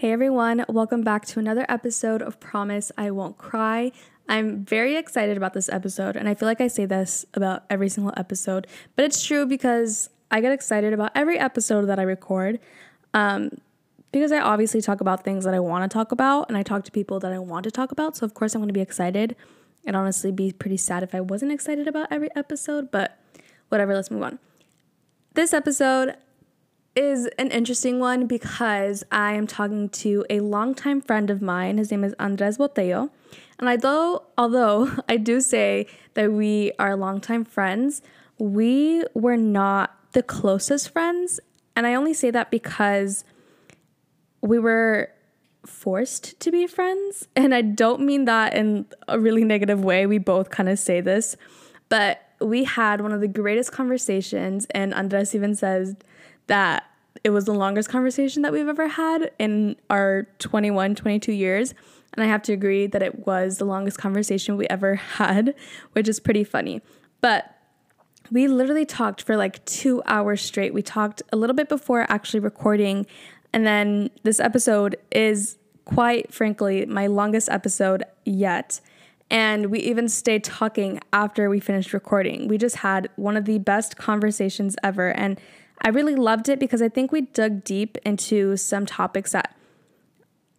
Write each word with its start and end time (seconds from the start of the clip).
Hey 0.00 0.12
everyone, 0.12 0.64
welcome 0.66 1.02
back 1.02 1.26
to 1.26 1.40
another 1.40 1.66
episode 1.68 2.22
of 2.22 2.40
Promise 2.40 2.90
I 2.96 3.10
Won't 3.10 3.36
Cry. 3.36 3.92
I'm 4.30 4.64
very 4.64 4.96
excited 4.96 5.36
about 5.36 5.52
this 5.52 5.68
episode, 5.68 6.16
and 6.16 6.26
I 6.26 6.32
feel 6.32 6.48
like 6.48 6.62
I 6.62 6.68
say 6.68 6.86
this 6.86 7.26
about 7.34 7.64
every 7.68 7.90
single 7.90 8.14
episode, 8.16 8.66
but 8.96 9.04
it's 9.04 9.22
true 9.22 9.44
because 9.44 10.08
I 10.30 10.40
get 10.40 10.52
excited 10.52 10.94
about 10.94 11.12
every 11.14 11.38
episode 11.38 11.84
that 11.84 11.98
I 11.98 12.04
record. 12.04 12.60
Um, 13.12 13.50
because 14.10 14.32
I 14.32 14.40
obviously 14.40 14.80
talk 14.80 15.02
about 15.02 15.22
things 15.22 15.44
that 15.44 15.52
I 15.52 15.60
want 15.60 15.84
to 15.84 15.94
talk 15.94 16.12
about, 16.12 16.48
and 16.48 16.56
I 16.56 16.62
talk 16.62 16.82
to 16.84 16.90
people 16.90 17.20
that 17.20 17.34
I 17.34 17.38
want 17.38 17.64
to 17.64 17.70
talk 17.70 17.92
about. 17.92 18.16
So, 18.16 18.24
of 18.24 18.32
course, 18.32 18.54
I'm 18.54 18.62
going 18.62 18.68
to 18.68 18.72
be 18.72 18.80
excited. 18.80 19.36
I'd 19.86 19.94
honestly 19.94 20.32
be 20.32 20.50
pretty 20.50 20.78
sad 20.78 21.02
if 21.02 21.14
I 21.14 21.20
wasn't 21.20 21.52
excited 21.52 21.86
about 21.86 22.08
every 22.10 22.30
episode, 22.34 22.90
but 22.90 23.18
whatever, 23.68 23.94
let's 23.94 24.10
move 24.10 24.22
on. 24.22 24.38
This 25.34 25.52
episode, 25.52 26.16
is 26.96 27.26
an 27.38 27.50
interesting 27.50 28.00
one 28.00 28.26
because 28.26 29.04
I 29.12 29.32
am 29.34 29.46
talking 29.46 29.88
to 29.90 30.24
a 30.28 30.40
longtime 30.40 31.00
friend 31.00 31.30
of 31.30 31.40
mine. 31.40 31.78
His 31.78 31.90
name 31.90 32.04
is 32.04 32.14
Andres 32.18 32.58
Botello. 32.58 33.10
And 33.58 33.68
although, 33.68 34.24
although 34.36 34.90
I 35.08 35.16
do 35.16 35.40
say 35.40 35.86
that 36.14 36.32
we 36.32 36.72
are 36.78 36.96
longtime 36.96 37.44
friends, 37.44 38.02
we 38.38 39.04
were 39.14 39.36
not 39.36 39.94
the 40.12 40.22
closest 40.22 40.90
friends. 40.90 41.38
And 41.76 41.86
I 41.86 41.94
only 41.94 42.14
say 42.14 42.30
that 42.30 42.50
because 42.50 43.24
we 44.40 44.58
were 44.58 45.10
forced 45.64 46.40
to 46.40 46.50
be 46.50 46.66
friends. 46.66 47.28
And 47.36 47.54
I 47.54 47.62
don't 47.62 48.00
mean 48.00 48.24
that 48.24 48.54
in 48.54 48.86
a 49.06 49.20
really 49.20 49.44
negative 49.44 49.84
way. 49.84 50.06
We 50.06 50.18
both 50.18 50.50
kind 50.50 50.68
of 50.68 50.78
say 50.78 51.00
this. 51.00 51.36
But 51.88 52.22
we 52.40 52.64
had 52.64 53.02
one 53.02 53.12
of 53.12 53.20
the 53.20 53.28
greatest 53.28 53.72
conversations. 53.72 54.66
And 54.70 54.94
Andres 54.94 55.34
even 55.34 55.54
says, 55.54 55.96
that 56.50 56.84
it 57.22 57.30
was 57.30 57.44
the 57.44 57.54
longest 57.54 57.88
conversation 57.88 58.42
that 58.42 58.52
we've 58.52 58.68
ever 58.68 58.88
had 58.88 59.30
in 59.38 59.76
our 59.88 60.26
21, 60.40 60.96
22 60.96 61.32
years. 61.32 61.74
And 62.12 62.24
I 62.24 62.26
have 62.26 62.42
to 62.42 62.52
agree 62.52 62.88
that 62.88 63.02
it 63.02 63.24
was 63.24 63.58
the 63.58 63.64
longest 63.64 63.98
conversation 63.98 64.56
we 64.56 64.66
ever 64.66 64.94
had, 65.16 65.54
which 65.92 66.08
is 66.08 66.18
pretty 66.18 66.44
funny. 66.44 66.82
But 67.20 67.54
we 68.32 68.48
literally 68.48 68.84
talked 68.84 69.22
for 69.22 69.36
like 69.36 69.64
two 69.64 70.02
hours 70.06 70.42
straight. 70.42 70.74
We 70.74 70.82
talked 70.82 71.22
a 71.32 71.36
little 71.36 71.54
bit 71.54 71.68
before 71.68 72.04
actually 72.08 72.40
recording. 72.40 73.06
And 73.52 73.64
then 73.64 74.10
this 74.24 74.40
episode 74.40 74.96
is 75.12 75.56
quite 75.84 76.32
frankly 76.32 76.84
my 76.86 77.06
longest 77.06 77.48
episode 77.48 78.02
yet. 78.24 78.80
And 79.30 79.66
we 79.66 79.78
even 79.80 80.08
stayed 80.08 80.42
talking 80.42 81.00
after 81.12 81.48
we 81.48 81.60
finished 81.60 81.92
recording. 81.92 82.48
We 82.48 82.58
just 82.58 82.76
had 82.76 83.08
one 83.14 83.36
of 83.36 83.44
the 83.44 83.58
best 83.58 83.96
conversations 83.96 84.74
ever. 84.82 85.10
And 85.10 85.40
I 85.80 85.88
really 85.90 86.14
loved 86.14 86.48
it 86.48 86.58
because 86.58 86.82
I 86.82 86.88
think 86.88 87.12
we 87.12 87.22
dug 87.22 87.64
deep 87.64 87.96
into 88.04 88.56
some 88.56 88.86
topics 88.86 89.32
that 89.32 89.56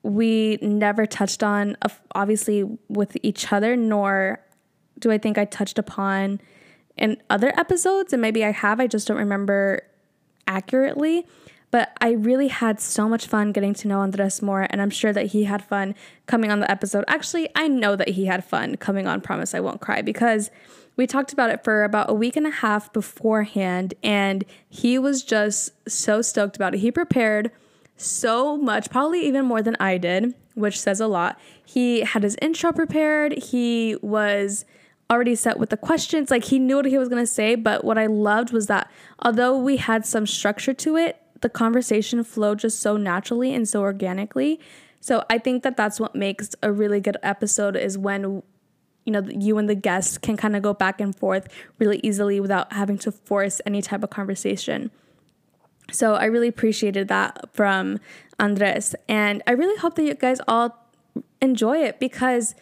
we 0.04 0.58
never 0.62 1.06
touched 1.06 1.44
on, 1.44 1.78
obviously, 2.16 2.64
with 2.90 3.16
each 3.22 3.54
other, 3.54 3.76
nor 3.76 4.40
do 4.98 5.12
I 5.12 5.18
think 5.18 5.38
I 5.38 5.46
touched 5.46 5.78
upon 5.78 6.42
in 6.98 7.22
other 7.30 7.54
episodes. 7.60 8.14
And 8.14 8.22
maybe 8.22 8.44
I 8.44 8.52
have, 8.52 8.80
I 8.80 8.88
just 8.88 9.08
don't 9.08 9.18
remember 9.18 9.82
accurately. 10.48 11.28
But 11.70 11.96
I 12.02 12.12
really 12.12 12.50
had 12.50 12.82
so 12.82 13.08
much 13.08 13.28
fun 13.28 13.54
getting 13.54 13.74
to 13.76 13.88
know 13.88 14.02
Andres 14.02 14.42
more, 14.42 14.68
and 14.70 14.82
I'm 14.82 14.90
sure 14.90 15.14
that 15.14 15.28
he 15.28 15.46
had 15.46 15.64
fun 15.64 15.96
coming 16.26 16.52
on 16.52 16.60
the 16.60 16.70
episode. 16.70 17.06
Actually, 17.08 17.48
I 17.56 17.70
know 17.70 17.96
that 17.96 18.10
he 18.10 18.26
had 18.26 18.44
fun 18.44 18.76
coming 18.76 19.08
on 19.08 19.22
Promise 19.22 19.56
I 19.56 19.62
Won't 19.62 19.80
Cry 19.80 20.02
because 20.02 20.52
we 21.02 21.08
talked 21.08 21.34
about 21.34 21.50
it 21.50 21.64
for 21.64 21.84
about 21.84 22.12
a 22.12 22.14
week 22.14 22.36
and 22.36 22.46
a 22.46 22.52
half 22.52 22.94
beforehand, 22.94 23.96
and 24.04 24.46
he 24.70 25.00
was 25.00 25.24
just 25.24 25.72
so 25.90 26.22
stoked 26.22 26.56
about 26.56 26.76
it. 26.76 26.78
He 26.78 26.92
prepared 26.92 27.50
so 27.98 28.56
much, 28.56 28.92
probably 28.92 29.26
even 29.26 29.46
more 29.46 29.64
than 29.64 29.76
I 29.80 29.98
did, 29.98 30.36
which 30.54 30.80
says 30.80 31.00
a 31.00 31.08
lot. 31.08 31.40
He 31.66 32.02
had 32.02 32.22
his 32.22 32.38
intro 32.40 32.72
prepared, 32.72 33.34
he 33.34 33.98
was 34.04 34.64
already 35.10 35.34
set 35.34 35.58
with 35.58 35.72
the 35.72 35.78
questions, 35.78 36.30
like 36.30 36.44
he 36.44 36.60
knew 36.60 36.76
what 36.76 36.86
he 36.86 37.00
was 37.00 37.10
going 37.10 37.24
to 37.24 37.28
say. 37.28 37.56
But 37.56 37.84
what 37.84 37.98
I 37.98 38.06
loved 38.06 38.54
was 38.54 38.68
that 38.68 38.88
although 39.18 39.58
we 39.58 39.78
had 39.78 40.06
some 40.06 40.28
structure 40.28 40.76
to 40.76 40.98
it, 40.98 41.20
the 41.42 41.50
conversation 41.50 42.24
flowed 42.24 42.60
just 42.60 42.80
so 42.80 42.96
naturally 42.96 43.56
and 43.56 43.68
so 43.68 43.82
organically. 43.82 44.60
So 45.00 45.24
I 45.32 45.40
think 45.40 45.64
that 45.64 45.76
that's 45.76 46.00
what 46.00 46.14
makes 46.14 46.52
a 46.62 46.72
really 46.72 47.00
good 47.00 47.18
episode 47.24 47.76
is 47.76 47.98
when 47.98 48.44
you 49.06 49.12
know 49.12 49.24
you 49.30 49.58
and 49.58 49.70
the 49.70 49.76
guest 49.76 50.22
can 50.22 50.38
kind 50.38 50.56
of 50.56 50.62
go 50.62 50.74
back 50.74 51.02
and 51.02 51.16
forth 51.16 51.48
really 51.80 52.00
easily 52.04 52.40
without 52.40 52.74
having 52.74 52.98
to 53.00 53.12
force 53.12 53.62
any 53.66 53.82
type 53.82 54.04
of 54.04 54.10
conversation. 54.10 54.92
So 55.92 56.16
i 56.16 56.26
really 56.26 56.48
appreciated 56.48 57.08
that 57.10 57.50
from 57.54 58.00
andres 58.40 58.96
and 59.08 59.44
i 59.46 59.52
really 59.52 59.78
hope 59.78 59.96
that 59.96 60.04
you 60.04 60.14
guys 60.16 60.40
all 60.48 60.78
enjoy 61.42 61.80
it 61.80 62.00
because 62.00 62.56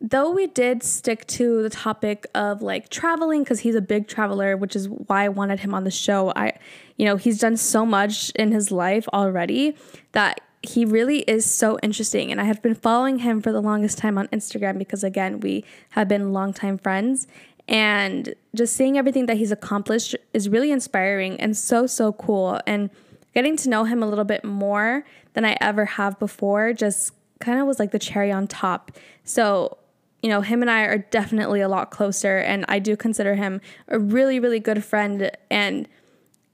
though 0.00 0.30
we 0.30 0.48
did 0.48 0.82
stick 0.82 1.26
to 1.28 1.62
the 1.62 1.70
topic 1.70 2.26
of 2.34 2.60
like 2.60 2.88
traveling 2.88 3.44
because 3.44 3.60
he's 3.60 3.76
a 3.76 3.80
big 3.80 4.08
traveler 4.08 4.56
which 4.56 4.74
is 4.74 4.88
why 4.88 5.24
i 5.24 5.28
wanted 5.28 5.60
him 5.60 5.72
on 5.72 5.84
the 5.84 5.90
show 5.90 6.32
i 6.34 6.52
you 6.96 7.04
know 7.06 7.16
he's 7.16 7.38
done 7.38 7.56
so 7.56 7.86
much 7.86 8.30
in 8.30 8.50
his 8.50 8.72
life 8.72 9.06
already 9.12 9.76
that 10.10 10.40
he 10.62 10.84
really 10.84 11.20
is 11.20 11.44
so 11.44 11.78
interesting. 11.82 12.30
And 12.30 12.40
I 12.40 12.44
have 12.44 12.62
been 12.62 12.74
following 12.74 13.18
him 13.18 13.42
for 13.42 13.52
the 13.52 13.60
longest 13.60 13.98
time 13.98 14.16
on 14.16 14.28
Instagram 14.28 14.78
because, 14.78 15.02
again, 15.02 15.40
we 15.40 15.64
have 15.90 16.08
been 16.08 16.32
longtime 16.32 16.78
friends. 16.78 17.26
And 17.68 18.34
just 18.54 18.76
seeing 18.76 18.96
everything 18.96 19.26
that 19.26 19.36
he's 19.36 19.52
accomplished 19.52 20.16
is 20.32 20.48
really 20.48 20.70
inspiring 20.70 21.40
and 21.40 21.56
so, 21.56 21.86
so 21.86 22.12
cool. 22.12 22.60
And 22.66 22.90
getting 23.34 23.56
to 23.58 23.68
know 23.68 23.84
him 23.84 24.02
a 24.02 24.06
little 24.08 24.24
bit 24.24 24.44
more 24.44 25.04
than 25.34 25.44
I 25.44 25.56
ever 25.60 25.84
have 25.84 26.18
before 26.18 26.72
just 26.72 27.12
kind 27.40 27.60
of 27.60 27.66
was 27.66 27.78
like 27.78 27.90
the 27.90 27.98
cherry 27.98 28.30
on 28.30 28.46
top. 28.46 28.92
So, 29.24 29.78
you 30.22 30.28
know, 30.28 30.42
him 30.42 30.62
and 30.62 30.70
I 30.70 30.82
are 30.82 30.98
definitely 30.98 31.60
a 31.60 31.68
lot 31.68 31.90
closer. 31.90 32.38
And 32.38 32.64
I 32.68 32.78
do 32.78 32.96
consider 32.96 33.34
him 33.34 33.60
a 33.88 33.98
really, 33.98 34.38
really 34.38 34.60
good 34.60 34.84
friend. 34.84 35.30
And 35.50 35.88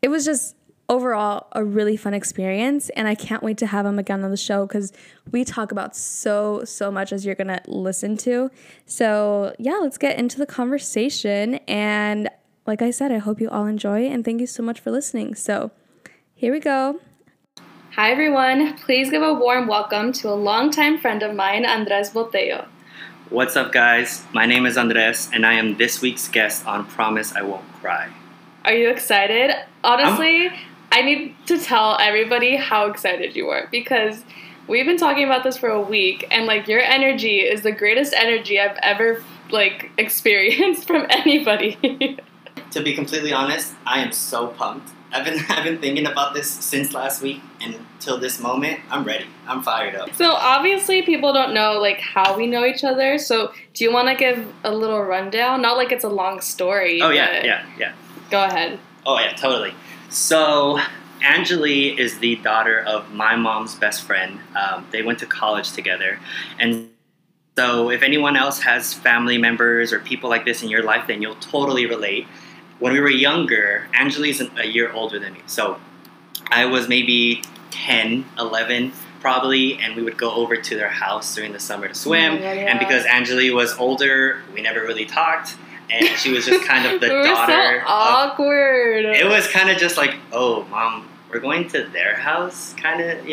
it 0.01 0.09
was 0.09 0.25
just 0.25 0.55
overall 0.91 1.47
a 1.53 1.63
really 1.63 1.97
fun 1.99 2.15
experience 2.15 2.89
and 2.91 3.07
i 3.07 3.15
can't 3.15 3.43
wait 3.43 3.59
to 3.59 3.67
have 3.67 3.85
him 3.85 3.99
again 3.99 4.25
on 4.25 4.31
the 4.31 4.37
show 4.39 4.67
because 4.67 4.91
we 5.33 5.45
talk 5.45 5.71
about 5.71 5.95
so 5.95 6.65
so 6.65 6.91
much 6.91 7.13
as 7.13 7.27
you're 7.27 7.35
gonna 7.35 7.61
listen 7.67 8.17
to. 8.17 8.51
So 8.87 9.55
yeah 9.59 9.79
let's 9.83 9.99
get 9.99 10.19
into 10.19 10.39
the 10.39 10.47
conversation 10.47 11.57
and 11.69 12.31
like 12.67 12.81
i 12.81 12.91
said 12.91 13.13
i 13.13 13.19
hope 13.19 13.41
you 13.41 13.51
all 13.51 13.67
enjoy 13.67 14.07
and 14.07 14.25
thank 14.25 14.41
you 14.41 14.47
so 14.47 14.63
much 14.63 14.81
for 14.81 14.91
listening. 14.91 15.35
So 15.35 15.71
here 16.35 16.53
we 16.53 16.61
go. 16.61 17.01
Hi 17.93 18.11
everyone. 18.11 18.79
Please 18.79 19.11
give 19.11 19.23
a 19.23 19.35
warm 19.35 19.67
welcome 19.67 20.13
to 20.15 20.29
a 20.31 20.37
longtime 20.37 20.99
friend 20.99 21.23
of 21.23 21.35
mine 21.35 21.67
andres 21.67 22.11
botello. 22.11 22.67
What's 23.29 23.57
up 23.57 23.73
guys? 23.73 24.25
My 24.33 24.47
name 24.47 24.65
is 24.65 24.79
andres 24.79 25.29
and 25.35 25.45
i 25.45 25.53
am 25.53 25.77
this 25.77 26.01
week's 26.01 26.29
guest 26.29 26.67
on 26.67 26.87
promise 26.87 27.35
i 27.35 27.43
won't 27.43 27.71
cry. 27.75 28.09
Are 28.65 28.73
you 28.73 28.89
excited? 28.89 29.55
Honestly 29.85 30.49
I'm- 30.49 30.59
I 30.91 31.03
need 31.03 31.35
to 31.47 31.59
tell 31.59 31.99
everybody 32.01 32.57
how 32.57 32.87
excited 32.87 33.37
you 33.37 33.47
were 33.47 33.69
because 33.71 34.25
we've 34.67 34.87
been 34.87 34.97
talking 34.97 35.25
about 35.25 35.45
this 35.45 35.57
for 35.57 35.69
a 35.69 35.81
week 35.81 36.27
and 36.31 36.47
like 36.47 36.69
your 36.69 36.81
energy 36.81 37.41
is 37.41 37.63
the 37.63 37.73
greatest 37.73 38.13
energy 38.15 38.59
I've 38.59 38.79
ever 38.83 39.23
like 39.51 39.91
experienced 39.99 40.87
from 40.87 41.07
anybody. 41.11 42.19
to 42.71 42.83
be 42.83 42.95
completely 42.95 43.33
honest, 43.33 43.75
I 43.87 44.01
am 44.01 44.13
so 44.13 44.49
pumped. 44.49 44.91
I've 45.13 45.25
been 45.25 45.41
I've 45.49 45.65
been 45.65 45.79
thinking 45.79 46.07
about 46.07 46.35
this 46.35 46.51
since 46.51 46.93
last 46.93 47.23
week 47.23 47.41
and 47.61 47.77
till 48.01 48.19
this 48.19 48.41
moment, 48.41 48.81
I'm 48.91 49.05
ready. 49.05 49.27
I'm 49.47 49.63
fired 49.63 49.95
up. 49.95 50.15
So 50.15 50.33
obviously 50.33 51.03
people 51.03 51.33
don't 51.33 51.55
know 51.55 51.79
like 51.81 52.01
how 52.01 52.37
we 52.37 52.47
know 52.47 52.65
each 52.65 52.85
other. 52.85 53.19
So 53.19 53.53
do 53.75 53.85
you 53.85 53.93
want 53.93 54.09
to 54.09 54.15
give 54.15 54.47
a 54.65 54.73
little 54.73 55.03
rundown? 55.03 55.63
Not 55.63 55.77
like 55.77 55.93
it's 55.93 56.05
a 56.05 56.09
long 56.09 56.41
story. 56.41 57.01
Oh 57.03 57.11
yeah, 57.11 57.45
yeah, 57.45 57.67
yeah. 57.79 57.93
Go 58.31 58.45
ahead. 58.45 58.79
Oh 59.07 59.19
yeah, 59.19 59.33
totally. 59.35 59.73
So, 60.09 60.81
Angeli 61.23 61.99
is 61.99 62.19
the 62.19 62.37
daughter 62.37 62.81
of 62.81 63.13
my 63.13 63.37
mom's 63.37 63.75
best 63.75 64.03
friend. 64.03 64.41
Um, 64.57 64.87
they 64.91 65.03
went 65.03 65.19
to 65.19 65.27
college 65.27 65.73
together. 65.73 66.19
And 66.59 66.91
so, 67.59 67.91
if 67.91 68.03
anyone 68.03 68.37
else 68.37 68.61
has 68.61 68.95
family 68.95 69.37
members 69.37 69.93
or 69.93 70.01
people 70.01 70.31
like 70.31 70.45
this 70.45 70.63
in 70.63 70.71
your 70.71 70.83
life, 70.83 71.07
then 71.07 71.21
you'll 71.21 71.35
totally 71.37 71.87
relate. 71.87 72.27
When 72.79 72.93
we 72.93 73.01
were 73.01 73.11
younger, 73.11 73.89
Angeli's 73.93 74.41
a 74.41 74.67
year 74.67 74.91
older 74.93 75.19
than 75.19 75.35
me. 75.35 75.41
So, 75.47 75.79
I 76.51 76.65
was 76.65 76.89
maybe 76.89 77.43
10, 77.71 78.25
11 78.39 78.93
probably, 79.21 79.79
and 79.79 79.97
we 79.97 80.03
would 80.03 80.17
go 80.17 80.33
over 80.33 80.57
to 80.57 80.77
their 80.77 80.89
house 80.89 81.35
during 81.35 81.53
the 81.53 81.61
summer 81.61 81.89
to 81.89 81.95
swim. 81.95 82.35
Oh, 82.35 82.39
yeah, 82.39 82.53
yeah. 82.53 82.71
And 82.71 82.79
because 82.79 83.05
Angeli 83.05 83.51
was 83.51 83.77
older, 83.77 84.41
we 84.55 84.63
never 84.63 84.83
really 84.83 85.05
talked 85.05 85.57
and 85.91 86.07
she 86.19 86.31
was 86.33 86.47
just 86.47 86.67
kind 86.67 86.87
of 86.87 87.01
the 87.01 87.09
we 87.15 87.23
daughter. 87.25 87.81
So 87.81 87.87
awkward. 87.87 89.05
Of, 89.07 89.15
it 89.15 89.27
was 89.27 89.47
kind 89.49 89.71
of 89.71 89.79
just 89.79 89.97
like, 89.97 90.15
oh, 90.33 90.65
mom, 90.65 91.09
we're 91.31 91.41
going 91.41 91.69
to 91.69 91.85
their 91.89 92.17
house, 92.17 92.75
kind 92.75 93.01
of. 93.01 93.27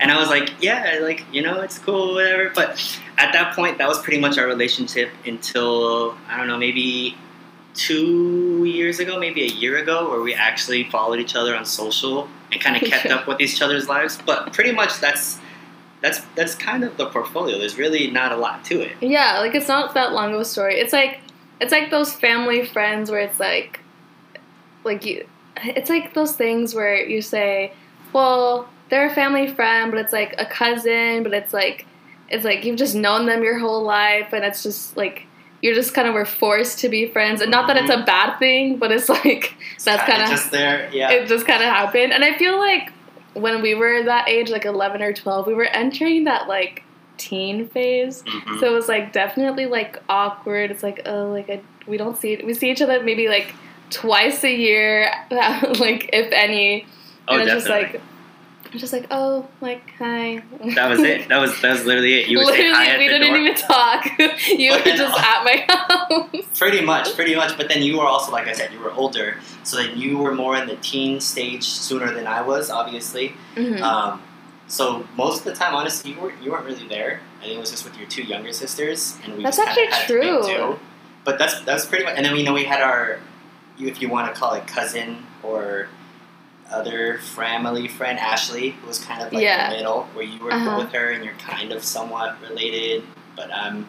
And 0.00 0.12
I 0.12 0.18
was 0.18 0.28
like, 0.28 0.62
yeah, 0.62 0.98
like 1.02 1.24
you 1.32 1.42
know, 1.42 1.60
it's 1.60 1.78
cool, 1.78 2.14
whatever. 2.14 2.50
But 2.54 3.00
at 3.16 3.32
that 3.32 3.54
point, 3.54 3.78
that 3.78 3.88
was 3.88 3.98
pretty 4.00 4.20
much 4.20 4.38
our 4.38 4.46
relationship 4.46 5.10
until 5.26 6.16
I 6.28 6.36
don't 6.36 6.46
know, 6.46 6.58
maybe 6.58 7.16
two 7.74 8.64
years 8.64 8.98
ago, 8.98 9.18
maybe 9.18 9.42
a 9.42 9.48
year 9.48 9.78
ago, 9.78 10.10
where 10.10 10.20
we 10.20 10.34
actually 10.34 10.84
followed 10.90 11.20
each 11.20 11.36
other 11.36 11.54
on 11.54 11.64
social 11.64 12.28
and 12.52 12.60
kind 12.60 12.76
of 12.76 12.88
kept 12.88 13.06
up 13.10 13.26
with 13.26 13.40
each 13.40 13.62
other's 13.62 13.88
lives. 13.88 14.18
But 14.24 14.52
pretty 14.52 14.72
much 14.72 15.00
that's 15.00 15.38
that's 16.00 16.20
that's 16.34 16.54
kind 16.54 16.84
of 16.84 16.96
the 16.96 17.06
portfolio. 17.06 17.58
There's 17.58 17.78
really 17.78 18.10
not 18.10 18.32
a 18.32 18.36
lot 18.36 18.64
to 18.66 18.80
it. 18.80 18.96
Yeah, 19.00 19.38
like 19.40 19.54
it's 19.54 19.68
not 19.68 19.94
that 19.94 20.12
long 20.12 20.34
of 20.34 20.40
a 20.40 20.44
story. 20.44 20.76
It's 20.76 20.92
like 20.92 21.20
it's 21.60 21.72
like 21.72 21.90
those 21.90 22.12
family 22.12 22.64
friends 22.64 23.10
where 23.10 23.20
it's 23.20 23.40
like 23.40 23.80
like 24.84 25.04
you 25.04 25.26
it's 25.64 25.90
like 25.90 26.14
those 26.14 26.32
things 26.32 26.74
where 26.74 27.04
you 27.04 27.20
say, 27.20 27.72
well, 28.12 28.68
they're 28.90 29.08
a 29.08 29.14
family 29.14 29.48
friend, 29.48 29.90
but 29.90 30.00
it's 30.00 30.12
like 30.12 30.34
a 30.38 30.46
cousin, 30.46 31.22
but 31.22 31.34
it's 31.34 31.52
like 31.52 31.86
it's 32.28 32.44
like 32.44 32.64
you've 32.64 32.76
just 32.76 32.94
known 32.94 33.26
them 33.26 33.42
your 33.42 33.58
whole 33.58 33.82
life 33.82 34.32
and 34.32 34.44
it's 34.44 34.62
just 34.62 34.96
like 34.96 35.26
you're 35.62 35.74
just 35.74 35.94
kind 35.94 36.06
of 36.06 36.14
were 36.14 36.24
forced 36.24 36.78
to 36.80 36.88
be 36.88 37.06
friends 37.06 37.40
and 37.40 37.50
not 37.50 37.66
that 37.66 37.76
it's 37.76 37.90
a 37.90 37.94
mm-hmm. 37.94 38.04
bad 38.04 38.38
thing 38.38 38.76
but 38.76 38.92
it's 38.92 39.08
like 39.08 39.54
that's 39.84 40.02
kind 40.04 40.22
of 40.22 40.28
just 40.28 40.50
there. 40.50 40.90
Yeah. 40.92 41.10
it 41.10 41.26
just 41.26 41.46
kind 41.46 41.62
of 41.62 41.68
happened 41.68 42.12
and 42.12 42.24
i 42.24 42.36
feel 42.36 42.58
like 42.58 42.92
when 43.34 43.62
we 43.62 43.74
were 43.74 44.02
that 44.04 44.28
age 44.28 44.50
like 44.50 44.64
11 44.64 45.02
or 45.02 45.12
12 45.12 45.46
we 45.46 45.54
were 45.54 45.64
entering 45.64 46.24
that 46.24 46.48
like 46.48 46.82
teen 47.18 47.68
phase 47.68 48.22
Mhm. 48.22 48.60
so 48.60 48.66
it 48.66 48.72
was 48.72 48.88
like 48.88 49.12
definitely 49.12 49.66
like 49.66 50.02
awkward 50.08 50.70
it's 50.70 50.82
like 50.82 51.02
oh 51.06 51.26
like 51.30 51.50
I, 51.50 51.60
we 51.86 51.96
don't 51.98 52.16
see 52.16 52.32
it. 52.34 52.46
we 52.46 52.54
see 52.54 52.70
each 52.70 52.80
other 52.82 53.02
maybe 53.02 53.28
like 53.28 53.54
twice 53.90 54.44
a 54.44 54.54
year 54.54 55.10
like 55.30 56.10
if 56.12 56.32
any 56.32 56.86
oh, 57.28 57.34
and 57.34 57.42
it's 57.42 57.52
just 57.52 57.68
like 57.68 58.00
I'm 58.70 58.78
just 58.78 58.92
like 58.92 59.06
oh 59.10 59.48
like 59.62 59.90
hi 59.98 60.42
that 60.74 60.90
was 60.90 61.00
it. 61.00 61.28
That 61.30 61.38
was 61.38 61.58
that 61.62 61.70
was 61.72 61.86
literally 61.86 62.20
it. 62.20 62.28
You 62.28 62.36
literally 62.38 62.68
say 62.68 62.70
hi 62.74 62.86
at 62.88 62.98
we 62.98 63.08
didn't 63.08 63.28
door. 63.28 63.38
even 63.38 63.54
talk 63.54 64.04
you 64.48 64.70
But 64.72 64.84
were 64.84 64.90
just 64.92 65.12
all- 65.14 65.18
at 65.18 65.44
my 65.44 65.64
house 65.66 66.58
Pretty 66.58 66.84
much, 66.84 67.14
pretty 67.14 67.34
much. 67.34 67.56
But 67.56 67.68
then 67.68 67.82
you 67.82 67.96
were 67.98 68.04
also, 68.04 68.30
like 68.32 68.46
I 68.48 68.52
said, 68.52 68.72
you 68.72 68.80
were 68.80 68.92
older, 68.92 69.36
so 69.62 69.76
then 69.78 69.96
you 69.96 70.18
were 70.18 70.34
more 70.34 70.56
in 70.56 70.66
the 70.68 70.76
teen 70.76 71.18
stage 71.20 71.62
sooner 71.64 72.12
than 72.12 72.26
I 72.26 72.42
was, 72.42 72.68
obviously. 72.68 73.32
Mhm. 73.54 73.80
Um, 73.80 74.20
so 74.68 75.06
most 75.16 75.38
of 75.38 75.44
the 75.44 75.54
time, 75.54 75.74
honestly, 75.74 76.12
you 76.12 76.20
weren't 76.20 76.42
you 76.42 76.52
weren't 76.52 76.64
really 76.66 76.86
there. 76.88 77.20
I 77.40 77.44
think 77.44 77.56
it 77.56 77.60
was 77.60 77.70
just 77.70 77.84
with 77.84 77.96
your 77.98 78.08
two 78.08 78.22
younger 78.22 78.52
sisters, 78.52 79.16
and 79.24 79.36
we 79.36 79.42
That's 79.42 79.56
just 79.56 79.68
actually 79.68 79.86
had 79.86 80.06
to 80.08 80.20
make 80.20 80.56
true. 80.56 80.78
But 81.24 81.38
that's 81.38 81.60
that's 81.62 81.86
pretty 81.86 82.04
much. 82.04 82.14
And 82.16 82.24
then 82.24 82.36
you 82.36 82.44
know 82.44 82.52
we 82.54 82.64
had 82.64 82.80
our, 82.82 83.18
if 83.78 84.00
you 84.00 84.08
want 84.08 84.32
to 84.32 84.38
call 84.38 84.54
it 84.54 84.66
cousin 84.66 85.26
or 85.42 85.88
other 86.70 87.18
family 87.18 87.88
friend 87.88 88.18
Ashley, 88.18 88.70
who 88.70 88.86
was 88.86 88.98
kind 88.98 89.22
of 89.22 89.32
like 89.32 89.42
Yeah. 89.42 89.70
the 89.70 89.76
middle, 89.76 90.02
where 90.14 90.24
you 90.24 90.38
were 90.42 90.52
Uh-huh. 90.52 90.76
with 90.78 90.92
her 90.92 91.10
and 91.10 91.24
you're 91.24 91.34
kind 91.34 91.72
of 91.72 91.82
somewhat 91.82 92.36
related, 92.42 93.04
but 93.36 93.52
I'm 93.52 93.86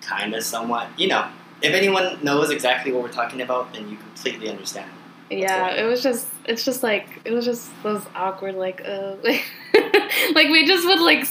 kind 0.00 0.34
of 0.34 0.42
somewhat. 0.42 0.88
You 0.96 1.08
know, 1.08 1.28
if 1.62 1.72
anyone 1.72 2.18
knows 2.22 2.50
exactly 2.50 2.90
what 2.92 3.02
we're 3.02 3.12
talking 3.12 3.42
about, 3.42 3.72
then 3.72 3.88
you 3.88 3.96
completely 3.96 4.48
understand. 4.50 4.90
Yeah, 5.30 5.70
it 5.70 5.84
was 5.84 6.02
just 6.02 6.26
it's 6.44 6.64
just 6.64 6.82
like 6.84 7.06
it 7.24 7.32
was 7.32 7.44
just 7.44 7.70
those 7.82 8.02
awkward 8.14 8.54
like 8.54 8.80
uh 8.86 9.16
like, 9.76 10.34
like 10.34 10.48
we 10.48 10.66
just 10.66 10.86
would 10.86 11.00
like 11.00 11.26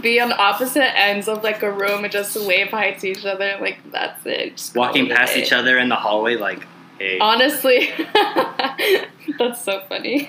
be 0.02 0.20
on 0.20 0.32
opposite 0.32 0.96
ends 0.98 1.28
of 1.28 1.42
like 1.42 1.62
a 1.62 1.70
room 1.70 2.04
and 2.04 2.12
just 2.12 2.36
wave 2.46 2.68
hi 2.68 2.92
to 2.92 3.08
each 3.08 3.24
other 3.24 3.56
like 3.60 3.78
that's 3.90 4.24
it. 4.26 4.56
Just 4.56 4.74
Walking 4.74 5.04
call 5.04 5.12
it 5.12 5.14
a 5.14 5.16
past 5.16 5.34
day. 5.34 5.42
each 5.42 5.52
other 5.52 5.78
in 5.78 5.88
the 5.88 5.96
hallway, 5.96 6.36
like, 6.36 6.66
hey. 6.98 7.18
Honestly, 7.18 7.90
that's 9.38 9.62
so 9.62 9.80
funny. 9.88 10.26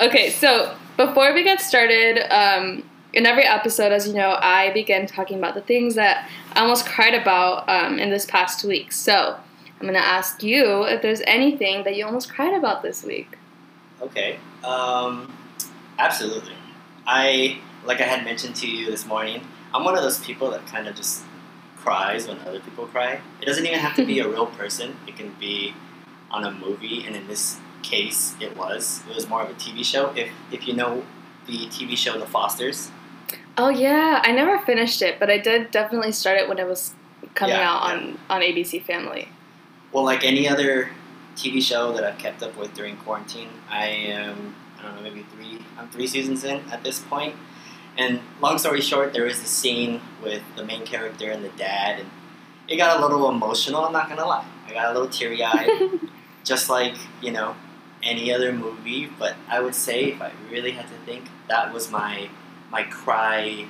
okay, 0.00 0.30
so 0.30 0.76
before 0.96 1.32
we 1.34 1.44
get 1.44 1.60
started, 1.60 2.18
um, 2.34 2.82
in 3.12 3.26
every 3.26 3.44
episode, 3.44 3.90
as 3.92 4.06
you 4.06 4.14
know, 4.14 4.36
I 4.40 4.70
begin 4.72 5.06
talking 5.06 5.38
about 5.38 5.54
the 5.54 5.60
things 5.62 5.94
that 5.94 6.28
I 6.52 6.60
almost 6.60 6.86
cried 6.86 7.14
about 7.14 7.68
um, 7.68 7.98
in 7.98 8.10
this 8.10 8.26
past 8.26 8.64
week. 8.64 8.92
So 8.92 9.36
I'm 9.80 9.86
gonna 9.86 9.98
ask 9.98 10.42
you 10.42 10.82
if 10.84 11.02
there's 11.02 11.22
anything 11.26 11.84
that 11.84 11.96
you 11.96 12.04
almost 12.04 12.32
cried 12.32 12.54
about 12.54 12.82
this 12.82 13.02
week. 13.04 13.38
Okay. 14.02 14.38
Um, 14.64 15.32
absolutely. 15.98 16.52
I 17.08 17.58
like 17.86 18.00
I 18.02 18.04
had 18.04 18.22
mentioned 18.24 18.54
to 18.56 18.68
you 18.68 18.90
this 18.90 19.06
morning. 19.06 19.40
I'm 19.74 19.82
one 19.84 19.96
of 19.96 20.02
those 20.02 20.18
people 20.22 20.50
that 20.50 20.66
kind 20.66 20.86
of 20.86 20.94
just 20.94 21.24
cries 21.76 22.28
when 22.28 22.38
other 22.40 22.60
people 22.60 22.86
cry. 22.86 23.20
It 23.40 23.46
doesn't 23.46 23.64
even 23.64 23.78
have 23.78 23.96
to 23.96 24.04
be 24.04 24.20
a 24.20 24.28
real 24.34 24.46
person. 24.46 24.96
It 25.06 25.16
can 25.16 25.34
be 25.40 25.74
on 26.30 26.44
a 26.44 26.50
movie, 26.50 27.04
and 27.06 27.16
in 27.16 27.26
this 27.26 27.58
case, 27.82 28.36
it 28.40 28.56
was. 28.56 29.02
It 29.08 29.14
was 29.14 29.26
more 29.26 29.42
of 29.42 29.48
a 29.48 29.54
TV 29.54 29.82
show. 29.84 30.10
If 30.14 30.28
if 30.52 30.68
you 30.68 30.74
know 30.74 31.04
the 31.46 31.66
TV 31.68 31.96
show 31.96 32.18
The 32.18 32.26
Fosters, 32.26 32.90
Oh 33.56 33.70
yeah, 33.70 34.20
I 34.22 34.32
never 34.32 34.58
finished 34.58 35.00
it, 35.00 35.18
but 35.18 35.30
I 35.30 35.38
did 35.38 35.70
definitely 35.70 36.12
start 36.12 36.38
it 36.38 36.46
when 36.48 36.58
it 36.58 36.66
was 36.66 36.94
coming 37.34 37.54
Yeah, 37.56 37.70
out 37.72 37.88
yeah. 37.88 37.94
on 37.94 38.18
on 38.28 38.40
ABC 38.42 38.82
Family. 38.84 39.28
well, 39.92 40.04
like 40.04 40.24
any 40.24 40.46
other 40.46 40.90
TV 41.36 41.62
show 41.62 41.92
that 41.94 42.04
I've 42.04 42.18
kept 42.18 42.42
up 42.42 42.54
with 42.58 42.74
during 42.74 42.96
quarantine, 42.98 43.48
I 43.70 43.86
am 43.86 44.54
I 44.78 44.82
don't 44.82 44.96
know 44.96 45.02
maybe 45.02 45.24
three 45.34 45.37
I'm 45.78 45.88
three 45.88 46.06
seasons 46.06 46.44
in 46.44 46.60
at 46.70 46.82
this 46.82 46.98
point. 46.98 47.36
And 47.96 48.20
long 48.40 48.58
story 48.58 48.80
short, 48.80 49.12
there 49.12 49.24
was 49.24 49.40
this 49.40 49.50
scene 49.50 50.00
with 50.22 50.42
the 50.56 50.64
main 50.64 50.84
character 50.84 51.30
and 51.30 51.44
the 51.44 51.48
dad, 51.50 52.00
and 52.00 52.10
it 52.68 52.76
got 52.76 52.98
a 52.98 53.02
little 53.02 53.28
emotional. 53.28 53.84
I'm 53.84 53.92
not 53.92 54.08
gonna 54.08 54.26
lie, 54.26 54.46
I 54.66 54.72
got 54.72 54.90
a 54.90 54.92
little 54.92 55.08
teary 55.08 55.42
eyed, 55.42 55.68
just 56.44 56.68
like 56.68 56.94
you 57.20 57.32
know 57.32 57.56
any 58.02 58.32
other 58.32 58.52
movie. 58.52 59.06
But 59.18 59.36
I 59.48 59.60
would 59.60 59.74
say 59.74 60.12
if 60.12 60.22
I 60.22 60.32
really 60.50 60.72
had 60.72 60.86
to 60.88 60.94
think, 61.04 61.26
that 61.48 61.72
was 61.72 61.90
my 61.90 62.28
my 62.70 62.82
cry 62.84 63.66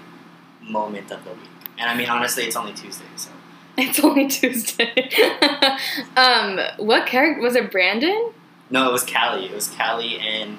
moment 0.60 1.10
of 1.10 1.24
the 1.24 1.30
week. 1.30 1.48
And 1.78 1.88
I 1.88 1.96
mean, 1.96 2.08
honestly, 2.08 2.44
it's 2.44 2.56
only 2.56 2.72
Tuesday, 2.72 3.06
so. 3.16 3.30
It's 3.80 4.00
only 4.00 4.26
Tuesday. 4.26 5.08
um, 6.16 6.58
what 6.78 7.06
character 7.06 7.40
was 7.40 7.54
it? 7.54 7.70
Brandon? 7.70 8.32
No, 8.70 8.88
it 8.88 8.92
was 8.92 9.04
Callie. 9.04 9.46
It 9.46 9.54
was 9.54 9.68
Callie 9.68 10.18
and 10.18 10.58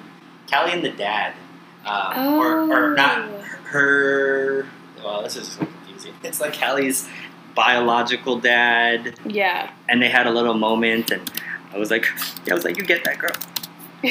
Callie 0.50 0.72
and 0.72 0.84
the 0.84 0.90
dad, 0.90 1.34
um, 1.86 2.34
or 2.38 2.72
or 2.72 2.94
not 2.94 3.28
Oh. 3.28 3.44
her. 3.64 4.66
Well, 5.02 5.22
this 5.22 5.36
is 5.36 5.48
so 5.52 5.58
confusing. 5.64 6.14
It's 6.24 6.40
like 6.40 6.54
Callie's 6.58 7.08
biological 7.54 8.38
dad, 8.38 9.14
Yeah. 9.24 9.70
and 9.88 10.00
they 10.02 10.08
had 10.08 10.26
a 10.26 10.30
little 10.30 10.54
moment, 10.54 11.10
and 11.10 11.30
I 11.72 11.78
was 11.78 11.90
like, 11.90 12.06
I 12.50 12.54
was 12.54 12.64
like, 12.64 12.76
you 12.76 12.84
get 12.84 13.04
that 13.04 13.18
girl. 13.18 13.32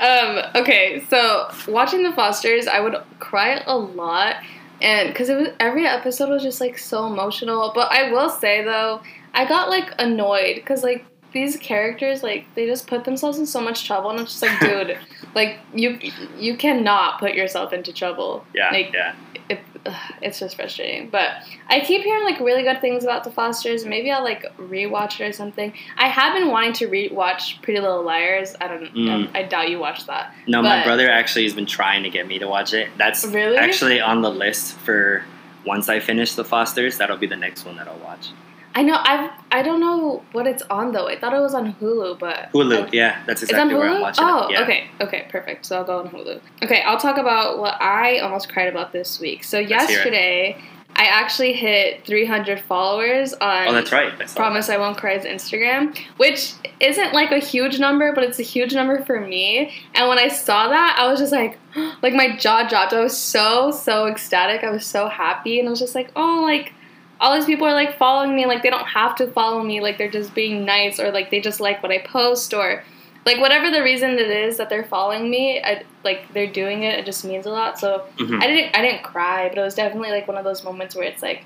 um, 0.00 0.42
okay, 0.62 1.04
so 1.08 1.48
watching 1.68 2.02
The 2.02 2.12
Fosters, 2.12 2.66
I 2.66 2.80
would 2.80 2.96
cry 3.18 3.62
a 3.66 3.76
lot, 3.76 4.36
and 4.80 5.08
because 5.10 5.28
it 5.28 5.36
was 5.36 5.48
every 5.60 5.86
episode 5.86 6.28
was 6.30 6.42
just 6.42 6.60
like 6.60 6.78
so 6.78 7.06
emotional. 7.06 7.72
But 7.74 7.90
I 7.92 8.10
will 8.10 8.30
say 8.30 8.64
though, 8.64 9.00
I 9.34 9.44
got 9.46 9.68
like 9.68 9.92
annoyed 9.98 10.56
because 10.56 10.82
like 10.82 11.04
these 11.32 11.56
characters 11.56 12.22
like 12.22 12.46
they 12.54 12.66
just 12.66 12.86
put 12.86 13.04
themselves 13.04 13.38
in 13.38 13.46
so 13.46 13.60
much 13.60 13.86
trouble, 13.86 14.10
and 14.10 14.18
I'm 14.20 14.26
just 14.26 14.42
like, 14.42 14.58
dude, 14.60 14.98
like 15.34 15.58
you 15.74 15.98
you 16.36 16.56
cannot 16.56 17.20
put 17.20 17.34
yourself 17.34 17.72
into 17.72 17.92
trouble. 17.92 18.44
Yeah, 18.54 18.70
Like, 18.70 18.92
yeah. 18.92 19.14
it, 19.48 19.60
ugh, 19.86 19.94
it's 20.22 20.38
just 20.40 20.56
frustrating. 20.56 21.08
But 21.08 21.30
I 21.68 21.80
keep 21.80 22.02
hearing 22.02 22.24
like 22.24 22.40
really 22.40 22.62
good 22.62 22.80
things 22.80 23.04
about 23.04 23.24
the 23.24 23.30
Fosters. 23.30 23.84
Maybe 23.86 24.10
I'll 24.10 24.24
like 24.24 24.44
rewatch 24.58 25.20
it 25.20 25.24
or 25.28 25.32
something. 25.32 25.72
I 25.96 26.08
have 26.08 26.34
been 26.34 26.48
wanting 26.48 26.72
to 26.74 26.88
rewatch 26.88 27.60
Pretty 27.62 27.80
Little 27.80 28.02
Liars. 28.02 28.54
I 28.60 28.66
don't. 28.68 28.94
Mm. 28.94 29.30
I, 29.34 29.40
I 29.40 29.42
doubt 29.44 29.70
you 29.70 29.78
watched 29.78 30.06
that. 30.08 30.34
No, 30.46 30.62
my 30.62 30.82
brother 30.84 31.08
actually 31.10 31.44
has 31.44 31.54
been 31.54 31.66
trying 31.66 32.02
to 32.02 32.10
get 32.10 32.26
me 32.26 32.38
to 32.38 32.46
watch 32.48 32.72
it. 32.74 32.88
That's 32.98 33.24
Really? 33.26 33.56
actually 33.56 34.00
on 34.00 34.22
the 34.22 34.30
list 34.30 34.76
for 34.78 35.24
once 35.64 35.88
I 35.88 36.00
finish 36.00 36.34
The 36.34 36.44
Fosters. 36.44 36.98
That'll 36.98 37.16
be 37.18 37.26
the 37.26 37.36
next 37.36 37.64
one 37.64 37.76
that 37.76 37.86
I'll 37.86 37.98
watch. 37.98 38.30
I 38.80 38.82
know. 38.82 38.94
I 38.96 39.30
I 39.52 39.60
don't 39.60 39.78
know 39.78 40.22
what 40.32 40.46
it's 40.46 40.62
on 40.70 40.92
though. 40.92 41.06
I 41.06 41.18
thought 41.18 41.34
it 41.34 41.40
was 41.40 41.52
on 41.54 41.74
Hulu, 41.74 42.18
but 42.18 42.50
Hulu. 42.54 42.86
I- 42.86 42.88
yeah, 42.92 43.22
that's 43.26 43.42
It's 43.42 43.52
on 43.52 43.58
exactly 43.68 43.74
where 43.78 43.90
I'm 43.90 44.00
watching 44.00 44.24
Oh, 44.26 44.46
it. 44.46 44.52
Yeah. 44.52 44.62
okay, 44.62 44.88
okay, 45.02 45.26
perfect. 45.28 45.66
So 45.66 45.76
I'll 45.76 45.84
go 45.84 45.98
on 45.98 46.08
Hulu. 46.08 46.40
Okay, 46.62 46.80
I'll 46.80 46.96
talk 46.98 47.18
about 47.18 47.58
what 47.58 47.74
I 47.78 48.20
almost 48.20 48.50
cried 48.50 48.68
about 48.68 48.92
this 48.92 49.20
week. 49.20 49.44
So 49.44 49.58
Let's 49.58 49.70
yesterday, 49.70 50.56
I 50.96 51.04
actually 51.04 51.52
hit 51.52 52.06
300 52.06 52.58
followers 52.60 53.34
on. 53.34 53.68
Oh, 53.68 53.72
that's 53.74 53.92
right. 53.92 54.14
I 54.18 54.24
Promise 54.24 54.70
I 54.70 54.78
Won't 54.78 54.96
Cry's 54.96 55.24
Instagram, 55.24 55.94
which 56.16 56.54
isn't 56.80 57.12
like 57.12 57.32
a 57.32 57.38
huge 57.38 57.78
number, 57.78 58.14
but 58.14 58.24
it's 58.24 58.38
a 58.38 58.42
huge 58.42 58.72
number 58.74 59.04
for 59.04 59.20
me. 59.20 59.74
And 59.94 60.08
when 60.08 60.18
I 60.18 60.28
saw 60.28 60.68
that, 60.68 60.96
I 60.98 61.06
was 61.10 61.20
just 61.20 61.32
like, 61.32 61.58
like 62.02 62.14
my 62.14 62.34
jaw 62.34 62.66
dropped. 62.66 62.94
I 62.94 63.00
was 63.00 63.14
so, 63.14 63.72
so 63.72 64.06
ecstatic. 64.06 64.64
I 64.64 64.70
was 64.70 64.86
so 64.86 65.08
happy. 65.08 65.58
And 65.58 65.68
I 65.68 65.70
was 65.70 65.80
just 65.80 65.94
like, 65.94 66.10
oh, 66.16 66.40
like 66.42 66.72
all 67.20 67.34
these 67.34 67.44
people 67.44 67.66
are 67.66 67.74
like 67.74 67.96
following 67.98 68.34
me. 68.34 68.46
Like 68.46 68.62
they 68.62 68.70
don't 68.70 68.86
have 68.86 69.14
to 69.16 69.26
follow 69.28 69.62
me. 69.62 69.80
Like 69.80 69.98
they're 69.98 70.10
just 70.10 70.34
being 70.34 70.64
nice 70.64 70.98
or 70.98 71.10
like 71.10 71.30
they 71.30 71.40
just 71.40 71.60
like 71.60 71.82
what 71.82 71.92
I 71.92 71.98
post 71.98 72.54
or 72.54 72.82
like 73.26 73.38
whatever 73.38 73.70
the 73.70 73.82
reason 73.82 74.10
it 74.12 74.30
is 74.30 74.56
that 74.56 74.70
they're 74.70 74.84
following 74.84 75.30
me. 75.30 75.60
I, 75.62 75.82
like 76.02 76.32
they're 76.32 76.50
doing 76.50 76.82
it. 76.82 76.98
It 76.98 77.04
just 77.04 77.24
means 77.24 77.44
a 77.46 77.50
lot. 77.50 77.78
So 77.78 78.04
Mhm. 78.16 78.42
I 78.42 78.46
didn't 78.46 78.76
I 78.76 78.82
didn't 78.82 79.02
cry, 79.02 79.48
but 79.48 79.58
it 79.58 79.60
was 79.60 79.74
definitely 79.74 80.10
like 80.10 80.26
one 80.28 80.38
of 80.38 80.44
those 80.44 80.64
moments 80.64 80.94
where 80.96 81.04
it's 81.04 81.22
like, 81.22 81.44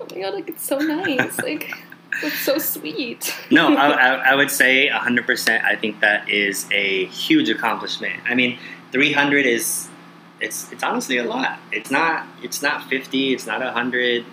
oh 0.00 0.06
my 0.14 0.20
god, 0.22 0.34
like 0.34 0.48
it's 0.48 0.66
so 0.66 0.78
nice, 0.78 1.38
like 1.42 1.72
it's 2.22 2.40
so 2.40 2.58
sweet. 2.58 3.32
No, 3.50 3.74
I, 3.76 3.86
I, 3.90 4.14
I 4.30 4.34
would 4.34 4.50
say 4.50 4.88
100%. 4.92 5.64
I 5.64 5.76
think 5.76 6.00
that 6.00 6.28
is 6.28 6.68
a 6.72 7.06
huge 7.06 7.48
accomplishment. 7.48 8.20
I 8.26 8.34
mean, 8.34 8.58
300 8.92 9.46
is 9.46 9.88
it's 10.40 10.70
it's 10.72 10.82
honestly 10.82 11.18
a 11.18 11.24
lot. 11.24 11.60
It's 11.70 11.92
not 11.92 12.26
it's 12.42 12.60
not 12.62 12.88
50. 12.88 13.32
It's 13.34 13.46
not 13.46 13.60
100. 13.60 14.24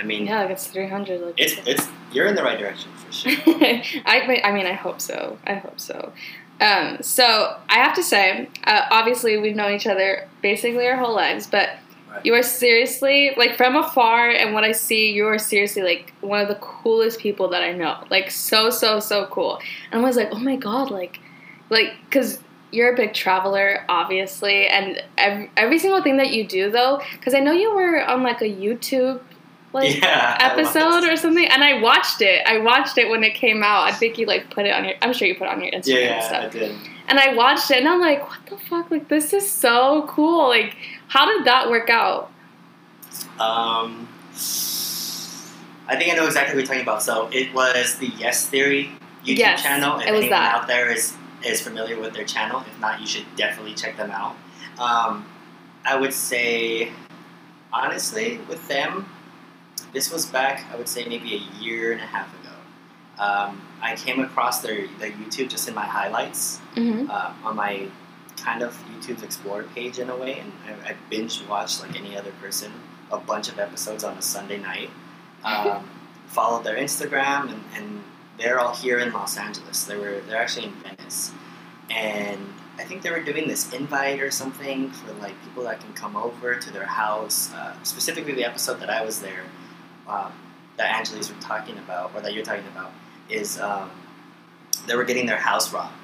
I 0.00 0.02
mean, 0.04 0.26
yeah, 0.26 0.42
like 0.42 0.50
it's 0.50 0.66
three 0.66 0.88
hundred. 0.88 1.20
Like 1.20 1.34
it's 1.36 1.54
it's 1.66 1.88
you're 2.12 2.26
in 2.26 2.34
the 2.34 2.42
right 2.42 2.58
direction 2.58 2.90
for 2.96 3.12
sure. 3.12 3.32
I 3.46 4.40
I 4.44 4.52
mean 4.52 4.66
I 4.66 4.72
hope 4.72 5.00
so. 5.00 5.38
I 5.46 5.54
hope 5.54 5.78
so. 5.78 6.12
Um, 6.60 6.98
so 7.02 7.56
I 7.70 7.76
have 7.76 7.94
to 7.94 8.02
say, 8.02 8.48
uh, 8.64 8.82
obviously 8.90 9.38
we've 9.38 9.56
known 9.56 9.72
each 9.72 9.86
other 9.86 10.28
basically 10.42 10.86
our 10.86 10.96
whole 10.96 11.14
lives, 11.14 11.46
but 11.46 11.70
Right. 12.10 12.26
you 12.26 12.34
are 12.34 12.42
seriously 12.42 13.32
like 13.36 13.56
from 13.56 13.76
afar, 13.76 14.30
and 14.30 14.52
what 14.52 14.64
I 14.64 14.72
see, 14.72 15.12
you 15.12 15.26
are 15.28 15.38
seriously 15.38 15.82
like 15.82 16.12
one 16.22 16.40
of 16.40 16.48
the 16.48 16.56
coolest 16.56 17.20
people 17.20 17.46
that 17.50 17.62
I 17.62 17.70
know. 17.72 18.02
Like 18.10 18.32
so, 18.32 18.68
so, 18.68 18.98
so 18.98 19.26
cool. 19.26 19.60
And 19.92 20.02
I 20.02 20.04
was 20.04 20.16
like, 20.16 20.30
oh 20.32 20.38
my 20.40 20.56
god, 20.56 20.90
like, 20.90 21.20
like, 21.68 21.92
cause 22.10 22.40
you're 22.72 22.92
a 22.92 22.96
big 22.96 23.14
traveler, 23.14 23.84
obviously, 23.88 24.66
and 24.66 25.00
every, 25.18 25.50
every 25.56 25.78
single 25.78 26.02
thing 26.02 26.16
that 26.16 26.30
you 26.32 26.44
do, 26.46 26.68
though, 26.68 27.00
because 27.12 27.32
I 27.32 27.38
know 27.38 27.52
you 27.52 27.72
were 27.72 28.02
on 28.04 28.24
like 28.24 28.40
a 28.40 28.44
YouTube 28.52 29.20
like 29.72 30.00
yeah, 30.00 30.36
episode 30.40 31.04
or 31.04 31.16
something, 31.16 31.46
and 31.46 31.62
I 31.62 31.80
watched 31.80 32.20
it. 32.22 32.42
I 32.46 32.58
watched 32.58 32.98
it 32.98 33.08
when 33.08 33.22
it 33.22 33.34
came 33.34 33.62
out. 33.62 33.84
I 33.88 33.92
think 33.92 34.18
you 34.18 34.26
like 34.26 34.50
put 34.50 34.66
it 34.66 34.70
on 34.74 34.84
your. 34.84 34.94
I'm 35.02 35.12
sure 35.12 35.28
you 35.28 35.36
put 35.36 35.44
it 35.46 35.50
on 35.50 35.62
your 35.62 35.72
Instagram 35.72 35.86
Yeah, 35.86 35.94
and 35.98 36.04
yeah, 36.04 36.20
stuff. 36.28 36.44
I 36.44 36.48
did. 36.48 36.76
And 37.08 37.18
I 37.18 37.34
watched 37.34 37.70
it, 37.70 37.78
and 37.78 37.88
I'm 37.88 38.00
like, 38.00 38.28
what 38.28 38.38
the 38.46 38.56
fuck? 38.56 38.90
Like 38.90 39.08
this 39.08 39.32
is 39.32 39.50
so 39.50 40.06
cool. 40.08 40.48
Like, 40.48 40.76
how 41.08 41.26
did 41.26 41.46
that 41.46 41.70
work 41.70 41.88
out? 41.90 42.30
Um, 43.38 44.08
I 45.88 45.96
think 45.96 46.12
I 46.12 46.16
know 46.16 46.26
exactly 46.26 46.54
what 46.54 46.60
you're 46.60 46.66
talking 46.66 46.82
about. 46.82 47.02
So 47.02 47.28
it 47.32 47.52
was 47.54 47.96
the 47.96 48.06
Yes 48.18 48.46
Theory 48.48 48.90
YouTube 49.24 49.38
Yes, 49.38 49.62
channel. 49.62 49.98
If 50.00 50.06
anyone 50.06 50.30
that. 50.30 50.54
out 50.62 50.66
there 50.66 50.90
is 50.90 51.16
is 51.44 51.60
familiar 51.60 51.98
with 51.98 52.12
their 52.14 52.24
channel, 52.24 52.60
if 52.66 52.80
not, 52.80 53.00
you 53.00 53.06
should 53.06 53.24
definitely 53.36 53.74
check 53.74 53.96
them 53.96 54.10
out. 54.10 54.36
Um, 54.78 55.26
I 55.84 55.96
would 55.96 56.12
say, 56.12 56.90
honestly, 57.72 58.38
with 58.48 58.66
them, 58.68 59.06
this 59.92 60.12
was 60.12 60.26
back. 60.26 60.64
I 60.72 60.76
would 60.76 60.88
say 60.88 61.04
maybe 61.06 61.34
a 61.34 61.62
year 61.62 61.92
and 61.92 62.00
a 62.00 62.06
half 62.06 62.28
ago. 62.40 62.54
Um, 63.18 63.62
I 63.82 63.96
came 63.96 64.20
across 64.20 64.60
their 64.60 64.86
their 64.98 65.10
YouTube 65.10 65.48
just 65.50 65.68
in 65.68 65.74
my 65.74 65.86
highlights 65.86 66.58
Mm-hmm. 66.76 67.10
uh, 67.10 67.32
on 67.44 67.56
my 67.56 67.88
kind 68.36 68.62
of 68.62 68.72
YouTube's 68.92 69.22
Explorer 69.22 69.64
page 69.74 69.98
in 69.98 70.08
a 70.08 70.16
way, 70.16 70.38
and 70.38 70.52
I, 70.66 70.90
I 70.90 70.96
binge 71.10 71.42
watched 71.48 71.82
like 71.82 71.94
any 71.98 72.16
other 72.16 72.32
person 72.40 72.72
a 73.10 73.18
bunch 73.18 73.48
of 73.48 73.58
episodes 73.58 74.04
on 74.04 74.16
a 74.16 74.22
Sunday 74.22 74.58
night. 74.58 74.90
Um, 75.42 75.88
followed 76.26 76.64
their 76.64 76.76
Instagram, 76.76 77.50
and, 77.50 77.64
and 77.74 78.04
they're 78.38 78.60
all 78.60 78.74
here 78.74 78.98
in 78.98 79.10
Los 79.10 79.38
Angeles. 79.38 79.84
They 79.84 79.96
were 79.96 80.20
they're 80.26 80.36
actually 80.36 80.66
in 80.66 80.72
Venice, 80.74 81.32
and 81.90 82.40
I 82.78 82.84
think 82.84 83.00
they 83.00 83.10
were 83.10 83.22
doing 83.22 83.48
this 83.48 83.72
invite 83.72 84.20
or 84.20 84.30
something 84.30 84.90
for 84.90 85.14
like 85.14 85.32
people 85.44 85.62
that 85.64 85.80
can 85.80 85.94
come 85.94 86.14
over 86.14 86.56
to 86.56 86.70
their 86.74 86.84
house. 86.84 87.50
Uh, 87.54 87.72
specifically, 87.84 88.34
the 88.34 88.44
episode 88.44 88.80
that 88.80 88.90
I 88.90 89.02
was 89.02 89.20
there, 89.20 89.44
um, 90.10 90.32
that 90.76 90.94
Angeli's 90.96 91.32
were 91.32 91.40
talking 91.40 91.78
about, 91.78 92.12
or 92.14 92.20
that 92.20 92.34
you're 92.34 92.44
talking 92.44 92.66
about, 92.72 92.90
is 93.28 93.60
um, 93.60 93.90
they 94.86 94.96
were 94.96 95.04
getting 95.04 95.26
their 95.26 95.38
house 95.38 95.72
robbed 95.72 95.94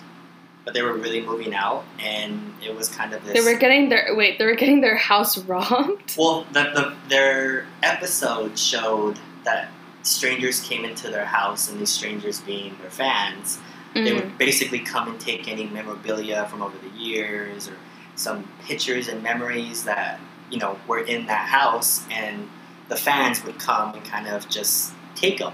but 0.65 0.75
they 0.75 0.83
were 0.83 0.95
really 0.95 1.25
moving 1.25 1.55
out, 1.55 1.85
and 2.01 2.53
it 2.61 2.75
was 2.75 2.89
kind 2.89 3.15
of 3.15 3.25
this. 3.25 3.35
They 3.35 3.53
were 3.53 3.57
getting 3.57 3.89
their 3.89 4.13
wait. 4.17 4.37
They 4.41 4.45
were 4.45 4.57
getting 4.57 4.81
their 4.81 4.97
house 4.97 5.39
robbed. 5.45 6.17
well, 6.19 6.45
the, 6.53 6.65
the, 6.75 6.95
their 7.09 7.67
episode 7.85 8.59
showed 8.59 9.17
that 9.45 9.69
strangers 10.03 10.59
came 10.61 10.85
into 10.85 11.09
their 11.09 11.25
house, 11.25 11.71
and 11.71 11.79
these 11.81 11.91
strangers 11.91 12.41
being 12.41 12.77
their 12.83 12.91
fans, 12.91 13.61
they 13.95 14.01
Mm. 14.11 14.15
would 14.17 14.39
basically 14.39 14.81
come 14.81 15.07
and 15.07 15.21
take 15.21 15.47
any 15.47 15.67
memorabilia 15.69 16.49
from 16.51 16.63
over 16.63 16.77
the 16.79 16.99
years, 16.99 17.69
or 17.69 17.77
some 18.17 18.49
pictures 18.65 19.07
and 19.07 19.23
memories 19.23 19.85
that 19.85 20.19
you 20.51 20.59
know 20.59 20.77
were 20.89 20.99
in 20.99 21.27
that 21.27 21.49
house, 21.49 22.05
and 22.11 22.49
the 22.89 22.97
fans 22.97 23.45
would 23.45 23.59
come 23.59 23.95
and 23.95 24.05
kind 24.05 24.29
of 24.29 24.49
just 24.49 24.93
take 25.15 25.39
them. 25.39 25.53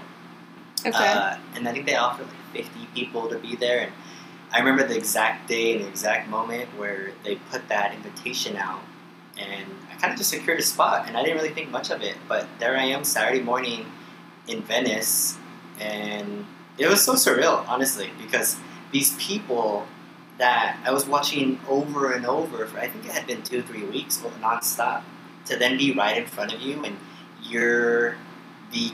Okay. 0.85 0.91
Uh, 0.91 1.37
and 1.55 1.67
I 1.67 1.71
think 1.71 1.85
they 1.85 1.95
offered 1.95 2.27
like 2.27 2.65
50 2.65 2.87
people 2.93 3.29
to 3.29 3.39
be 3.39 3.55
there. 3.55 3.81
And 3.81 3.91
I 4.51 4.59
remember 4.59 4.85
the 4.87 4.97
exact 4.97 5.47
day 5.47 5.75
and 5.75 5.85
the 5.85 5.87
exact 5.87 6.29
moment 6.29 6.69
where 6.77 7.11
they 7.23 7.35
put 7.35 7.67
that 7.69 7.93
invitation 7.93 8.55
out. 8.57 8.81
And 9.37 9.65
I 9.91 9.95
kind 9.95 10.13
of 10.13 10.17
just 10.19 10.29
secured 10.29 10.59
a 10.59 10.63
spot. 10.63 11.07
And 11.07 11.17
I 11.17 11.23
didn't 11.23 11.37
really 11.37 11.53
think 11.53 11.71
much 11.71 11.89
of 11.89 12.01
it. 12.01 12.17
But 12.27 12.47
there 12.59 12.77
I 12.77 12.83
am 12.83 13.03
Saturday 13.03 13.41
morning 13.41 13.85
in 14.47 14.61
Venice. 14.61 15.37
And 15.79 16.45
it 16.77 16.87
was 16.87 17.03
so 17.03 17.13
surreal, 17.13 17.67
honestly, 17.67 18.11
because 18.21 18.57
these 18.91 19.15
people 19.17 19.87
that 20.37 20.77
I 20.83 20.91
was 20.91 21.05
watching 21.05 21.59
over 21.69 22.11
and 22.11 22.25
over 22.25 22.65
for 22.65 22.79
I 22.79 22.87
think 22.87 23.05
it 23.05 23.11
had 23.11 23.27
been 23.27 23.43
two 23.43 23.59
or 23.59 23.61
three 23.61 23.83
weeks 23.83 24.21
well, 24.21 24.33
nonstop 24.41 25.03
to 25.45 25.57
then 25.57 25.77
be 25.77 25.93
right 25.93 26.17
in 26.17 26.25
front 26.25 26.53
of 26.53 26.61
you 26.61 26.83
and 26.83 26.97
you're 27.49 28.15
the 28.71 28.91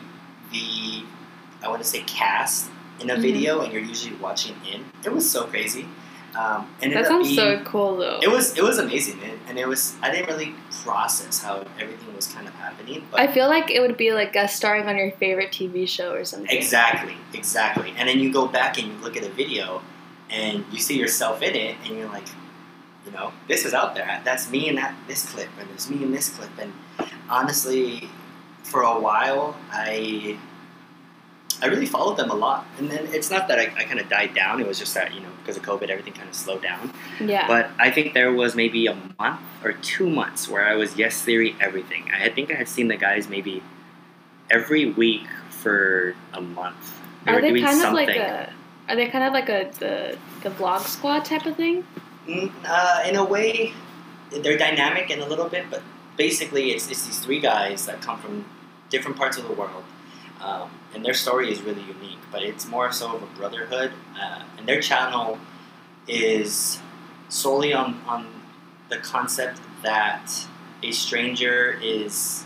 the 0.51 1.03
I 1.63 1.67
want 1.67 1.81
to 1.81 1.87
say 1.87 2.01
cast 2.01 2.69
in 2.99 3.09
a 3.09 3.15
Mhm. 3.15 3.21
video 3.21 3.61
and 3.61 3.71
you're 3.73 3.81
usually 3.81 4.15
watching 4.15 4.55
in. 4.71 4.85
It 5.03 5.11
was 5.13 5.29
so 5.29 5.45
crazy. 5.45 5.87
Um, 6.35 6.67
and 6.81 6.93
that 6.93 7.07
sounds 7.07 7.35
so 7.35 7.59
cool, 7.65 7.97
though. 7.97 8.19
It 8.21 8.29
was 8.29 8.55
it 8.57 8.63
was 8.63 8.77
amazing, 8.77 9.19
man. 9.19 9.39
and 9.47 9.57
it 9.57 9.67
was 9.67 9.95
I 10.01 10.11
didn't 10.11 10.27
really 10.27 10.53
process 10.83 11.41
how 11.41 11.65
everything 11.79 12.15
was 12.15 12.27
kind 12.27 12.47
of 12.47 12.53
happening, 12.53 13.05
but 13.09 13.19
I 13.19 13.27
feel 13.27 13.47
like 13.47 13.71
it 13.71 13.79
would 13.81 13.97
be 13.97 14.11
like 14.13 14.31
guest 14.33 14.55
starring 14.55 14.85
on 14.87 14.95
your 14.95 15.11
favorite 15.11 15.51
TV 15.51 15.87
show 15.87 16.13
or 16.13 16.23
something. 16.23 16.55
Exactly, 16.55 17.17
exactly. 17.33 17.93
And 17.97 18.07
then 18.07 18.19
you 18.19 18.31
go 18.31 18.47
back 18.47 18.77
and 18.77 18.87
you 18.87 18.93
look 19.01 19.17
at 19.17 19.23
a 19.23 19.29
video 19.29 19.81
and 20.29 20.63
you 20.71 20.77
see 20.79 20.97
yourself 20.99 21.41
in 21.41 21.55
it 21.55 21.75
and 21.83 21.97
you're 21.97 22.07
like, 22.09 22.27
you 23.05 23.11
know, 23.11 23.33
this 23.47 23.65
is 23.65 23.73
out 23.73 23.95
there. 23.95 24.21
That's 24.23 24.51
me 24.51 24.69
in 24.69 24.75
that 24.75 24.93
this 25.07 25.25
clip 25.31 25.49
and 25.59 25.67
there's 25.69 25.89
me 25.89 26.03
in 26.03 26.11
this 26.11 26.29
clip 26.29 26.51
and 26.59 26.71
honestly 27.27 28.07
for 28.69 28.81
a 28.81 28.99
while 28.99 29.57
I 29.71 30.37
I 31.61 31.65
really 31.65 31.85
followed 31.85 32.15
them 32.15 32.29
a 32.29 32.35
lot. 32.35 32.65
And 32.77 32.89
then 32.89 33.07
it's 33.07 33.29
not 33.29 33.47
that 33.49 33.59
I, 33.59 33.63
I 33.75 33.83
kind 33.83 33.99
of 33.99 34.07
died 34.07 34.33
down. 34.33 34.61
It 34.61 34.67
was 34.67 34.79
just 34.79 34.93
that, 34.93 35.13
you 35.13 35.19
know, 35.19 35.29
because 35.41 35.57
of 35.57 35.63
COVID, 35.63 35.89
everything 35.89 36.13
kind 36.13 36.29
of 36.29 36.35
slowed 36.35 36.61
down. 36.61 36.93
Yeah. 37.19 37.47
But 37.47 37.71
I 37.77 37.91
think 37.91 38.13
there 38.13 38.31
was 38.31 38.55
maybe 38.55 38.87
a 38.87 38.95
month 39.19 39.41
or 39.63 39.73
two 39.73 40.09
months 40.09 40.47
where 40.47 40.65
I 40.65 40.75
was 40.75 40.95
Yes 40.95 41.21
Theory 41.21 41.55
everything. 41.59 42.09
I 42.13 42.29
think 42.29 42.51
I 42.51 42.55
had 42.55 42.69
seen 42.69 42.87
the 42.87 42.95
guys 42.95 43.27
maybe 43.27 43.61
every 44.49 44.91
week 44.91 45.27
for 45.49 46.15
a 46.33 46.39
month. 46.41 47.01
They 47.25 47.31
are 47.31 47.35
were 47.35 47.41
they 47.41 47.49
doing 47.49 47.63
kind 47.63 47.77
something. 47.77 48.09
of 48.09 48.15
like 48.15 48.17
a? 48.17 48.53
Are 48.87 48.95
they 48.95 49.07
kind 49.07 49.25
of 49.25 49.33
like 49.33 49.49
a 49.49 49.69
the 49.79 50.17
the 50.43 50.49
vlog 50.55 50.81
squad 50.81 51.25
type 51.25 51.45
of 51.45 51.57
thing? 51.57 51.85
Mm, 52.25 52.51
uh, 52.65 53.03
in 53.05 53.17
a 53.17 53.23
way, 53.23 53.73
they're 54.31 54.57
dynamic 54.57 55.09
in 55.09 55.19
a 55.19 55.27
little 55.27 55.49
bit, 55.49 55.65
but 55.69 55.81
basically, 56.15 56.71
it's, 56.71 56.89
it's 56.89 57.05
these 57.05 57.19
three 57.19 57.39
guys 57.41 57.85
that 57.85 58.01
come 58.01 58.19
from 58.19 58.45
different 58.89 59.17
parts 59.17 59.37
of 59.37 59.47
the 59.47 59.53
world, 59.53 59.83
um, 60.41 60.69
and 60.93 61.05
their 61.05 61.13
story 61.13 61.51
is 61.51 61.61
really 61.61 61.81
unique. 61.81 62.19
But 62.31 62.43
it's 62.43 62.67
more 62.67 62.91
so 62.91 63.15
of 63.15 63.23
a 63.23 63.27
brotherhood, 63.37 63.91
uh, 64.19 64.43
and 64.57 64.67
their 64.67 64.81
channel 64.81 65.37
is 66.07 66.79
solely 67.29 67.73
on 67.73 68.01
on 68.07 68.27
the 68.89 68.97
concept 68.97 69.59
that 69.83 70.47
a 70.83 70.91
stranger 70.91 71.79
is. 71.81 72.43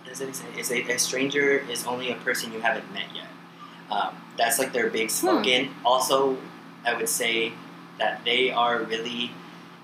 What 0.00 0.10
does 0.10 0.20
it 0.20 0.34
say? 0.34 0.46
Is 0.58 0.70
a, 0.70 0.82
a 0.92 0.98
stranger 0.98 1.58
is 1.58 1.86
only 1.86 2.10
a 2.12 2.16
person 2.16 2.52
you 2.52 2.60
haven't 2.60 2.92
met 2.92 3.06
yet. 3.14 3.28
Um, 3.90 4.16
that's 4.36 4.58
like 4.58 4.72
their 4.72 4.90
big 4.90 5.10
slogan. 5.10 5.70
Also, 5.84 6.36
I 6.84 6.94
would 6.94 7.08
say 7.08 7.52
that 7.98 8.24
they 8.24 8.50
are 8.50 8.82
really 8.82 9.32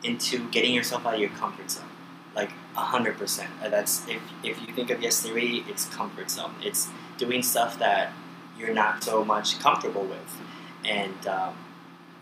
into 0.02 0.48
getting 0.50 0.74
yourself 0.74 1.06
out 1.06 1.14
of 1.14 1.20
your 1.20 1.30
comfort 1.30 1.70
zone. 1.70 1.84
Like 2.34 2.50
hundred 2.74 3.18
percent. 3.18 3.50
That's 3.62 4.06
if 4.08 4.20
if 4.42 4.60
you 4.66 4.72
think 4.74 4.90
of 4.90 5.02
Yes 5.02 5.22
Theory, 5.22 5.64
it's 5.68 5.84
comfort 5.86 6.30
zone. 6.30 6.54
It's 6.62 6.88
doing 7.18 7.42
stuff 7.42 7.78
that 7.78 8.12
you're 8.58 8.72
not 8.74 9.04
so 9.04 9.24
much 9.24 9.58
comfortable 9.60 10.04
with, 10.04 10.40
and 10.84 11.26
um, 11.26 11.54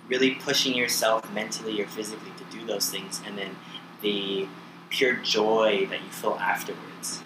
really 0.09 0.33
pushing 0.35 0.75
yourself 0.75 1.33
mentally 1.33 1.81
or 1.81 1.87
physically 1.87 2.33
to 2.39 2.59
do 2.59 2.67
those 2.67 2.91
things, 2.91 3.21
and 3.25 3.39
then 3.39 3.57
the 4.03 4.49
pure 4.89 5.15
joy 5.17 5.87
that 5.91 6.03
you 6.03 6.11
feel 6.11 6.37
afterwards. 6.41 7.23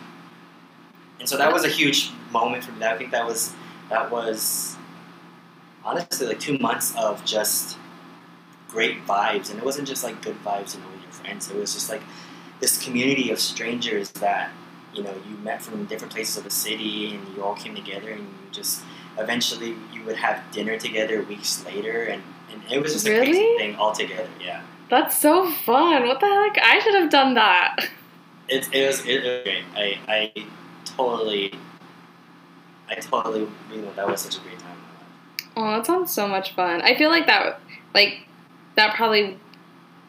And 1.19 1.29
so 1.29 1.39
that 1.39 1.53
was 1.53 1.65
a 1.65 1.69
huge 1.69 2.11
moment 2.31 2.65
for 2.65 2.73
me. 2.73 2.85
I 2.85 2.99
think 2.99 3.11
that 3.13 3.25
was 3.25 3.55
that 3.89 4.11
was 4.11 4.77
honestly 5.85 6.27
like 6.27 6.41
two 6.41 6.59
months 6.59 6.95
of 6.97 7.25
just 7.25 7.79
great 8.69 9.07
vibes, 9.07 9.51
and 9.51 9.59
it 9.59 9.65
wasn't 9.65 9.89
just 9.89 10.05
like 10.05 10.21
good 10.23 10.37
vibes, 10.45 10.77
know, 10.77 10.85
with 10.93 11.03
your 11.03 11.13
friends. 11.13 11.51
It 11.51 11.57
was 11.57 11.73
just 11.73 11.89
like 11.89 12.03
this 12.65 12.83
community 12.83 13.31
of 13.31 13.39
strangers 13.39 14.11
that 14.25 14.51
you 14.95 15.03
know 15.03 15.15
you 15.29 15.37
met 15.49 15.61
from 15.61 15.85
different 15.85 16.13
places 16.17 16.35
of 16.39 16.45
the 16.45 16.51
city, 16.67 17.15
and 17.15 17.21
you 17.37 17.43
all 17.45 17.55
came 17.55 17.75
together, 17.83 18.11
and 18.17 18.23
you 18.23 18.47
just 18.53 18.75
eventually 19.19 19.71
you 19.93 20.01
would 20.07 20.17
have 20.17 20.37
dinner 20.51 20.79
together 20.79 21.17
weeks 21.35 21.53
later, 21.67 21.97
and, 22.13 22.23
and 22.51 22.63
it 22.73 22.79
was 22.83 22.95
just 22.95 23.07
a 23.07 23.11
crazy 23.11 23.33
Really? 23.33 23.59
thing 23.59 23.77
altogether. 23.77 24.31
Yeah, 24.41 24.63
That's 24.89 25.15
so 25.27 25.51
fun. 25.51 26.07
What 26.09 26.21
the 26.21 26.27
heck? 26.27 26.55
I 26.75 26.81
should 26.83 26.95
have 26.95 27.11
done 27.11 27.35
that. 27.35 27.77
it, 28.49 28.63
it 28.73 28.87
was 28.87 28.99
it, 29.05 29.23
was 29.23 29.43
great. 29.45 29.65
I 29.77 29.87
I 30.09 30.21
totally. 30.87 31.53
I 32.89 32.95
totally, 32.97 33.47
you 33.73 33.79
know, 33.83 33.93
that 33.97 34.07
was 34.09 34.21
such 34.23 34.37
a 34.37 34.41
great 34.41 34.59
time. 34.59 34.77
in 34.77 35.57
my 35.57 35.67
life. 35.67 35.75
Oh, 35.75 35.77
that 35.77 35.87
sounds 35.87 36.13
so 36.13 36.29
much 36.29 36.55
fun. 36.55 36.83
I 36.83 36.95
feel 36.97 37.09
like 37.09 37.27
that, 37.27 37.59
like, 37.95 38.27
that 38.77 38.95
probably, 38.95 39.39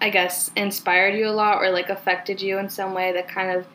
I 0.01 0.09
guess, 0.09 0.51
inspired 0.55 1.15
you 1.15 1.27
a 1.27 1.31
lot 1.31 1.61
or 1.61 1.69
like 1.71 1.89
affected 1.89 2.41
you 2.41 2.57
in 2.57 2.69
some 2.69 2.93
way 2.93 3.11
that 3.13 3.27
kind 3.27 3.51
of 3.57 3.65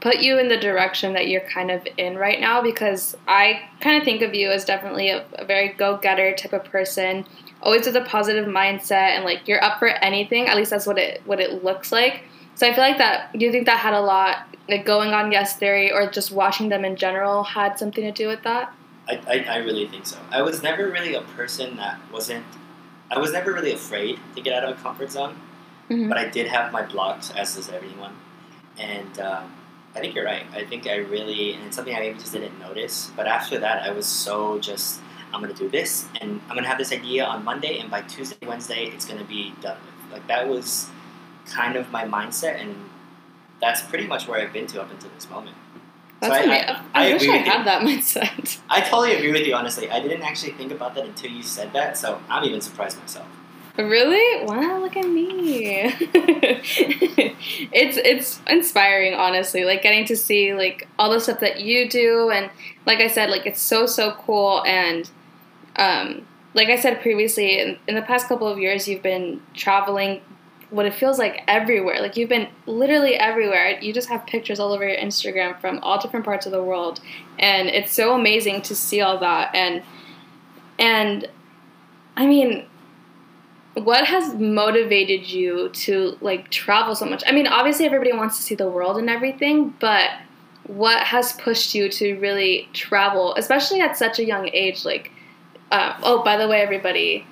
put 0.00 0.18
you 0.18 0.38
in 0.38 0.48
the 0.48 0.56
direction 0.56 1.12
that 1.12 1.28
you're 1.28 1.48
kind 1.48 1.70
of 1.70 1.86
in 1.96 2.16
right 2.16 2.40
now. 2.40 2.62
Because 2.62 3.16
I 3.28 3.62
kind 3.80 3.96
of 3.96 4.04
think 4.04 4.22
of 4.22 4.34
you 4.34 4.50
as 4.50 4.64
definitely 4.64 5.10
a, 5.10 5.24
a 5.34 5.44
very 5.44 5.74
go-getter 5.74 6.34
type 6.34 6.52
of 6.52 6.64
person. 6.64 7.24
always 7.62 7.86
with 7.86 7.96
a 7.96 8.02
positive 8.02 8.46
mindset 8.46 9.14
and 9.14 9.24
like 9.24 9.46
you're 9.46 9.62
up 9.62 9.78
for 9.78 9.88
anything. 9.88 10.48
At 10.48 10.56
least 10.56 10.70
that's 10.70 10.86
what 10.86 10.98
it 10.98 11.22
what 11.24 11.40
it 11.40 11.62
looks 11.64 11.92
like. 11.92 12.24
So 12.54 12.66
I 12.66 12.74
feel 12.74 12.82
like 12.82 12.98
that. 12.98 13.32
Do 13.32 13.44
you 13.44 13.52
think 13.52 13.66
that 13.66 13.78
had 13.78 13.94
a 13.94 14.00
lot 14.00 14.48
like 14.68 14.84
going 14.84 15.10
on 15.10 15.32
Yes 15.32 15.56
Theory 15.56 15.92
or 15.92 16.10
just 16.10 16.32
watching 16.32 16.68
them 16.68 16.84
in 16.84 16.96
general 16.96 17.44
had 17.44 17.78
something 17.78 18.04
to 18.04 18.12
do 18.12 18.28
with 18.28 18.42
that? 18.42 18.74
I, 19.08 19.20
I, 19.26 19.38
I 19.48 19.56
really 19.58 19.86
think 19.88 20.06
so. 20.06 20.18
I 20.30 20.42
was 20.42 20.62
never 20.62 20.88
really 20.90 21.14
a 21.14 21.22
person 21.22 21.76
that 21.76 22.00
wasn't. 22.12 22.44
I 23.14 23.18
was 23.18 23.30
never 23.32 23.52
really 23.52 23.72
afraid 23.72 24.18
to 24.36 24.40
get 24.40 24.54
out 24.54 24.64
of 24.70 24.78
a 24.78 24.82
comfort 24.82 25.10
zone, 25.12 25.36
Mhm. 25.90 26.08
but 26.08 26.16
I 26.16 26.28
did 26.28 26.46
have 26.46 26.72
my 26.72 26.80
blocks, 26.82 27.30
as 27.36 27.54
does 27.54 27.68
everyone. 27.68 28.14
And 28.78 29.18
um, 29.20 29.52
I 29.94 30.00
think 30.00 30.14
you're 30.14 30.24
right. 30.24 30.44
I 30.54 30.64
think 30.64 30.86
I 30.86 30.96
really, 30.96 31.52
and 31.52 31.64
it's 31.66 31.76
something 31.76 31.94
I 31.94 32.00
maybe 32.00 32.18
just 32.18 32.32
didn't 32.32 32.58
notice. 32.58 33.10
But 33.14 33.26
after 33.26 33.58
that, 33.58 33.82
I 33.82 33.90
was 33.90 34.06
so 34.06 34.58
just, 34.58 35.00
I'm 35.34 35.42
gonna 35.42 35.52
do 35.52 35.68
this, 35.68 36.06
and 36.22 36.40
I'm 36.48 36.54
gonna 36.56 36.68
have 36.68 36.78
this 36.78 36.90
idea 36.92 37.26
on 37.26 37.44
Monday, 37.44 37.78
and 37.80 37.90
by 37.90 38.00
Tuesday, 38.02 38.46
Wednesday, 38.46 38.86
it's 38.86 39.04
gonna 39.04 39.24
be 39.24 39.52
done 39.60 39.76
with. 39.84 40.12
Like 40.12 40.26
that 40.28 40.48
was 40.48 40.88
kind 41.46 41.76
of 41.76 41.90
my 41.92 42.04
mindset, 42.04 42.60
and 42.62 42.74
that's 43.60 43.82
pretty 43.82 44.06
much 44.06 44.26
where 44.26 44.40
I've 44.40 44.52
been 44.54 44.66
to 44.68 44.80
up 44.80 44.90
until 44.90 45.10
this 45.14 45.28
moment. 45.28 45.56
That's 46.22 46.44
So 46.44 46.50
I- 46.50 46.54
I- 46.54 46.80
I, 46.94 47.08
I 47.10 47.12
wish 47.14 47.22
I 47.28 47.36
with 47.36 47.46
you. 47.46 47.64
that 47.64 47.82
mindset. 47.82 48.58
I 48.70 48.80
totally 48.80 49.14
agree 49.16 49.32
with 49.32 49.46
you, 49.46 49.54
honestly. 49.54 49.90
I 49.90 50.00
didn't 50.00 50.22
actually 50.22 50.52
think 50.52 50.70
about 50.72 50.94
that 50.94 51.04
until 51.04 51.30
you 51.30 51.42
said 51.42 51.72
that, 51.72 51.98
so 51.98 52.20
I'm 52.30 52.44
even 52.44 52.60
surprised 52.60 52.98
myself. 53.00 53.26
Really? 53.76 54.44
Wow, 54.46 54.80
look 54.80 54.96
at 54.98 55.08
me. 55.08 55.94
it's 57.72 57.96
it's 57.96 58.40
inspiring 58.46 59.14
honestly, 59.14 59.64
like 59.64 59.82
getting 59.82 60.04
to 60.06 60.16
see 60.16 60.54
like 60.54 60.86
all 60.98 61.10
the 61.10 61.20
stuff 61.20 61.40
that 61.40 61.60
you 61.60 61.88
do 61.88 62.30
and 62.30 62.50
like 62.86 63.00
I 63.00 63.06
said, 63.08 63.30
like 63.30 63.46
it's 63.46 63.60
so 63.60 63.86
so 63.86 64.12
cool 64.12 64.62
and 64.66 65.08
um 65.76 66.26
like 66.54 66.68
I 66.68 66.76
said 66.76 67.00
previously, 67.00 67.58
in, 67.60 67.78
in 67.88 67.94
the 67.94 68.02
past 68.02 68.28
couple 68.28 68.46
of 68.46 68.58
years 68.58 68.86
you've 68.86 69.02
been 69.02 69.40
traveling 69.54 70.20
what 70.72 70.86
it 70.86 70.94
feels 70.94 71.18
like 71.18 71.42
everywhere. 71.46 72.00
Like 72.00 72.16
you've 72.16 72.28
been 72.28 72.48
literally 72.66 73.14
everywhere. 73.14 73.78
You 73.80 73.92
just 73.92 74.08
have 74.08 74.26
pictures 74.26 74.58
all 74.58 74.72
over 74.72 74.88
your 74.88 74.96
Instagram 74.96 75.60
from 75.60 75.78
all 75.82 76.00
different 76.00 76.24
parts 76.24 76.46
of 76.46 76.52
the 76.52 76.62
world. 76.62 77.00
And 77.38 77.68
it's 77.68 77.92
so 77.92 78.14
amazing 78.14 78.62
to 78.62 78.74
see 78.74 79.00
all 79.00 79.18
that 79.18 79.54
and 79.54 79.82
and 80.78 81.28
I 82.16 82.26
mean 82.26 82.66
what 83.74 84.06
has 84.06 84.34
motivated 84.34 85.30
you 85.30 85.70
to 85.70 86.18
like 86.20 86.50
travel 86.50 86.94
so 86.94 87.06
much? 87.06 87.22
I 87.26 87.32
mean, 87.32 87.46
obviously 87.46 87.86
everybody 87.86 88.12
wants 88.12 88.36
to 88.36 88.42
see 88.42 88.54
the 88.54 88.68
world 88.68 88.98
and 88.98 89.08
everything, 89.08 89.74
but 89.80 90.10
what 90.64 91.02
has 91.04 91.32
pushed 91.32 91.74
you 91.74 91.88
to 91.88 92.18
really 92.18 92.68
travel, 92.72 93.34
especially 93.36 93.80
at 93.80 93.96
such 93.96 94.18
a 94.18 94.24
young 94.24 94.50
age? 94.52 94.84
Like, 94.84 95.10
uh, 95.70 95.98
oh, 96.02 96.22
by 96.22 96.36
the 96.36 96.46
way, 96.46 96.60
everybody, 96.60 97.26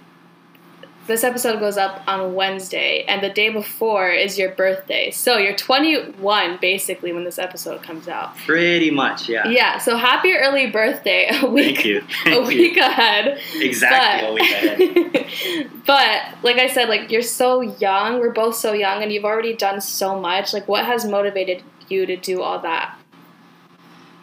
this 1.06 1.24
episode 1.24 1.58
goes 1.58 1.76
up 1.76 2.02
on 2.06 2.34
Wednesday, 2.34 3.04
and 3.08 3.22
the 3.22 3.30
day 3.30 3.48
before 3.48 4.10
is 4.10 4.38
your 4.38 4.50
birthday. 4.50 5.10
So 5.10 5.38
you're 5.38 5.56
21 5.56 6.58
basically 6.60 7.12
when 7.12 7.24
this 7.24 7.38
episode 7.38 7.82
comes 7.82 8.06
out. 8.06 8.36
Pretty 8.38 8.90
much, 8.90 9.28
yeah. 9.28 9.48
Yeah. 9.48 9.78
So 9.78 9.96
happy 9.96 10.32
early 10.34 10.66
birthday 10.70 11.28
a 11.42 11.46
week 11.46 11.76
Thank 11.76 11.84
you. 11.86 11.98
a 11.98 12.02
Thank 12.24 12.46
week 12.48 12.76
you. 12.76 12.82
ahead. 12.86 13.40
Exactly 13.56 14.28
a 14.28 14.32
week 14.34 14.50
ahead. 14.52 15.70
but 15.86 16.22
like 16.42 16.56
I 16.58 16.68
said, 16.68 16.88
like 16.88 17.10
you're 17.10 17.22
so 17.22 17.60
young. 17.60 18.20
We're 18.20 18.32
both 18.32 18.54
so 18.56 18.72
young, 18.72 19.02
and 19.02 19.10
you've 19.12 19.24
already 19.24 19.54
done 19.54 19.80
so 19.80 20.18
much. 20.20 20.52
Like, 20.52 20.68
what 20.68 20.84
has 20.84 21.04
motivated 21.04 21.62
you 21.88 22.06
to 22.06 22.16
do 22.16 22.42
all 22.42 22.60
that? 22.60 22.96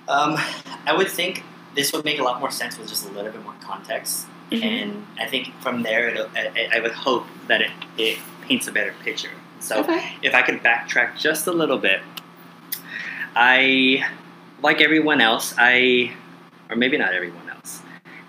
Um, 0.07 0.37
I 0.85 0.93
would 0.95 1.09
think 1.09 1.43
this 1.75 1.91
would 1.91 2.05
make 2.05 2.19
a 2.19 2.23
lot 2.23 2.39
more 2.39 2.49
sense 2.51 2.77
with 2.77 2.87
just 2.87 3.05
a 3.05 3.09
little 3.11 3.31
bit 3.31 3.43
more 3.43 3.55
context. 3.59 4.25
Mhm. 4.51 4.63
And 4.63 5.07
I 5.19 5.25
think 5.27 5.51
from 5.61 5.83
there, 5.83 6.09
it'll, 6.09 6.27
I, 6.35 6.69
I 6.75 6.79
would 6.79 6.91
hope 6.93 7.25
that 7.47 7.61
it, 7.61 7.71
it 7.97 8.17
paints 8.47 8.67
a 8.67 8.71
better 8.71 8.93
picture. 9.03 9.29
So 9.59 9.79
Okay. 9.81 10.15
if 10.21 10.33
I 10.33 10.41
could 10.41 10.63
backtrack 10.63 11.17
just 11.17 11.47
a 11.47 11.51
little 11.51 11.77
bit, 11.77 12.01
I, 13.35 14.05
like 14.63 14.81
everyone 14.81 15.21
else, 15.21 15.53
I, 15.57 16.13
or 16.69 16.75
maybe 16.75 16.97
not 16.97 17.13
everyone 17.13 17.49
else, 17.49 17.81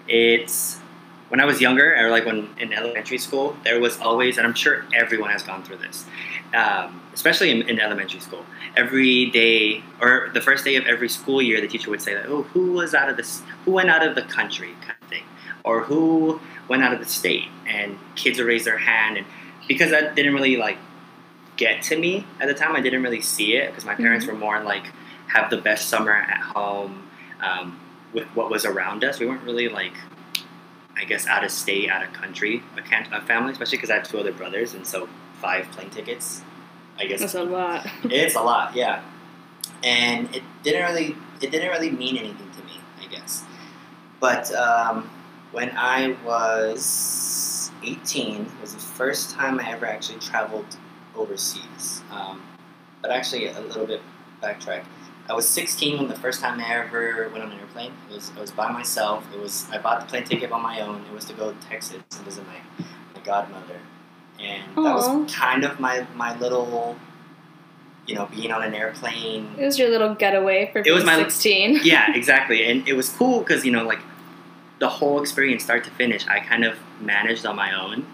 it's 0.09 0.79
when 1.29 1.41
I 1.41 1.45
was 1.45 1.61
younger, 1.61 1.95
or 1.97 2.11
like 2.11 2.25
when 2.25 2.49
in 2.59 2.73
elementary 2.73 3.19
school, 3.19 3.57
there 3.65 3.79
was 3.81 3.99
always, 4.01 4.39
and 4.39 4.47
I'm 4.47 4.55
sure 4.55 4.85
everyone 4.95 5.31
has 5.31 5.43
gone 5.43 5.63
through 5.63 5.77
this, 5.77 6.07
um, 6.55 7.03
especially 7.13 7.51
in, 7.51 7.69
in 7.69 7.79
elementary 7.79 8.21
school. 8.21 8.45
Every 8.77 9.27
day, 9.27 9.83
or 10.01 10.31
the 10.33 10.41
first 10.41 10.65
day 10.65 10.77
of 10.77 10.87
every 10.87 11.09
school 11.09 11.43
year, 11.43 11.61
the 11.61 11.69
teacher 11.69 11.91
would 11.91 12.01
say, 12.01 12.17
like, 12.17 12.29
"Oh, 12.29 12.43
who 12.55 12.73
was 12.73 12.95
out 12.95 13.11
of 13.11 13.17
this? 13.19 13.43
Who 13.67 13.73
went 13.73 13.91
out 13.91 14.07
of 14.07 14.15
the 14.15 14.23
country?" 14.23 14.75
kind 14.81 14.98
or 15.69 15.83
who 15.83 16.41
went 16.69 16.83
out 16.83 16.93
of 16.93 16.99
the 16.99 17.07
state, 17.07 17.49
and 17.67 17.99
kids 18.15 18.39
would 18.39 18.47
raise 18.47 18.65
their 18.65 18.79
hand, 18.79 19.19
and 19.19 19.27
because 19.67 19.91
that 19.91 20.17
didn't 20.17 20.35
really 20.35 20.57
like 20.57 20.79
get 21.57 21.83
to 21.83 21.99
me 21.99 22.27
at 22.41 22.49
the 22.49 22.55
time, 22.55 22.75
I 22.75 22.81
didn't 22.81 23.03
really 23.03 23.21
see 23.21 23.57
it 23.57 23.71
because 23.71 23.85
my 23.85 23.95
parents 23.95 24.27
were 24.27 24.35
more 24.35 24.63
like 24.63 24.87
have 25.27 25.51
the 25.51 25.59
best 25.59 25.89
summer 25.89 26.13
at 26.13 26.41
home 26.41 27.09
um, 27.41 27.79
with 28.13 28.25
what 28.29 28.51
was 28.51 28.65
around 28.65 29.05
us. 29.05 29.21
We 29.21 29.27
weren't 29.27 29.43
really 29.43 29.69
like 29.69 29.93
I 30.97 31.05
guess 31.05 31.27
out 31.27 31.45
of 31.45 31.51
state, 31.51 31.89
out 31.89 32.03
of 32.03 32.13
country, 32.13 32.63
a, 32.77 32.83
can- 32.83 33.13
a 33.13 33.21
family, 33.21 33.53
especially 33.53 33.79
because 33.79 33.91
I 33.91 33.95
have 33.95 34.09
two 34.09 34.19
other 34.19 34.33
brothers, 34.33 34.75
and 34.75 34.87
so 34.87 35.09
five 35.41 35.71
plane 35.71 35.91
tickets. 35.91 36.43
I 36.99 37.05
guess 37.07 37.21
That's 37.21 37.35
a 37.35 37.45
lot. 37.45 37.87
it's 38.05 38.35
a 38.35 38.41
lot, 38.41 38.75
yeah. 38.75 39.03
And 39.85 40.35
it 40.35 40.43
didn't 40.65 40.91
really 40.91 41.15
it 41.41 41.51
didn't 41.51 41.71
really 41.71 41.91
mean 41.91 42.17
anything 42.17 42.51
to 42.51 42.65
me, 42.65 42.81
I 43.01 43.07
guess. 43.07 43.45
But 44.19 44.53
um, 44.53 45.09
when 45.53 45.71
I 45.77 46.17
was 46.25 47.71
18, 47.83 48.43
it 48.43 48.49
was 48.61 48.75
the 48.75 48.81
first 48.81 49.31
time 49.31 49.59
I 49.61 49.71
ever 49.71 49.87
actually 49.87 50.19
traveled 50.19 50.77
overseas. 51.17 52.03
Um, 52.11 52.43
but 53.03 53.11
actually, 53.11 53.47
a 53.49 53.61
little 53.61 53.87
bit 53.87 54.01
backtrack. 54.43 54.85
I 55.29 55.35
was 55.35 55.47
16 55.49 55.99
when 55.99 56.09
the 56.09 56.17
first 56.17 56.41
time 56.41 56.59
I 56.59 56.75
ever 56.75 57.29
went 57.31 57.45
on 57.45 57.53
an 57.53 57.59
airplane. 57.59 57.93
It 58.11 58.15
was 58.15 58.33
I 58.37 58.41
was 58.41 58.51
by 58.51 58.71
myself. 58.73 59.27
It 59.35 59.41
was 59.41 59.67
I 59.71 59.79
bought 59.79 60.01
the 60.01 60.07
plane 60.07 60.25
ticket 60.25 60.51
on 60.53 60.63
my 60.63 60.81
own. 60.81 61.05
It 61.09 61.13
was 61.13 61.25
to 61.27 61.35
go 61.35 61.53
to 61.53 61.69
Texas 61.69 61.93
and 62.17 62.25
visit 62.25 62.45
my, 62.47 62.85
my 63.15 63.21
godmother, 63.25 63.79
and 64.41 64.63
that 64.77 64.95
was 64.95 65.31
kind 65.33 65.65
of 65.65 65.79
my 65.81 66.07
my 66.17 66.37
little, 66.39 66.97
you 68.07 68.15
know, 68.15 68.27
being 68.35 68.51
on 68.51 68.63
an 68.63 68.75
airplane. 68.75 69.55
It 69.59 69.67
was 69.67 69.79
your 69.79 69.91
little 69.91 70.15
getaway 70.15 70.71
for 70.73 70.79
It 70.85 70.93
was 70.93 71.05
my- 71.05 71.17
16. 71.17 71.81
yeah, 71.85 72.11
exactly. 72.15 72.65
And 72.65 72.89
it 72.89 72.95
was 72.95 73.11
cool 73.11 73.41
because 73.41 73.67
you 73.67 73.71
know, 73.71 73.85
like 73.85 74.01
the 74.79 74.89
whole 74.89 75.21
experience, 75.21 75.65
start 75.65 75.85
to 75.85 75.91
finish, 75.91 76.27
I 76.27 76.41
kind 76.41 76.65
of 76.65 76.79
managed 77.01 77.45
on 77.47 77.57
my 77.57 77.73
own, 77.79 78.07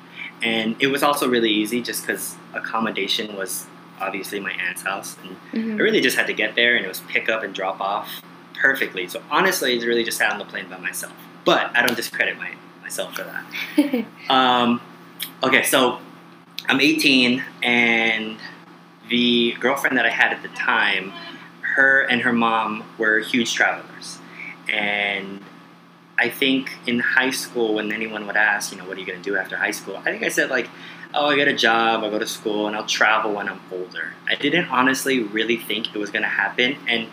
and 0.43 0.77
it 0.81 0.89
was 0.89 1.03
also 1.03 1.29
really 1.29 1.51
easy 1.51 1.81
just 1.83 2.07
because 2.07 2.37
accommodation 2.55 3.37
was 3.37 3.67
obviously 4.01 4.41
my 4.41 4.53
aunt's 4.53 4.83
house, 4.83 5.17
and 5.23 5.37
Mhm. 5.53 5.79
I 5.79 5.83
really 5.83 6.01
just 6.01 6.17
had 6.17 6.27
to 6.27 6.33
get 6.35 6.55
there, 6.55 6.77
and 6.77 6.85
it 6.85 6.89
was 6.89 7.01
pick 7.09 7.29
up 7.29 7.43
and 7.43 7.55
drop 7.55 7.81
off 7.81 8.09
perfectly. 8.55 9.07
So 9.09 9.23
honestly, 9.31 9.81
I 9.81 9.85
really 9.85 10.05
just 10.05 10.19
sat 10.19 10.33
on 10.33 10.39
the 10.39 10.45
plane 10.45 10.67
by 10.69 10.79
myself. 10.79 11.13
But 11.45 11.71
I 11.77 11.85
don't 11.85 11.97
discredit 11.97 12.39
my 12.39 12.51
myself 12.83 13.15
for 13.15 13.25
that. 13.25 14.05
Um, 14.31 14.81
okay, 15.43 15.63
so 15.63 15.99
I'm 16.69 16.81
18, 16.81 17.43
and 17.63 18.39
the 19.09 19.53
girlfriend 19.61 19.97
that 19.99 20.07
I 20.07 20.11
had 20.11 20.33
at 20.33 20.43
the 20.43 20.49
time, 20.49 21.13
her 21.61 22.01
and 22.03 22.23
her 22.23 22.33
mom 22.33 22.85
were 22.99 23.19
huge 23.21 23.53
travelers. 23.55 24.19
And 24.69 25.41
I 26.19 26.29
think 26.29 26.71
in 26.87 27.01
high 27.01 27.31
school, 27.31 27.75
when 27.75 27.93
anyone 27.93 28.27
would 28.27 28.37
ask, 28.37 28.73
you 28.73 28.79
know, 28.79 28.85
what 28.85 28.97
are 28.97 29.01
you 29.01 29.07
going 29.07 29.21
to 29.21 29.31
do 29.31 29.37
after 29.37 29.57
high 29.57 29.73
school? 29.73 29.97
I 29.97 30.05
think 30.05 30.23
I 30.23 30.29
said, 30.29 30.49
like, 30.51 30.69
oh, 31.13 31.27
I 31.27 31.37
get 31.37 31.49
a 31.49 31.55
job, 31.55 32.05
I'll 32.05 32.11
go 32.11 32.19
to 32.19 32.27
school, 32.27 32.67
and 32.67 32.77
I'll 32.77 32.87
travel 32.87 33.33
when 33.35 33.49
I'm 33.49 33.61
older. 33.73 34.15
I 34.29 34.35
didn't 34.35 34.67
honestly 34.67 35.21
really 35.21 35.57
think 35.57 35.95
it 35.95 35.99
was 35.99 36.11
going 36.11 36.23
to 36.23 36.29
happen. 36.29 36.77
And 36.89 37.09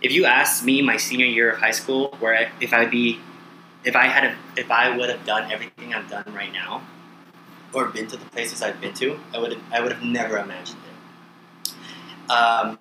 if 0.00 0.12
you 0.12 0.24
asked 0.24 0.64
me 0.64 0.82
my 0.82 0.96
senior 0.96 1.26
year 1.26 1.50
of 1.50 1.58
high 1.58 1.72
school, 1.72 2.16
where 2.20 2.34
I, 2.36 2.50
if 2.60 2.72
I'd 2.72 2.90
be 2.90 3.20
if 3.86 3.94
I 3.94 4.06
had 4.06 4.24
a, 4.24 4.36
if 4.56 4.70
I 4.70 4.94
would 4.94 5.08
have 5.08 5.24
done 5.24 5.50
everything 5.50 5.94
I've 5.94 6.10
done 6.10 6.24
right 6.34 6.52
now, 6.52 6.82
or 7.72 7.86
been 7.86 8.08
to 8.08 8.16
the 8.16 8.24
places 8.26 8.60
I've 8.60 8.80
been 8.80 8.92
to, 8.94 9.18
I 9.32 9.38
would 9.38 9.52
have 9.52 9.62
I 9.72 9.80
would 9.80 9.92
have 9.92 10.02
never 10.02 10.38
imagined 10.38 10.80
it. 10.84 12.30
Um, 12.30 12.78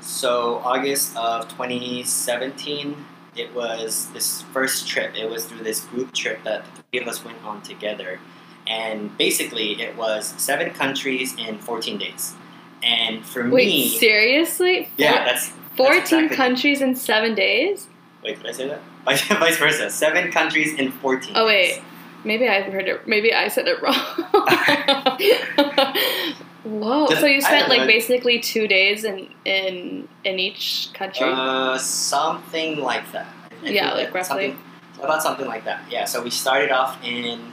so 0.00 0.56
August 0.64 1.16
of 1.16 1.48
2017, 1.48 3.04
it 3.36 3.54
was 3.54 4.10
this 4.12 4.42
first 4.52 4.86
trip. 4.88 5.14
It 5.16 5.28
was 5.30 5.46
through 5.46 5.62
this 5.64 5.84
group 5.86 6.12
trip 6.12 6.42
that 6.44 6.64
the 6.76 6.82
three 6.90 7.00
of 7.00 7.08
us 7.08 7.24
went 7.24 7.42
on 7.44 7.62
together, 7.62 8.18
and 8.66 9.16
basically 9.18 9.80
it 9.80 9.96
was 9.96 10.34
seven 10.38 10.72
countries 10.72 11.34
in 11.36 11.58
14 11.58 11.98
days. 11.98 12.34
And 12.82 13.24
for 13.24 13.48
Wait, 13.50 13.66
me, 13.66 13.98
seriously? 13.98 14.88
yeah, 14.96 15.24
that's 15.24 15.52
14 15.76 16.00
exactly- 16.00 16.36
countries 16.36 16.80
in 16.80 16.94
seven 16.96 17.34
days? 17.34 17.88
wait, 18.24 18.36
did 18.38 18.46
I 18.46 18.52
say 18.52 18.68
that? 18.68 18.80
Vice 19.04 19.56
versa. 19.58 19.90
Seven 19.90 20.30
countries 20.30 20.74
in 20.78 20.90
14. 20.92 21.32
Oh, 21.36 21.48
days. 21.48 21.76
wait. 21.76 21.82
Maybe 22.22 22.46
I 22.48 22.60
heard 22.62 22.86
it. 22.86 23.06
Maybe 23.08 23.32
I 23.32 23.48
said 23.48 23.66
it 23.66 23.80
wrong. 23.80 23.94
Whoa! 26.64 27.08
Just- 27.08 27.20
So 27.20 27.26
you 27.26 27.40
spent 27.40 27.68
like 27.68 27.80
know. 27.80 27.86
basically 27.86 28.38
two 28.40 28.66
days 28.68 29.04
in 29.04 29.28
in 29.44 30.08
in 30.24 30.38
each 30.38 30.90
country. 30.94 31.26
Uh, 31.30 31.78
something 31.78 32.78
like 32.80 33.10
that. 33.12 33.26
I 33.64 33.68
Yeah, 33.70 33.92
like 33.94 34.06
that- 34.06 34.14
roughly. 34.14 34.48
Something, 34.50 34.58
about 35.02 35.22
something 35.22 35.46
like 35.46 35.64
that. 35.64 35.80
Yeah. 35.90 36.04
So 36.04 36.22
we 36.22 36.30
started 36.30 36.70
off 36.70 37.02
in 37.04 37.52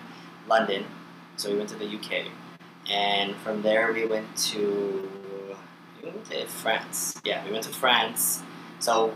London, 0.50 0.86
so 1.38 1.50
we 1.50 1.58
went 1.58 1.70
to 1.70 1.76
the 1.76 1.86
UK, 1.86 2.26
and 2.90 3.36
from 3.38 3.62
there 3.62 3.94
we 3.94 4.06
went 4.06 4.36
to 4.52 5.10
we 6.02 6.10
went 6.10 6.26
to 6.32 6.46
France. 6.48 7.20
Yeah, 7.24 7.44
we 7.46 7.52
went 7.52 7.64
to 7.64 7.70
France. 7.70 8.42
So 8.80 9.14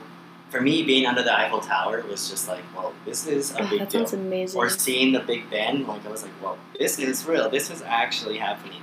for 0.50 0.60
me, 0.62 0.84
being 0.84 1.06
under 1.06 1.24
the 1.24 1.38
Eiffel 1.38 1.60
Tower 1.62 2.04
was 2.10 2.30
just 2.30 2.48
like, 2.50 2.64
well, 2.76 2.94
this 3.06 3.26
is 3.28 3.54
a 3.56 3.62
Oh, 3.64 3.70
big 3.70 3.80
that 3.80 3.90
deal. 3.90 4.02
sounds 4.02 4.14
amazing. 4.14 4.58
Or 4.60 4.68
seeing 4.70 5.14
the 5.14 5.20
Big 5.22 5.50
Ben, 5.50 5.86
like 5.88 6.06
I 6.06 6.10
was 6.10 6.24
like, 6.24 6.32
well, 6.44 6.58
this 6.78 7.00
is 7.00 7.26
real. 7.26 7.50
This 7.50 7.70
is 7.70 7.82
actually 7.84 8.38
happening. 8.38 8.82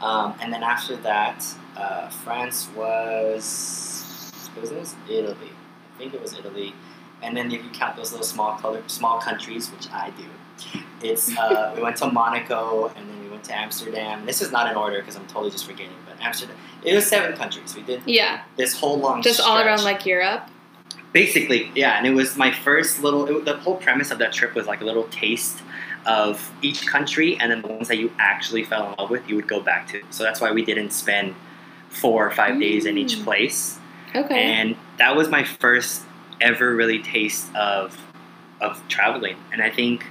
Um, 0.00 0.34
and 0.40 0.52
then 0.52 0.62
after 0.62 0.96
that, 0.96 1.44
uh, 1.76 2.08
France 2.08 2.68
was 2.76 4.32
was 4.60 4.70
this 4.70 4.94
Italy? 5.08 5.50
I 5.94 5.98
think 5.98 6.14
it 6.14 6.20
was 6.20 6.32
Italy. 6.32 6.74
And 7.22 7.36
then 7.36 7.50
if 7.50 7.64
you 7.64 7.70
count 7.70 7.96
those 7.96 8.12
little 8.12 8.26
small 8.26 8.56
color 8.56 8.82
small 8.86 9.18
countries, 9.18 9.70
which 9.70 9.90
I 9.90 10.10
do, 10.10 10.24
it's 11.02 11.36
uh, 11.36 11.72
we 11.76 11.82
went 11.82 11.96
to 11.98 12.10
Monaco 12.10 12.88
and 12.96 13.08
then 13.08 13.20
we 13.22 13.28
went 13.28 13.44
to 13.44 13.56
Amsterdam. 13.56 14.26
This 14.26 14.42
is 14.42 14.52
not 14.52 14.70
in 14.70 14.76
order 14.76 15.00
because 15.00 15.16
I'm 15.16 15.26
totally 15.26 15.50
just 15.50 15.66
forgetting. 15.66 15.92
But 16.06 16.20
Amsterdam, 16.20 16.56
it 16.84 16.94
was 16.94 17.06
seven 17.06 17.36
countries. 17.36 17.74
We 17.74 17.82
did 17.82 18.02
yeah, 18.06 18.42
this 18.56 18.78
whole 18.78 18.98
long 18.98 19.22
just 19.22 19.40
all 19.40 19.58
around 19.58 19.84
like 19.84 20.04
Europe. 20.04 20.48
Basically, 21.12 21.70
yeah, 21.74 21.96
and 21.96 22.06
it 22.06 22.12
was 22.12 22.36
my 22.36 22.52
first 22.52 23.02
little. 23.02 23.26
It, 23.26 23.44
the 23.46 23.56
whole 23.56 23.76
premise 23.76 24.10
of 24.10 24.18
that 24.18 24.32
trip 24.32 24.54
was 24.54 24.66
like 24.66 24.82
a 24.82 24.84
little 24.84 25.04
taste 25.04 25.62
of 26.06 26.52
each 26.62 26.86
country, 26.86 27.36
and 27.38 27.50
then 27.50 27.62
the 27.62 27.68
ones 27.68 27.88
that 27.88 27.98
you 27.98 28.10
actually 28.18 28.62
fell 28.64 28.88
in 28.90 28.94
love 28.98 29.10
with, 29.10 29.28
you 29.28 29.34
would 29.36 29.48
go 29.48 29.60
back 29.60 29.88
to. 29.88 30.02
So 30.10 30.22
that's 30.22 30.40
why 30.40 30.52
we 30.52 30.64
didn't 30.64 30.90
spend 30.92 31.34
four 31.90 32.26
or 32.26 32.30
five 32.30 32.58
days 32.60 32.86
in 32.86 32.96
each 32.98 33.16
Mm. 33.16 33.24
place, 33.24 33.78
Okay. 34.14 34.42
and 34.42 34.76
that 34.98 35.16
was 35.16 35.28
my 35.28 35.42
first 35.44 36.02
ever 36.40 36.74
really 36.74 36.98
taste 37.00 37.54
of 37.54 37.96
of 38.60 38.80
traveling. 38.88 39.36
And 39.52 39.62
I 39.62 39.68
think 39.68 40.06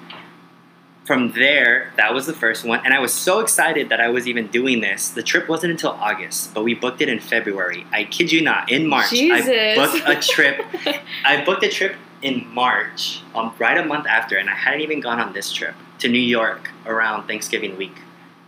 from 1.03 1.31
there, 1.34 1.91
that 1.97 2.13
was 2.13 2.25
the 2.25 2.34
first 2.34 2.63
one, 2.65 2.79
and 2.84 2.93
I 2.93 2.99
was 2.99 3.13
so 3.13 3.39
excited 3.39 3.89
that 3.89 3.99
I 4.01 4.10
was 4.10 4.27
even 4.27 4.47
doing 4.47 4.81
this. 4.81 5.10
The 5.10 5.21
trip 5.23 5.47
wasn't 5.47 5.71
until 5.71 5.91
August, 5.91 6.53
but 6.53 6.63
we 6.63 6.73
booked 6.73 7.01
it 7.01 7.10
in 7.10 7.19
February. 7.19 7.86
I 7.91 8.03
kid 8.05 8.31
you 8.31 8.41
not, 8.41 8.71
in 8.71 8.88
March, 8.88 9.13
I 9.13 9.75
booked 9.75 10.01
a 10.08 10.15
trip 10.19 10.65
I 11.25 11.43
booked 11.43 11.63
a 11.63 11.69
trip 11.69 11.95
in 12.21 12.47
March, 12.53 13.21
um, 13.36 13.53
right 13.60 13.77
a 13.77 13.86
month 13.86 14.08
after, 14.08 14.38
and 14.38 14.49
I 14.49 14.55
hadn't 14.55 14.81
even 14.81 14.99
gone 14.99 15.19
on 15.19 15.34
this 15.34 15.51
trip 15.51 15.75
to 15.99 16.08
New 16.08 16.19
York 16.19 16.69
around 16.86 17.27
Thanksgiving 17.27 17.77
week. 17.77 17.95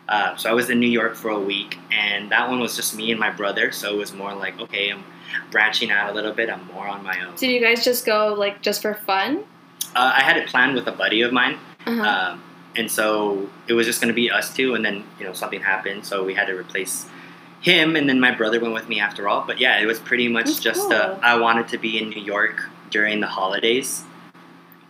Uh, 0.09 0.35
so 0.37 0.49
I 0.49 0.53
was 0.53 0.69
in 0.69 0.79
New 0.79 0.87
York 0.89 1.15
for 1.15 1.29
a 1.31 1.39
week, 1.39 1.77
and 1.91 2.31
that 2.31 2.49
one 2.49 2.59
was 2.59 2.75
just 2.75 2.95
me 2.95 3.11
and 3.11 3.19
my 3.19 3.29
brother. 3.29 3.71
So 3.71 3.93
it 3.93 3.97
was 3.97 4.13
more 4.13 4.33
like, 4.33 4.57
okay, 4.59 4.89
I'm 4.91 5.03
branching 5.51 5.91
out 5.91 6.09
a 6.09 6.13
little 6.13 6.31
bit. 6.31 6.49
I'm 6.49 6.65
more 6.67 6.87
on 6.87 7.03
my 7.03 7.19
own. 7.25 7.35
Did 7.35 7.51
you 7.51 7.59
guys 7.59 7.83
just 7.83 8.05
go 8.05 8.33
like 8.37 8.61
just 8.61 8.81
for 8.81 8.93
fun? 8.93 9.43
Uh, 9.95 10.13
I 10.15 10.21
had 10.21 10.37
it 10.37 10.47
planned 10.47 10.75
with 10.75 10.87
a 10.87 10.91
buddy 10.91 11.21
of 11.21 11.33
mine, 11.33 11.57
Uh-huh. 11.85 12.01
um, 12.33 12.43
and 12.75 12.89
so 12.89 13.49
it 13.67 13.73
was 13.73 13.85
just 13.85 13.99
going 14.01 14.09
to 14.09 14.13
be 14.15 14.29
us 14.31 14.53
two. 14.53 14.75
And 14.75 14.85
then 14.85 15.03
you 15.19 15.25
know 15.25 15.33
something 15.33 15.59
happened, 15.61 16.05
so 16.05 16.23
we 16.23 16.33
had 16.33 16.45
to 16.47 16.53
replace 16.57 17.05
him, 17.61 17.95
and 17.97 18.07
then 18.07 18.19
my 18.19 18.31
brother 18.31 18.59
went 18.61 18.73
with 18.73 18.87
me 18.87 18.99
after 19.01 19.27
all. 19.27 19.43
But 19.45 19.59
yeah, 19.59 19.79
it 19.81 19.85
was 19.85 19.99
pretty 19.99 20.27
much 20.29 20.45
That's 20.45 20.59
just 20.59 20.81
cool. 20.81 20.93
uh, 20.93 21.19
I 21.21 21.37
wanted 21.39 21.67
to 21.69 21.77
be 21.77 21.97
in 22.01 22.09
New 22.09 22.21
York 22.21 22.63
during 22.91 23.19
the 23.19 23.27
holidays. 23.27 24.03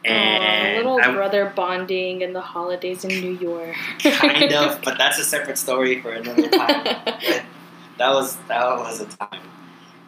And 0.07 0.77
little 0.77 0.99
I, 1.01 1.11
brother 1.11 1.51
bonding 1.55 2.21
in 2.21 2.33
the 2.33 2.41
holidays 2.41 3.03
in 3.03 3.09
New 3.09 3.37
York. 3.37 3.75
kind 4.03 4.51
of, 4.53 4.81
but 4.83 4.97
that's 4.97 5.19
a 5.19 5.23
separate 5.23 5.57
story 5.57 6.01
for 6.01 6.11
another 6.11 6.47
time. 6.49 7.43
That 7.97 8.13
was 8.13 8.35
that 8.47 8.63
was 8.77 9.01
a 9.01 9.07
time, 9.07 9.41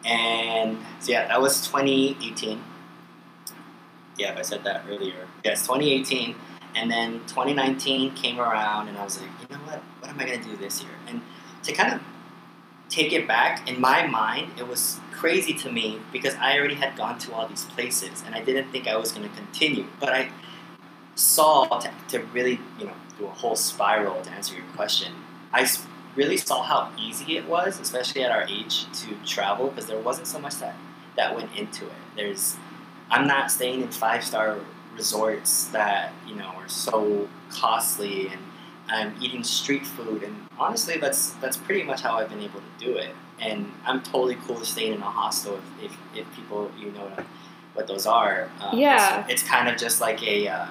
and 0.04 0.78
so 1.00 1.10
yeah, 1.10 1.26
that 1.26 1.40
was 1.40 1.66
2018. 1.66 2.62
Yeah, 4.16 4.36
I 4.38 4.42
said 4.42 4.62
that 4.62 4.84
earlier, 4.88 5.26
yes, 5.44 5.62
2018, 5.66 6.36
and 6.76 6.88
then 6.88 7.14
2019 7.26 8.14
came 8.14 8.38
around, 8.38 8.86
and 8.86 8.96
I 8.96 9.02
was 9.02 9.20
like, 9.20 9.28
you 9.40 9.56
know 9.56 9.60
what? 9.64 9.82
What 9.98 10.10
am 10.10 10.20
I 10.20 10.24
gonna 10.24 10.40
do 10.40 10.56
this 10.56 10.82
year? 10.82 10.92
And 11.08 11.20
to 11.64 11.72
kind 11.72 11.94
of 11.94 12.00
take 12.90 13.12
it 13.12 13.26
back 13.26 13.66
in 13.68 13.80
my 13.80 14.06
mind, 14.06 14.52
it 14.58 14.68
was 14.68 15.00
crazy 15.12 15.54
to 15.54 15.72
me 15.72 16.00
because 16.12 16.34
I 16.34 16.58
already 16.58 16.74
had 16.74 16.96
gone 16.96 17.18
to 17.20 17.32
all 17.32 17.46
these 17.46 17.64
places, 17.64 18.22
and 18.26 18.34
I 18.34 18.42
didn't 18.42 18.70
think 18.70 18.86
I 18.86 18.96
was 18.96 19.12
gonna 19.12 19.30
continue, 19.30 19.86
but 19.98 20.10
I 20.10 20.30
saw 21.14 21.66
to, 21.66 21.90
to 22.08 22.18
really 22.34 22.60
you 22.78 22.86
know 22.86 22.94
do 23.18 23.26
a 23.26 23.30
whole 23.30 23.56
spiral 23.56 24.20
to 24.22 24.30
answer 24.30 24.54
your 24.54 24.64
question. 24.76 25.12
I 25.52 25.66
really 26.16 26.36
saw 26.36 26.62
how 26.62 26.90
easy 26.98 27.36
it 27.36 27.48
was 27.48 27.78
especially 27.78 28.22
at 28.24 28.32
our 28.32 28.42
age 28.48 28.90
to 28.92 29.14
travel 29.24 29.68
because 29.68 29.86
there 29.86 30.00
wasn't 30.00 30.26
so 30.26 30.40
much 30.40 30.56
that 30.56 30.74
that 31.16 31.36
went 31.36 31.54
into 31.56 31.86
it. 31.86 31.92
There's 32.16 32.56
i'm 33.10 33.26
not 33.26 33.50
staying 33.50 33.82
in 33.82 33.88
five 33.88 34.24
star 34.24 34.58
resorts 34.96 35.66
that 35.66 36.12
you 36.26 36.34
know 36.34 36.46
are 36.46 36.68
so 36.68 37.28
costly 37.50 38.28
and 38.28 38.40
i'm 38.90 39.14
eating 39.20 39.42
street 39.44 39.86
food 39.86 40.22
and 40.22 40.34
honestly 40.58 40.96
that's 40.98 41.30
that's 41.34 41.56
pretty 41.56 41.82
much 41.82 42.00
how 42.02 42.16
i've 42.16 42.28
been 42.28 42.42
able 42.42 42.60
to 42.60 42.84
do 42.84 42.96
it 42.96 43.14
and 43.40 43.70
i'm 43.86 44.02
totally 44.02 44.36
cool 44.46 44.56
with 44.56 44.66
staying 44.68 44.92
in 44.92 45.00
a 45.00 45.04
hostel 45.04 45.58
if, 45.80 45.84
if, 45.84 45.98
if 46.18 46.36
people 46.36 46.70
you 46.78 46.90
know 46.92 47.10
what 47.74 47.86
those 47.86 48.06
are 48.06 48.50
um, 48.60 48.76
Yeah. 48.78 49.20
it's, 49.24 49.32
it's 49.34 49.42
kind 49.42 49.68
of 49.68 49.76
just 49.76 50.00
like 50.00 50.22
a 50.22 50.48
uh, 50.48 50.66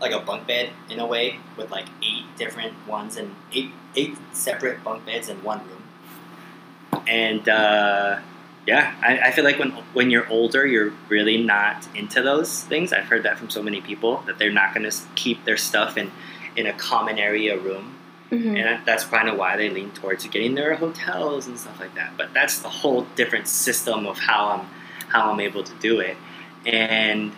like 0.00 0.12
a 0.12 0.20
bunk 0.20 0.46
bed 0.46 0.70
in 0.88 0.98
a 0.98 1.06
way 1.06 1.38
with 1.56 1.70
like 1.70 1.86
eight 2.02 2.24
different 2.36 2.72
ones 2.88 3.16
and 3.16 3.34
eight 3.52 3.70
eight 3.96 4.16
separate 4.32 4.82
bunk 4.82 5.04
beds 5.04 5.28
in 5.28 5.42
one 5.42 5.60
room. 5.68 7.02
And 7.06 7.48
uh, 7.48 8.18
yeah, 8.66 8.94
I, 9.02 9.18
I 9.18 9.30
feel 9.30 9.44
like 9.44 9.58
when 9.58 9.70
when 9.92 10.10
you're 10.10 10.28
older, 10.28 10.66
you're 10.66 10.92
really 11.08 11.42
not 11.42 11.86
into 11.94 12.22
those 12.22 12.62
things. 12.64 12.92
I've 12.92 13.04
heard 13.04 13.24
that 13.24 13.38
from 13.38 13.50
so 13.50 13.62
many 13.62 13.80
people 13.80 14.22
that 14.26 14.38
they're 14.38 14.52
not 14.52 14.74
going 14.74 14.88
to 14.90 14.96
keep 15.16 15.44
their 15.44 15.56
stuff 15.56 15.96
in 15.98 16.10
in 16.60 16.66
a 16.66 16.72
common 16.74 17.18
area 17.18 17.58
room, 17.58 17.94
Mhm. 18.30 18.56
and 18.58 18.86
that's 18.86 19.04
kind 19.04 19.28
of 19.28 19.36
why 19.36 19.56
they 19.56 19.68
lean 19.70 19.90
towards 19.90 20.24
getting 20.26 20.54
their 20.54 20.74
hotels 20.76 21.46
and 21.48 21.58
stuff 21.58 21.80
like 21.80 21.94
that. 21.96 22.10
But 22.16 22.32
that's 22.32 22.62
a 22.64 22.68
whole 22.68 23.02
different 23.16 23.48
system 23.48 24.06
of 24.06 24.18
how 24.18 24.42
I'm 24.50 24.66
how 25.08 25.32
I'm 25.32 25.40
able 25.40 25.64
to 25.64 25.72
do 25.80 25.98
it. 25.98 26.16
And 26.64 27.32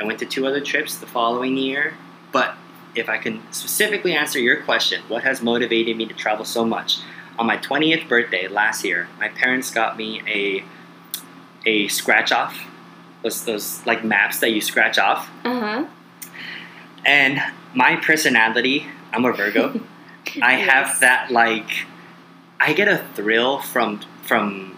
I 0.00 0.04
went 0.04 0.18
to 0.20 0.24
two 0.26 0.46
other 0.46 0.60
trips 0.62 0.96
the 0.96 1.06
following 1.06 1.58
year. 1.58 1.94
But 2.32 2.54
if 2.94 3.10
I 3.10 3.18
can 3.18 3.42
specifically 3.52 4.14
answer 4.14 4.38
your 4.38 4.56
question, 4.62 5.02
what 5.08 5.22
has 5.24 5.42
motivated 5.42 5.96
me 5.98 6.06
to 6.06 6.14
travel 6.14 6.46
so 6.46 6.64
much? 6.64 6.98
On 7.38 7.46
my 7.46 7.58
20th 7.58 8.08
birthday 8.08 8.48
last 8.48 8.84
year, 8.84 9.08
my 9.18 9.28
parents 9.28 9.70
got 9.70 9.96
me 9.98 10.22
a 10.26 10.64
a 11.66 11.88
scratch 11.88 12.32
off, 12.32 12.58
those 13.22 13.44
those 13.44 13.84
like 13.84 14.02
maps 14.02 14.38
that 14.38 14.50
you 14.52 14.62
scratch 14.62 14.98
off. 14.98 15.28
Uh-huh. 15.44 15.84
And 17.04 17.40
my 17.74 17.96
personality, 17.96 18.86
I'm 19.12 19.24
a 19.24 19.32
Virgo. 19.32 19.80
I 20.42 20.58
Yes. 20.58 20.70
have 20.70 21.00
that 21.00 21.30
like 21.30 21.70
I 22.60 22.72
get 22.74 22.88
a 22.88 22.98
thrill 23.14 23.58
from 23.60 24.00
from 24.22 24.76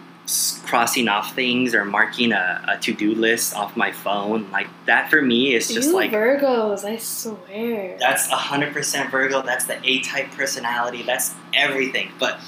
crossing 0.64 1.08
off 1.08 1.34
things 1.34 1.74
or 1.74 1.84
marking 1.84 2.32
a, 2.32 2.64
a 2.68 2.78
to-do 2.78 3.14
list 3.14 3.54
off 3.56 3.76
my 3.76 3.90
phone. 3.90 4.48
Like 4.52 4.68
that 4.86 5.10
for 5.10 5.20
me 5.20 5.52
is 5.54 5.68
just 5.68 5.88
you 5.88 5.94
like 5.96 6.12
Virgos, 6.12 6.84
I 6.84 6.96
swear. 6.96 7.96
that's 7.98 8.28
100% 8.28 9.10
Virgo. 9.10 9.42
That's 9.42 9.64
the 9.66 9.78
A-type 9.84 10.30
personality. 10.30 11.02
That's 11.02 11.34
everything. 11.52 12.12
But 12.20 12.38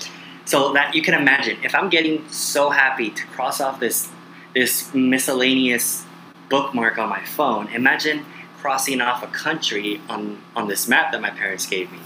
so 0.46 0.72
that 0.74 0.94
you 0.94 1.02
can 1.02 1.14
imagine 1.14 1.58
if 1.64 1.74
I'm 1.74 1.90
getting 1.90 2.26
so 2.28 2.70
happy 2.70 3.10
to 3.10 3.26
cross 3.26 3.60
off 3.60 3.80
this 3.80 4.08
this 4.54 4.94
miscellaneous 4.94 6.04
bookmark 6.48 6.96
on 6.98 7.08
my 7.08 7.24
phone, 7.24 7.66
imagine 7.68 8.24
crossing 8.64 9.02
off 9.02 9.22
a 9.22 9.26
country 9.26 10.00
on 10.08 10.40
on 10.56 10.68
this 10.68 10.88
map 10.88 11.12
that 11.12 11.20
my 11.20 11.28
parents 11.28 11.66
gave 11.66 11.92
me. 11.92 11.98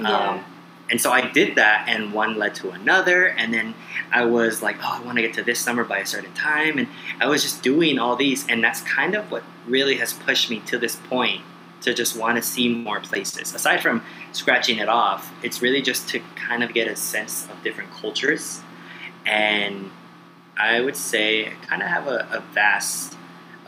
yeah. 0.00 0.30
Um, 0.30 0.44
and 0.90 1.00
so 1.00 1.12
I 1.12 1.30
did 1.30 1.54
that, 1.54 1.84
and 1.86 2.12
one 2.12 2.36
led 2.36 2.56
to 2.56 2.70
another, 2.70 3.28
and 3.28 3.54
then 3.54 3.74
I 4.10 4.24
was 4.24 4.60
like, 4.60 4.76
oh, 4.82 4.98
I 5.00 5.06
want 5.06 5.18
to 5.18 5.22
get 5.22 5.34
to 5.34 5.44
this 5.44 5.64
number 5.64 5.84
by 5.84 5.98
a 5.98 6.06
certain 6.06 6.34
time, 6.34 6.78
and 6.78 6.88
I 7.20 7.28
was 7.28 7.42
just 7.44 7.62
doing 7.62 8.00
all 8.00 8.16
these, 8.16 8.44
and 8.48 8.64
that's 8.64 8.80
kind 8.80 9.14
of 9.14 9.30
what 9.30 9.44
really 9.68 9.98
has 9.98 10.12
pushed 10.12 10.50
me 10.50 10.58
to 10.66 10.78
this 10.78 10.96
point 10.96 11.42
to 11.82 11.94
just 11.94 12.16
want 12.16 12.34
to 12.38 12.42
see 12.42 12.68
more 12.68 12.98
places. 12.98 13.54
Aside 13.54 13.80
from 13.80 14.02
scratching 14.32 14.78
it 14.78 14.88
off, 14.88 15.32
it's 15.44 15.62
really 15.62 15.80
just 15.80 16.08
to 16.08 16.20
kind 16.34 16.64
of 16.64 16.74
get 16.74 16.88
a 16.88 16.96
sense 16.96 17.46
of 17.52 17.62
different 17.62 17.92
cultures, 17.92 18.62
and 19.24 19.92
I 20.56 20.80
would 20.80 20.96
say 20.96 21.46
I 21.46 21.54
kind 21.66 21.82
of 21.82 21.88
have 21.88 22.08
a, 22.08 22.26
a 22.32 22.40
vast, 22.52 23.16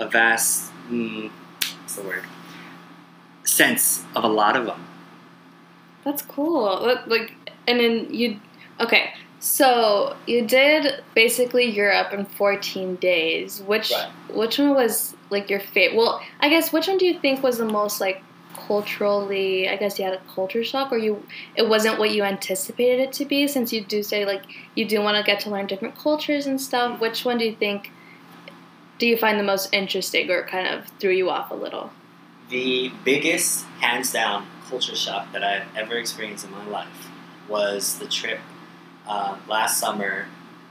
a 0.01 0.09
vast, 0.09 0.73
mm, 0.91 1.31
what's 1.93 2.03
the 2.03 2.09
word? 2.09 2.25
Sense 3.45 4.05
of 4.15 4.25
a 4.25 4.29
lot 4.29 4.57
of 4.57 4.67
them. 4.67 4.85
That's 6.05 6.23
cool. 6.23 6.99
Like, 7.07 7.33
and 7.67 7.79
then 7.81 8.13
you, 8.13 8.41
okay. 8.81 9.13
So 9.41 10.17
you 10.27 10.47
did 10.47 11.03
basically 11.15 11.65
Europe 11.65 12.13
in 12.13 12.25
14 12.25 12.97
days. 12.97 13.61
Which 13.63 13.91
Right. 13.91 14.09
which 14.31 14.59
one 14.59 14.71
was 14.75 15.15
like 15.31 15.51
your 15.51 15.61
favorite? 15.61 15.97
Well, 15.97 16.21
I 16.41 16.49
guess 16.49 16.73
which 16.73 16.87
one 16.87 16.99
do 16.99 17.07
you 17.07 17.19
think 17.19 17.43
was 17.43 17.59
the 17.59 17.65
most 17.65 18.01
like 18.01 18.23
culturally? 18.55 19.69
I 19.69 19.77
guess 19.77 19.99
you 19.99 20.05
had 20.05 20.15
a 20.15 20.21
culture 20.33 20.63
shock, 20.63 20.93
or 20.93 20.99
you 20.99 21.25
it 21.57 21.69
wasn't 21.69 21.99
what 21.99 22.11
you 22.13 22.23
anticipated 22.23 23.01
it 23.01 23.13
to 23.15 23.25
be. 23.25 23.49
Since 23.49 23.73
you 23.73 23.81
do 23.83 24.05
say 24.05 24.25
like 24.25 24.45
you 24.77 24.85
do 24.87 25.01
want 25.01 25.17
to 25.17 25.25
get 25.25 25.41
to 25.41 25.51
learn 25.51 25.67
different 25.67 25.97
cultures 25.99 26.47
and 26.47 26.61
stuff. 26.61 27.01
Which 27.01 27.25
one 27.25 27.39
do 27.39 27.45
you 27.45 27.57
think? 27.57 27.91
Do 28.99 29.07
you 29.07 29.17
find 29.17 29.39
the 29.39 29.45
most 29.45 29.73
interesting, 29.73 30.31
or 30.31 30.45
kind 30.47 30.69
of 30.69 30.87
threw 31.01 31.13
you 31.13 31.31
off 31.31 31.51
a 31.51 31.55
little? 31.55 31.91
the 32.53 32.93
biggest, 33.03 33.65
hands 33.81 34.13
down, 34.13 34.47
culture 34.69 34.95
shock 34.95 35.33
that 35.33 35.43
I've 35.43 35.65
ever 35.75 35.97
experienced 35.97 36.45
in 36.45 36.53
my 36.53 36.67
life 36.67 37.09
was 37.49 37.99
the 37.99 38.07
trip 38.07 38.39
uh, 39.09 39.37
last 39.49 39.79
summer 39.79 40.27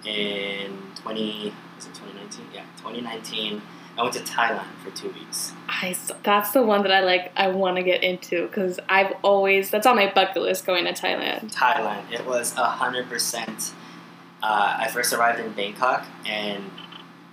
in 0.05 0.77
20 0.95 1.53
was 1.75 1.85
it 1.87 1.93
2019? 1.95 2.45
Yeah, 2.53 2.63
2019. 2.77 3.61
I 3.97 4.03
went 4.03 4.13
to 4.13 4.21
Thailand 4.21 4.67
for 4.83 4.91
two 4.91 5.09
weeks. 5.09 5.51
I 5.67 5.97
that's 6.23 6.51
the 6.51 6.61
one 6.63 6.83
that 6.83 6.93
I 6.93 7.01
like. 7.01 7.31
I 7.35 7.49
want 7.49 7.75
to 7.75 7.83
get 7.83 8.03
into 8.03 8.47
because 8.47 8.79
I've 8.87 9.13
always 9.21 9.69
that's 9.69 9.85
on 9.85 9.97
my 9.97 10.09
bucket 10.09 10.43
list 10.43 10.65
going 10.65 10.85
to 10.85 10.93
Thailand. 10.93 11.53
Thailand. 11.53 12.09
It 12.09 12.25
was 12.25 12.55
a 12.55 12.63
hundred 12.63 13.09
percent. 13.09 13.73
Uh, 14.41 14.77
I 14.79 14.87
first 14.87 15.11
arrived 15.11 15.41
in 15.41 15.51
Bangkok, 15.51 16.05
and 16.25 16.71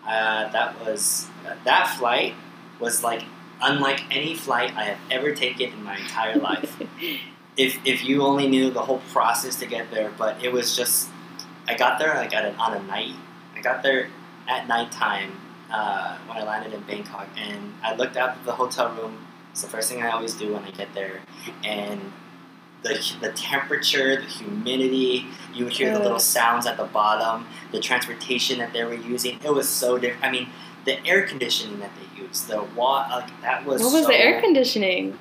uh, 0.08 0.50
that 0.52 0.80
was 0.84 1.28
that 1.64 1.96
flight 1.98 2.34
was 2.80 3.04
like 3.04 3.22
unlike 3.60 4.02
any 4.10 4.34
flight 4.34 4.74
I 4.74 4.84
have 4.84 4.98
ever 5.10 5.34
taken 5.34 5.72
in 5.72 5.82
my 5.84 5.96
entire 5.96 6.36
life. 6.36 6.82
if 7.56 7.78
if 7.84 8.04
you 8.04 8.22
only 8.22 8.48
knew 8.48 8.70
the 8.70 8.80
whole 8.80 9.02
process 9.12 9.56
to 9.56 9.66
get 9.66 9.90
there, 9.90 10.10
but 10.16 10.42
it 10.42 10.52
was 10.52 10.74
just 10.74 11.10
I 11.68 11.74
got 11.74 11.98
there 11.98 12.14
like 12.14 12.34
at 12.34 12.46
an, 12.46 12.54
on 12.56 12.74
a 12.74 12.82
night. 12.84 13.14
I 13.54 13.60
got 13.60 13.82
there 13.82 14.08
at 14.46 14.66
nighttime 14.66 15.32
uh, 15.70 16.16
when 16.26 16.38
I 16.38 16.44
landed 16.44 16.72
in 16.72 16.80
Bangkok, 16.82 17.28
and 17.36 17.74
I 17.82 17.94
looked 17.94 18.16
out 18.16 18.42
the 18.46 18.52
hotel 18.52 18.90
room. 18.94 19.26
It's 19.52 19.62
the 19.62 19.68
first 19.68 19.90
thing 19.90 20.02
I 20.02 20.10
always 20.10 20.34
do 20.34 20.54
when 20.54 20.64
I 20.64 20.70
get 20.70 20.94
there, 20.94 21.20
and 21.64 22.00
the 22.82 23.14
the 23.20 23.32
temperature, 23.32 24.16
the 24.16 24.26
humidity. 24.26 25.26
You 25.54 25.64
would 25.64 25.72
hear 25.72 25.92
the 25.92 25.98
little 26.00 26.18
sounds 26.20 26.66
at 26.66 26.76
the 26.76 26.84
bottom. 26.84 27.46
The 27.72 27.80
transportation 27.80 28.58
that 28.58 28.72
they 28.72 28.84
were 28.84 28.94
using. 28.94 29.40
It 29.44 29.52
was 29.52 29.68
so 29.68 29.98
different. 29.98 30.24
I 30.24 30.30
mean, 30.30 30.48
the 30.84 31.04
air 31.06 31.26
conditioning 31.26 31.80
that 31.80 31.90
they 31.96 32.22
used, 32.22 32.48
the 32.48 32.62
wa 32.76 33.06
like 33.10 33.40
that 33.42 33.64
was. 33.64 33.82
What 33.82 33.92
was 33.92 34.02
so, 34.02 34.08
the 34.08 34.18
air 34.18 34.40
conditioning? 34.40 35.18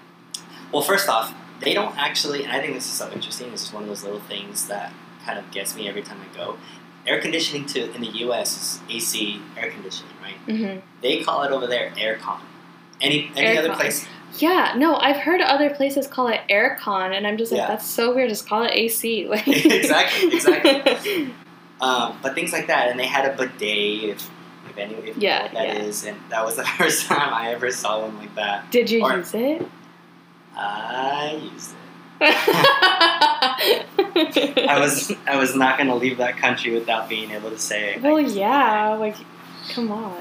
well, 0.72 0.82
first 0.82 1.10
off, 1.10 1.34
they 1.60 1.74
don't 1.74 1.98
actually, 1.98 2.44
and 2.44 2.52
I 2.52 2.60
think 2.62 2.74
this 2.74 2.86
is 2.86 2.94
so 2.94 3.12
interesting. 3.12 3.52
This 3.52 3.64
is 3.64 3.74
one 3.74 3.84
of 3.84 3.90
those 3.90 4.04
little 4.04 4.20
things 4.20 4.68
that 4.68 4.94
kind 5.26 5.40
of 5.40 5.50
gets 5.52 5.76
me 5.76 5.88
every 5.88 6.02
time 6.02 6.20
I 6.22 6.36
go. 6.36 6.58
Air 7.06 7.22
conditioning 7.22 7.66
to 7.68 7.94
in 7.94 8.02
the 8.02 8.18
U.S. 8.20 8.58
is 8.58 8.82
AC 8.90 9.42
air 9.58 9.72
conditioning, 9.72 10.14
right? 10.22 10.36
hmm 10.56 10.80
They 11.02 11.24
call 11.24 11.44
it 11.44 11.52
over 11.52 11.66
there 11.68 11.92
aircon. 11.92 12.40
Any 13.00 13.32
any 13.36 13.58
other 13.58 13.74
place? 13.74 14.06
Yeah, 14.40 14.74
no, 14.78 14.96
I've 14.98 15.18
heard 15.18 15.42
other 15.42 15.70
places 15.72 16.06
call 16.08 16.28
it 16.28 16.42
aircon, 16.50 17.16
and 17.16 17.26
I'm 17.26 17.38
just 17.38 17.52
like, 17.52 17.60
Yeah. 17.62 17.68
that's 17.68 17.86
so 17.86 18.14
weird. 18.14 18.30
Just 18.30 18.48
call 18.48 18.64
it 18.64 18.72
AC. 18.74 19.28
Like 19.28 19.48
Exactly, 19.50 20.34
exactly. 20.36 21.34
Um, 21.80 22.18
but 22.24 22.34
things 22.34 22.52
like 22.52 22.66
that, 22.68 22.90
and 22.90 23.00
they 23.00 23.06
had 23.06 23.32
a 23.32 23.38
bidet. 23.38 24.10
If 24.10 24.30
if 24.68 24.78
any, 24.80 24.96
if 24.96 25.06
you 25.06 25.14
know 25.14 25.20
that 25.20 25.54
yeah. 25.54 25.74
is, 25.76 26.06
and 26.06 26.18
that 26.30 26.44
was 26.44 26.56
the 26.56 26.64
first 26.66 27.06
time 27.06 27.32
I 27.34 27.52
ever 27.52 27.70
saw 27.72 28.02
one 28.02 28.18
like 28.18 28.34
that. 28.34 28.72
Did 28.72 28.90
you 28.90 29.04
Or- 29.04 29.18
use 29.18 29.32
it? 29.36 29.62
I 30.56 31.40
used 31.54 31.76
it. 32.20 32.36
I 34.68 34.80
was 34.80 35.14
I 35.28 35.38
was 35.38 35.56
not 35.56 35.78
gonna 35.78 35.96
leave 35.96 36.18
that 36.18 36.38
country 36.38 36.74
without 36.74 37.08
being 37.10 37.32
able 37.32 37.50
to 37.52 37.60
say. 37.60 38.00
Well, 38.02 38.20
yeah, 38.20 38.94
like, 38.96 39.16
come 39.70 39.92
on. 39.92 40.18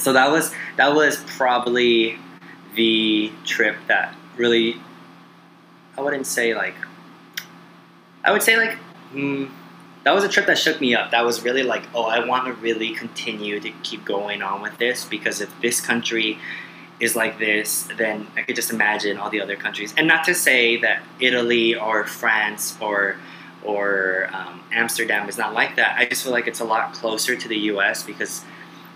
So 0.00 0.12
that 0.12 0.30
was 0.30 0.52
that 0.76 0.94
was 0.94 1.22
probably 1.36 2.18
the 2.76 3.32
trip 3.44 3.76
that 3.88 4.14
really 4.36 4.76
I 5.98 6.02
wouldn't 6.02 6.26
say 6.26 6.54
like 6.54 6.74
I 8.24 8.32
would 8.32 8.42
say 8.42 8.56
like 8.56 8.78
mm, 9.12 9.50
that 10.04 10.14
was 10.14 10.22
a 10.22 10.28
trip 10.28 10.46
that 10.46 10.58
shook 10.58 10.80
me 10.80 10.94
up. 10.94 11.10
That 11.10 11.24
was 11.24 11.42
really 11.42 11.62
like 11.62 11.84
oh 11.94 12.04
I 12.04 12.24
want 12.24 12.46
to 12.46 12.52
really 12.52 12.94
continue 12.94 13.58
to 13.60 13.70
keep 13.82 14.04
going 14.04 14.42
on 14.42 14.62
with 14.62 14.78
this 14.78 15.04
because 15.04 15.40
if 15.40 15.50
this 15.60 15.80
country 15.80 16.38
is 17.00 17.14
like 17.14 17.38
this, 17.38 17.88
then 17.98 18.26
I 18.36 18.42
could 18.42 18.56
just 18.56 18.70
imagine 18.70 19.18
all 19.18 19.28
the 19.28 19.40
other 19.40 19.56
countries. 19.56 19.92
And 19.96 20.06
not 20.06 20.24
to 20.24 20.34
say 20.34 20.78
that 20.78 21.02
Italy 21.20 21.74
or 21.74 22.04
France 22.04 22.76
or 22.80 23.16
or 23.62 24.28
um, 24.32 24.62
Amsterdam 24.72 25.28
is 25.28 25.36
not 25.36 25.52
like 25.52 25.76
that. 25.76 25.98
I 25.98 26.04
just 26.04 26.22
feel 26.22 26.32
like 26.32 26.46
it's 26.46 26.60
a 26.60 26.64
lot 26.64 26.92
closer 26.92 27.34
to 27.34 27.48
the 27.48 27.56
U.S. 27.72 28.02
because 28.02 28.44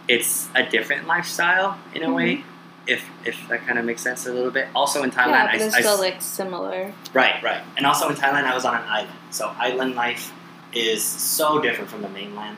it's 0.07 0.49
a 0.55 0.65
different 0.65 1.07
lifestyle 1.07 1.79
in 1.95 2.03
a 2.05 2.13
way. 2.13 2.45
If 2.91 3.03
if 3.25 3.37
that 3.49 3.61
kind 3.67 3.79
of 3.79 3.85
makes 3.85 4.03
sense 4.03 4.27
a 4.27 4.33
little 4.33 4.51
bit. 4.51 4.67
Also 4.75 5.03
in 5.03 5.11
Thailand, 5.11 5.29
yeah, 5.31 5.49
I, 5.51 5.53
but 5.59 5.61
it's 5.67 5.75
I- 5.77 5.81
still 5.81 5.99
like 5.99 6.21
similar. 6.21 6.93
right, 7.15 7.43
right, 7.43 7.63
and 7.77 7.87
also 7.87 8.09
in 8.09 8.17
Thailand, 8.17 8.45
I 8.45 8.55
was 8.55 8.65
on 8.65 8.75
an 8.75 8.89
island. 8.89 9.19
So 9.31 9.43
island 9.59 9.95
life 9.95 10.33
is 10.73 11.05
so 11.05 11.61
different 11.61 11.91
from 11.91 12.03
the 12.03 12.09
mainland, 12.09 12.57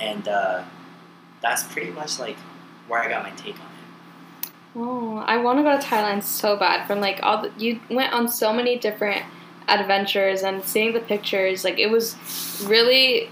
and 0.00 0.26
uh, 0.26 0.64
that's 1.42 1.62
pretty 1.72 1.90
much 1.90 2.18
like 2.18 2.36
where 2.88 3.00
I 3.00 3.08
got 3.08 3.22
my 3.22 3.30
take 3.30 3.54
on 3.54 3.66
it. 3.66 4.50
Oh, 4.76 5.16
I 5.18 5.36
want 5.38 5.58
to 5.58 5.62
go 5.62 5.76
to 5.78 5.84
Thailand 5.84 6.22
so 6.22 6.56
bad. 6.56 6.86
From 6.86 7.00
like 7.00 7.20
all 7.22 7.42
the, 7.42 7.52
you 7.56 7.80
went 7.90 8.12
on 8.12 8.28
so 8.28 8.52
many 8.52 8.78
different 8.78 9.22
adventures 9.68 10.42
and 10.42 10.64
seeing 10.64 10.92
the 10.92 11.00
pictures, 11.00 11.64
like 11.64 11.78
it 11.78 11.90
was 11.90 12.16
really 12.66 13.30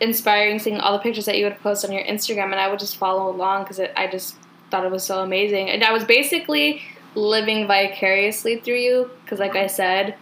inspiring 0.00 0.58
seeing 0.58 0.78
all 0.78 0.92
the 0.92 0.98
pictures 0.98 1.24
that 1.24 1.38
you 1.38 1.44
would 1.44 1.58
post 1.60 1.84
on 1.84 1.92
your 1.92 2.04
Instagram, 2.04 2.52
and 2.52 2.56
I 2.56 2.68
would 2.68 2.78
just 2.78 2.96
follow 2.96 3.30
along 3.30 3.64
because 3.64 3.80
I 3.96 4.06
just 4.06 4.36
thought 4.70 4.84
it 4.84 4.90
was 4.90 5.04
so 5.04 5.20
amazing. 5.20 5.70
And 5.70 5.84
I 5.84 5.92
was 5.92 6.04
basically 6.04 6.82
living 7.14 7.66
vicariously 7.66 8.58
through 8.60 8.78
you 8.78 9.10
because, 9.24 9.38
like 9.38 9.56
I 9.56 9.66
said, 9.66 10.16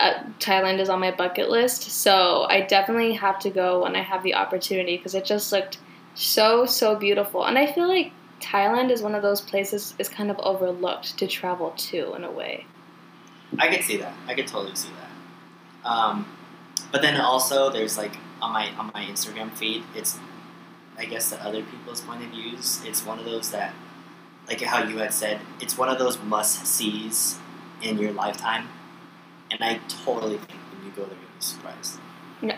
uh, 0.00 0.24
Thailand 0.40 0.80
is 0.80 0.88
on 0.88 1.00
my 1.00 1.10
bucket 1.10 1.50
list. 1.50 1.82
So 1.82 2.46
I 2.48 2.60
definitely 2.62 3.14
have 3.14 3.38
to 3.40 3.50
go 3.50 3.82
when 3.82 3.96
I 3.96 4.02
have 4.02 4.22
the 4.22 4.34
opportunity 4.34 4.96
because 4.96 5.14
it 5.14 5.24
just 5.24 5.52
looked 5.52 5.78
so 6.14 6.64
so 6.64 6.94
beautiful, 6.94 7.44
and 7.44 7.58
I 7.58 7.66
feel 7.72 7.88
like 7.88 8.12
Thailand 8.40 8.90
is 8.90 9.02
one 9.02 9.14
of 9.14 9.22
those 9.22 9.40
places 9.40 9.94
is 9.98 10.08
kind 10.08 10.30
of 10.30 10.38
overlooked 10.38 11.18
to 11.18 11.26
travel 11.26 11.72
to 11.76 12.14
in 12.14 12.24
a 12.24 12.30
way. 12.30 12.66
I 13.58 13.68
could 13.68 13.84
see 13.84 13.96
that. 13.98 14.12
I 14.26 14.34
could 14.34 14.46
totally 14.46 14.76
see 14.76 14.90
that. 15.00 15.88
Um, 15.88 16.26
but 16.92 17.02
then 17.02 17.20
also, 17.20 17.70
there's 17.70 17.98
like 17.98 18.16
on 18.40 18.52
my 18.52 18.70
on 18.76 18.90
my 18.94 19.04
Instagram 19.04 19.50
feed, 19.52 19.82
it's 19.94 20.18
I 20.96 21.04
guess 21.06 21.30
the 21.30 21.42
other 21.42 21.62
people's 21.62 22.00
point 22.00 22.22
of 22.22 22.30
views. 22.30 22.82
It's 22.84 23.04
one 23.04 23.18
of 23.18 23.24
those 23.24 23.50
that, 23.50 23.74
like 24.48 24.60
how 24.60 24.82
you 24.82 24.98
had 24.98 25.12
said, 25.12 25.40
it's 25.60 25.78
one 25.78 25.88
of 25.88 25.98
those 25.98 26.20
must 26.22 26.66
sees 26.66 27.38
in 27.82 27.98
your 27.98 28.12
lifetime. 28.12 28.68
And 29.50 29.62
I 29.62 29.80
totally 29.88 30.38
think 30.38 30.60
when 30.72 30.86
you 30.86 30.92
go 30.92 31.04
there, 31.04 31.18
you'll 31.20 31.38
be 31.38 31.40
surprised. 31.40 31.98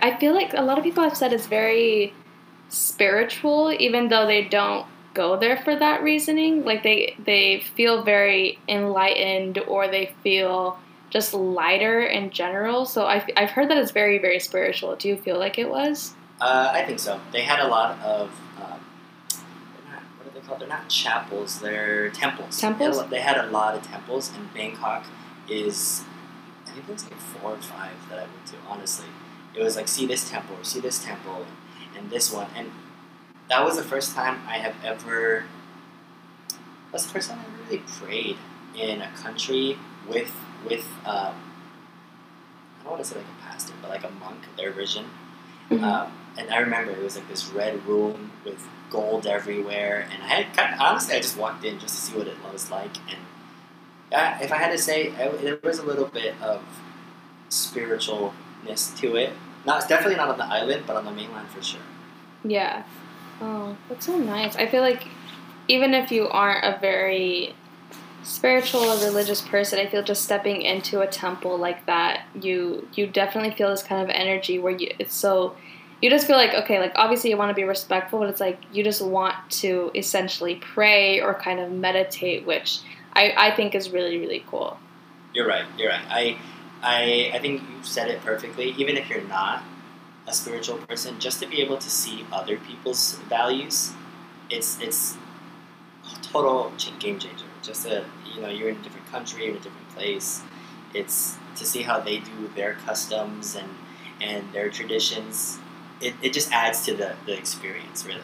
I 0.03 0.17
feel 0.19 0.35
like 0.35 0.55
a 0.55 0.63
lot 0.63 0.79
of 0.79 0.85
people 0.85 1.05
have 1.05 1.17
said 1.17 1.33
it's 1.33 1.47
very 1.47 2.13
spiritual, 2.69 3.73
even 3.79 4.09
though 4.09 4.27
they 4.27 4.45
don't 4.45 4.87
go 5.15 5.37
there 5.37 5.57
for 5.57 5.77
that 5.77 6.03
reasoning. 6.03 6.65
Like 6.65 6.83
they 6.83 7.15
they 7.25 7.61
feel 7.77 8.03
very 8.03 8.59
enlightened, 8.69 9.59
or 9.59 9.89
they 9.89 10.15
feel 10.23 10.79
just 11.11 11.35
lighter 11.35 12.03
in 12.03 12.31
general. 12.31 12.85
So 12.85 13.07
I've 13.07 13.25
I've 13.37 13.51
heard 13.51 13.71
that 13.71 13.77
it's 13.77 13.93
very 13.93 14.19
very 14.19 14.41
spiritual. 14.41 14.97
Do 14.97 15.09
you 15.09 15.17
feel 15.17 15.39
like 15.39 15.59
it 15.59 15.69
was? 15.69 16.15
Uh, 16.41 16.71
I 16.73 16.85
think 16.85 16.99
so. 16.99 17.21
They 17.33 17.43
had 17.43 17.61
a 17.61 17.69
lot 17.69 17.99
of. 18.01 18.31
Um, 18.59 18.81
they're 19.31 19.93
not, 19.93 20.03
what 20.19 20.27
are 20.29 20.35
they 20.35 20.36
called? 20.47 20.61
They're 20.61 20.69
not 20.69 20.89
chapels. 20.89 21.61
They're 21.61 22.11
temples. 22.11 22.59
Temples? 22.61 22.97
They 22.97 23.01
had 23.01 23.07
a- 23.07 23.11
They 23.11 23.21
had 23.21 23.45
a 23.45 23.51
lot 23.51 23.75
of 23.75 23.83
temples, 23.83 24.33
and 24.37 24.53
Bangkok 24.55 25.05
is. 25.49 26.05
I 26.67 26.71
think 26.71 26.87
there's 26.89 27.05
like 27.05 27.15
four 27.19 27.53
or 27.53 27.57
five 27.59 27.93
that 28.11 28.19
I 28.19 28.23
went 28.23 28.47
to. 28.47 28.55
Honestly, 28.69 29.07
it 29.55 29.63
was 29.63 29.77
like 29.77 29.89
see 29.89 30.07
this 30.07 30.29
temple, 30.29 30.57
or 30.61 30.65
see 30.65 30.81
this 30.81 31.03
temple, 31.03 31.47
and 31.97 32.11
this 32.11 32.33
one, 32.33 32.49
and 32.57 32.71
that 33.49 33.65
was 33.65 33.77
the 33.77 33.83
first 33.85 34.15
time 34.15 34.41
I 34.47 34.59
have 34.59 34.75
ever. 34.85 35.45
That's 36.93 37.05
the 37.05 37.13
first 37.13 37.31
time 37.31 37.41
I 37.41 37.65
really 37.67 37.83
prayed 37.87 38.37
in 38.75 39.01
a 39.03 39.11
country 39.13 39.79
with 40.09 40.33
with. 40.69 40.87
Um, 41.05 41.35
I 42.81 42.83
don't 42.89 42.93
want 42.93 43.05
to 43.05 43.11
say 43.11 43.17
like 43.17 43.27
a 43.27 43.43
pastor, 43.51 43.73
but 43.83 43.91
like 43.91 44.05
a 44.05 44.11
monk, 44.11 44.39
their 44.57 44.71
version. 44.73 45.07
Mm-hmm. 45.71 45.83
Um, 45.83 46.13
and 46.39 46.51
I 46.53 46.59
remember 46.59 46.93
it 46.93 47.03
was 47.03 47.17
like 47.17 47.27
this 47.29 47.49
red 47.49 47.85
room 47.85 48.31
with 48.45 48.65
gold 48.91 49.27
everywhere, 49.27 50.09
and 50.13 50.23
I 50.23 50.27
had 50.27 50.57
kind 50.57 50.75
of 50.75 50.81
honestly 50.81 51.15
I 51.17 51.21
just 51.21 51.37
walked 51.37 51.65
in 51.65 51.79
just 51.79 51.95
to 51.95 52.01
see 52.01 52.19
what 52.19 52.27
it 52.27 52.37
was 52.53 52.71
like, 52.71 52.97
and 53.09 53.19
yeah, 54.11 54.41
if 54.41 54.53
I 54.53 54.57
had 54.57 54.71
to 54.71 54.79
say, 54.79 55.13
I, 55.17 55.29
there 55.29 55.59
was 55.63 55.79
a 55.79 55.85
little 55.85 56.07
bit 56.07 56.35
of 56.41 56.63
spiritualness 57.51 58.97
to 58.99 59.17
it. 59.17 59.33
Not 59.65 59.89
definitely 59.89 60.17
not 60.17 60.29
on 60.29 60.39
the 60.39 60.45
island, 60.45 60.85
but 60.87 60.97
on 60.97 61.05
the 61.05 61.11
mainland 61.11 61.49
for 61.49 61.63
sure. 61.63 61.81
Yeah. 62.45 62.85
Oh, 63.41 63.77
that's 63.89 64.07
so 64.07 64.17
nice. 64.17 64.57
I 64.57 64.67
feel 64.67 64.83
like 64.83 65.09
even 65.69 65.93
if 65.93 66.13
you 66.13 66.29
aren't 66.29 66.65
a 66.65 66.79
very 66.79 67.55
spiritual 68.23 68.83
or 68.83 69.05
religious 69.05 69.41
person, 69.41 69.79
I 69.79 69.87
feel 69.87 70.03
just 70.03 70.25
stepping 70.25 70.63
into 70.63 71.01
a 71.01 71.07
temple 71.07 71.57
like 71.59 71.87
that, 71.87 72.27
you 72.41 72.89
you 72.95 73.07
definitely 73.07 73.57
feel 73.57 73.71
this 73.71 73.83
kind 73.83 74.03
of 74.03 74.09
energy 74.15 74.59
where 74.59 74.73
you 74.73 74.93
it's 74.99 75.15
so 75.15 75.57
you 76.03 76.11
just 76.11 76.27
feel 76.27 76.37
like 76.37 76.55
okay, 76.55 76.79
like 76.79 76.93
obviously 76.97 77.31
you 77.31 77.37
want 77.37 77.51
to 77.51 77.55
be 77.55 77.65
respectful, 77.65 78.19
but 78.19 78.29
it's 78.29 78.41
like 78.41 78.61
you 78.73 78.85
just 78.85 79.03
want 79.03 79.35
to 79.51 79.91
essentially 79.95 80.57
pray 80.57 81.21
or 81.21 81.35
kind 81.35 81.61
of 81.61 81.71
meditate, 81.71 82.47
which 82.47 82.81
I, 83.15 83.35
I 83.37 83.51
think 83.51 83.75
is 83.75 83.91
really, 83.91 84.19
really 84.19 84.45
cool. 84.47 84.79
You're 85.33 85.49
right. 85.49 85.65
You're 85.79 85.91
right. 85.91 86.05
I, 86.09 86.39
I, 86.83 87.31
I 87.35 87.39
think 87.39 87.63
you 87.63 87.83
said 87.83 88.09
it 88.09 88.21
perfectly. 88.23 88.75
Even 88.79 88.97
if 88.97 89.09
you're 89.09 89.23
not 89.23 89.63
a 90.27 90.35
spiritual 90.35 90.79
person, 90.79 91.19
just 91.19 91.41
to 91.43 91.49
be 91.49 91.63
able 91.63 91.79
to 91.79 91.89
see 91.89 92.27
other 92.31 92.59
people's 92.59 93.15
values, 93.29 93.93
it's 94.51 94.79
it's 94.81 95.17
a 96.13 96.23
total 96.23 96.73
game 96.99 97.19
changer. 97.19 97.47
Just 97.63 97.87
a 97.87 98.05
you 98.35 98.43
know 98.43 98.49
you're 98.49 98.69
in 98.69 98.77
a 98.77 98.83
different 98.83 99.07
country, 99.07 99.49
in 99.49 99.57
a 99.57 99.61
different 99.61 99.89
place, 99.95 100.43
It's 100.93 101.37
to 101.57 101.65
see 101.65 101.83
how 101.83 102.01
they 102.01 102.19
do 102.19 102.51
their 102.55 102.75
customs 102.75 103.57
and 103.57 103.69
and 104.21 104.53
their 104.53 104.69
traditions. 104.71 105.59
It, 106.01 106.15
it 106.23 106.33
just 106.33 106.53
adds 106.53 106.85
to 106.87 106.95
the, 106.95 107.15
the 107.25 107.37
experience, 107.37 108.05
really. 108.05 108.21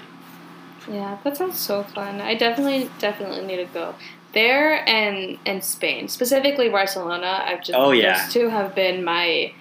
Yeah, 0.91 1.19
that 1.25 1.37
sounds 1.37 1.59
so 1.59 1.85
fun. 1.85 2.21
I 2.21 2.35
definitely 2.35 2.91
definitely 2.99 3.45
need 3.47 3.57
to 3.57 3.65
go 3.73 3.95
there 4.33 4.87
and 4.89 5.39
and 5.47 5.63
Spain, 5.63 6.09
specifically 6.09 6.69
Barcelona. 6.69 7.43
I've 7.47 7.61
just 7.63 7.79
Oh, 7.79 7.93
yeah. 7.93 8.25
those 8.25 8.33
two 8.33 8.49
have 8.49 8.75
been 8.75 9.05
my 9.05 9.53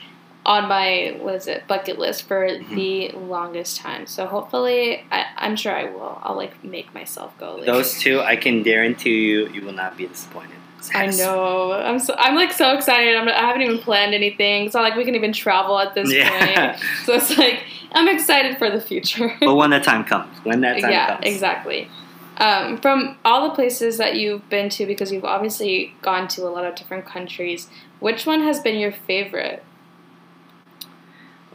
on 0.44 0.68
my 0.68 1.16
what 1.20 1.36
is 1.36 1.46
it 1.48 1.68
bucket 1.68 2.00
list 2.00 2.24
for 2.24 2.48
Mhm. 2.48 2.76
the 2.76 3.10
longest 3.18 3.78
time. 3.78 4.08
So 4.08 4.26
hopefully, 4.26 5.04
I, 5.12 5.26
I'm 5.38 5.56
sure 5.56 5.76
I 5.76 5.86
will. 5.86 6.20
I'll 6.24 6.36
like 6.36 6.64
make 6.64 6.94
myself 6.96 7.38
go. 7.40 7.56
Like, 7.58 7.66
Those 7.68 8.00
two, 8.00 8.20
I 8.22 8.36
can 8.36 8.64
guarantee 8.64 9.28
you, 9.30 9.48
you 9.50 9.62
will 9.62 9.74
not 9.74 9.96
be 9.98 10.08
disappointed. 10.08 10.58
I 10.94 11.06
know. 11.08 11.74
I'm 11.74 12.00
so 12.00 12.16
I'm 12.18 12.36
like 12.36 12.52
so 12.52 12.74
excited. 12.76 13.16
I'm, 13.16 13.28
I 13.28 13.34
haven't 13.34 13.62
even 13.62 13.78
planned 13.80 14.14
anything. 14.14 14.66
It's 14.66 14.74
not 14.74 14.82
like 14.82 14.96
we 14.96 15.06
can 15.06 15.16
even 15.16 15.32
travel 15.34 15.80
at 15.80 15.94
this 15.94 16.12
Yeah. 16.12 16.74
point. 16.74 16.84
So 17.06 17.14
it's 17.14 17.38
like 17.38 17.64
I'm 17.92 18.08
excited 18.08 18.58
for 18.58 18.70
the 18.70 18.82
future. 18.82 19.36
but 19.40 19.56
when 19.56 19.70
that 19.72 19.84
time 19.84 20.04
comes, 20.04 20.36
when 20.44 20.62
that 20.62 20.80
time 20.82 20.92
yeah, 20.92 21.08
comes. 21.16 21.26
exactly. 21.26 21.90
Um, 22.38 22.78
from 22.80 23.18
all 23.24 23.48
the 23.50 23.54
places 23.54 23.98
that 24.00 24.16
you've 24.16 24.48
been 24.50 24.70
to, 24.70 24.86
because 24.88 25.12
you've 25.12 25.26
obviously 25.26 25.94
gone 26.02 26.28
to 26.30 26.48
a 26.48 26.50
lot 26.50 26.66
of 26.66 26.74
different 26.76 27.06
countries, 27.06 27.68
which 28.00 28.26
one 28.26 28.42
has 28.42 28.60
been 28.60 28.80
your 28.80 28.92
favorite? 28.92 29.64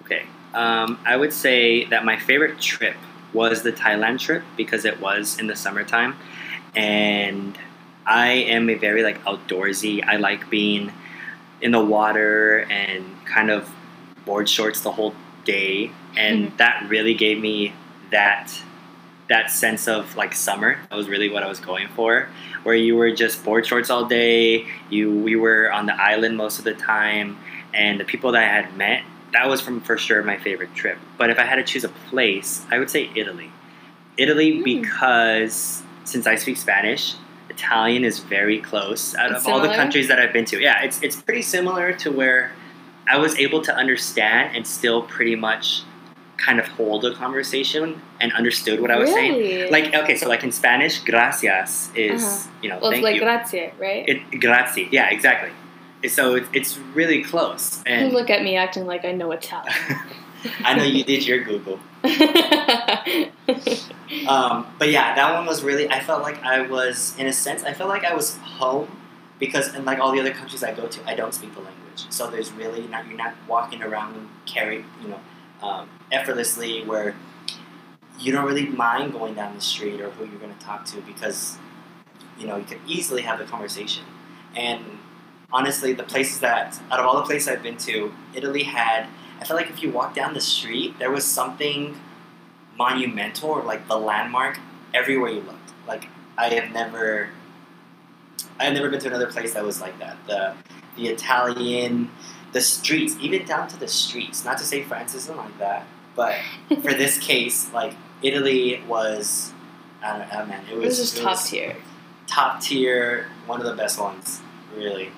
Okay. 0.02 0.26
Um, 0.54 0.98
I 1.04 1.16
would 1.16 1.32
say 1.32 1.86
that 1.86 2.04
my 2.04 2.16
favorite 2.18 2.60
trip 2.60 2.94
was 3.32 3.62
the 3.62 3.72
Thailand 3.72 4.20
trip 4.20 4.44
because 4.56 4.84
it 4.84 5.00
was 5.00 5.38
in 5.40 5.48
the 5.48 5.56
summertime, 5.56 6.14
and 6.76 7.58
I 8.06 8.28
am 8.28 8.70
a 8.70 8.74
very 8.74 9.02
like 9.02 9.22
outdoorsy. 9.24 10.04
I 10.06 10.16
like 10.16 10.48
being 10.48 10.92
in 11.60 11.72
the 11.72 11.84
water 11.84 12.60
and 12.70 13.04
kind 13.26 13.50
of 13.50 13.68
board 14.24 14.48
shorts 14.48 14.80
the 14.80 14.92
whole 14.92 15.14
day, 15.44 15.90
and 16.16 16.56
that 16.58 16.86
really 16.88 17.14
gave 17.14 17.40
me 17.40 17.72
that 18.10 18.52
that 19.28 19.50
sense 19.50 19.88
of 19.88 20.16
like 20.16 20.34
summer. 20.34 20.78
That 20.88 20.96
was 20.96 21.08
really 21.08 21.28
what 21.28 21.42
I 21.42 21.48
was 21.48 21.58
going 21.58 21.88
for, 21.88 22.28
where 22.62 22.76
you 22.76 22.94
were 22.96 23.10
just 23.10 23.44
board 23.44 23.66
shorts 23.66 23.90
all 23.90 24.04
day. 24.04 24.66
You 24.88 25.10
we 25.10 25.36
were 25.36 25.72
on 25.72 25.86
the 25.86 25.94
island 25.94 26.36
most 26.36 26.58
of 26.58 26.64
the 26.64 26.74
time, 26.74 27.36
and 27.74 27.98
the 27.98 28.04
people 28.04 28.32
that 28.32 28.42
I 28.42 28.46
had 28.46 28.76
met 28.76 29.02
that 29.32 29.48
was 29.48 29.60
from 29.60 29.80
for 29.80 29.98
sure 29.98 30.22
my 30.22 30.38
favorite 30.38 30.74
trip. 30.74 30.98
But 31.18 31.30
if 31.30 31.38
I 31.38 31.44
had 31.44 31.56
to 31.56 31.64
choose 31.64 31.84
a 31.84 31.88
place, 32.10 32.64
I 32.70 32.78
would 32.78 32.90
say 32.90 33.10
Italy. 33.14 33.50
Italy 34.16 34.52
Mm. 34.52 34.64
because 34.64 35.82
since 36.04 36.26
I 36.26 36.36
speak 36.36 36.56
Spanish, 36.56 37.14
Italian 37.56 38.04
is 38.04 38.18
very 38.20 38.60
close 38.60 39.14
out 39.14 39.32
It's 39.32 39.46
of 39.46 39.52
all 39.52 39.60
the 39.60 39.74
countries 39.74 40.08
that 40.08 40.18
I've 40.18 40.32
been 40.32 40.44
to. 40.46 40.60
Yeah, 40.60 40.82
it's 40.82 40.98
it's 41.02 41.16
pretty 41.16 41.42
similar 41.42 41.92
to 42.02 42.10
where 42.10 42.52
I 43.08 43.16
was 43.18 43.32
able 43.38 43.60
to 43.62 43.72
understand 43.74 44.54
and 44.56 44.66
still 44.66 45.02
pretty 45.02 45.36
much 45.36 45.82
kind 46.36 46.58
of 46.60 46.66
hold 46.68 47.02
a 47.06 47.14
conversation 47.14 48.02
and 48.20 48.30
understood 48.34 48.80
what 48.82 48.90
I 48.90 48.98
was 48.98 49.10
saying. 49.10 49.32
really? 49.38 49.70
Like 49.70 49.94
okay, 49.94 50.16
so 50.16 50.28
like 50.28 50.44
in 50.44 50.52
Spanish, 50.52 50.94
gracias 51.00 51.90
is 51.94 52.22
Uh-huh. 52.22 52.50
you 52.62 52.68
know 52.70 52.78
well, 52.80 52.90
it's 52.90 52.96
thank 52.96 53.04
like 53.04 53.14
you. 53.16 53.22
grazie, 53.22 53.70
right? 53.78 54.04
It, 54.06 54.40
grazie, 54.40 54.88
yeah, 54.92 55.08
exactly. 55.16 55.50
So 56.08 56.34
it's, 56.36 56.48
it's 56.52 56.78
really 56.94 57.22
close, 57.24 57.82
And 57.86 58.10
You 58.10 58.16
look 58.18 58.28
at 58.30 58.42
me 58.42 58.54
acting 58.56 58.84
like 58.86 59.04
I 59.04 59.12
know 59.12 59.32
Italian. 59.32 59.74
I 60.64 60.74
know 60.76 60.84
you 60.84 61.02
did 61.04 61.26
your 61.26 61.40
Google. 61.42 61.80
Um, 64.26 64.66
but 64.78 64.90
yeah, 64.90 65.14
that 65.14 65.34
one 65.34 65.46
was 65.46 65.62
really. 65.62 65.88
I 65.88 66.00
felt 66.00 66.22
like 66.22 66.42
I 66.42 66.62
was, 66.62 67.16
in 67.18 67.26
a 67.26 67.32
sense, 67.32 67.62
I 67.64 67.72
felt 67.72 67.88
like 67.88 68.04
I 68.04 68.14
was 68.14 68.36
home 68.38 68.88
because, 69.38 69.74
in 69.74 69.84
like 69.84 69.98
all 69.98 70.12
the 70.12 70.20
other 70.20 70.32
countries 70.32 70.62
I 70.62 70.72
go 70.72 70.86
to, 70.86 71.08
I 71.08 71.14
don't 71.14 71.34
speak 71.34 71.54
the 71.54 71.60
language. 71.60 72.06
So 72.10 72.30
there's 72.30 72.52
really 72.52 72.86
not 72.88 73.06
you're 73.06 73.16
not 73.16 73.34
walking 73.48 73.82
around 73.82 74.16
and 74.16 74.28
carry 74.44 74.84
you 75.02 75.08
know 75.08 75.20
um, 75.62 75.88
effortlessly 76.10 76.84
where 76.84 77.14
you 78.18 78.32
don't 78.32 78.46
really 78.46 78.66
mind 78.66 79.12
going 79.12 79.34
down 79.34 79.54
the 79.54 79.60
street 79.60 80.00
or 80.00 80.10
who 80.10 80.24
you're 80.24 80.40
going 80.40 80.54
to 80.54 80.64
talk 80.64 80.84
to 80.86 81.00
because 81.02 81.58
you 82.38 82.46
know 82.46 82.56
you 82.56 82.64
could 82.64 82.80
easily 82.86 83.22
have 83.22 83.38
the 83.38 83.44
conversation. 83.44 84.04
And 84.54 84.82
honestly, 85.52 85.92
the 85.92 86.02
places 86.02 86.40
that 86.40 86.80
out 86.90 87.00
of 87.00 87.06
all 87.06 87.16
the 87.16 87.26
places 87.26 87.48
I've 87.48 87.62
been 87.62 87.78
to, 87.78 88.12
Italy 88.34 88.64
had. 88.64 89.06
I 89.40 89.44
felt 89.44 89.60
like 89.60 89.70
if 89.70 89.82
you 89.82 89.90
walked 89.90 90.16
down 90.16 90.34
the 90.34 90.40
street, 90.40 90.98
there 90.98 91.10
was 91.10 91.24
something 91.24 91.98
monumental 92.76 93.50
or 93.50 93.62
like 93.62 93.88
the 93.88 93.98
landmark 93.98 94.58
everywhere 94.94 95.30
you 95.30 95.40
looked. 95.40 95.72
Like 95.86 96.08
I 96.38 96.48
have 96.48 96.72
never, 96.72 97.30
I 98.58 98.64
have 98.64 98.74
never 98.74 98.88
been 98.90 99.00
to 99.00 99.08
another 99.08 99.30
place 99.30 99.54
that 99.54 99.64
was 99.64 99.80
like 99.80 99.98
that. 99.98 100.16
The 100.26 100.54
the 100.96 101.08
Italian, 101.08 102.10
the 102.52 102.60
streets, 102.62 103.16
even 103.20 103.44
down 103.46 103.68
to 103.68 103.76
the 103.78 103.88
streets. 103.88 104.44
Not 104.44 104.56
to 104.58 104.64
say 104.64 104.82
France 104.82 105.14
isn't 105.14 105.36
like 105.36 105.58
that, 105.58 105.86
but 106.14 106.34
for 106.68 106.94
this 107.02 107.18
case, 107.18 107.70
like 107.72 107.92
Italy 108.22 108.82
was, 108.88 109.52
I 110.02 110.18
don't 110.18 110.32
know, 110.32 110.46
man, 110.46 110.64
it 110.66 110.72
it 110.72 110.76
was, 110.78 110.98
was 110.98 110.98
just 110.98 111.18
it 111.18 111.20
top 111.22 111.30
was 111.32 111.50
tier. 111.50 111.76
top 112.26 112.60
tier, 112.62 113.26
one 113.46 113.60
of 113.60 113.66
the 113.66 113.74
best 113.74 114.00
ones, 114.00 114.40
really. 114.74 115.12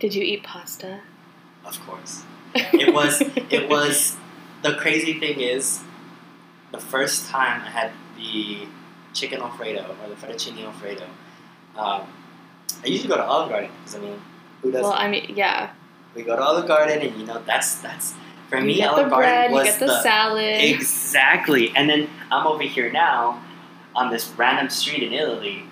Did 0.00 0.14
you 0.14 0.24
eat 0.24 0.42
pasta? 0.42 1.00
Of 1.64 1.78
course. 1.86 2.24
It 2.54 2.92
was 2.94 3.20
it 3.50 3.68
was 3.68 4.16
the 4.62 4.74
crazy 4.74 5.18
thing 5.18 5.40
is 5.40 5.82
the 6.72 6.78
first 6.78 7.28
time 7.28 7.62
I 7.62 7.70
had 7.70 7.92
the 8.16 8.66
chicken 9.12 9.40
alfredo 9.40 9.94
or 10.02 10.08
the 10.08 10.14
fettuccine 10.14 10.64
alfredo. 10.64 11.06
Um, 11.76 12.02
I 12.82 12.86
usually 12.86 13.08
go 13.08 13.16
to 13.16 13.24
Olive 13.24 13.50
Garden 13.50 13.70
because 13.78 13.96
I 13.96 13.98
mean, 14.00 14.20
who 14.62 14.70
doesn't? 14.70 14.84
Well, 14.84 14.92
I 14.92 15.08
mean, 15.08 15.32
yeah. 15.36 15.70
we 16.14 16.22
go 16.22 16.36
to 16.36 16.42
Olive 16.42 16.66
Garden, 16.66 17.00
and 17.00 17.20
you 17.20 17.26
know 17.26 17.42
that's 17.46 17.76
that's 17.76 18.14
for 18.48 18.58
you 18.58 18.64
me. 18.64 18.74
get 18.76 18.90
Olive 18.90 19.04
the 19.06 19.10
Garden 19.10 19.30
bread, 19.30 19.50
you 19.50 19.56
was 19.56 19.64
get 19.66 19.80
the, 19.80 20.02
salad. 20.02 20.60
exactly, 20.60 21.72
and 21.76 21.88
then 21.88 22.08
I'm 22.30 22.46
over 22.46 22.62
here 22.62 22.90
now 22.90 23.42
on 23.94 24.10
this 24.10 24.28
random 24.36 24.70
street 24.70 25.02
in 25.02 25.12
Italy. 25.12 25.64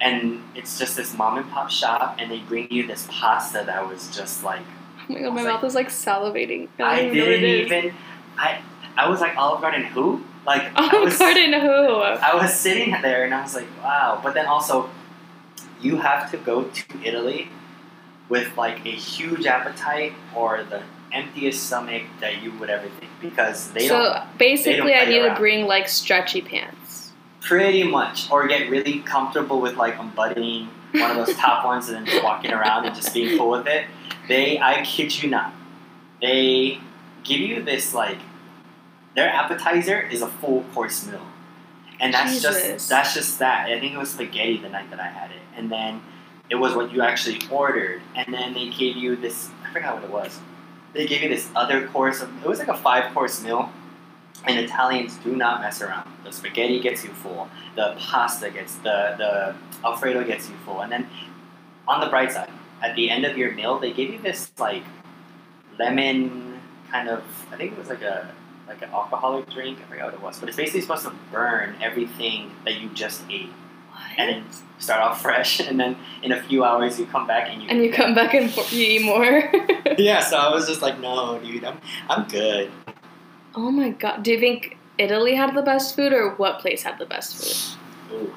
And 0.00 0.42
it's 0.54 0.78
just 0.78 0.96
this 0.96 1.16
mom 1.16 1.38
and 1.38 1.48
pop 1.50 1.70
shop, 1.70 2.16
and 2.18 2.30
they 2.30 2.40
bring 2.40 2.70
you 2.70 2.86
this 2.86 3.06
pasta 3.10 3.62
that 3.64 3.88
was 3.88 4.14
just 4.14 4.44
like 4.44 4.64
Oh 5.08 5.12
my 5.12 5.20
god, 5.20 5.34
my 5.34 5.42
mouth 5.42 5.64
is 5.64 5.74
like 5.74 5.88
salivating. 5.88 6.68
I, 6.78 6.82
I 6.82 7.02
don't 7.02 7.06
even 7.06 7.18
know 7.18 7.24
what 7.24 7.32
it 7.34 7.40
didn't 7.40 7.66
even. 7.84 7.94
I 8.38 8.60
I 8.96 9.08
was 9.08 9.20
like 9.20 9.36
Olive 9.36 9.60
Garden 9.60 9.84
who? 9.84 10.22
Like 10.46 10.62
I 10.76 10.88
Olive 10.88 11.04
was, 11.04 11.18
Garden 11.18 11.52
who? 11.52 11.66
I 12.00 12.34
was 12.34 12.54
sitting 12.54 12.90
there 13.02 13.24
and 13.24 13.34
I 13.34 13.42
was 13.42 13.54
like, 13.54 13.66
wow. 13.82 14.20
But 14.22 14.34
then 14.34 14.46
also, 14.46 14.90
you 15.80 15.96
have 15.98 16.30
to 16.30 16.36
go 16.38 16.64
to 16.64 16.84
Italy 17.02 17.48
with 18.28 18.56
like 18.56 18.84
a 18.86 18.90
huge 18.90 19.46
appetite 19.46 20.14
or 20.34 20.64
the 20.64 20.82
emptiest 21.12 21.66
stomach 21.66 22.02
that 22.20 22.42
you 22.42 22.50
would 22.58 22.70
ever 22.70 22.88
think 22.88 23.10
because 23.20 23.70
they 23.72 23.86
so 23.86 23.98
don't 24.02 24.14
So 24.22 24.28
basically, 24.38 24.92
don't 24.92 25.02
I 25.02 25.04
need 25.04 25.22
to 25.28 25.34
bring 25.36 25.66
like 25.66 25.88
stretchy 25.88 26.40
pants. 26.40 27.12
pretty 27.40 27.84
much 27.84 28.30
or 28.30 28.48
get 28.48 28.70
really 28.70 29.00
comfortable 29.00 29.60
with 29.60 29.76
like 29.76 29.98
unbuttoning 29.98 30.68
one 30.92 31.10
of 31.10 31.16
those 31.26 31.36
top 31.36 31.64
ones 31.70 31.88
and 31.88 31.96
then 31.98 32.06
just 32.06 32.22
walking 32.24 32.50
around 32.52 32.86
and 32.86 32.94
just 32.94 33.12
being 33.12 33.36
cool 33.38 33.50
with 33.50 33.66
it. 33.66 33.84
They, 34.28 34.58
I 34.58 34.82
kid 34.84 35.22
you 35.22 35.28
not, 35.28 35.52
they 36.20 36.80
give 37.22 37.40
you 37.40 37.62
this 37.62 37.94
like 37.94 38.18
their 39.14 39.28
appetizer 39.28 40.00
is 40.00 40.22
a 40.22 40.28
full 40.28 40.64
course 40.74 41.06
meal, 41.06 41.26
and 42.00 42.12
that's 42.12 42.34
Jesus. 42.34 42.62
just 42.62 42.88
that's 42.88 43.14
just 43.14 43.38
that. 43.38 43.68
I 43.68 43.78
think 43.78 43.92
it 43.92 43.98
was 43.98 44.10
spaghetti 44.10 44.58
the 44.58 44.68
night 44.68 44.90
that 44.90 45.00
I 45.00 45.06
had 45.06 45.30
it, 45.30 45.42
and 45.56 45.70
then 45.70 46.02
it 46.50 46.56
was 46.56 46.74
what 46.74 46.92
you 46.92 47.02
actually 47.02 47.40
ordered, 47.50 48.02
and 48.14 48.32
then 48.32 48.54
they 48.54 48.68
gave 48.70 48.96
you 48.96 49.16
this. 49.16 49.50
I 49.64 49.72
forgot 49.72 49.96
what 49.96 50.04
it 50.04 50.10
was. 50.10 50.40
They 50.92 51.06
gave 51.06 51.22
you 51.22 51.28
this 51.28 51.50
other 51.54 51.86
course 51.88 52.22
of. 52.22 52.30
It 52.42 52.48
was 52.48 52.58
like 52.58 52.68
a 52.68 52.76
five 52.76 53.12
course 53.12 53.42
meal. 53.42 53.70
And 54.46 54.58
Italians 54.58 55.16
do 55.24 55.34
not 55.34 55.62
mess 55.62 55.80
around. 55.80 56.10
The 56.22 56.30
spaghetti 56.30 56.78
gets 56.78 57.02
you 57.02 57.10
full. 57.10 57.48
The 57.76 57.94
pasta 57.98 58.50
gets 58.50 58.74
the 58.76 59.14
the 59.16 59.54
Alfredo 59.82 60.22
gets 60.24 60.50
you 60.50 60.54
full. 60.66 60.82
And 60.82 60.92
then 60.92 61.08
on 61.88 62.00
the 62.00 62.08
bright 62.08 62.32
side, 62.32 62.50
at 62.84 62.94
the 62.96 63.10
end 63.10 63.24
of 63.24 63.36
your 63.38 63.52
meal, 63.52 63.78
they 63.78 63.92
give 63.92 64.10
you 64.10 64.18
this 64.20 64.50
like 64.58 64.82
lemon 65.78 66.60
kind 66.90 67.08
of. 67.08 67.22
I 67.52 67.56
think 67.56 67.72
it 67.72 67.78
was 67.78 67.88
like 67.88 68.02
a 68.02 68.30
like 68.68 68.82
an 68.82 68.90
alcoholic 68.90 69.50
drink. 69.50 69.78
I 69.80 69.88
forgot 69.90 70.06
what 70.06 70.14
it 70.14 70.22
was, 70.22 70.38
but 70.38 70.48
it's 70.48 70.56
basically 70.56 70.80
supposed 70.82 71.04
to 71.04 71.12
burn 71.32 71.76
everything 71.82 72.50
that 72.64 72.74
you 72.80 72.88
just 72.90 73.22
ate 73.30 73.50
What? 73.90 74.02
and 74.18 74.28
then 74.30 74.44
start 74.78 75.00
off 75.02 75.20
fresh. 75.22 75.60
And 75.60 75.78
then 75.78 75.96
in 76.22 76.32
a 76.32 76.42
few 76.42 76.64
hours, 76.64 76.98
you 76.98 77.06
come 77.06 77.26
back 77.26 77.48
and 77.50 77.62
you 77.62 77.68
And 77.68 77.82
you 77.84 77.92
come 77.92 78.14
back 78.14 78.34
and 78.34 78.54
you 78.56 78.62
eat 78.72 79.02
more. 79.02 79.24
Yeah, 79.98 80.20
so 80.20 80.36
I 80.36 80.52
was 80.52 80.66
just 80.66 80.82
like, 80.82 80.98
no, 80.98 81.38
dude, 81.38 81.64
I'm 81.64 81.78
I'm 82.08 82.26
good. 82.28 82.70
oh 83.54 83.70
my 83.70 83.90
god! 83.90 84.22
Do 84.22 84.32
you 84.32 84.40
think 84.40 84.76
Italy 84.98 85.34
had 85.34 85.54
the 85.54 85.62
best 85.62 85.94
food, 85.96 86.12
or 86.12 86.34
what 86.36 86.58
place 86.60 86.82
had 86.82 86.98
the 86.98 87.06
best 87.06 87.36
food? 87.36 88.16
Ooh. 88.16 88.34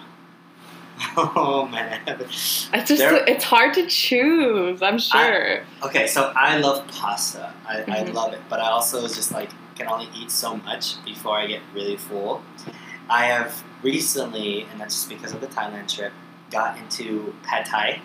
Oh 1.18 1.68
man. 1.68 2.00
It's 2.08 2.70
just 2.72 2.98
There- 2.98 3.24
it's 3.28 3.44
hard 3.44 3.74
to 3.76 3.86
choose. 3.88 4.82
I'm 4.82 4.98
sure. 5.00 5.64
Okay, 5.84 6.08
so 6.08 6.32
I 6.36 6.58
love 6.58 6.88
pasta. 6.88 7.54
I, 7.68 7.82
I 7.82 7.84
Mhm. 8.04 8.14
love 8.14 8.34
it, 8.34 8.42
but 8.50 8.60
I 8.60 8.70
also 8.70 9.02
just 9.08 9.32
like 9.32 9.50
can 9.76 9.88
only 9.88 10.10
eat 10.16 10.32
so 10.32 10.58
much 10.58 11.04
before 11.06 11.38
I 11.38 11.46
get 11.48 11.62
really 11.74 11.98
full. 11.98 12.42
I 13.10 13.26
have 13.26 13.64
recently, 13.84 14.64
and 14.72 14.82
that's 14.82 14.96
just 14.96 15.10
because 15.10 15.34
of 15.34 15.42
the 15.42 15.48
Thailand 15.48 15.94
trip, 15.94 16.12
got 16.52 16.78
into 16.78 17.34
pad 17.44 17.66
thai. 17.66 18.02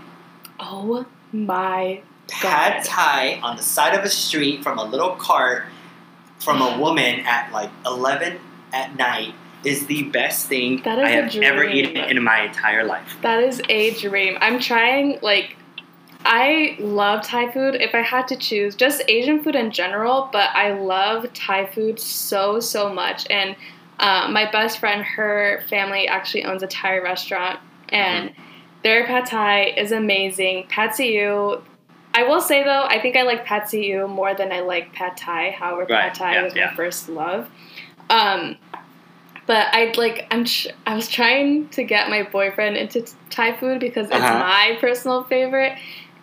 oh 0.61 1.07
my 1.33 2.03
pad 2.29 2.75
God. 2.79 2.85
thai 2.85 3.41
on 3.43 3.57
the 3.57 3.63
side 3.63 3.95
of 3.99 4.05
a 4.05 4.09
street 4.11 4.63
from 4.63 4.79
a 4.79 4.85
little 4.85 5.17
cart 5.17 5.65
from 6.39 6.61
a 6.61 6.79
woman 6.79 7.21
at 7.21 7.51
like 7.53 7.71
11 7.87 8.39
at 8.73 8.97
night 8.97 9.35
is 9.65 9.87
the 9.87 10.05
best 10.05 10.47
thing 10.47 10.83
That 10.83 10.99
is 10.99 11.05
I 11.05 11.11
have 11.11 11.35
ever 11.37 11.65
eaten 11.65 11.97
in 11.97 12.23
my 12.23 12.43
entire 12.43 12.85
life. 12.85 13.17
That 13.23 13.43
is 13.43 13.63
a 13.69 13.93
dream. 14.01 14.37
I'm 14.41 14.59
trying 14.59 15.19
like 15.23 15.57
I 16.25 16.77
love 16.79 17.25
Thai 17.25 17.51
food. 17.51 17.75
If 17.75 17.95
I 17.95 18.03
had 18.03 18.29
to 18.29 18.37
choose, 18.37 18.77
just 18.77 19.03
Asian 19.09 19.43
food 19.43 19.57
in 19.57 19.71
general, 19.73 20.29
but 20.33 20.51
I 20.55 20.73
love 20.73 21.33
Thai 21.33 21.67
food 21.67 21.99
so 21.99 22.61
so 22.61 22.93
much. 22.93 23.27
And 23.29 23.57
uh, 23.99 24.29
my 24.31 24.51
best 24.51 24.79
friend, 24.79 25.03
her 25.03 25.63
family 25.69 26.07
actually 26.09 26.45
owns 26.45 26.63
a 26.63 26.67
Thai 26.67 26.99
restaurant, 26.99 27.61
and 27.89 28.33
their 28.83 29.07
pad 29.07 29.27
Thai 29.27 29.75
is 29.77 29.93
amazing. 29.93 30.67
Pad 30.69 30.95
See 30.95 31.17
Ew. 31.19 31.63
I 32.15 32.25
will 32.25 32.41
say 32.41 32.63
though, 32.63 32.85
I 32.85 33.01
think 33.01 33.17
I 33.17 33.23
like 33.23 33.45
Pad 33.45 33.69
See 33.69 33.87
Ew 33.87 34.07
more 34.07 34.35
than 34.35 34.53
I 34.53 34.61
like 34.61 34.93
Pad 34.93 35.17
Thai. 35.17 35.51
However, 35.51 35.87
Right, 35.93 36.03
Pad 36.13 36.15
Thai 36.15 36.35
yeah, 36.35 36.43
was 36.43 36.55
yeah. 36.55 36.67
my 36.67 36.75
first 36.75 37.09
love. 37.09 37.49
Um, 38.11 38.57
but 39.47 39.67
I 39.73 39.93
like 39.97 40.27
I'm 40.31 40.45
tr- 40.45 40.69
I 40.87 40.95
was 40.95 41.09
trying 41.09 41.69
to 41.71 41.85
get 41.85 42.09
my 42.11 42.23
boyfriend 42.23 42.77
into 42.77 43.03
t- 43.03 43.13
Thai 43.31 43.57
food 43.57 43.81
because 43.81 44.07
it's 44.07 44.15
Uh-huh. 44.17 44.39
my 44.39 44.77
personal 44.81 45.25
favorite, 45.25 45.77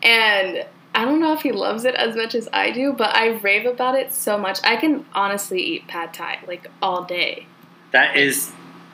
and 0.03 0.65
I 0.95 1.05
don't 1.05 1.20
know 1.20 1.34
if 1.34 1.41
he 1.41 1.51
loves 1.51 1.86
it 1.86 1.95
as 1.95 2.15
much 2.15 2.34
as 2.36 2.49
I 2.51 2.72
do, 2.72 2.93
but 2.93 3.15
I 3.15 3.28
rave 3.30 3.65
about 3.65 3.95
it 3.95 4.13
so 4.13 4.38
much. 4.38 4.59
I 4.63 4.76
can 4.76 5.05
honestly 5.13 5.61
eat 5.61 5.88
pad 5.88 6.13
Thai 6.13 6.39
like 6.47 6.67
all 6.82 7.03
day. 7.03 7.45
That 7.91 8.15
is, 8.17 8.51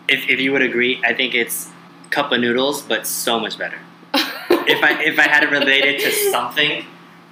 if, 0.08 0.28
if 0.30 0.40
you 0.40 0.52
would 0.54 0.62
agree, 0.62 1.02
I 1.06 1.14
think 1.14 1.34
it's 1.36 1.70
cup 2.12 2.32
of 2.32 2.40
noodles, 2.40 2.82
but 2.82 3.06
so 3.08 3.40
much 3.40 3.58
better. 3.58 3.78
If 4.68 4.84
I 4.84 5.00
if 5.04 5.20
I 5.20 5.24
had 5.24 5.42
to 5.42 5.48
relate 5.48 5.84
it 5.86 6.00
to 6.02 6.12
something, 6.32 6.86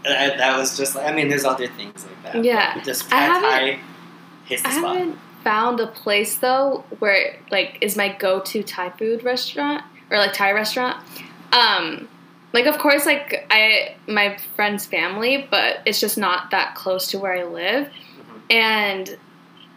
that, 0.04 0.38
that 0.38 0.56
was 0.58 0.78
just 0.78 0.94
like 0.96 1.10
I 1.12 1.16
mean, 1.16 1.30
there's 1.30 1.46
other 1.46 1.68
things 1.68 2.06
like 2.06 2.34
that. 2.34 2.44
Yeah. 2.44 2.80
just 2.84 3.10
pad 3.10 3.42
thai 3.42 3.80
hits 4.46 4.62
the 4.62 4.68
I 4.70 4.72
spot. 4.72 4.98
haven't 4.98 5.20
found 5.44 5.80
a 5.80 5.88
place 5.88 6.38
though 6.38 6.84
where 7.00 7.38
like 7.52 7.78
is 7.82 7.96
my 7.96 8.10
go-to 8.10 8.64
Thai 8.64 8.92
food 8.92 9.24
restaurant 9.24 9.84
or 10.10 10.18
like 10.18 10.34
Thai 10.34 10.52
restaurant. 10.52 11.04
Um, 11.52 12.08
like 12.54 12.66
of 12.66 12.78
course 12.78 13.06
like 13.06 13.46
I 13.50 13.96
my 14.08 14.38
friend's 14.56 14.86
family, 14.86 15.48
but 15.50 15.80
it's 15.86 16.00
just 16.00 16.18
not 16.18 16.52
that 16.52 16.76
close 16.76 17.08
to 17.08 17.20
where 17.20 17.34
I 17.34 17.44
live. 17.44 17.90
And 18.50 19.18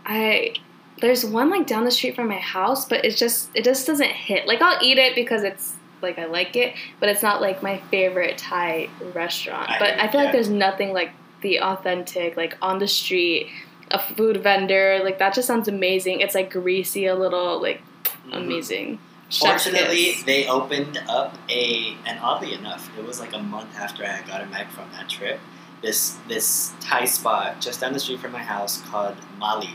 I 0.05 0.55
there's 1.01 1.25
one 1.25 1.51
like 1.51 1.67
down 1.67 1.85
the 1.85 1.91
street 1.91 2.15
from 2.15 2.29
my 2.29 2.39
house, 2.39 2.87
but 2.87 3.05
it's 3.05 3.19
just 3.19 3.51
it 3.55 3.65
just 3.65 3.87
doesn't 3.87 4.11
hit. 4.11 4.47
Like 4.47 4.63
I'll 4.63 4.83
eat 4.83 4.99
it 4.99 5.15
because 5.15 5.43
it's 5.43 5.75
like 6.03 6.19
I 6.19 6.27
like 6.27 6.57
it, 6.57 6.75
but 7.01 7.09
it's 7.09 7.23
not 7.23 7.41
like 7.41 7.63
my 7.63 7.79
favorite 7.91 8.39
Thai 8.39 8.89
restaurant. 9.15 9.71
I 9.71 9.79
but 9.79 9.99
I 9.99 10.09
feel 10.09 10.23
like 10.23 10.33
there's 10.33 10.51
nothing 10.51 10.93
like 10.93 11.11
the 11.43 11.61
authentic, 11.61 12.37
like 12.37 12.57
on 12.63 12.79
the 12.79 12.89
street, 12.89 13.49
a 13.91 13.99
food 13.99 14.43
vendor, 14.43 15.01
like 15.05 15.19
that 15.19 15.35
just 15.35 15.47
sounds 15.47 15.69
amazing. 15.69 16.21
It's 16.21 16.35
like 16.35 16.51
greasy 16.53 17.07
a 17.07 17.15
little, 17.15 17.61
like 17.61 17.83
Mhm. 18.29 18.37
amazing. 18.37 18.99
Chef's 19.29 19.65
Fortunately, 19.65 20.05
kiss. 20.13 20.23
they 20.25 20.47
opened 20.49 21.01
up 21.09 21.35
a, 21.49 21.97
and 22.07 22.19
oddly 22.21 22.55
enough, 22.55 22.91
it 22.97 23.05
was 23.05 23.19
like 23.21 23.33
a 23.35 23.39
month 23.39 23.77
after 23.79 24.05
I 24.05 24.09
had 24.09 24.27
gotten 24.27 24.51
back 24.51 24.71
from 24.71 24.85
that 24.93 25.09
trip. 25.09 25.41
This 25.83 26.17
this 26.29 26.73
Thai 26.81 27.05
spot 27.07 27.61
just 27.61 27.81
down 27.81 27.93
the 27.93 27.99
street 28.01 28.21
from 28.21 28.33
my 28.33 28.43
house 28.43 28.83
called 28.91 29.17
Mali, 29.39 29.71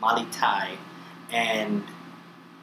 Mali 0.00 0.26
Thai, 0.32 0.72
and 1.32 1.82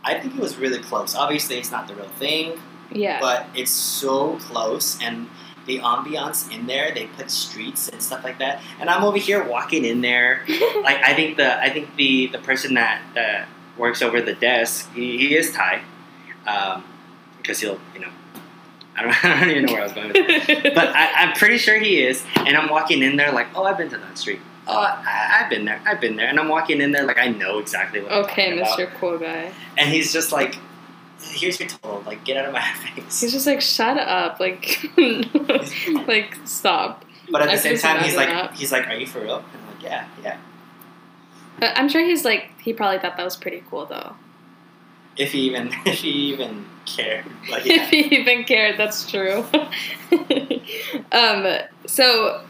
I 0.03 0.19
think 0.19 0.35
it 0.35 0.39
was 0.39 0.57
really 0.57 0.79
close. 0.79 1.15
Obviously, 1.15 1.57
it's 1.57 1.71
not 1.71 1.87
the 1.87 1.95
real 1.95 2.07
thing, 2.19 2.59
yeah. 2.91 3.19
but 3.19 3.47
it's 3.55 3.71
so 3.71 4.37
close 4.37 4.97
and 5.01 5.27
the 5.67 5.79
ambiance 5.79 6.51
in 6.51 6.65
there. 6.65 6.91
They 6.91 7.05
put 7.05 7.29
streets 7.29 7.89
and 7.89 8.01
stuff 8.01 8.23
like 8.23 8.39
that, 8.39 8.61
and 8.79 8.89
I'm 8.89 9.03
over 9.03 9.17
here 9.17 9.43
walking 9.43 9.85
in 9.85 10.01
there 10.01 10.41
like 10.47 10.97
I 11.03 11.13
think 11.13 11.37
the 11.37 11.61
I 11.61 11.69
think 11.69 11.95
the 11.95 12.27
the 12.27 12.39
person 12.39 12.73
that 12.73 13.01
that 13.13 13.47
works 13.77 14.01
over 14.01 14.21
the 14.21 14.33
desk 14.33 14.91
he, 14.93 15.17
he 15.17 15.35
is 15.35 15.51
Thai, 15.51 15.81
um, 16.47 16.83
because 17.37 17.59
he'll 17.59 17.79
you 17.93 17.99
know 17.99 18.09
I 18.95 19.03
don't 19.03 19.25
I 19.25 19.39
don't 19.41 19.49
even 19.51 19.65
know 19.65 19.73
where 19.73 19.81
I 19.81 19.83
was 19.83 19.93
going 19.93 20.13
but 20.13 20.87
I, 20.87 21.11
I'm 21.17 21.33
pretty 21.33 21.57
sure 21.57 21.77
he 21.77 22.01
is, 22.01 22.23
and 22.37 22.57
I'm 22.57 22.69
walking 22.69 23.03
in 23.03 23.17
there 23.17 23.31
like 23.31 23.47
oh 23.55 23.63
I've 23.63 23.77
been 23.77 23.89
to 23.89 23.97
that 23.97 24.17
street. 24.17 24.39
Oh, 24.69 24.79
I, 24.79 25.39
I've 25.39 25.49
been 25.49 25.63
there. 25.63 25.81
I've 25.85 26.01
been 26.01 26.17
there, 26.17 26.27
and 26.27 26.37
I'm 26.37 26.49
walking 26.49 26.81
in 26.81 26.91
there 26.91 27.05
like 27.05 27.17
I 27.17 27.29
know 27.29 27.59
exactly 27.59 28.01
what. 28.01 28.11
I'm 28.11 28.25
okay, 28.25 28.59
about. 28.59 28.77
Mr. 28.77 28.93
Cool 28.95 29.17
Guy. 29.17 29.53
And 29.77 29.89
he's 29.89 30.11
just 30.11 30.33
like, 30.33 30.57
"Here's 31.21 31.59
your 31.59 31.69
total. 31.69 32.03
Like, 32.05 32.23
get 32.23 32.37
out 32.37 32.45
of 32.45 32.53
my 32.53 32.73
face." 32.95 33.21
He's 33.21 33.31
just 33.31 33.47
like, 33.47 33.61
shut 33.61 33.97
up, 33.97 34.39
like, 34.39 34.89
like 36.07 36.37
stop. 36.45 37.05
but 37.31 37.41
at 37.41 37.49
I 37.49 37.55
the 37.55 37.61
same 37.61 37.77
time, 37.77 38.03
he's 38.03 38.15
like, 38.15 38.29
that. 38.29 38.53
"He's 38.55 38.71
like, 38.71 38.87
are 38.87 38.95
you 38.95 39.07
for 39.07 39.21
real?" 39.21 39.37
And 39.37 39.45
I'm 39.61 39.75
like, 39.75 39.83
"Yeah, 39.83 40.07
yeah." 40.23 40.37
But 41.59 41.77
I'm 41.77 41.89
sure 41.89 42.05
he's 42.05 42.23
like, 42.23 42.51
he 42.61 42.73
probably 42.73 42.99
thought 42.99 43.17
that 43.17 43.23
was 43.23 43.35
pretty 43.35 43.63
cool 43.69 43.85
though. 43.85 44.15
If 45.17 45.31
he 45.31 45.41
even 45.41 45.71
if 45.85 45.99
he 45.99 46.09
even 46.09 46.65
cared, 46.85 47.25
like, 47.49 47.65
if 47.65 47.75
yeah. 47.75 47.85
he 47.85 48.15
even 48.19 48.43
cared, 48.43 48.77
that's 48.77 49.09
true. 49.09 49.45
um, 51.11 51.57
so 51.85 52.43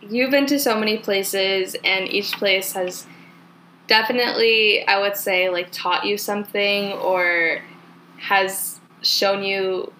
you've 0.00 0.30
been 0.30 0.46
to 0.46 0.58
so 0.58 0.78
many 0.78 0.98
places, 0.98 1.74
and 1.84 2.08
each 2.08 2.32
place 2.32 2.72
has 2.72 3.06
definitely, 3.94 4.84
I 4.88 5.00
would 5.00 5.16
say, 5.16 5.50
like 5.50 5.68
taught 5.70 6.04
you 6.04 6.18
something 6.18 6.92
or 6.94 7.60
has 8.18 8.80
shown 9.02 9.44
you 9.44 9.92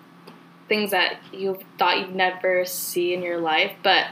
things 0.69 0.91
that 0.91 1.19
you 1.33 1.59
thought 1.79 2.01
you'd 2.01 2.15
never 2.15 2.65
see 2.65 3.15
in 3.15 3.23
your 3.23 3.39
life. 3.39 3.73
But 3.85 4.07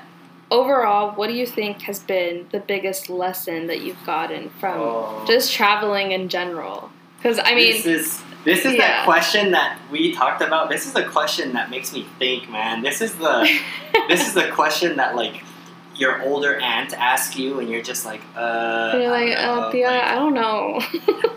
overall, 0.52 1.16
what 1.16 1.26
do 1.26 1.34
you 1.34 1.46
think 1.46 1.82
has 1.82 1.98
been 1.98 2.46
the 2.52 2.60
biggest 2.60 3.10
lesson 3.10 3.66
that 3.66 3.80
you've 3.80 4.04
gotten 4.06 4.50
from 4.60 4.78
Oh. 4.78 5.24
just 5.26 5.52
traveling 5.52 6.12
in 6.12 6.28
general? 6.28 6.90
Because 7.16 7.40
I 7.40 7.54
mean, 7.56 7.72
this 7.72 7.86
is 7.86 8.22
this 8.44 8.64
is 8.64 8.74
yeah. 8.74 8.78
that 8.78 9.04
question 9.04 9.50
that 9.50 9.80
we 9.90 10.12
talked 10.14 10.42
about. 10.42 10.68
This 10.68 10.86
is 10.86 10.92
the 10.92 11.04
question 11.04 11.54
that 11.54 11.70
makes 11.70 11.92
me 11.92 12.06
think, 12.20 12.48
man. 12.50 12.82
This 12.82 13.00
is 13.00 13.14
the 13.16 13.48
this 14.08 14.28
is 14.28 14.34
the 14.34 14.48
question 14.50 14.96
that 14.96 15.16
like 15.16 15.42
your 16.03 16.14
older 16.28 16.53
aunt 16.61 16.92
asks 16.94 17.36
you, 17.36 17.61
and 17.61 17.66
you're 17.70 17.86
just 17.92 18.05
like, 18.11 18.20
uh. 18.36 18.92
You're 19.00 19.14
I 19.14 19.20
like, 19.20 19.34
don't 19.36 19.46
know, 19.46 19.86
uh, 19.86 19.90
like- 19.92 20.05
I 20.12 20.14
don't 20.20 20.34
know. 20.42 20.59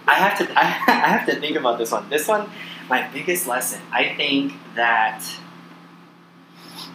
I 0.07 0.15
have 0.23 0.35
to 0.39 0.43
I, 0.61 0.63
I 1.05 1.07
have 1.15 1.25
to 1.29 1.35
think 1.39 1.55
about 1.61 1.77
this 1.77 1.91
one. 1.91 2.09
This 2.09 2.27
one, 2.27 2.49
my 2.89 3.07
biggest 3.15 3.47
lesson. 3.47 3.79
I 3.91 4.03
think 4.19 4.53
that. 4.75 5.21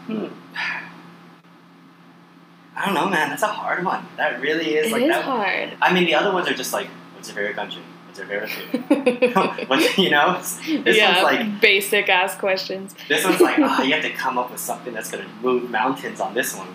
Hmm. 0.07 0.27
I 2.77 2.87
don't 2.87 2.95
know, 2.95 3.09
man. 3.09 3.29
That's 3.31 3.43
a 3.43 3.47
hard 3.47 3.85
one. 3.85 4.07
That 4.16 4.41
really 4.41 4.75
is 4.77 4.87
It 4.87 4.93
like 4.93 5.03
is 5.03 5.09
that. 5.11 5.25
hard. 5.25 5.68
I 5.83 5.93
mean, 5.93 6.05
the 6.07 6.14
other 6.14 6.33
ones 6.33 6.49
are 6.49 6.55
just 6.55 6.73
like, 6.73 6.87
what's 7.14 7.29
your 7.29 7.37
favorite 7.37 7.57
country? 7.57 7.83
What's 8.07 8.18
your 8.18 8.27
favorite 8.29 8.51
food? 8.51 9.68
What's 9.68 9.99
you 9.99 10.11
know? 10.11 10.39
This 10.41 10.97
yeah, 10.97 11.23
one's 11.23 11.39
like 11.39 11.61
basic 11.61 12.09
ass 12.09 12.35
questions. 12.37 12.95
this 13.09 13.25
one's 13.25 13.41
like, 13.41 13.59
oh, 13.59 13.83
you 13.89 13.93
have 13.95 14.03
to 14.03 14.11
come 14.11 14.39
up 14.39 14.51
with 14.51 14.61
something 14.61 14.95
that's 14.95 15.11
gonna 15.11 15.29
move 15.43 15.68
mountains 15.71 16.21
on 16.21 16.33
this 16.35 16.57
one. 16.57 16.68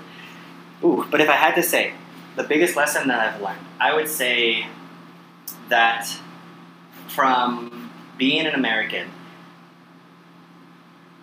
Ooh, 0.84 1.06
but 1.10 1.22
if 1.22 1.30
I 1.30 1.36
had 1.36 1.56
to 1.56 1.64
say, 1.64 1.94
the 2.36 2.44
biggest 2.44 2.76
lesson 2.76 3.08
that 3.08 3.20
I've 3.20 3.42
learned, 3.42 3.66
I 3.80 3.96
would 3.96 4.08
say 4.08 4.68
that 5.70 6.08
from 7.08 7.92
being 8.18 8.46
an 8.46 8.54
American, 8.54 9.08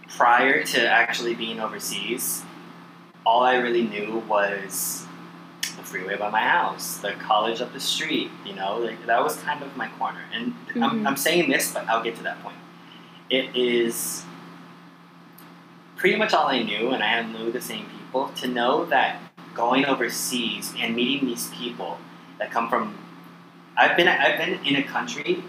prior 0.08 0.62
to 0.62 0.88
actually 0.88 1.34
being 1.34 1.60
overseas, 1.60 2.42
all 3.24 3.42
I 3.42 3.56
really 3.56 3.82
knew 3.82 4.22
was 4.28 5.06
the 5.76 5.82
freeway 5.82 6.16
by 6.16 6.28
my 6.30 6.40
house, 6.40 6.98
the 6.98 7.12
college 7.12 7.60
up 7.60 7.72
the 7.72 7.80
street. 7.80 8.30
You 8.44 8.54
know, 8.54 8.78
like 8.78 9.06
that 9.06 9.22
was 9.22 9.36
kind 9.36 9.62
of 9.62 9.76
my 9.76 9.88
corner. 9.98 10.20
And 10.32 10.54
I'm, 10.74 11.02
Mhm. 11.02 11.06
I'm 11.06 11.16
saying 11.16 11.50
this, 11.50 11.72
but 11.72 11.88
I'll 11.88 12.02
get 12.02 12.16
to 12.16 12.22
that 12.24 12.42
point. 12.42 12.56
It 13.30 13.56
is 13.56 14.24
pretty 15.96 16.16
much 16.16 16.34
all 16.34 16.48
I 16.48 16.62
knew, 16.62 16.90
and 16.90 17.02
I 17.02 17.22
knew 17.22 17.52
the 17.52 17.60
same 17.60 17.86
people. 17.86 18.28
To 18.36 18.48
know 18.48 18.84
that 18.86 19.20
going 19.54 19.84
overseas 19.84 20.72
and 20.78 20.94
meeting 20.96 21.26
these 21.26 21.50
people 21.50 21.98
that 22.38 22.50
come 22.50 22.68
from, 22.68 22.98
I've 23.76 23.96
been 23.96 24.08
I've 24.08 24.38
been 24.38 24.64
in 24.64 24.76
a 24.76 24.82
country, 24.82 25.42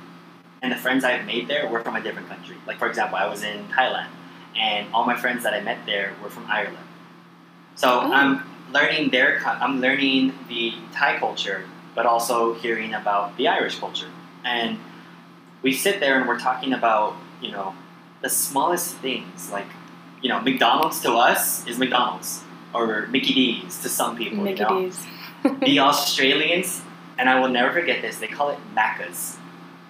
and 0.62 0.72
the 0.72 0.78
friends 0.78 1.04
I've 1.04 1.26
made 1.26 1.48
there 1.48 1.68
were 1.68 1.82
from 1.82 1.96
a 1.96 2.02
different 2.02 2.30
country. 2.30 2.58
Like 2.68 2.78
for 2.78 2.88
example, 2.88 3.18
I 3.18 3.28
was 3.28 3.44
in 3.44 3.68
Thailand, 3.68 4.08
and 4.56 4.94
all 4.94 5.06
my 5.06 5.16
friends 5.16 5.44
that 5.44 5.54
I 5.54 5.62
met 5.62 5.86
there 5.86 6.14
were 6.24 6.30
from 6.30 6.46
Ireland. 6.50 6.78
So 7.76 8.02
Oh. 8.02 8.12
I'm 8.14 8.44
learning 8.72 9.10
their 9.12 9.42
I'm 9.46 9.82
learning 9.82 10.34
the 10.48 10.74
Thai 10.94 11.18
culture, 11.20 11.66
but 11.96 12.06
also 12.06 12.54
hearing 12.54 12.94
about 12.94 13.38
the 13.38 13.48
Irish 13.48 13.80
culture. 13.80 14.10
And 14.44 14.80
we 15.62 15.74
sit 15.74 16.00
there 16.00 16.20
and 16.20 16.28
we're 16.28 16.40
talking 16.40 16.74
about 16.74 17.16
you 17.42 17.52
know 17.52 17.76
the 18.22 18.30
smallest 18.30 18.96
things 18.98 19.52
like 19.52 19.68
you 20.22 20.30
know 20.30 20.40
McDonald's 20.42 21.02
to 21.02 21.14
us 21.14 21.66
is 21.68 21.78
McDonald's 21.78 22.44
or 22.74 23.08
Mickey 23.08 23.34
D's 23.34 23.82
to 23.82 23.90
some 23.90 24.16
people. 24.16 24.44
Mickey 24.44 24.62
you 24.62 24.70
know? 24.70 24.82
D's. 24.82 25.06
The 25.62 25.80
Australians, 25.80 26.82
and 27.18 27.30
I 27.30 27.40
will 27.40 27.50
never 27.50 27.72
forget 27.72 28.02
this. 28.02 28.18
They 28.18 28.28
call 28.28 28.50
it 28.50 28.60
Macca's. 28.76 29.38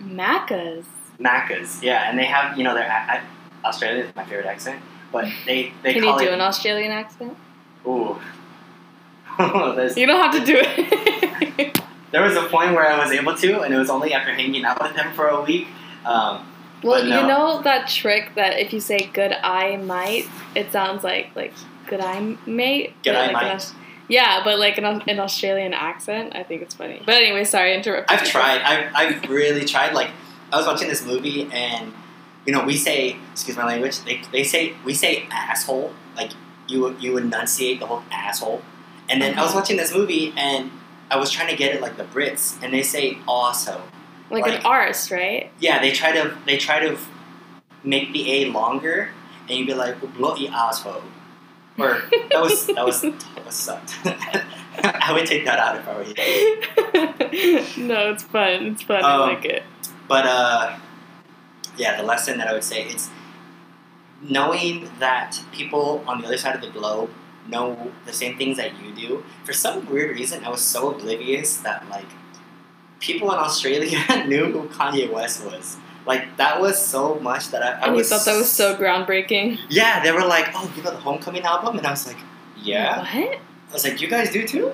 Macca's. 0.02 0.86
Macca's, 1.20 1.82
yeah, 1.82 2.10
and 2.10 2.18
they 2.18 2.26
have 2.26 2.58
you 2.58 2.64
know 2.64 2.74
their 2.74 2.90
I, 2.90 3.18
I, 3.18 3.68
Australia 3.68 4.04
is 4.04 4.16
my 4.16 4.26
favorite 4.26 4.48
accent, 4.48 4.82
but 5.12 5.26
they 5.46 5.72
they 5.84 5.94
Can 5.94 6.04
you 6.04 6.18
do 6.18 6.26
it 6.26 6.34
an 6.34 6.42
Australian 6.42 6.92
accent? 6.92 7.38
Ooh. 7.86 8.20
You 9.40 10.06
don't 10.06 10.22
have 10.22 10.34
to 10.34 10.46
do 10.46 10.60
it. 10.60 11.82
there 12.12 12.22
was 12.22 12.36
a 12.36 12.44
point 12.44 12.74
where 12.74 12.88
I 12.88 13.04
was 13.04 13.12
able 13.12 13.36
to, 13.36 13.62
and 13.62 13.74
it 13.74 13.78
was 13.78 13.90
only 13.90 14.14
after 14.14 14.32
hanging 14.32 14.64
out 14.64 14.82
with 14.82 14.96
them 14.96 15.12
for 15.14 15.28
a 15.28 15.42
week. 15.42 15.68
Um, 16.06 16.46
well, 16.84 17.04
no. 17.04 17.22
you 17.22 17.28
know 17.28 17.62
that 17.64 17.88
trick 17.88 18.36
that 18.36 18.60
if 18.60 18.74
you 18.74 18.80
say 18.80 19.10
"good 19.12 19.32
I 19.32 19.78
might," 19.78 20.28
it 20.54 20.72
sounds 20.72 21.04
like 21.04 21.36
like 21.36 21.54
"good 21.98 22.02
eye 22.04 22.38
mate." 22.46 22.94
Eye 23.06 23.32
like 23.32 23.56
Aus- 23.56 23.74
yeah, 24.10 24.42
but 24.44 24.60
like 24.60 24.78
an, 24.78 24.86
an 24.86 25.20
Australian 25.20 25.74
accent. 25.74 26.36
I 26.36 26.44
think 26.44 26.62
it's 26.62 26.76
funny. 26.76 27.02
But 27.06 27.16
anyway, 27.16 27.44
sorry, 27.46 27.74
interrupt. 27.76 28.12
I've 28.12 28.24
tried. 28.24 28.62
I've, 28.62 28.92
I've 29.24 29.30
really 29.30 29.66
tried. 29.66 29.94
Like, 29.94 30.10
I 30.52 30.58
was 30.58 30.66
watching 30.68 30.90
this 30.90 31.06
movie, 31.06 31.50
and 31.52 31.94
you 32.46 32.52
know, 32.54 32.64
we 32.66 32.76
say, 32.76 33.16
excuse 33.32 33.56
my 33.58 33.66
language. 33.66 34.00
They, 34.04 34.22
they 34.32 34.44
say 34.44 34.74
we 34.84 34.94
say 34.94 35.26
asshole. 35.32 35.94
Like 36.16 36.32
you 36.68 36.96
you 37.00 37.18
enunciate 37.18 37.80
the 37.80 37.86
whole 37.88 38.04
asshole. 38.12 38.62
And 39.10 39.22
then 39.22 39.38
I 39.38 39.42
was 39.42 39.50
Uh-huh. 39.52 39.60
watching 39.60 39.78
this 39.78 39.94
movie, 39.94 40.34
and 40.38 40.72
I 41.12 41.18
was 41.18 41.30
trying 41.32 41.50
to 41.50 41.56
get 41.56 41.74
it 41.76 41.82
like 41.82 41.98
the 41.98 42.06
Brits, 42.06 42.62
and 42.64 42.74
they 42.74 42.84
say 42.84 43.18
also. 43.28 43.82
like, 44.30 44.44
like- 44.46 44.60
an 44.60 44.66
arse, 44.66 45.12
right? 45.12 45.52
Yeah, 45.60 45.80
they 45.80 45.92
try 45.92 46.12
to 46.12 46.36
they 46.46 46.58
try 46.58 46.80
to 46.80 46.98
make 47.84 48.12
the 48.14 48.32
a 48.44 48.46
longer, 48.52 49.10
and 49.48 49.52
you'd 49.58 49.68
be 49.68 49.74
like 49.74 49.96
bloody 50.18 50.48
asshole. 50.48 51.04
Or 51.78 52.02
that 52.30 52.42
was 52.42 52.66
that 52.76 52.86
was 52.86 53.02
that 53.02 53.46
was 53.46 53.56
sucked. 53.56 53.96
I 54.06 55.14
would 55.14 55.26
take 55.26 55.46
that 55.46 55.60
out 55.60 55.78
if 55.78 55.88
I 55.88 55.96
were 55.96 56.04
you. 56.04 57.88
no, 57.88 58.12
it's 58.12 58.24
fun. 58.24 58.66
It's 58.68 58.82
fun. 58.84 59.04
Um, 59.04 59.06
I 59.06 59.18
like 59.18 59.46
it. 59.46 59.64
But 60.08 60.26
uh, 60.26 60.78
yeah, 61.78 61.98
the 61.98 62.04
lesson 62.04 62.38
that 62.40 62.48
I 62.48 62.54
would 62.54 62.64
say 62.64 62.84
is 62.84 63.10
knowing 64.22 64.90
that 65.00 65.40
people 65.52 66.04
on 66.08 66.22
the 66.22 66.28
other 66.28 66.38
side 66.38 66.56
of 66.56 66.62
the 66.62 66.70
globe 66.70 67.10
know 67.48 67.92
the 68.06 68.14
same 68.14 68.38
things 68.38 68.58
that 68.58 68.72
you 68.82 68.94
do. 68.94 69.24
For 69.44 69.54
some 69.54 69.86
weird 69.90 70.16
reason, 70.18 70.44
I 70.44 70.50
was 70.50 70.62
so 70.62 70.92
oblivious 70.92 71.58
that 71.58 71.88
like 71.90 72.08
people 73.00 73.32
in 73.32 73.38
Australia 73.38 74.00
knew 74.28 74.46
who 74.46 74.70
Kanye 74.70 75.12
West 75.12 75.46
was. 75.46 75.78
Like 76.06 76.38
that 76.38 76.60
was 76.60 76.84
so 76.84 77.16
much 77.16 77.50
that 77.52 77.64
I, 77.64 77.68
I 77.80 77.86
And 77.88 77.92
you 77.94 77.98
was. 78.00 78.10
thought 78.10 78.26
that 78.26 78.38
was 78.38 78.52
so 78.52 78.76
groundbreaking. 78.76 79.60
Yeah, 79.70 80.04
they 80.04 80.12
were 80.12 80.26
like, 80.26 80.50
"Oh, 80.54 80.72
you 80.76 80.84
know 80.84 80.92
the 80.92 80.98
Homecoming 80.98 81.44
album," 81.44 81.78
and 81.78 81.88
I 81.88 81.92
was 81.92 82.06
like, 82.08 82.18
"Yeah." 82.58 83.00
What? 83.00 83.38
I 83.70 83.74
was 83.74 83.84
like, 83.86 84.02
"You 84.02 84.08
guys 84.10 84.32
do 84.32 84.46
too?" 84.48 84.74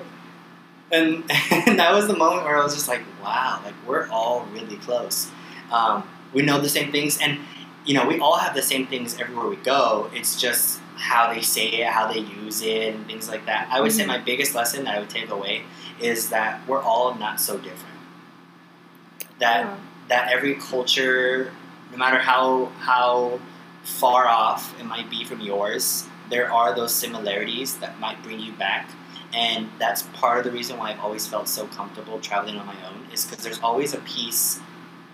And, 0.92 1.22
and 1.52 1.78
that 1.78 1.92
was 1.92 2.08
the 2.08 2.16
moment 2.16 2.44
where 2.44 2.56
I 2.58 2.64
was 2.64 2.74
just 2.74 2.88
like, 2.88 3.02
"Wow, 3.22 3.60
like 3.64 3.74
we're 3.86 4.08
all 4.08 4.46
really 4.52 4.76
close. 4.78 5.30
Um, 5.70 6.02
we 6.32 6.42
know 6.42 6.60
the 6.60 6.68
same 6.68 6.90
things, 6.90 7.18
and 7.20 7.38
you 7.84 7.94
know, 7.94 8.06
we 8.06 8.18
all 8.18 8.36
have 8.36 8.54
the 8.54 8.62
same 8.62 8.86
things 8.88 9.18
everywhere 9.20 9.46
we 9.46 9.56
go. 9.56 10.10
It's 10.12 10.38
just 10.40 10.80
how 10.96 11.32
they 11.32 11.40
say 11.42 11.66
it, 11.68 11.86
how 11.86 12.12
they 12.12 12.18
use 12.18 12.60
it, 12.62 12.94
and 12.94 13.06
things 13.06 13.28
like 13.28 13.46
that. 13.46 13.68
I 13.70 13.80
would 13.80 13.92
say 13.92 14.02
Mhm. 14.04 14.08
my 14.08 14.18
biggest 14.18 14.54
lesson 14.54 14.84
that 14.84 14.96
I 14.96 14.98
would 15.00 15.08
take 15.08 15.30
away 15.30 15.62
is 16.00 16.28
that 16.30 16.60
we're 16.68 16.82
all 16.82 17.14
not 17.14 17.40
so 17.40 17.56
different. 17.56 17.96
That 19.38 19.64
Yeah. 19.64 19.76
That 20.10 20.30
every 20.30 20.56
culture, 20.56 21.50
no 21.90 21.96
matter 21.96 22.18
how 22.18 22.66
how 22.78 23.40
far 23.84 24.26
off 24.26 24.78
it 24.78 24.84
might 24.84 25.08
be 25.08 25.24
from 25.24 25.40
yours, 25.40 26.06
there 26.28 26.52
are 26.52 26.74
those 26.74 26.94
similarities 26.94 27.78
that 27.78 27.98
might 27.98 28.22
bring 28.22 28.38
you 28.38 28.52
back. 28.52 28.90
And 29.32 29.68
that's 29.78 30.02
part 30.14 30.38
of 30.38 30.44
the 30.44 30.50
reason 30.50 30.76
why 30.76 30.90
I've 30.90 31.00
always 31.00 31.26
felt 31.26 31.48
so 31.48 31.66
comfortable 31.68 32.20
traveling 32.20 32.56
on 32.56 32.66
my 32.66 32.76
own 32.88 33.06
is 33.12 33.24
because 33.24 33.44
there's 33.44 33.60
always 33.60 33.94
a 33.94 33.98
piece 34.00 34.60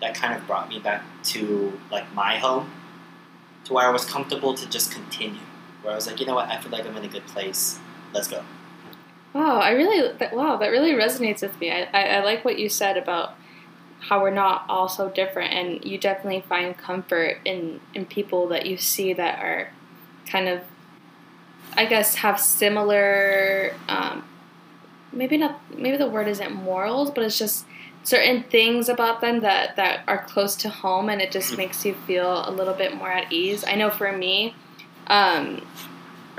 that 0.00 0.14
kind 0.14 0.34
of 0.34 0.46
brought 0.46 0.68
me 0.68 0.78
back 0.78 1.04
to 1.24 1.78
like 1.90 2.12
my 2.14 2.38
home, 2.38 2.70
to 3.64 3.74
where 3.74 3.86
I 3.86 3.90
was 3.90 4.06
comfortable 4.06 4.54
to 4.54 4.68
just 4.68 4.90
continue. 4.90 5.40
Where 5.82 5.92
I 5.92 5.96
was 5.96 6.06
like, 6.06 6.18
you 6.18 6.26
know 6.26 6.34
what, 6.34 6.48
I 6.48 6.58
feel 6.58 6.72
like 6.72 6.86
I'm 6.86 6.96
in 6.96 7.04
a 7.04 7.08
good 7.08 7.26
place. 7.26 7.78
Let's 8.14 8.28
go. 8.28 8.42
Wow, 9.34 9.58
I 9.58 9.72
really 9.72 10.16
that, 10.16 10.34
wow 10.34 10.56
that 10.56 10.68
really 10.68 10.92
resonates 10.92 11.42
with 11.42 11.60
me. 11.60 11.70
I, 11.70 11.82
I, 11.92 12.02
I 12.16 12.24
like 12.24 12.42
what 12.46 12.58
you 12.58 12.70
said 12.70 12.96
about 12.96 13.34
how 14.00 14.20
we're 14.22 14.30
not 14.30 14.64
all 14.68 14.88
so 14.88 15.08
different, 15.08 15.52
and 15.52 15.84
you 15.84 15.98
definitely 15.98 16.42
find 16.48 16.76
comfort 16.76 17.38
in 17.44 17.80
in 17.94 18.06
people 18.06 18.48
that 18.48 18.66
you 18.66 18.76
see 18.76 19.12
that 19.12 19.38
are 19.40 19.70
kind 20.26 20.48
of, 20.48 20.60
I 21.76 21.86
guess, 21.86 22.16
have 22.16 22.40
similar. 22.40 23.74
Um, 23.88 24.24
maybe 25.12 25.36
not. 25.36 25.60
Maybe 25.76 25.96
the 25.96 26.08
word 26.08 26.28
isn't 26.28 26.52
morals, 26.52 27.10
but 27.10 27.24
it's 27.24 27.38
just 27.38 27.66
certain 28.04 28.44
things 28.44 28.88
about 28.88 29.20
them 29.20 29.40
that 29.40 29.76
that 29.76 30.04
are 30.06 30.24
close 30.24 30.54
to 30.56 30.68
home, 30.68 31.08
and 31.08 31.20
it 31.20 31.32
just 31.32 31.52
Mhm. 31.54 31.58
makes 31.58 31.84
you 31.84 31.94
feel 32.06 32.48
a 32.48 32.50
little 32.50 32.74
bit 32.74 32.94
more 32.94 33.10
at 33.10 33.32
ease. 33.32 33.64
I 33.66 33.74
know 33.74 33.90
for 33.90 34.12
me. 34.12 34.54
Um, 35.08 35.62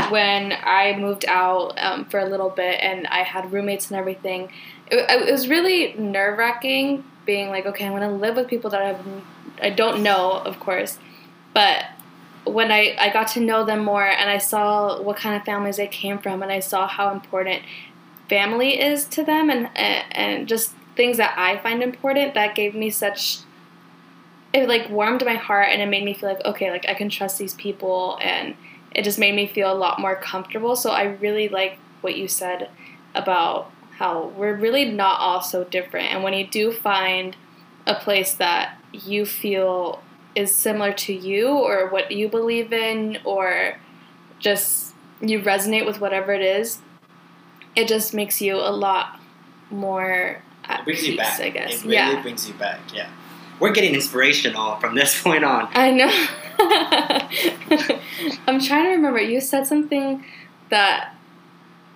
when 0.10 0.54
I 0.64 0.96
moved 0.98 1.26
out 1.28 1.74
um, 1.82 2.06
for 2.06 2.20
a 2.20 2.26
little 2.26 2.50
bit 2.50 2.80
and 2.82 3.08
I 3.08 3.24
had 3.24 3.52
roommates 3.52 3.90
and 3.90 4.00
everything, 4.00 4.52
it, 4.90 5.06
it 5.10 5.32
was 5.32 5.48
really 5.50 5.94
nerve 5.98 6.38
wracking 6.38 7.04
being 7.28 7.50
like, 7.50 7.68
okay, 7.68 7.86
I'm 7.86 7.92
gonna 7.92 8.12
live 8.12 8.36
with 8.36 8.48
people 8.48 8.72
that 8.72 8.82
I've, 8.82 9.06
I 9.62 9.70
don't 9.70 10.02
know, 10.02 10.32
of 10.32 10.60
course, 10.60 10.98
but 11.54 11.86
when 12.46 12.72
I, 12.72 12.96
I 13.00 13.12
got 13.12 13.28
to 13.30 13.40
know 13.40 13.66
them 13.66 13.84
more 13.84 14.08
and 14.08 14.30
I 14.30 14.38
saw 14.38 15.02
what 15.02 15.18
kind 15.18 15.36
of 15.36 15.44
families 15.44 15.78
they 15.78 15.88
came 15.88 16.18
from 16.18 16.42
and 16.42 16.52
I 16.52 16.62
saw 16.62 16.88
how 16.88 17.12
important 17.12 17.62
family 18.30 18.80
is 18.80 19.06
to 19.06 19.24
them 19.24 19.50
and, 19.50 19.70
and 19.78 20.48
just 20.48 20.74
things 20.96 21.18
that 21.18 21.38
I 21.38 21.58
find 21.58 21.84
important, 21.84 22.34
that 22.34 22.56
gave 22.56 22.74
me 22.74 22.90
such 22.90 23.40
it 24.54 24.68
like 24.68 24.90
warmed 24.90 25.24
my 25.26 25.36
heart 25.36 25.68
and 25.70 25.82
it 25.82 25.88
made 25.88 26.04
me 26.04 26.14
feel 26.14 26.30
like 26.30 26.44
okay, 26.46 26.72
like 26.72 26.88
I 26.88 26.94
can 26.94 27.10
trust 27.10 27.38
these 27.38 27.54
people 27.54 28.18
and 28.22 28.56
it 28.92 29.04
just 29.04 29.20
made 29.20 29.36
me 29.36 29.46
feel 29.46 29.72
a 29.72 29.76
lot 29.76 30.00
more 30.00 30.16
comfortable. 30.16 30.76
So 30.76 30.92
I 30.92 31.04
really 31.04 31.50
like 31.50 31.78
what 32.02 32.16
you 32.16 32.28
said 32.28 32.70
about 33.14 33.72
how 33.98 34.28
we're 34.38 34.56
really 34.56 34.86
not 34.86 35.20
all 35.20 35.42
so 35.42 35.64
different. 35.64 36.14
And 36.14 36.24
when 36.24 36.34
you 36.34 36.48
do 36.48 36.72
find 36.72 37.36
a 37.86 37.96
place 37.96 38.34
that 38.36 38.78
you 38.92 39.26
feel 39.26 40.02
is 40.36 40.56
similar 40.56 40.94
to 40.94 41.14
you 41.14 41.50
or 41.50 41.90
what 41.90 42.12
you 42.12 42.30
believe 42.30 42.72
in 42.72 43.18
or 43.26 43.78
just 44.40 44.94
you 45.20 45.40
resonate 45.42 45.86
with 45.86 46.00
whatever 46.00 46.32
it 46.32 46.42
is, 46.42 46.80
it 47.76 47.88
just 47.88 48.14
makes 48.14 48.40
you 48.42 48.56
a 48.56 48.72
lot 48.72 49.20
more 49.72 50.42
at 50.66 50.84
brings 50.84 51.00
peace, 51.00 51.10
you 51.10 51.18
back. 51.18 51.40
I 51.40 51.50
guess. 51.50 51.74
It 51.74 51.84
really 51.84 51.94
yeah. 51.96 52.22
brings 52.22 52.48
you 52.48 52.54
back. 52.56 52.80
Yeah. 52.94 53.10
We're 53.60 53.72
getting 53.72 53.96
inspirational 53.96 54.76
from 54.78 54.96
this 54.96 55.22
point 55.24 55.44
on. 55.44 55.70
I 55.74 55.92
know. 55.92 56.28
I'm 58.48 58.60
trying 58.60 58.86
to 58.86 58.90
remember. 58.90 59.20
You 59.22 59.42
said 59.42 59.66
something 59.66 60.24
that, 60.70 61.16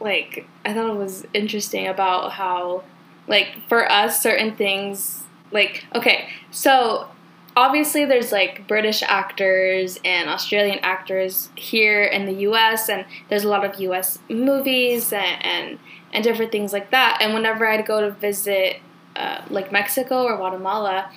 like, 0.01 0.47
I 0.65 0.73
thought 0.73 0.89
it 0.89 0.97
was 0.97 1.25
interesting 1.33 1.87
about 1.87 2.33
how, 2.33 2.83
like, 3.27 3.47
for 3.67 3.89
us, 3.91 4.21
certain 4.21 4.55
things, 4.55 5.23
like, 5.51 5.85
okay, 5.95 6.29
so 6.49 7.07
obviously 7.55 8.05
there's 8.05 8.31
like 8.31 8.65
British 8.67 9.03
actors 9.03 9.99
and 10.05 10.29
Australian 10.29 10.79
actors 10.79 11.49
here 11.55 12.03
in 12.03 12.25
the 12.25 12.33
US, 12.47 12.89
and 12.89 13.05
there's 13.29 13.43
a 13.43 13.49
lot 13.49 13.63
of 13.63 13.79
US 13.79 14.19
movies 14.29 15.13
and, 15.13 15.45
and, 15.45 15.79
and 16.13 16.23
different 16.23 16.51
things 16.51 16.73
like 16.73 16.91
that. 16.91 17.19
And 17.21 17.33
whenever 17.33 17.67
I'd 17.67 17.85
go 17.85 18.01
to 18.01 18.11
visit, 18.11 18.77
uh, 19.15 19.41
like, 19.49 19.71
Mexico 19.71 20.23
or 20.23 20.37
Guatemala, 20.37 21.11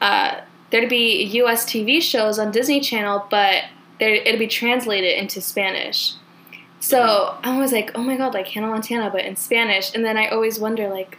uh, 0.00 0.40
there'd 0.70 0.88
be 0.88 1.22
U.S. 1.24 1.64
TV 1.64 2.02
shows 2.02 2.38
on 2.38 2.50
Disney 2.50 2.80
Channel, 2.80 3.26
but 3.30 3.64
it'd 4.00 4.38
be 4.38 4.48
translated 4.48 5.16
into 5.16 5.40
Spanish. 5.40 6.14
So 6.82 7.38
I 7.44 7.56
was 7.58 7.70
like, 7.70 7.92
oh 7.94 8.02
my 8.02 8.16
god, 8.16 8.34
like 8.34 8.48
Hannah 8.48 8.66
Montana, 8.66 9.08
but 9.08 9.24
in 9.24 9.36
Spanish. 9.36 9.94
And 9.94 10.04
then 10.04 10.16
I 10.16 10.26
always 10.28 10.58
wonder, 10.58 10.88
like, 10.88 11.16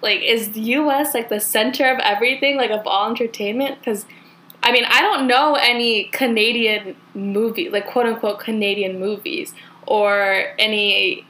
like 0.00 0.22
is 0.22 0.52
the 0.52 0.60
U.S. 0.60 1.12
like 1.12 1.28
the 1.28 1.40
center 1.40 1.86
of 1.92 1.98
everything, 1.98 2.56
like 2.56 2.70
of 2.70 2.86
all 2.86 3.10
entertainment? 3.10 3.78
Because 3.78 4.06
I 4.62 4.72
mean, 4.72 4.84
I 4.88 5.02
don't 5.02 5.26
know 5.26 5.54
any 5.54 6.04
Canadian 6.04 6.96
movie, 7.14 7.68
like 7.68 7.86
quote 7.86 8.06
unquote 8.06 8.40
Canadian 8.40 8.98
movies, 8.98 9.52
or 9.86 10.54
any, 10.58 11.26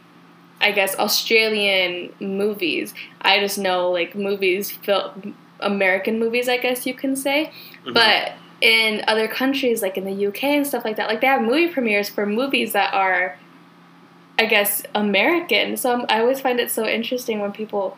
I 0.60 0.70
guess, 0.70 0.96
Australian 0.96 2.12
movies. 2.20 2.94
I 3.22 3.40
just 3.40 3.58
know 3.58 3.90
like 3.90 4.14
movies, 4.14 4.70
fil- 4.70 5.14
American 5.58 6.20
movies, 6.20 6.48
I 6.48 6.58
guess 6.58 6.86
you 6.86 6.94
can 6.94 7.16
say. 7.16 7.50
Mhm. 7.84 7.94
But 7.94 8.32
in 8.60 9.02
other 9.08 9.26
countries, 9.26 9.82
like 9.82 9.96
in 9.98 10.04
the 10.04 10.26
UK 10.28 10.44
and 10.44 10.64
stuff 10.66 10.84
like 10.84 10.94
that, 10.96 11.08
like 11.08 11.20
they 11.20 11.26
have 11.26 11.42
movie 11.42 11.68
premieres 11.68 12.08
for 12.08 12.24
movies 12.24 12.72
that 12.72 12.94
are, 12.94 13.36
I 14.38 14.46
guess, 14.46 14.82
American. 14.94 15.76
So 15.76 16.04
I 16.08 16.20
always 16.20 16.40
find 16.40 16.60
it 16.60 16.70
so 16.70 16.86
interesting 16.86 17.40
when 17.40 17.52
people, 17.52 17.96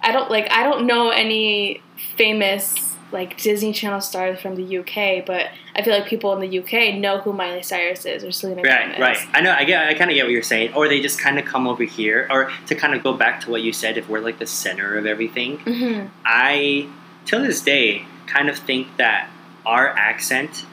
I 0.00 0.12
don't 0.12 0.30
like, 0.30 0.50
I 0.50 0.62
don't 0.62 0.86
know 0.86 1.10
any 1.10 1.82
famous 2.16 2.94
like 3.12 3.40
Disney 3.40 3.72
Channel 3.72 4.00
stars 4.00 4.40
from 4.40 4.56
the 4.56 4.78
UK, 4.78 5.24
but 5.24 5.46
I 5.76 5.82
feel 5.82 5.94
like 5.94 6.06
people 6.08 6.32
in 6.32 6.40
the 6.40 6.58
UK 6.58 6.96
know 6.98 7.18
who 7.18 7.32
Miley 7.32 7.62
Cyrus 7.62 8.04
is 8.04 8.24
or 8.24 8.32
Selena 8.32 8.62
Right, 8.62 8.86
Gomez. 8.86 8.98
right. 9.00 9.16
right. 9.16 9.28
I 9.32 9.40
know. 9.42 9.52
I 9.52 9.64
get. 9.64 9.86
I 9.86 9.94
kind 9.94 10.10
of 10.10 10.14
get 10.16 10.24
what 10.24 10.32
you're 10.32 10.42
saying. 10.42 10.74
Or 10.74 10.88
they 10.88 11.00
just 11.00 11.20
kind 11.20 11.38
of 11.38 11.44
come 11.44 11.68
over 11.68 11.84
here, 11.84 12.26
or 12.30 12.50
to 12.66 12.74
kind 12.74 12.94
of 12.94 13.04
go 13.04 13.12
back 13.12 13.42
to 13.42 13.50
what 13.50 13.62
you 13.62 13.72
said. 13.72 13.96
If 13.96 14.08
we're 14.08 14.20
like 14.20 14.38
the 14.40 14.46
center 14.46 14.98
of 14.98 15.06
everything, 15.06 15.58
hmm 15.58 16.06
I, 16.24 16.88
till 17.26 17.42
this 17.42 17.62
day, 17.62 18.04
kind 18.26 18.48
of 18.48 18.58
think 18.58 18.96
that 18.96 19.30
our 19.64 19.88
accent, 19.88 20.66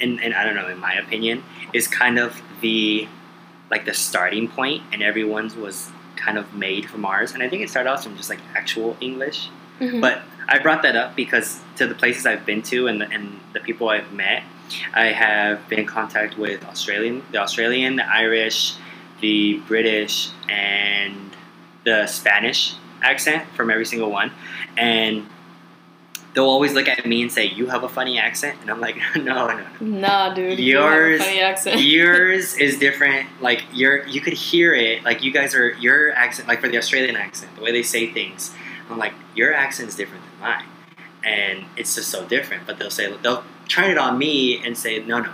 and, 0.00 0.20
and 0.20 0.34
I 0.34 0.44
don't 0.44 0.56
know, 0.56 0.68
in 0.68 0.78
my 0.78 0.94
opinion, 0.94 1.44
is 1.72 1.86
kind 1.86 2.18
of 2.18 2.42
the 2.60 3.06
like 3.72 3.86
the 3.86 3.94
starting 3.94 4.46
point, 4.46 4.82
and 4.92 5.02
everyone's 5.02 5.56
was 5.56 5.90
kind 6.14 6.36
of 6.38 6.54
made 6.54 6.88
from 6.88 7.04
ours. 7.04 7.32
And 7.32 7.42
I 7.42 7.48
think 7.48 7.62
it 7.62 7.70
started 7.70 7.90
off 7.90 8.04
from 8.04 8.16
just 8.16 8.30
like 8.30 8.38
actual 8.54 8.96
English. 9.00 9.48
Mhm. 9.80 10.00
But 10.00 10.22
I 10.46 10.58
brought 10.58 10.82
that 10.82 10.94
up 10.94 11.16
because 11.16 11.60
to 11.76 11.86
the 11.86 11.94
places 11.94 12.26
I've 12.26 12.44
been 12.44 12.62
to 12.64 12.86
and 12.86 13.00
the, 13.00 13.08
and 13.10 13.40
the 13.54 13.60
people 13.60 13.88
I've 13.88 14.12
met, 14.12 14.42
I 14.94 15.06
have 15.06 15.66
been 15.68 15.80
in 15.80 15.86
contact 15.86 16.36
with 16.36 16.62
Australian, 16.66 17.22
the 17.32 17.38
Australian, 17.38 17.96
the 17.96 18.06
Irish, 18.06 18.74
the 19.20 19.60
British, 19.66 20.28
and 20.48 21.30
the 21.84 22.06
Spanish 22.06 22.74
accent 23.02 23.42
from 23.56 23.70
every 23.70 23.86
single 23.86 24.10
one, 24.10 24.30
and 24.76 25.26
they'll 26.34 26.44
always 26.44 26.72
look 26.72 26.88
at 26.88 27.04
me 27.06 27.22
and 27.22 27.30
say, 27.30 27.46
"You 27.46 27.66
have 27.66 27.84
a 27.84 27.88
funny 27.88 28.18
accent," 28.18 28.58
and 28.62 28.70
I'm 28.70 28.80
like, 28.80 28.96
"No, 29.16 29.48
no, 29.48 29.58
no." 29.58 29.66
Nah, 29.80 30.34
dude. 30.34 30.58
you 30.58 30.78
Yours, 30.78 31.20
accent. 31.20 31.80
yours 31.82 32.54
is 32.56 32.78
different. 32.78 33.28
Like 33.40 33.64
your, 33.72 34.06
you 34.06 34.20
could 34.20 34.34
hear 34.34 34.74
it. 34.74 35.04
Like 35.04 35.22
you 35.22 35.32
guys 35.32 35.54
are 35.54 35.72
your 35.74 36.12
accent. 36.12 36.48
Like 36.48 36.60
for 36.60 36.68
the 36.68 36.78
Australian 36.78 37.16
accent, 37.16 37.54
the 37.56 37.62
way 37.62 37.72
they 37.72 37.82
say 37.82 38.12
things, 38.12 38.52
I'm 38.90 38.98
like 38.98 39.14
your 39.34 39.54
accent 39.54 39.88
is 39.88 39.96
different 39.96 40.24
than 40.24 40.40
mine, 40.40 40.66
and 41.24 41.64
it's 41.76 41.94
just 41.94 42.10
so 42.10 42.26
different. 42.26 42.66
But 42.66 42.78
they'll 42.78 42.90
say 42.90 43.14
they'll 43.22 43.44
turn 43.68 43.90
it 43.90 43.98
on 43.98 44.18
me 44.18 44.64
and 44.64 44.76
say, 44.76 45.02
no, 45.04 45.20
no, 45.20 45.32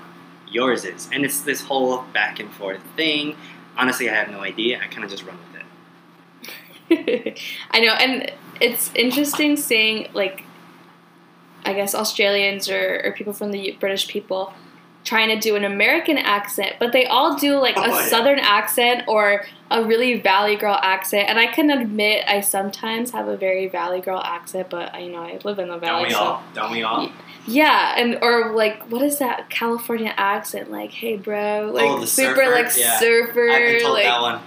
yours 0.49 0.85
is, 0.85 1.09
and 1.13 1.25
it's 1.25 1.41
this 1.41 1.63
whole 1.63 2.03
back 2.13 2.39
and 2.41 2.51
forth 2.53 2.83
thing. 2.97 3.37
Honestly, 3.77 4.09
I 4.09 4.15
have 4.15 4.31
no 4.31 4.41
idea. 4.41 4.81
I 4.83 4.87
kind 4.87 5.05
of 5.05 5.11
just 5.11 5.25
run 5.25 5.37
with 5.39 5.63
it. 6.91 7.41
I 7.71 7.81
know, 7.81 7.93
and 7.93 8.33
it's 8.61 8.93
interesting 8.95 9.57
seeing 9.57 10.09
like, 10.15 10.45
I 11.69 11.75
guess 11.75 11.95
Australians 11.95 12.69
or, 12.69 13.03
or 13.05 13.13
people 13.13 13.33
from 13.33 13.51
the 13.53 13.77
British 13.81 14.09
people 14.09 14.53
trying 15.05 15.29
to 15.29 15.39
do 15.41 15.57
an 15.57 15.65
American 15.65 16.19
accent, 16.19 16.75
but 16.79 16.93
they 16.93 17.07
all 17.07 17.37
do 17.37 17.59
like 17.59 17.75
Oh, 17.79 17.83
a 17.85 17.89
yeah. 17.89 18.07
Southern 18.07 18.39
accent 18.41 19.05
or 19.09 19.45
a 19.71 19.83
really 19.85 20.21
Valley 20.21 20.57
Girl 20.57 20.79
accent. 20.83 21.29
And 21.31 21.39
I 21.39 21.47
can 21.47 21.71
admit 21.71 22.25
I 22.29 22.41
sometimes 22.43 23.13
have 23.13 23.27
a 23.29 23.37
very 23.37 23.69
Valley 23.69 24.01
Girl 24.01 24.21
accent, 24.23 24.69
but 24.71 25.01
you 25.03 25.11
know 25.13 25.23
I 25.23 25.39
live 25.45 25.59
in 25.59 25.69
the 25.69 25.79
Valley. 25.79 26.01
Don't 26.01 26.09
we 26.09 26.15
so 26.15 26.19
all? 26.21 26.43
Don't 26.55 26.73
we 26.73 26.83
all? 26.83 27.11
yeah, 27.47 27.95
and 27.97 28.19
or 28.23 28.53
like 28.55 28.83
what 28.91 29.01
is 29.03 29.19
that 29.21 29.49
California 29.49 30.13
accent? 30.17 30.71
Like, 30.71 30.91
hey, 30.91 31.17
bro, 31.17 31.69
oh, 31.71 31.73
like 31.73 31.89
Oh, 31.91 32.05
super 32.05 32.35
surfer? 32.35 32.51
like 32.53 32.73
Yeah. 32.77 32.99
surfer, 32.99 33.79
told 33.81 33.95
like 33.95 34.05
that 34.05 34.21
one. 34.21 34.41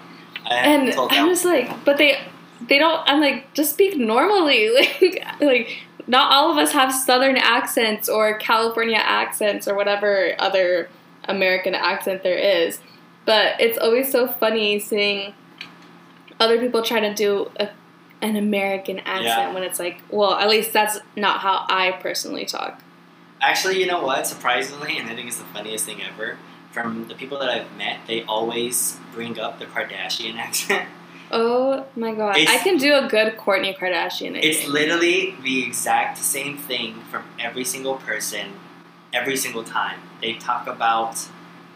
I 0.46 0.54
and 0.56 0.92
told 0.94 1.10
that 1.10 1.18
I'm 1.20 1.26
one. 1.26 1.34
just 1.36 1.46
like, 1.46 1.86
but 1.86 1.98
they 1.98 2.20
they 2.68 2.78
don't. 2.78 3.02
I'm 3.10 3.20
like, 3.20 3.52
just 3.56 3.72
speak 3.74 3.98
normally. 3.98 4.70
Like 5.02 5.24
like 5.42 5.70
not 6.08 6.32
all 6.32 6.52
of 6.52 6.58
us 6.58 6.72
have 6.74 6.94
Southern 6.94 7.38
accents 7.38 8.08
or 8.10 8.38
California 8.38 8.98
accents 9.00 9.68
or 9.68 9.76
whatever 9.76 10.34
other 10.40 10.90
American 11.26 11.76
accent 11.76 12.24
there 12.24 12.38
is. 12.38 12.80
But 13.26 13.60
it's 13.60 13.78
always 13.78 14.12
so 14.12 14.28
funny 14.28 14.80
seeing 14.80 15.34
other 16.40 16.60
people 16.60 16.82
try 16.82 17.00
to 17.00 17.14
do 17.14 17.52
a, 17.60 17.70
an 18.22 18.36
American 18.36 19.00
accent 19.00 19.26
Yeah. 19.26 19.54
when 19.54 19.64
it's 19.64 19.80
like, 19.80 20.02
well, 20.10 20.34
at 20.34 20.50
least 20.50 20.74
that's 20.74 21.00
not 21.16 21.40
how 21.42 21.66
I 21.70 21.92
personally 22.02 22.46
talk. 22.46 22.82
Actually, 23.42 23.80
you 23.80 23.88
know 23.88 24.04
what? 24.04 24.28
Surprisingly, 24.28 24.98
and 24.98 25.10
I 25.10 25.16
think 25.16 25.28
it's 25.28 25.38
the 25.38 25.46
funniest 25.46 25.86
thing 25.86 26.02
ever. 26.04 26.38
From 26.72 27.08
the 27.08 27.16
people 27.16 27.38
that 27.40 27.50
I've 27.50 27.76
met, 27.78 28.00
they 28.08 28.24
always 28.24 28.98
bring 29.14 29.40
up 29.40 29.60
the 29.60 29.66
Kardashian 29.66 30.36
accent. 30.38 30.88
Oh 31.32 31.86
my 31.96 32.14
god, 32.14 32.38
It's- 32.38 32.54
I 32.54 32.64
can 32.64 32.78
do 32.78 32.96
a 32.96 33.08
good 33.08 33.38
Kourtney 33.38 33.78
Kardashian. 33.78 34.40
It's 34.42 34.68
literally 34.68 35.36
the 35.44 35.64
exact 35.64 36.18
same 36.18 36.58
thing 36.58 37.02
from 37.10 37.24
every 37.40 37.64
single 37.64 37.96
person, 37.96 38.54
every 39.14 39.38
single 39.38 39.64
time. 39.64 40.00
They 40.22 40.34
talk 40.34 40.68
about 40.68 41.28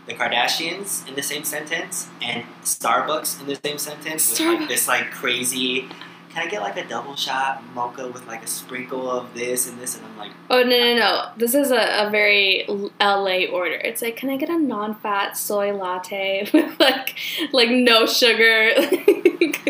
the 0.06 0.14
Kardashians 0.14 1.08
in 1.08 1.16
the 1.16 1.24
same 1.24 1.44
sentence 1.44 2.08
and 2.22 2.44
Starbucks 2.64 3.42
in 3.42 3.48
the 3.48 3.60
same 3.64 3.78
sentence 3.78 4.30
with 4.32 4.40
like 4.42 4.68
this 4.68 4.88
like 4.88 5.12
crazy. 5.12 5.88
Can 6.30 6.46
I 6.48 6.50
get 6.52 6.62
like 6.62 6.76
a 6.76 6.86
double 6.86 7.16
shot 7.16 7.64
mocha 7.74 8.10
with 8.10 8.28
like 8.28 8.44
a 8.44 8.48
sprinkle 8.48 9.10
of 9.10 9.34
this 9.34 9.70
and 9.70 9.80
this? 9.80 9.96
And 9.96 10.06
I'm 10.06 10.18
like, 10.18 10.32
Oh 10.50 10.64
no 10.64 10.78
no 10.78 10.96
no! 10.96 11.30
This 11.38 11.56
is 11.56 11.72
a, 11.72 12.06
a 12.08 12.10
very 12.12 12.66
LA 13.00 13.46
order. 13.52 13.76
It's 13.76 14.02
like, 14.02 14.18
can 14.18 14.30
I 14.30 14.36
get 14.36 14.50
a 14.50 14.58
non-fat 14.60 15.38
soy 15.38 15.74
latte 15.74 16.50
with 16.54 16.78
like 16.80 17.16
like 17.54 17.70
no 17.70 18.06
sugar? 18.06 18.72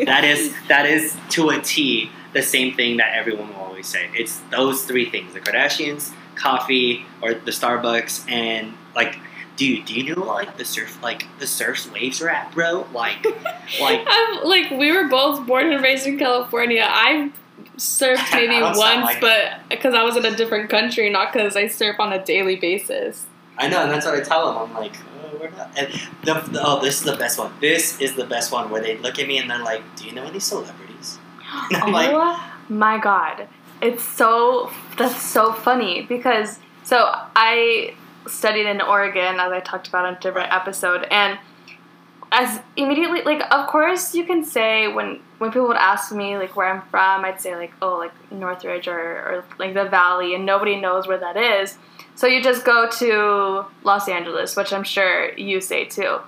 that 0.06 0.24
is 0.24 0.54
that 0.68 0.86
is 0.86 1.16
to 1.30 1.50
a 1.50 1.62
T 1.62 2.12
the 2.34 2.42
same 2.42 2.76
thing 2.76 2.98
that 2.98 3.16
everyone 3.16 3.48
will 3.50 3.62
always 3.62 3.88
say. 3.88 4.10
It's 4.14 4.40
those 4.52 4.84
three 4.86 5.10
things: 5.10 5.34
the 5.34 5.40
Kardashians, 5.40 6.12
coffee, 6.36 7.06
or 7.22 7.34
the 7.34 7.52
Starbucks, 7.52 8.30
and 8.30 8.74
like, 8.96 9.18
dude, 9.56 9.86
do 9.86 9.94
you 9.94 10.16
know 10.16 10.24
like 10.24 10.58
the 10.58 10.66
surf 10.66 11.02
like 11.02 11.26
the 11.40 11.48
surf's 11.48 11.90
waves 11.92 12.22
are 12.22 12.30
at, 12.30 12.52
bro? 12.54 12.88
Like, 12.94 13.26
like 13.80 14.06
I'm 14.06 14.44
like 14.44 14.72
we 14.72 14.92
were 14.92 15.08
both 15.08 15.48
born 15.48 15.72
and 15.72 15.84
raised 15.84 16.06
in 16.08 16.20
California. 16.20 16.86
I've 16.88 17.32
surfed 17.78 18.34
maybe 18.34 18.56
I 18.56 18.60
don't 18.60 18.76
sound 18.76 19.04
once, 19.04 19.14
like 19.14 19.22
but 19.22 19.70
because 19.70 19.94
I 19.94 20.04
was 20.04 20.18
in 20.18 20.26
a 20.26 20.36
different 20.36 20.70
country, 20.70 21.10
not 21.10 21.32
because 21.32 21.56
I 21.56 21.68
surf 21.68 22.00
on 22.00 22.12
a 22.14 22.24
daily 22.24 22.58
basis. 22.58 23.26
I 23.58 23.70
know, 23.70 23.84
and 23.84 23.92
that's 23.92 24.06
what 24.06 24.16
I 24.16 24.22
tell 24.22 24.52
them. 24.52 24.62
I'm 24.62 24.74
like, 24.74 24.96
we're 25.50 25.58
not. 25.58 25.72
And 25.78 25.88
the, 26.24 26.34
the, 26.52 26.62
oh, 26.64 26.82
this 26.82 27.00
is 27.00 27.04
the 27.04 27.18
best 27.18 27.38
one. 27.38 27.52
This 27.62 28.00
is 28.00 28.16
the 28.16 28.26
best 28.26 28.52
one 28.52 28.70
where 28.70 28.82
they 28.82 28.98
look 28.98 29.20
at 29.20 29.28
me 29.28 29.38
and 29.38 29.50
they're 29.50 29.64
like, 29.64 29.84
"Do 29.96 30.06
you 30.06 30.14
know 30.14 30.24
any 30.24 30.40
celebrities?" 30.40 31.20
And 31.72 31.84
I'm 31.84 31.92
like, 31.92 32.12
oh 32.12 32.54
my 32.70 32.98
god. 32.98 33.48
It's 33.82 34.04
so 34.04 34.72
that's 34.98 35.22
so 35.22 35.54
funny 35.54 36.04
because 36.04 36.60
so 36.84 37.12
I 37.36 37.96
studied 38.28 38.68
in 38.68 38.82
Oregon 38.82 39.40
as 39.40 39.52
I 39.52 39.60
talked 39.60 39.88
about 39.88 40.08
in 40.08 40.16
a 40.16 40.20
different 40.20 40.52
episode 40.52 41.08
and 41.12 41.38
as 42.32 42.60
immediately 42.76 43.22
like 43.22 43.42
of 43.52 43.68
course 43.68 44.16
you 44.16 44.26
can 44.26 44.44
say 44.44 44.88
when 44.92 45.20
when 45.38 45.52
people 45.52 45.68
would 45.68 45.78
ask 45.78 46.12
me 46.12 46.38
like 46.38 46.56
where 46.56 46.68
I'm 46.68 46.82
from 46.90 47.24
I'd 47.24 47.40
say 47.40 47.56
like 47.56 47.74
oh 47.82 47.98
like 47.98 48.14
Northridge 48.32 48.88
or, 48.88 49.00
or 49.00 49.46
like 49.60 49.74
the 49.74 49.86
valley 49.86 50.34
and 50.34 50.46
nobody 50.46 50.80
knows 50.80 51.08
where 51.08 51.20
that 51.20 51.38
is 51.38 51.78
so 52.16 52.28
you 52.28 52.42
just 52.42 52.64
go 52.66 52.90
to 52.90 53.66
Los 53.84 54.08
Angeles 54.10 54.56
which 54.56 54.72
I'm 54.74 54.84
sure 54.84 55.32
you 55.34 55.62
say 55.62 55.86
too 55.86 56.20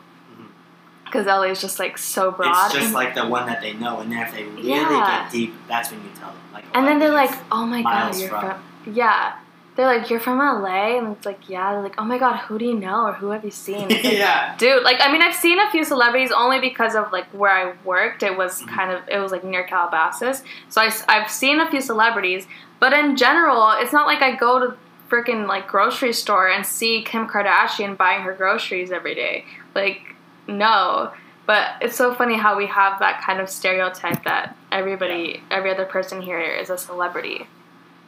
because 1.06 1.26
LA 1.26 1.44
is 1.44 1.62
just 1.62 1.80
like 1.80 1.98
so 1.98 2.32
broad 2.32 2.54
Mm-hmm. 2.54 2.66
it's 2.66 2.76
just 2.86 2.94
like 2.94 3.16
the 3.16 3.26
one 3.26 3.46
that 3.48 3.62
they 3.62 3.74
know, 3.74 4.00
and 4.02 4.12
then 4.12 4.20
if 4.28 4.34
they 4.34 4.44
really 4.44 4.70
Yeah. 4.70 5.22
get 5.24 5.32
deep, 5.32 5.56
that's 5.68 5.90
when 5.90 6.02
you 6.04 6.10
tell 6.20 6.28
them. 6.30 6.38
Like, 6.54 6.66
And 6.74 6.86
oh, 6.86 6.90
then 6.90 7.00
they're 7.00 7.12
like, 7.14 7.32
"Oh 7.52 7.66
my 7.66 7.82
god, 7.82 8.16
you're 8.18 8.30
from- 8.30 8.42
from, 8.84 8.94
yeah." 8.94 9.34
They're 9.78 9.86
like, 9.86 10.10
"You're 10.10 10.20
from 10.20 10.40
LA," 10.40 10.98
and 10.98 11.16
it's 11.16 11.26
like, 11.26 11.48
"Yeah." 11.48 11.72
They're 11.72 11.82
like, 11.84 11.96
"Oh 11.98 12.04
my 12.04 12.18
god, 12.18 12.38
who 12.48 12.58
do 12.60 12.66
you 12.66 12.74
know 12.74 13.06
or 13.06 13.14
who 13.14 13.30
have 13.30 13.46
you 13.46 13.52
seen?" 13.52 13.88
Like, 13.90 14.04
yeah. 14.04 14.56
Dude, 14.58 14.84
like 14.84 14.98
I 15.00 15.10
mean, 15.12 15.22
I've 15.22 15.36
seen 15.36 15.60
a 15.60 15.70
few 15.72 15.86
celebrities 15.86 16.32
only 16.34 16.60
because 16.60 16.94
of 16.96 17.12
like 17.14 17.28
where 17.32 17.52
I 17.52 17.74
worked. 17.86 18.22
It 18.24 18.36
was 18.36 18.62
Mhm. 18.64 18.68
kind 18.76 18.92
of 18.92 19.02
it 19.08 19.20
was 19.20 19.32
like 19.32 19.46
near 19.46 19.64
Calabasas, 19.64 20.44
so 20.68 20.82
I, 20.82 20.90
have 21.20 21.32
seen 21.32 21.62
a 21.62 21.70
few 21.72 21.80
celebrities. 21.80 22.48
But 22.82 22.92
in 22.92 23.16
general, 23.16 23.72
it's 23.80 23.94
not 23.94 24.08
like 24.08 24.22
I 24.22 24.32
go 24.36 24.60
to 24.60 24.76
freaking 25.10 25.48
like 25.48 25.68
grocery 25.68 26.14
store 26.14 26.50
and 26.50 26.66
see 26.66 27.04
Kim 27.04 27.28
Kardashian 27.28 27.98
buying 27.98 28.24
her 28.24 28.34
groceries 28.34 28.92
every 28.92 29.16
day. 29.16 29.46
Like, 29.76 30.16
no. 30.48 31.12
But 31.46 31.76
it's 31.82 31.96
so 31.96 32.14
funny 32.14 32.38
how 32.38 32.58
we 32.58 32.68
have 32.68 33.00
that 33.00 33.22
kind 33.22 33.40
of 33.40 33.50
stereotype 33.50 34.24
that 34.26 34.56
everybody, 34.72 35.42
every 35.50 35.72
other 35.72 35.86
person 35.86 36.22
here 36.22 36.40
is 36.42 36.70
a 36.70 36.78
celebrity. 36.78 37.48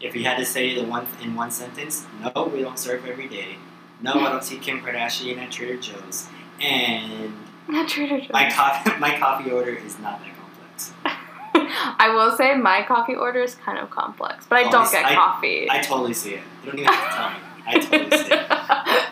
If 0.02 0.16
you 0.16 0.24
had 0.24 0.38
to 0.38 0.46
say 0.46 0.76
the 0.76 0.84
one 0.84 1.08
in 1.22 1.36
one 1.36 1.52
sentence, 1.52 2.06
no, 2.22 2.46
we 2.54 2.62
don't 2.62 2.78
surf 2.80 3.06
every 3.08 3.28
day. 3.28 3.56
No, 4.02 4.14
I 4.14 4.30
don't 4.30 4.44
see 4.44 4.58
Kim 4.58 4.82
Kardashian 4.82 5.38
at 5.38 5.52
Trader 5.52 5.78
Joe's. 5.78 6.28
And 6.62 7.34
Not 7.68 7.88
Trader 7.90 8.20
Joe's. 8.20 8.30
my 8.32 8.50
coffee, 8.50 8.92
my 9.00 9.18
coffee 9.18 9.52
order 9.52 9.72
is 9.74 10.00
not 10.00 10.20
that 10.22 10.32
complex. 10.36 10.92
I 12.00 12.10
will 12.14 12.36
say 12.36 12.56
my 12.56 12.84
coffee 12.84 13.16
order 13.16 13.42
is 13.42 13.56
kind 13.56 13.78
of 13.78 13.90
complex, 13.90 14.46
but 14.48 14.58
I 14.58 14.70
don't 14.70 14.92
get 14.92 15.06
I- 15.06 15.16
coffee. 15.16 15.68
I 15.70 15.80
totally 15.82 16.14
see 16.14 16.36
it. 16.36 16.42
You 16.64 16.72
don't 16.72 16.80
even 16.80 16.94
have 16.94 17.10
to 17.10 17.16
tell 17.18 17.30
me. 17.30 17.36
I 17.68 17.80
totally 17.80 18.18
see 18.18 18.34
it. 18.34 19.06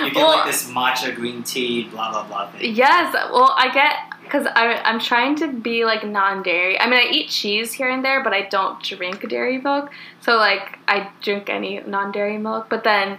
You 0.00 0.10
get 0.12 0.16
Well, 0.16 0.36
like 0.36 0.46
this 0.46 0.68
matcha 0.70 1.14
green 1.14 1.42
tea, 1.42 1.84
blah 1.84 2.10
blah 2.10 2.26
blah 2.26 2.50
thing. 2.50 2.74
Yes, 2.74 3.14
well, 3.14 3.54
I 3.56 3.72
get 3.72 3.96
because 4.22 4.46
I'm 4.54 4.98
trying 4.98 5.36
to 5.36 5.52
be 5.52 5.84
like 5.84 6.06
non-dairy. 6.06 6.80
I 6.80 6.86
mean, 6.88 7.00
I 7.06 7.10
eat 7.10 7.28
cheese 7.28 7.74
here 7.74 7.90
and 7.90 8.02
there, 8.04 8.22
but 8.22 8.32
I 8.32 8.42
don't 8.42 8.82
drink 8.82 9.28
dairy 9.28 9.58
milk. 9.58 9.90
So 10.20 10.36
like, 10.36 10.78
I 10.88 11.10
drink 11.20 11.50
any 11.50 11.80
non-dairy 11.80 12.38
milk. 12.38 12.68
But 12.70 12.82
then, 12.82 13.18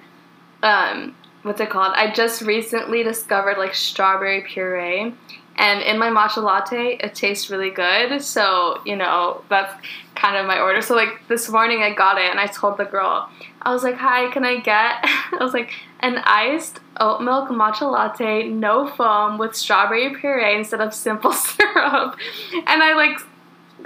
um, 0.63 1.15
what's 1.43 1.61
it 1.61 1.69
called? 1.69 1.93
I 1.95 2.11
just 2.11 2.41
recently 2.41 3.03
discovered 3.03 3.57
like 3.59 3.75
strawberry 3.75 4.41
puree, 4.41 5.13
and 5.55 5.81
in 5.81 5.99
my 5.99 6.09
matcha 6.09 6.41
latte, 6.41 6.97
it 6.99 7.13
tastes 7.13 7.49
really 7.49 7.69
good. 7.69 8.21
So 8.21 8.81
you 8.85 8.95
know, 8.95 9.43
that's 9.49 9.73
kind 10.15 10.37
of 10.37 10.45
my 10.45 10.59
order. 10.59 10.81
So 10.81 10.95
like 10.95 11.27
this 11.27 11.49
morning, 11.49 11.81
I 11.81 11.93
got 11.93 12.17
it, 12.17 12.29
and 12.29 12.39
I 12.39 12.47
told 12.47 12.77
the 12.77 12.85
girl, 12.85 13.29
I 13.61 13.73
was 13.73 13.83
like, 13.83 13.95
"Hi, 13.95 14.31
can 14.31 14.43
I 14.43 14.59
get?" 14.59 14.99
I 15.03 15.37
was 15.39 15.53
like, 15.53 15.71
an 15.99 16.17
iced 16.25 16.79
oat 16.99 17.21
milk 17.21 17.49
matcha 17.49 17.89
latte, 17.89 18.49
no 18.49 18.87
foam, 18.87 19.37
with 19.37 19.55
strawberry 19.55 20.13
puree 20.15 20.55
instead 20.55 20.81
of 20.81 20.93
simple 20.93 21.31
syrup. 21.33 22.17
And 22.53 22.83
I 22.83 22.93
like, 22.93 23.19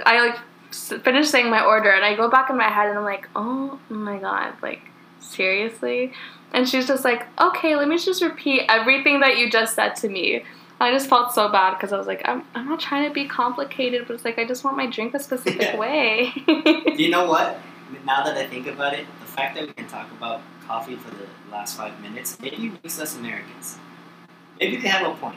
I 0.04 0.28
like 0.28 1.02
finished 1.02 1.30
saying 1.30 1.50
my 1.50 1.64
order, 1.64 1.90
and 1.90 2.04
I 2.04 2.16
go 2.16 2.28
back 2.28 2.50
in 2.50 2.56
my 2.56 2.68
head, 2.68 2.88
and 2.88 2.98
I'm 2.98 3.04
like, 3.04 3.28
oh 3.36 3.78
my 3.88 4.18
god, 4.18 4.54
like 4.62 4.80
seriously. 5.20 6.12
And 6.52 6.68
she's 6.68 6.86
just 6.86 7.04
like, 7.04 7.26
okay, 7.38 7.76
let 7.76 7.88
me 7.88 7.98
just 7.98 8.22
repeat 8.22 8.62
everything 8.68 9.20
that 9.20 9.36
you 9.36 9.50
just 9.50 9.74
said 9.74 9.94
to 9.96 10.08
me. 10.08 10.44
I 10.80 10.92
just 10.92 11.08
felt 11.08 11.34
so 11.34 11.48
bad 11.48 11.74
because 11.74 11.92
I 11.92 11.98
was 11.98 12.06
like, 12.06 12.22
I'm, 12.24 12.44
I'm 12.54 12.66
not 12.68 12.78
trying 12.78 13.08
to 13.08 13.12
be 13.12 13.26
complicated, 13.26 14.06
but 14.06 14.14
it's 14.14 14.24
like 14.24 14.38
I 14.38 14.44
just 14.46 14.62
want 14.64 14.76
my 14.76 14.86
drink 14.86 15.14
a 15.14 15.18
specific 15.18 15.60
Yeah. 15.60 15.76
way. 15.76 16.32
You 16.96 17.10
know 17.10 17.26
what? 17.26 17.58
Now 18.04 18.22
that 18.24 18.36
I 18.36 18.46
think 18.46 18.66
about 18.66 18.92
it, 18.94 19.06
the 19.20 19.26
fact 19.26 19.54
that 19.56 19.66
we 19.66 19.72
can 19.72 19.86
talk 19.88 20.10
about 20.12 20.40
coffee 20.66 20.96
for 20.96 21.10
the 21.10 21.26
last 21.50 21.76
five 21.76 21.98
minutes 22.00 22.38
maybe 22.40 22.70
makes 22.82 23.00
us 23.00 23.16
Americans. 23.16 23.76
Maybe 24.60 24.76
they 24.76 24.88
have 24.88 25.06
a 25.06 25.14
point. 25.16 25.36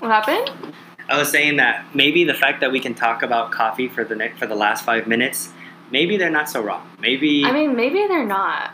what 0.00 0.10
happened? 0.10 0.74
I 1.08 1.18
was 1.18 1.30
saying 1.30 1.56
that 1.56 1.84
maybe 1.94 2.24
the 2.24 2.34
fact 2.34 2.60
that 2.60 2.72
we 2.72 2.80
can 2.80 2.94
talk 2.94 3.22
about 3.22 3.52
coffee 3.52 3.88
for 3.88 4.04
the 4.04 4.16
next 4.16 4.38
for 4.38 4.46
the 4.46 4.56
last 4.56 4.84
five 4.84 5.06
minutes, 5.06 5.52
maybe 5.90 6.16
they're 6.16 6.30
not 6.30 6.48
so 6.50 6.60
wrong. 6.62 6.88
Maybe 7.00 7.44
I 7.44 7.52
mean, 7.52 7.76
maybe 7.76 8.04
they're 8.08 8.26
not. 8.26 8.72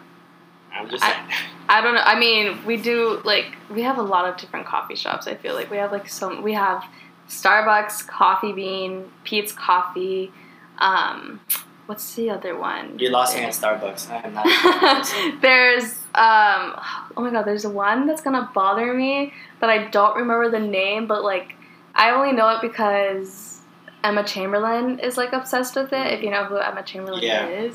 I'm 0.74 0.88
just 0.88 1.04
I- 1.04 1.12
saying. 1.12 1.24
I 1.74 1.80
don't 1.80 1.94
know. 1.94 2.02
I 2.04 2.18
mean, 2.18 2.64
we 2.66 2.76
do 2.76 3.20
like 3.24 3.48
we 3.70 3.82
have 3.82 3.98
a 3.98 4.02
lot 4.14 4.24
of 4.28 4.36
different 4.36 4.66
coffee 4.66 4.94
shops. 4.96 5.26
I 5.26 5.34
feel 5.34 5.54
like 5.54 5.70
we 5.70 5.78
have 5.78 5.90
like 5.92 6.08
some. 6.08 6.42
We 6.42 6.52
have 6.52 6.84
Starbucks, 7.28 8.06
Coffee 8.06 8.52
Bean, 8.52 9.10
Peet's 9.24 9.52
Coffee. 9.52 10.30
Um, 10.78 11.40
what's 11.86 12.14
the 12.14 12.30
other 12.30 12.58
one? 12.58 12.98
You 12.98 13.08
lost 13.10 13.36
me 13.36 13.42
at 13.44 13.52
Starbucks. 13.54 14.10
I 14.10 14.16
am 14.26 14.34
not. 14.34 14.46
a 14.46 14.50
Starbucks 14.50 15.00
person. 15.12 15.38
there's 15.40 15.84
um 16.14 16.74
oh 17.16 17.22
my 17.24 17.30
god 17.30 17.44
there's 17.46 17.66
one 17.66 18.06
that's 18.06 18.20
gonna 18.20 18.50
bother 18.54 18.92
me 18.92 19.32
but 19.60 19.70
i 19.70 19.78
don't 19.88 20.14
remember 20.14 20.50
the 20.50 20.58
name 20.60 21.06
but 21.06 21.22
like 21.24 21.54
i 21.94 22.10
only 22.10 22.32
know 22.32 22.50
it 22.50 22.60
because 22.60 23.62
emma 24.04 24.22
chamberlain 24.22 24.98
is 24.98 25.16
like 25.16 25.32
obsessed 25.32 25.74
with 25.74 25.90
it 25.94 26.06
if 26.12 26.22
you 26.22 26.30
know 26.30 26.44
who 26.44 26.56
emma 26.58 26.82
chamberlain 26.82 27.22
Yeah. 27.22 27.48
is 27.48 27.74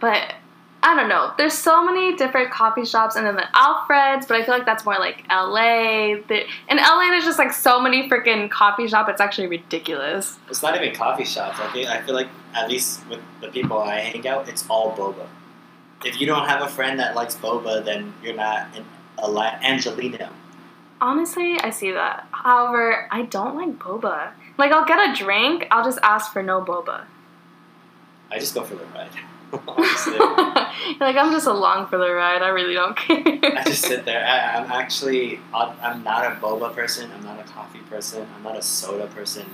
but 0.00 0.34
i 0.82 0.94
don't 0.96 1.08
know 1.08 1.32
there's 1.36 1.52
so 1.52 1.84
many 1.84 2.16
different 2.16 2.50
coffee 2.50 2.84
shops 2.84 3.14
and 3.16 3.26
then 3.26 3.36
the 3.36 3.44
alfreds 3.54 4.26
but 4.26 4.36
i 4.40 4.42
feel 4.44 4.54
like 4.54 4.64
that's 4.64 4.84
more 4.84 4.96
like 4.98 5.24
la 5.28 5.54
There- 6.28 6.46
in 6.70 6.76
la 6.78 6.98
there's 7.10 7.24
just 7.24 7.38
like 7.38 7.52
so 7.52 7.80
many 7.80 8.08
freaking 8.08 8.50
coffee 8.50 8.88
shop 8.88 9.08
it's 9.08 9.20
actually 9.20 9.46
ridiculous 9.48 10.38
it's 10.48 10.62
not 10.62 10.74
even 10.76 10.94
coffee 10.94 11.24
shops. 11.24 11.58
Okay, 11.68 11.86
I 11.86 12.00
feel 12.02 12.14
like 12.14 12.28
at 12.54 12.68
least 12.68 13.06
with 13.08 13.20
the 13.40 13.48
people 13.48 13.78
I 13.78 14.00
hang 14.00 14.26
out, 14.26 14.48
it's 14.48 14.64
all 14.68 14.96
boba. 14.96 15.26
If 16.04 16.20
you 16.20 16.26
don't 16.26 16.48
have 16.48 16.62
a 16.62 16.68
friend 16.68 16.98
that 16.98 17.14
likes 17.14 17.36
boba, 17.36 17.84
then 17.84 18.12
you're 18.22 18.34
not 18.34 18.74
an 18.76 18.84
a 19.18 19.30
la- 19.30 19.52
Angeleno. 19.60 20.28
Honestly, 21.00 21.58
I 21.60 21.70
see 21.70 21.92
that. 21.92 22.26
However, 22.32 23.06
I 23.12 23.22
don't 23.22 23.54
like 23.54 23.78
boba. 23.78 24.32
Like, 24.58 24.72
I'll 24.72 24.84
get 24.84 24.98
a 24.98 25.14
drink, 25.14 25.66
I'll 25.70 25.84
just 25.84 25.98
ask 26.02 26.32
for 26.32 26.42
no 26.42 26.60
boba. 26.62 27.04
I 28.30 28.38
just 28.38 28.54
go 28.54 28.62
for 28.64 28.74
the 28.74 28.84
ride. 28.86 29.10
Like, 31.00 31.16
I'm 31.16 31.30
just 31.32 31.46
along 31.46 31.86
for 31.88 31.98
the 31.98 32.10
ride. 32.10 32.42
I 32.42 32.48
really 32.48 32.74
don't 32.74 32.96
care. 32.96 33.22
I 33.24 33.62
just 33.64 33.82
sit 33.82 34.04
there. 34.04 34.24
I, 34.24 34.56
I'm 34.58 34.70
actually, 34.70 35.40
I'm 35.54 35.74
I'm 35.80 36.02
not 36.02 36.24
a 36.24 36.36
boba 36.36 36.74
person. 36.74 37.10
I'm 37.12 37.22
not 37.24 37.38
a 37.40 37.44
coffee 37.44 37.78
person. 37.88 38.26
I'm 38.36 38.42
not 38.42 38.56
a 38.56 38.62
soda 38.62 39.06
person. 39.08 39.46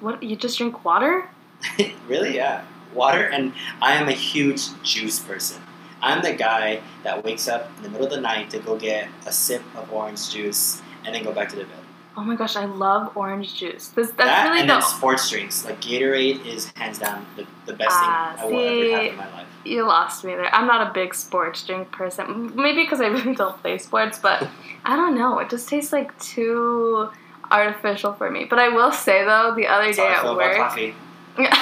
what? 0.00 0.22
You 0.22 0.36
just 0.36 0.58
drink 0.58 0.84
water? 0.84 1.28
really? 2.08 2.36
Yeah. 2.36 2.64
Water, 2.94 3.24
and 3.24 3.52
I 3.80 3.94
am 3.94 4.08
a 4.08 4.12
huge 4.12 4.62
juice 4.82 5.18
person. 5.18 5.62
I'm 6.02 6.22
the 6.22 6.34
guy 6.34 6.82
that 7.04 7.24
wakes 7.24 7.46
up 7.48 7.70
in 7.76 7.84
the 7.84 7.88
middle 7.88 8.06
of 8.06 8.12
the 8.12 8.20
night 8.20 8.50
to 8.50 8.58
go 8.58 8.76
get 8.76 9.08
a 9.26 9.32
sip 9.32 9.62
of 9.76 9.90
orange 9.92 10.30
juice 10.32 10.82
and 11.04 11.14
then 11.14 11.22
go 11.24 11.32
back 11.32 11.48
to 11.50 11.56
the 11.56 11.64
bed. 11.64 11.81
Oh 12.16 12.22
my 12.22 12.36
gosh, 12.36 12.56
I 12.56 12.66
love 12.66 13.16
orange 13.16 13.54
juice. 13.54 13.88
This, 13.88 14.08
that's 14.08 14.16
that 14.18 14.44
really 14.48 14.60
and 14.60 14.68
the. 14.68 14.74
then 14.74 14.82
sports 14.82 15.30
drinks. 15.30 15.64
Like 15.64 15.80
Gatorade 15.80 16.44
is 16.44 16.70
hands 16.76 16.98
down 16.98 17.24
the, 17.36 17.46
the 17.64 17.72
best 17.72 17.96
Ah, 17.98 18.34
thing 18.36 18.44
I 18.44 18.46
will 18.52 18.60
ever 18.60 18.96
have 18.96 19.06
in 19.12 19.16
my 19.16 19.32
life. 19.32 19.46
You 19.64 19.86
lost 19.86 20.24
me 20.24 20.34
there. 20.34 20.54
I'm 20.54 20.66
not 20.66 20.90
a 20.90 20.92
big 20.92 21.14
sports 21.14 21.64
drink 21.64 21.90
person. 21.90 22.52
Maybe 22.54 22.82
because 22.82 23.00
I 23.00 23.06
really 23.06 23.34
don't 23.34 23.56
play 23.62 23.78
sports, 23.78 24.18
but 24.18 24.46
I 24.84 24.96
don't 24.96 25.14
know. 25.16 25.38
It 25.38 25.48
just 25.48 25.68
tastes 25.68 25.92
like 25.92 26.16
too 26.18 27.08
artificial 27.50 28.12
for 28.12 28.30
me. 28.30 28.44
But 28.44 28.58
I 28.58 28.68
will 28.68 28.92
say 28.92 29.24
though, 29.24 29.54
the 29.56 29.68
other 29.68 29.86
That's 29.92 29.96
day 29.96 30.08
at 30.08 30.36
work, 30.36 31.38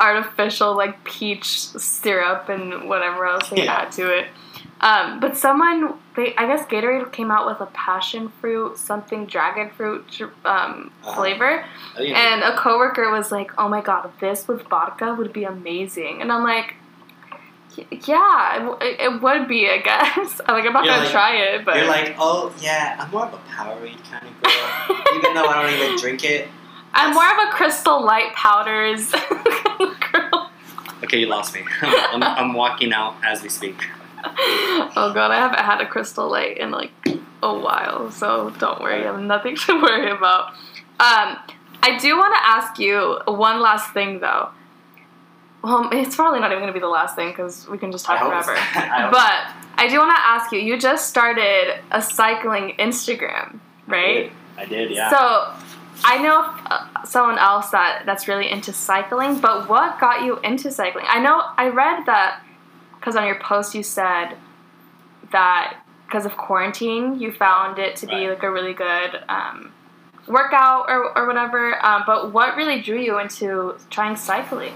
artificial 0.00 0.76
like 0.76 1.02
peach 1.04 1.66
syrup 1.68 2.48
and 2.48 2.88
whatever 2.88 3.26
else 3.26 3.48
they 3.50 3.64
Yeah. 3.64 3.82
add 3.82 3.92
to 3.92 4.10
it. 4.16 4.28
Um, 4.80 5.18
but 5.20 5.36
someone, 5.36 5.94
they 6.14 6.34
I 6.36 6.46
guess 6.46 6.64
Gatorade 6.66 7.12
came 7.12 7.30
out 7.32 7.46
with 7.46 7.60
a 7.60 7.66
passion 7.72 8.28
fruit, 8.40 8.78
something 8.78 9.26
dragon 9.26 9.70
fruit 9.70 10.04
um, 10.44 10.92
flavor, 11.02 11.64
yeah. 11.98 12.32
and 12.34 12.42
a 12.42 12.56
coworker 12.56 13.10
was 13.10 13.32
like, 13.32 13.50
"Oh 13.58 13.68
my 13.68 13.80
god, 13.80 14.10
this 14.20 14.46
with 14.46 14.62
vodka 14.68 15.14
would 15.14 15.32
be 15.32 15.44
amazing," 15.44 16.22
and 16.22 16.30
I'm 16.32 16.44
like. 16.44 16.74
Yeah, 18.06 18.56
it, 18.80 18.82
it- 18.82 19.00
it 19.00 19.22
would 19.22 19.46
be, 19.46 19.68
I 19.70 19.78
guess. 19.78 20.40
I'm 20.46 20.54
like, 20.56 20.66
I'm 20.66 20.72
not 20.72 20.84
You're 20.84 20.94
gonna 20.94 21.02
like- 21.04 21.12
try 21.12 21.36
it, 21.36 21.64
but 21.64 21.76
You're 21.76 21.86
like, 21.86 22.16
oh 22.18 22.52
yeah, 22.60 22.96
I'm 22.98 23.08
more 23.12 23.26
of 23.26 23.34
a 23.34 23.36
Powerade 23.36 24.02
kind 24.10 24.26
of 24.26 24.42
girl. 24.42 24.98
Even 25.16 25.34
though 25.34 25.44
I 25.46 25.62
don't 25.62 25.72
even 25.80 25.96
drink 26.00 26.24
it. 26.24 26.48
I'm 26.92 27.14
more 27.14 27.22
of 27.24 27.48
a 27.48 27.52
Crystal 27.52 28.02
Light 28.04 28.32
powders 28.34 29.12
girl. 30.12 30.50
Okay, 31.04 31.20
you 31.20 31.26
lost 31.26 31.54
me. 31.54 31.62
I'm, 31.82 32.22
I'm 32.22 32.54
walking 32.54 32.92
out 32.92 33.14
as 33.24 33.44
we 33.44 33.48
speak. 33.48 33.76
oh 34.96 35.12
god, 35.14 35.30
I 35.30 35.36
haven't 35.36 35.60
had 35.60 35.80
a 35.80 35.86
crystal 35.86 36.30
light 36.30 36.58
in 36.58 36.70
like 36.70 36.90
a 37.42 37.54
while, 37.54 38.10
so 38.10 38.50
don't 38.58 38.80
worry, 38.80 39.02
I 39.02 39.12
have 39.12 39.20
nothing 39.20 39.56
to 39.56 39.72
worry 39.82 40.10
about. 40.10 40.54
Um, 41.00 41.36
I 41.82 41.96
do 42.00 42.16
want 42.16 42.34
to 42.34 42.48
ask 42.48 42.78
you 42.78 43.20
one 43.26 43.60
last 43.60 43.92
thing 43.92 44.20
though. 44.20 44.50
Well, 45.62 45.88
it's 45.92 46.16
probably 46.16 46.40
not 46.40 46.50
even 46.50 46.62
going 46.62 46.72
to 46.72 46.78
be 46.78 46.80
the 46.80 46.88
last 46.88 47.16
thing 47.16 47.30
because 47.30 47.68
we 47.68 47.78
can 47.78 47.90
just 47.90 48.04
talk 48.04 48.18
forever. 48.20 48.54
I 48.74 49.10
But 49.10 49.54
I 49.76 49.88
do 49.88 49.98
want 49.98 50.14
to 50.14 50.20
ask 50.20 50.52
you. 50.52 50.58
You 50.60 50.78
just 50.78 51.08
started 51.08 51.80
a 51.90 52.00
cycling 52.00 52.74
Instagram, 52.78 53.58
right? 53.86 54.32
I 54.56 54.64
did, 54.64 54.72
I 54.72 54.84
did 54.86 54.90
yeah. 54.92 55.10
So 55.10 55.52
I 56.04 56.18
know 56.22 56.42
uh, 56.66 57.04
someone 57.04 57.38
else 57.38 57.70
that 57.70 58.02
that's 58.06 58.28
really 58.28 58.50
into 58.50 58.72
cycling, 58.72 59.40
but 59.40 59.68
what 59.68 59.98
got 60.00 60.24
you 60.24 60.38
into 60.40 60.70
cycling? 60.70 61.06
I 61.08 61.20
know 61.20 61.42
I 61.56 61.68
read 61.68 62.06
that 62.06 62.42
because 62.98 63.16
on 63.16 63.26
your 63.26 63.38
post 63.40 63.74
you 63.74 63.82
said 63.82 64.36
that 65.32 65.80
because 66.06 66.24
of 66.24 66.36
quarantine 66.36 67.20
you 67.20 67.30
found 67.32 67.78
it 67.78 67.96
to 67.96 68.06
be 68.06 68.28
like 68.28 68.42
a 68.42 68.50
really 68.50 68.72
good 68.74 69.20
um, 69.28 69.72
workout 70.26 70.86
or, 70.88 71.16
or 71.16 71.26
whatever. 71.26 71.84
Um, 71.84 72.04
but 72.06 72.32
what 72.32 72.56
really 72.56 72.80
drew 72.80 72.98
you 72.98 73.18
into 73.18 73.76
trying 73.90 74.16
cycling? 74.16 74.72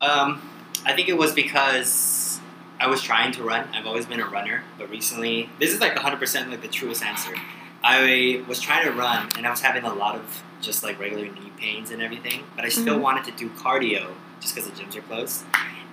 Um, 0.00 0.42
I 0.84 0.92
think 0.94 1.08
it 1.08 1.16
was 1.16 1.32
because 1.32 2.40
I 2.78 2.86
was 2.88 3.02
trying 3.02 3.32
to 3.32 3.42
run. 3.42 3.66
I've 3.72 3.86
always 3.86 4.06
been 4.06 4.20
a 4.20 4.28
runner, 4.28 4.62
but 4.78 4.90
recently, 4.90 5.48
this 5.58 5.72
is 5.72 5.80
like 5.80 5.94
100% 5.94 6.50
like 6.50 6.62
the 6.62 6.68
truest 6.68 7.02
answer. 7.02 7.34
I 7.82 8.42
was 8.46 8.60
trying 8.60 8.84
to 8.84 8.92
run, 8.92 9.28
and 9.36 9.46
I 9.46 9.50
was 9.50 9.60
having 9.60 9.84
a 9.84 9.94
lot 9.94 10.16
of 10.16 10.42
just 10.60 10.82
like 10.82 10.98
regular 11.00 11.24
knee 11.24 11.52
pains 11.56 11.90
and 11.90 12.02
everything, 12.02 12.44
but 12.54 12.64
I 12.64 12.68
still 12.68 12.96
Mhm. 12.98 13.00
wanted 13.02 13.24
to 13.24 13.30
do 13.32 13.48
cardio 13.50 14.08
just 14.40 14.54
because 14.54 14.68
the 14.70 14.76
gyms 14.76 14.96
are 14.96 15.02
closed. 15.02 15.44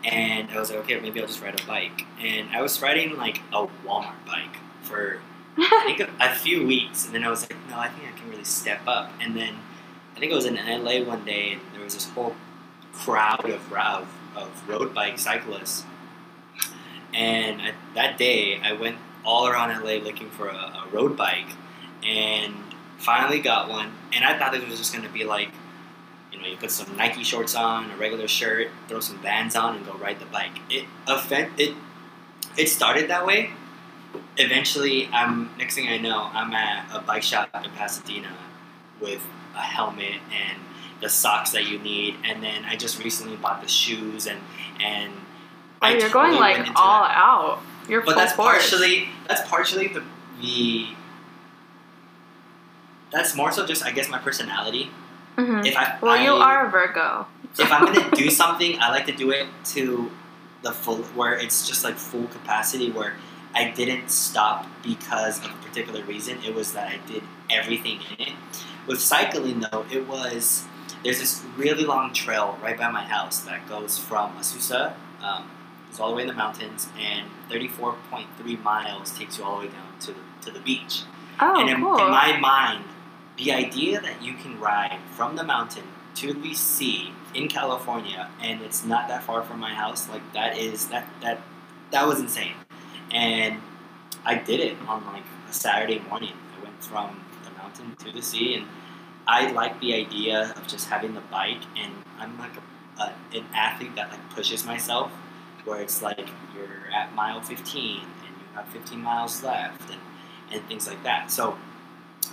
And 0.04 0.50
I 0.52 0.60
was 0.60 0.70
like, 0.70 0.80
okay, 0.80 1.00
maybe 1.00 1.22
I'll 1.22 1.28
just 1.28 1.42
ride 1.42 1.60
a 1.60 1.66
bike. 1.66 2.06
And 2.20 2.50
I 2.52 2.62
was 2.62 2.82
riding 2.82 3.18
like 3.18 3.40
a 3.54 3.68
Walmart 3.86 4.26
bike 4.26 4.58
for 4.82 5.20
I 5.58 5.84
think 5.86 6.00
a, 6.00 6.10
a 6.20 6.36
few 6.36 6.66
weeks, 6.66 7.06
and 7.06 7.14
then 7.14 7.24
I 7.24 7.30
was 7.30 7.42
like, 7.42 7.56
no, 7.70 7.78
I 7.78 7.90
think 7.90 8.08
I 8.08 8.18
can 8.18 8.30
really 8.30 8.44
step 8.44 8.82
up. 8.88 9.12
And 9.22 9.36
then 9.36 9.56
I 10.16 10.20
think 10.20 10.32
it 10.32 10.36
was 10.36 10.46
in 10.46 10.56
LA 10.56 11.04
one 11.04 11.26
day, 11.26 11.54
and 11.54 11.62
there 11.74 11.84
was 11.84 11.94
this 11.94 12.10
whole 12.10 12.36
crowd 12.92 13.50
of 13.50 13.72
of, 13.72 14.08
of 14.36 14.70
road 14.70 14.94
bike 14.94 15.20
cyclists. 15.20 15.86
And 17.14 17.62
I, 17.62 17.74
that 17.96 18.18
day, 18.18 18.60
I 18.62 18.74
went 18.74 18.98
all 19.24 19.48
around 19.48 19.70
LA 19.84 20.04
looking 20.04 20.30
for 20.30 20.48
a, 20.48 20.56
a 20.56 20.88
road 20.92 21.16
bike, 21.16 21.50
and 22.04 22.54
finally 22.98 23.40
got 23.40 23.70
one. 23.70 23.92
And 24.14 24.26
I 24.26 24.38
thought 24.38 24.54
it 24.54 24.68
was 24.68 24.78
just 24.78 24.94
going 24.94 25.06
to 25.06 25.14
be 25.14 25.24
like, 25.24 25.50
know, 26.44 26.50
you 26.50 26.58
put 26.58 26.72
some 26.72 26.96
Nike 26.98 27.24
shorts 27.24 27.56
on, 27.56 27.92
a 27.92 27.98
regular 27.98 28.28
shirt, 28.28 28.70
throw 28.88 29.00
some 29.00 29.18
Vans 29.20 29.56
on, 29.56 29.78
and 29.78 29.86
go 29.86 29.94
ride 29.94 30.20
the 30.20 30.26
bike. 30.26 30.60
It 30.70 30.86
offend 31.08 31.60
it. 31.60 31.76
It 32.58 32.70
started 32.70 33.10
that 33.10 33.26
way, 33.26 33.52
eventually, 34.38 35.08
I'm 35.12 35.50
next 35.58 35.76
thing 35.76 35.88
I 35.88 35.98
know, 35.98 36.30
I'm 36.34 36.54
at 36.54 36.88
a 36.94 37.02
bike 37.02 37.24
shop 37.24 37.50
in 37.64 37.72
Pasadena 37.72 38.34
with 39.00 39.26
a 39.56 39.62
helmet 39.62 40.20
and 40.32 40.62
the 41.02 41.10
socks 41.10 41.52
that 41.52 41.66
you 41.68 41.80
need, 41.80 42.16
and 42.24 42.44
then 42.44 42.66
I 42.66 42.76
just 42.76 43.04
recently 43.04 43.36
bought 43.38 43.62
the 43.62 43.68
shoes 43.68 44.28
and 44.28 44.40
and. 44.80 45.14
Oh, 45.82 45.90
you're 45.90 46.02
totally 46.10 46.38
going 46.38 46.40
like 46.40 46.68
all 46.76 47.04
that. 47.04 47.18
out. 47.18 47.60
You're 47.90 48.02
But 48.02 48.16
that's 48.16 48.34
force. 48.34 48.70
partially 48.70 49.10
that's 49.28 49.48
partially 49.50 49.88
the 49.88 50.04
the. 50.42 50.88
That's 53.12 53.36
more 53.36 53.52
so 53.52 53.66
just 53.66 53.84
I 53.84 53.92
guess 53.92 54.10
my 54.10 54.18
personality. 54.18 54.90
Mhm. 55.38 55.66
If 55.66 55.76
I 55.78 55.98
Well, 56.02 56.18
you 56.18 56.34
are 56.34 56.68
a 56.68 56.70
Virgo. 56.70 57.26
if 57.58 57.72
I'm 57.72 57.86
gonna 57.86 58.10
do 58.12 58.30
something, 58.42 58.80
I 58.80 58.90
like 58.92 59.06
to 59.08 59.12
do 59.12 59.32
it 59.32 59.48
to 59.74 60.12
the 60.62 60.72
full, 60.72 60.98
where 61.16 61.34
it's 61.34 61.68
just 61.68 61.84
like 61.84 61.98
full 61.98 62.28
capacity, 62.28 62.92
where 62.92 63.16
I 63.56 63.70
didn't 63.70 64.10
stop 64.10 64.66
because 64.84 65.40
of 65.44 65.52
a 65.52 65.58
particular 65.68 66.04
reason. 66.04 66.38
It 66.44 66.54
was 66.56 66.74
that 66.74 66.88
I 66.88 67.00
did 67.12 67.24
everything 67.50 68.00
in 68.18 68.28
it. 68.28 68.34
With 68.88 69.00
cycling, 69.02 69.62
though, 69.72 69.86
it 69.92 70.08
was 70.08 70.66
there's 71.04 71.20
this 71.20 71.44
really 71.58 71.84
long 71.84 72.14
trail 72.14 72.58
right 72.64 72.78
by 72.78 72.90
my 72.90 73.04
house 73.04 73.40
that 73.42 73.68
goes 73.68 73.98
from 73.98 74.32
Azusa, 74.38 74.94
um, 75.22 75.50
all 76.00 76.10
the 76.10 76.16
way 76.16 76.22
in 76.24 76.28
the 76.28 76.34
mountains, 76.34 76.88
and 77.00 77.28
34.3 77.52 78.64
miles 78.64 79.12
takes 79.18 79.38
you 79.38 79.44
all 79.44 79.60
the 79.60 79.68
way 79.68 79.72
down 79.74 80.00
to 80.00 80.08
the, 80.08 80.20
to 80.46 80.52
the 80.52 80.60
beach. 80.60 81.02
Oh, 81.40 81.60
and 81.60 81.70
in, 81.70 81.82
cool. 81.82 81.98
in 82.00 82.10
my 82.10 82.38
mind, 82.40 82.84
the 83.38 83.52
idea 83.52 84.00
that 84.02 84.22
you 84.22 84.34
can 84.34 84.60
ride 84.60 85.00
from 85.12 85.36
the 85.36 85.44
mountain 85.44 85.84
to 86.16 86.34
the 86.34 86.54
sea 86.54 87.12
in 87.34 87.48
California, 87.48 88.30
and 88.42 88.62
it's 88.62 88.86
not 88.86 89.08
that 89.08 89.24
far 89.24 89.44
from 89.44 89.60
my 89.60 89.74
house, 89.74 90.08
like 90.10 90.22
that 90.34 90.58
is 90.58 90.88
that 90.88 91.08
that 91.22 91.42
that 91.92 92.08
was 92.08 92.20
insane. 92.20 92.54
And 93.12 93.60
I 94.26 94.36
did 94.36 94.60
it 94.60 94.78
on 94.88 95.06
like 95.08 95.24
a 95.50 95.54
Saturday 95.54 96.00
morning. 96.10 96.34
I 96.58 96.64
went 96.64 96.84
from 96.84 97.20
the 97.44 97.52
mountain 97.52 97.96
to 98.06 98.12
the 98.12 98.22
sea, 98.22 98.56
and 98.56 98.66
I 99.28 99.52
like 99.52 99.80
the 99.80 99.96
idea 99.96 100.54
of 100.56 100.68
just 100.68 100.90
having 100.90 101.14
the 101.14 101.22
bike. 101.22 101.62
And 101.78 101.92
I'm 102.20 102.38
like 102.38 102.52
a, 102.58 103.02
a, 103.02 103.14
an 103.36 103.46
athlete 103.54 103.96
that 103.96 104.12
like 104.12 104.30
pushes 104.30 104.66
myself, 104.66 105.12
where 105.66 105.82
it's 105.82 106.02
like 106.04 106.30
you're 106.56 106.92
at 106.94 107.14
mile 107.16 107.42
15 107.42 108.02
and 108.02 108.06
you 108.06 108.56
have 108.56 108.68
15 108.68 109.02
miles 109.02 109.44
left, 109.44 109.90
and 109.90 110.02
and 110.52 110.64
things 110.68 110.88
like 110.88 111.02
that. 111.04 111.32
So 111.32 111.58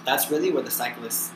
that's 0.04 0.30
really 0.30 0.50
where 0.50 0.62
the 0.62 0.70
cyclist 0.70 1.32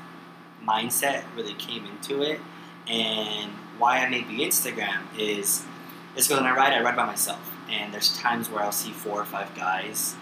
mindset 0.62 1.24
really 1.36 1.54
came 1.54 1.86
into 1.86 2.22
it. 2.22 2.40
And 2.86 3.50
why 3.78 3.98
I 3.98 4.08
made 4.08 4.28
the 4.28 4.40
Instagram 4.40 5.02
is 5.18 5.64
is 6.16 6.28
because 6.28 6.42
when 6.42 6.50
I 6.50 6.54
ride, 6.54 6.72
I 6.72 6.82
ride 6.82 6.96
by 6.96 7.06
myself. 7.06 7.50
And 7.70 7.92
there's 7.92 8.16
times 8.18 8.50
where 8.50 8.62
I'll 8.62 8.72
see 8.72 8.92
four 8.92 9.20
or 9.20 9.24
five 9.24 9.54
guys 9.56 10.14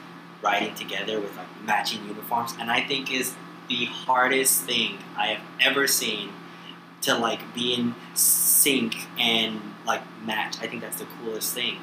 riding 0.43 0.75
together 0.75 1.21
with 1.21 1.37
like 1.37 1.47
matching 1.65 2.07
uniforms, 2.07 2.55
and 2.59 2.71
I 2.71 2.81
think 2.81 3.13
is 3.13 3.35
the 3.69 3.85
hardest 3.85 4.63
thing 4.63 4.99
I 5.17 5.29
have 5.29 5.43
ever 5.61 5.87
seen 5.87 6.31
to 7.03 7.17
like 7.17 7.55
be 7.55 7.75
in 7.75 7.95
sync 8.15 8.95
and 9.19 9.61
like 9.87 10.03
match. 10.25 10.57
I 10.61 10.67
think 10.67 10.83
that's 10.83 10.99
the 10.99 11.07
coolest 11.21 11.55
thing. 11.55 11.79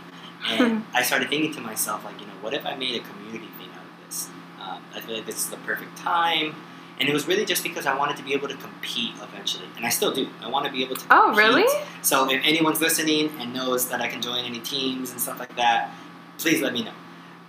And 0.48 0.86
I 0.94 1.04
started 1.04 1.30
thinking 1.30 1.54
to 1.54 1.62
myself, 1.62 2.04
like, 2.06 2.20
you 2.20 2.28
know, 2.28 2.34
what 2.42 2.54
if 2.54 2.66
I 2.66 2.76
made 2.76 2.96
a 3.02 3.04
community 3.06 3.50
thing 3.58 3.70
out 3.74 3.84
of 3.84 4.06
this? 4.06 4.30
Um, 4.70 4.84
I 4.94 5.02
feel 5.02 5.16
like 5.16 5.26
this 5.26 5.38
is 5.38 5.50
the 5.50 5.58
perfect 5.58 5.98
time. 5.98 6.56
And 7.00 7.08
it 7.08 7.14
was 7.14 7.28
really 7.28 7.46
just 7.46 7.64
because 7.64 7.86
I 7.86 7.96
wanted 7.96 8.18
to 8.18 8.24
be 8.24 8.34
able 8.34 8.50
to 8.50 8.56
compete 8.56 9.14
eventually. 9.22 9.68
And 9.78 9.86
I 9.86 9.90
still 9.90 10.14
do. 10.14 10.28
I 10.42 10.50
want 10.50 10.66
to 10.66 10.72
be 10.72 10.84
able 10.84 10.98
to 10.98 11.06
oh, 11.12 11.32
compete. 11.34 11.38
really? 11.38 11.84
So 12.02 12.30
if 12.30 12.42
anyone's 12.44 12.82
listening 12.82 13.32
and 13.40 13.54
knows 13.54 13.88
that 13.90 14.02
I 14.02 14.08
can 14.08 14.22
join 14.22 14.44
any 14.44 14.60
teams 14.60 15.12
and 15.12 15.22
stuff 15.22 15.40
like 15.40 15.56
that, 15.56 15.92
please 16.38 16.62
let 16.62 16.74
me 16.74 16.84
know. 16.84 16.92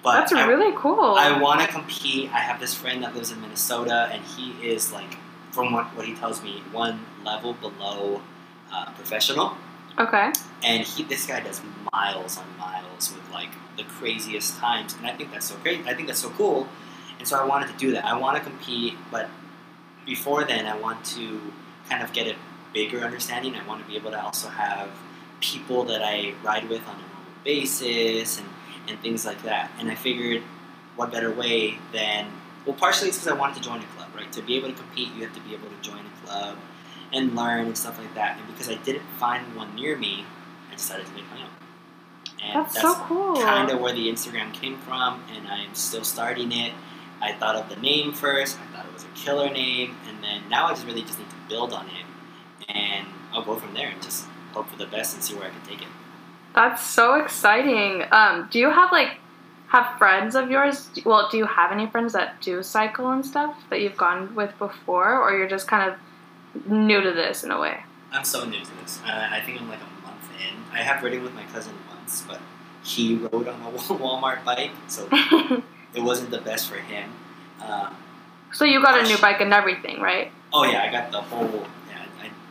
But 0.02 0.20
That's 0.20 0.32
I, 0.32 0.46
really 0.46 0.72
cool. 0.76 1.16
I 1.18 1.38
want 1.38 1.60
to 1.60 1.66
compete. 1.66 2.32
I 2.32 2.38
have 2.38 2.60
this 2.60 2.74
friend 2.74 3.02
that 3.02 3.14
lives 3.14 3.32
in 3.32 3.40
Minnesota, 3.40 4.08
and 4.12 4.24
he 4.24 4.52
is 4.66 4.92
like, 4.92 5.16
from 5.50 5.72
what, 5.72 5.86
what 5.96 6.06
he 6.06 6.14
tells 6.14 6.42
me, 6.42 6.62
one 6.72 7.00
level 7.24 7.52
below 7.54 8.22
uh, 8.72 8.86
professional. 8.92 9.56
okay. 9.98 10.32
And 10.64 10.86
he, 10.86 11.02
this 11.02 11.26
guy 11.26 11.40
does 11.40 11.60
miles 11.92 12.38
on 12.38 12.46
miles 12.56 13.12
with 13.12 13.30
like 13.30 13.50
the 13.76 13.82
craziest 13.82 14.56
times, 14.58 14.94
and 14.94 15.06
I 15.06 15.14
think 15.14 15.32
that's 15.32 15.46
so 15.46 15.56
great. 15.62 15.86
I 15.86 15.94
think 15.94 16.08
that's 16.08 16.20
so 16.20 16.30
cool, 16.30 16.68
and 17.20 17.28
so 17.28 17.38
I 17.38 17.44
wanted 17.44 17.68
to 17.68 17.76
do 17.76 17.92
that. 17.92 18.04
I 18.04 18.16
want 18.16 18.36
to 18.38 18.42
compete, 18.42 18.94
but 19.10 19.28
before 20.06 20.44
then, 20.44 20.66
I 20.66 20.76
want 20.76 21.04
to 21.16 21.40
kind 21.88 22.02
of 22.02 22.12
get 22.12 22.26
a 22.26 22.34
bigger 22.72 23.00
understanding. 23.00 23.54
I 23.54 23.66
want 23.68 23.82
to 23.82 23.86
be 23.86 23.96
able 23.96 24.10
to 24.10 24.20
also 24.20 24.48
have 24.48 24.88
people 25.40 25.84
that 25.84 26.02
I 26.02 26.32
ride 26.42 26.68
with 26.68 26.80
on 26.88 26.94
a 26.94 26.98
normal 26.98 27.32
basis 27.44 28.38
and, 28.38 28.48
and 28.88 28.98
things 29.00 29.26
like 29.26 29.42
that. 29.42 29.70
And 29.78 29.90
I 29.90 29.94
figured, 29.94 30.42
what 30.96 31.12
better 31.12 31.30
way 31.30 31.78
than 31.92 32.26
well, 32.66 32.74
partially 32.74 33.08
it's 33.08 33.18
because 33.18 33.32
I 33.32 33.38
wanted 33.38 33.56
to 33.56 33.62
join 33.62 33.80
a 33.80 33.86
club, 33.96 34.08
right? 34.14 34.30
To 34.32 34.42
be 34.42 34.56
able 34.56 34.68
to 34.68 34.74
compete, 34.74 35.12
you 35.14 35.24
have 35.24 35.34
to 35.34 35.40
be 35.40 35.54
able 35.54 35.68
to 35.68 35.80
join 35.82 36.00
a 36.00 36.26
club 36.26 36.56
and 37.12 37.34
learn 37.34 37.66
and 37.66 37.76
stuff 37.76 37.98
like 37.98 38.14
that. 38.14 38.38
And 38.38 38.46
because 38.46 38.68
I 38.68 38.76
didn't 38.76 39.04
find 39.18 39.54
one 39.56 39.74
near 39.74 39.96
me, 39.96 40.24
I 40.70 40.74
decided 40.74 41.06
to 41.06 41.12
make 41.12 41.24
my 41.30 41.42
own. 41.42 41.48
And 42.42 42.66
That's, 42.66 42.80
so 42.80 42.94
cool. 42.94 43.36
kind 43.36 43.70
of 43.70 43.80
where 43.80 43.92
the 43.92 44.08
Instagram 44.08 44.52
came 44.52 44.78
from, 44.78 45.22
and 45.34 45.48
I'm 45.48 45.74
still 45.74 46.04
starting 46.04 46.52
it. 46.52 46.72
I 47.20 47.32
thought 47.34 47.56
of 47.56 47.68
the 47.68 47.76
name 47.76 48.12
first. 48.12 48.58
I 48.58 48.76
thought 48.76 48.86
it 48.86 48.92
was 48.92 49.04
a 49.04 49.08
killer 49.14 49.50
name, 49.50 49.96
and 50.08 50.22
then 50.22 50.42
now 50.48 50.66
I 50.66 50.70
just 50.70 50.86
really 50.86 51.02
just 51.02 51.18
need 51.18 51.30
to 51.30 51.36
build 51.48 51.72
on 51.72 51.86
it, 51.86 52.68
and 52.68 53.06
I'll 53.32 53.44
go 53.44 53.56
from 53.56 53.74
there 53.74 53.88
and 53.88 54.02
just 54.02 54.26
hope 54.52 54.68
for 54.68 54.76
the 54.76 54.86
best 54.86 55.14
and 55.14 55.22
see 55.22 55.34
where 55.34 55.46
I 55.46 55.50
can 55.50 55.62
take 55.62 55.82
it. 55.82 55.88
That's 56.54 56.82
so 56.82 57.14
exciting. 57.14 58.04
Um, 58.10 58.48
do 58.50 58.58
you 58.58 58.70
have 58.70 58.90
like 58.90 59.18
have 59.68 59.96
friends 59.98 60.34
of 60.34 60.50
yours? 60.50 60.90
Well, 61.04 61.28
do 61.30 61.36
you 61.38 61.46
have 61.46 61.70
any 61.70 61.86
friends 61.86 62.12
that 62.14 62.40
do 62.40 62.62
cycle 62.62 63.10
and 63.10 63.24
stuff 63.24 63.56
that 63.70 63.80
you've 63.80 63.96
gone 63.96 64.34
with 64.34 64.56
before, 64.58 65.20
or 65.20 65.36
you're 65.36 65.48
just 65.48 65.68
kind 65.68 65.90
of 65.90 66.66
new 66.66 67.00
to 67.00 67.12
this 67.12 67.44
in 67.44 67.50
a 67.50 67.60
way? 67.60 67.84
I'm 68.12 68.24
so 68.24 68.44
new 68.44 68.64
to 68.64 68.76
this. 68.82 68.98
Uh, 69.06 69.28
I 69.30 69.40
think 69.40 69.60
I'm 69.60 69.68
like 69.68 69.78
a 69.78 70.06
month 70.06 70.28
in. 70.40 70.54
I 70.72 70.82
have 70.82 71.02
ridden 71.04 71.22
with 71.22 71.34
my 71.34 71.44
cousin 71.44 71.74
once, 71.88 72.24
but 72.26 72.40
he 72.82 73.14
rode 73.16 73.46
on 73.46 73.60
a 73.62 73.70
Walmart 73.78 74.44
bike, 74.44 74.72
so 74.88 75.08
it 75.94 76.00
wasn't 76.02 76.30
the 76.30 76.40
best 76.40 76.68
for 76.68 76.76
him. 76.76 77.10
Um, 77.62 77.94
so 78.52 78.64
you 78.64 78.82
got 78.82 78.98
a 79.00 79.04
new 79.04 79.18
bike 79.18 79.40
and 79.40 79.52
everything, 79.52 80.00
right? 80.00 80.30
oh 80.52 80.64
yeah, 80.64 80.82
I 80.82 80.90
got 80.90 81.12
the 81.12 81.20
whole. 81.20 81.66
Yeah, 81.88 82.04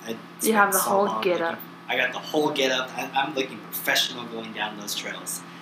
I, 0.06 0.12
I 0.12 0.16
You 0.42 0.54
have 0.54 0.72
the 0.72 0.80
so 0.80 0.90
whole 0.90 1.22
get 1.22 1.40
looking- 1.40 1.42
up. 1.46 1.60
I 1.90 1.98
got 1.98 2.14
the 2.14 2.20
whole 2.20 2.52
get 2.52 2.72
up. 2.72 2.90
I, 2.96 3.10
I'm 3.16 3.34
looking 3.34 3.58
professional 3.58 4.24
going 4.26 4.54
down 4.54 4.78
those 4.80 4.94
trails. 4.96 5.42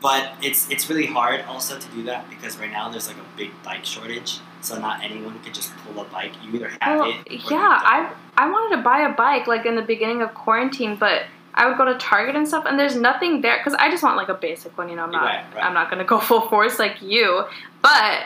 But 0.00 0.34
it's 0.40 0.70
it's 0.70 0.88
really 0.88 1.06
hard 1.06 1.40
also 1.48 1.76
to 1.76 1.88
do 1.88 2.04
that 2.04 2.30
because 2.30 2.56
right 2.56 2.70
now 2.70 2.88
there's 2.88 3.08
like 3.08 3.16
a 3.16 3.36
big 3.36 3.50
bike 3.64 3.84
shortage. 3.84 4.38
So 4.60 4.78
not 4.78 5.02
anyone 5.02 5.40
can 5.40 5.52
just 5.52 5.72
pull 5.78 6.00
a 6.00 6.04
bike. 6.04 6.32
You 6.44 6.54
either 6.54 6.70
have 6.80 7.00
well, 7.00 7.10
it. 7.10 7.26
or 7.32 7.50
yeah. 7.52 7.80
I 7.82 8.12
I 8.36 8.48
wanted 8.48 8.76
to 8.76 8.82
buy 8.82 9.00
a 9.00 9.12
bike 9.12 9.48
like 9.48 9.66
in 9.66 9.74
the 9.74 9.82
beginning 9.82 10.22
of 10.22 10.34
quarantine, 10.34 10.94
but 10.94 11.22
I 11.54 11.66
would 11.66 11.76
go 11.76 11.84
to 11.84 11.96
Target 11.98 12.36
and 12.36 12.46
stuff, 12.46 12.64
and 12.66 12.78
there's 12.78 12.96
nothing 12.96 13.40
there 13.40 13.58
because 13.58 13.74
I 13.74 13.90
just 13.90 14.02
want 14.02 14.16
like 14.16 14.28
a 14.28 14.34
basic 14.34 14.76
one. 14.78 14.88
You 14.88 14.96
know, 14.96 15.04
I'm 15.04 15.10
not 15.10 15.24
Right, 15.24 15.44
right. 15.54 15.64
I'm 15.64 15.74
not 15.74 15.90
gonna 15.90 16.04
go 16.04 16.18
full 16.20 16.48
force 16.48 16.78
like 16.78 17.02
you, 17.02 17.44
but 17.82 18.24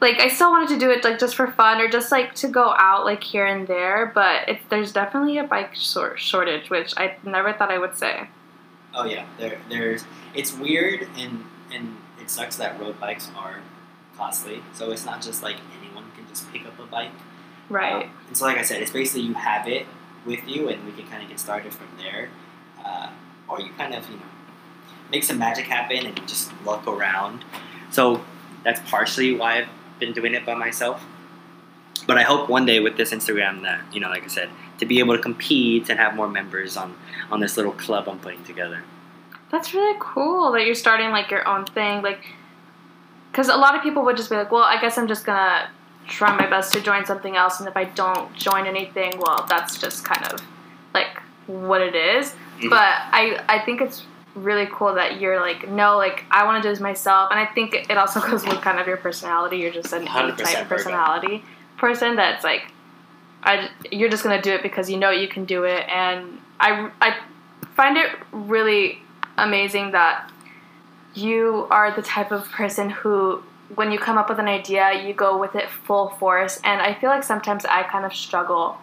like 0.00 0.20
I 0.20 0.28
still 0.28 0.50
wanted 0.50 0.68
to 0.70 0.78
do 0.78 0.90
it 0.90 1.02
like 1.04 1.18
just 1.18 1.34
for 1.34 1.46
fun 1.46 1.80
or 1.80 1.88
just 1.88 2.12
like 2.12 2.34
to 2.36 2.48
go 2.48 2.74
out 2.76 3.04
like 3.04 3.22
here 3.22 3.46
and 3.46 3.66
there. 3.66 4.12
But 4.14 4.48
it, 4.48 4.60
there's 4.68 4.92
definitely 4.92 5.38
a 5.38 5.44
bike 5.44 5.74
short 5.74 6.20
shortage, 6.20 6.70
which 6.70 6.92
I 6.96 7.16
never 7.24 7.52
thought 7.52 7.70
I 7.70 7.78
would 7.78 7.96
say. 7.96 8.28
Oh 8.92 9.04
yeah, 9.04 9.26
there 9.38 9.58
there's 9.68 10.04
it's 10.34 10.52
weird 10.52 11.08
and 11.16 11.44
and 11.72 11.96
it 12.20 12.30
sucks 12.30 12.56
that 12.56 12.78
road 12.78 13.00
bikes 13.00 13.30
are 13.36 13.60
costly. 14.16 14.62
So 14.74 14.90
it's 14.90 15.04
not 15.04 15.22
just 15.22 15.42
like 15.42 15.56
anyone 15.80 16.04
can 16.16 16.28
just 16.28 16.52
pick 16.52 16.66
up 16.66 16.78
a 16.78 16.86
bike. 16.86 17.10
Right. 17.70 18.04
Um, 18.04 18.10
and 18.28 18.36
so 18.36 18.44
like 18.44 18.58
I 18.58 18.62
said, 18.62 18.82
it's 18.82 18.90
basically 18.90 19.22
you 19.22 19.34
have 19.34 19.66
it 19.66 19.86
with 20.26 20.46
you, 20.46 20.68
and 20.68 20.84
we 20.84 20.92
can 20.92 21.06
kind 21.08 21.22
of 21.22 21.28
get 21.28 21.38
started 21.38 21.72
from 21.72 21.88
there, 21.98 22.30
uh, 22.84 23.10
or 23.48 23.60
you 23.60 23.70
kind 23.76 23.94
of 23.94 24.08
you 24.08 24.16
know 24.16 24.22
make 25.10 25.24
some 25.24 25.38
magic 25.38 25.66
happen 25.66 26.06
and 26.06 26.28
just 26.28 26.50
look 26.64 26.86
around. 26.86 27.44
So 27.90 28.24
that's 28.64 28.80
partially 28.90 29.36
why 29.36 29.58
I've 29.58 29.68
been 29.98 30.12
doing 30.12 30.34
it 30.34 30.44
by 30.44 30.54
myself. 30.54 31.04
But 32.06 32.18
I 32.18 32.22
hope 32.22 32.48
one 32.48 32.66
day 32.66 32.80
with 32.80 32.96
this 32.96 33.12
Instagram 33.12 33.62
that 33.62 33.82
you 33.92 34.00
know, 34.00 34.08
like 34.08 34.24
I 34.24 34.28
said, 34.28 34.50
to 34.78 34.86
be 34.86 34.98
able 34.98 35.16
to 35.16 35.22
compete 35.22 35.88
and 35.88 35.98
have 35.98 36.14
more 36.14 36.28
members 36.28 36.76
on 36.76 36.96
on 37.30 37.40
this 37.40 37.56
little 37.56 37.72
club 37.72 38.08
I'm 38.08 38.18
putting 38.18 38.44
together. 38.44 38.82
That's 39.50 39.72
really 39.72 39.96
cool 40.00 40.52
that 40.52 40.66
you're 40.66 40.74
starting 40.74 41.10
like 41.10 41.30
your 41.30 41.46
own 41.46 41.64
thing, 41.66 42.02
like 42.02 42.26
because 43.30 43.48
a 43.48 43.56
lot 43.56 43.74
of 43.74 43.82
people 43.82 44.04
would 44.04 44.16
just 44.16 44.30
be 44.30 44.36
like, 44.36 44.52
well, 44.52 44.62
I 44.62 44.80
guess 44.80 44.96
I'm 44.98 45.08
just 45.08 45.24
gonna 45.24 45.68
try 46.06 46.36
my 46.36 46.48
best 46.48 46.72
to 46.72 46.80
join 46.80 47.04
something 47.06 47.36
else, 47.36 47.60
and 47.60 47.68
if 47.68 47.76
I 47.76 47.84
don't 47.84 48.32
join 48.34 48.66
anything, 48.66 49.18
well, 49.18 49.46
that's 49.48 49.78
just 49.78 50.04
kind 50.04 50.24
of 50.32 50.40
like 50.92 51.20
what 51.46 51.80
it 51.80 51.94
is. 51.94 52.34
Mhm. 52.60 52.70
But 52.70 52.80
I 52.80 53.42
I 53.48 53.58
think 53.60 53.80
it's 53.80 54.04
really 54.34 54.66
cool 54.72 54.94
that 54.94 55.20
you're 55.20 55.40
like, 55.40 55.68
no, 55.68 55.96
like 55.96 56.24
I 56.30 56.44
want 56.44 56.62
to 56.62 56.68
do 56.68 56.72
this 56.72 56.80
myself, 56.80 57.30
and 57.30 57.38
I 57.38 57.46
think 57.46 57.74
it 57.74 57.96
also 57.96 58.20
goes 58.30 58.44
with 58.44 58.60
kind 58.60 58.78
of 58.78 58.86
your 58.86 58.96
personality. 58.96 59.58
You're 59.58 59.72
just 59.72 59.92
an 59.92 60.06
100% 60.06 60.36
type 60.38 60.68
personality 60.68 61.44
person 61.76 62.16
that's 62.16 62.44
like, 62.44 62.62
I 63.42 63.68
you're 63.90 64.08
just 64.08 64.22
gonna 64.22 64.42
do 64.42 64.52
it 64.52 64.62
because 64.62 64.88
you 64.90 64.96
know 64.96 65.10
you 65.10 65.28
can 65.28 65.44
do 65.44 65.64
it, 65.64 65.88
and 65.88 66.40
I 66.60 66.90
I 67.00 67.18
find 67.74 67.96
it 67.96 68.10
really 68.32 69.00
amazing 69.36 69.92
that 69.92 70.30
you 71.14 71.66
are 71.70 71.94
the 71.94 72.02
type 72.02 72.32
of 72.32 72.48
person 72.50 72.90
who 72.90 73.42
when 73.74 73.90
you 73.90 73.98
come 73.98 74.18
up 74.18 74.28
with 74.28 74.38
an 74.38 74.48
idea 74.48 75.04
you 75.04 75.14
go 75.14 75.38
with 75.38 75.54
it 75.54 75.68
full 75.70 76.10
force 76.10 76.60
and 76.64 76.80
i 76.80 76.94
feel 76.94 77.10
like 77.10 77.22
sometimes 77.22 77.64
i 77.64 77.82
kind 77.82 78.04
of 78.04 78.14
struggle 78.14 78.76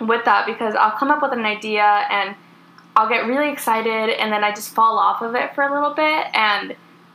with 0.00 0.24
that 0.24 0.46
because 0.46 0.74
i'll 0.74 0.96
come 0.96 1.10
up 1.10 1.22
with 1.22 1.32
an 1.32 1.44
idea 1.44 1.84
and 2.10 2.34
i'll 2.96 3.08
get 3.08 3.26
really 3.26 3.52
excited 3.52 4.10
and 4.10 4.32
then 4.32 4.42
i 4.42 4.50
just 4.50 4.74
fall 4.74 4.98
off 4.98 5.22
of 5.22 5.34
it 5.34 5.54
for 5.54 5.62
a 5.62 5.72
little 5.72 5.94
bit 5.94 6.26
and 6.34 6.74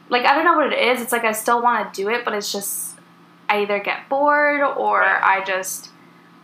like 0.10 0.26
i 0.26 0.36
don't 0.36 0.46
know 0.46 0.56
what 0.56 0.72
it 0.72 0.80
is 0.80 1.02
it's 1.02 1.12
like 1.12 1.24
i 1.24 1.32
still 1.32 1.62
want 1.62 1.94
to 1.94 2.02
do 2.02 2.10
it 2.10 2.24
but 2.24 2.34
it's 2.34 2.52
just 2.52 2.98
i 3.50 3.62
either 3.62 3.80
get 3.80 4.08
bored 4.10 4.62
or 4.62 5.04
i 5.04 5.44
just 5.46 5.90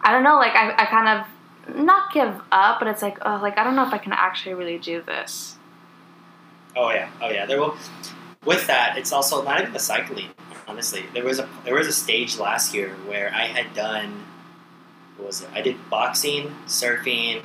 i 0.01 0.11
don't 0.11 0.23
know 0.23 0.35
like 0.35 0.53
I, 0.55 0.71
I 0.71 0.85
kind 0.85 1.19
of 1.19 1.75
not 1.77 2.11
give 2.11 2.41
up 2.51 2.79
but 2.79 2.87
it's 2.87 3.01
like 3.01 3.17
oh 3.21 3.39
like 3.41 3.57
i 3.57 3.63
don't 3.63 3.75
know 3.75 3.85
if 3.85 3.93
i 3.93 3.97
can 3.97 4.11
actually 4.11 4.55
really 4.55 4.79
do 4.79 5.01
this 5.01 5.57
Oh 6.75 6.89
yeah, 6.91 7.09
oh 7.21 7.29
yeah. 7.29 7.45
There 7.45 7.59
will. 7.59 7.75
With 8.45 8.67
that, 8.67 8.97
it's 8.97 9.11
also 9.11 9.43
not 9.43 9.61
even 9.61 9.73
the 9.73 9.79
cycling. 9.79 10.29
Honestly, 10.67 11.05
there 11.13 11.23
was 11.23 11.39
a 11.39 11.49
there 11.63 11.75
was 11.75 11.87
a 11.87 11.93
stage 11.93 12.37
last 12.37 12.73
year 12.73 12.89
where 13.07 13.31
I 13.33 13.45
had 13.45 13.73
done. 13.73 14.23
What 15.17 15.27
was 15.27 15.41
it? 15.41 15.49
I 15.53 15.61
did 15.61 15.77
boxing, 15.89 16.55
surfing, 16.65 17.43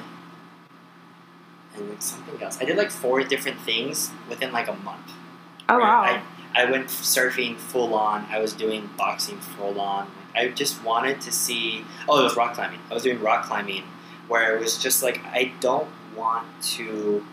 and 1.77 1.89
like 1.89 2.03
something 2.03 2.43
else. 2.43 2.59
I 2.61 2.65
did 2.65 2.77
like 2.77 2.91
four 2.91 3.23
different 3.23 3.61
things 3.61 4.11
within 4.29 4.53
like 4.53 4.69
a 4.69 4.75
month. 4.75 5.13
Oh 5.69 5.79
wow. 5.79 6.03
I, 6.03 6.23
I 6.55 6.71
went 6.71 6.89
surfing 6.89 7.57
full 7.57 7.95
on. 7.95 8.27
I 8.31 8.39
was 8.39 8.53
doing 8.53 8.91
boxing 8.97 9.39
full 9.39 9.81
on. 9.81 10.11
I 10.35 10.49
just 10.49 10.83
wanted 10.83 11.21
to 11.23 11.33
see. 11.33 11.85
Oh, 12.09 12.21
it 12.21 12.25
was 12.25 12.37
rock 12.37 12.55
climbing. 12.55 12.81
I 12.91 12.95
was 12.95 13.03
doing 13.03 13.21
rock 13.21 13.45
climbing, 13.45 13.85
where 14.29 14.57
it 14.57 14.61
was 14.61 14.79
just 14.79 15.03
like 15.03 15.25
I 15.27 15.53
don't 15.61 15.89
want 16.17 16.47
to. 16.77 17.25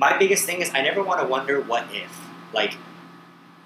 My 0.00 0.16
biggest 0.16 0.46
thing 0.46 0.62
is 0.62 0.70
I 0.74 0.80
never 0.80 1.02
want 1.02 1.20
to 1.20 1.26
wonder 1.26 1.60
what 1.60 1.84
if. 1.92 2.18
Like, 2.54 2.78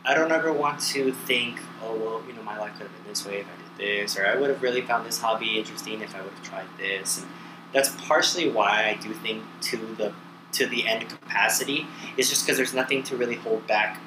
I 0.04 0.14
don't 0.14 0.32
ever 0.32 0.52
want 0.52 0.80
to 0.80 1.12
think, 1.12 1.60
oh 1.80 1.94
well, 1.94 2.22
you 2.26 2.32
know, 2.32 2.42
my 2.42 2.58
life 2.58 2.72
could 2.72 2.88
have 2.88 2.96
been 2.96 3.06
this 3.06 3.24
way 3.24 3.38
if 3.38 3.46
I 3.46 3.78
did 3.78 4.02
this, 4.02 4.18
or 4.18 4.26
I 4.26 4.34
would 4.34 4.50
have 4.50 4.60
really 4.60 4.82
found 4.82 5.06
this 5.06 5.20
hobby 5.20 5.60
interesting 5.60 6.00
if 6.00 6.12
I 6.12 6.22
would 6.22 6.32
have 6.32 6.42
tried 6.42 6.66
this. 6.76 7.18
And 7.18 7.28
that's 7.72 7.90
partially 8.08 8.50
why 8.50 8.84
I 8.88 9.00
do 9.00 9.14
think 9.14 9.44
to 9.70 9.76
the 9.94 10.12
to 10.54 10.66
the 10.66 10.88
end 10.88 11.08
capacity 11.08 11.86
is 12.16 12.28
just 12.28 12.44
because 12.44 12.56
there's 12.56 12.74
nothing 12.74 13.04
to 13.04 13.16
really 13.16 13.36
hold 13.36 13.68
back 13.68 14.00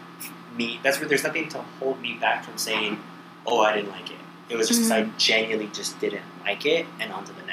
me. 0.53 0.81
That's 0.83 0.99
where 0.99 1.07
there's 1.07 1.23
nothing 1.23 1.47
to 1.49 1.59
hold 1.79 2.01
me 2.01 2.17
back 2.19 2.43
from 2.43 2.57
saying, 2.57 2.99
"Oh, 3.45 3.61
I 3.61 3.73
didn't 3.73 3.91
like 3.91 4.11
it." 4.11 4.17
It 4.49 4.57
was 4.57 4.67
just 4.67 4.81
because 4.81 4.91
I 4.91 5.03
mm-hmm. 5.03 5.17
genuinely 5.17 5.67
just 5.71 5.97
didn't 6.01 6.25
like 6.41 6.65
it, 6.65 6.87
and 6.99 7.13
on 7.13 7.23
to 7.23 7.31
the 7.31 7.43
next. 7.43 7.46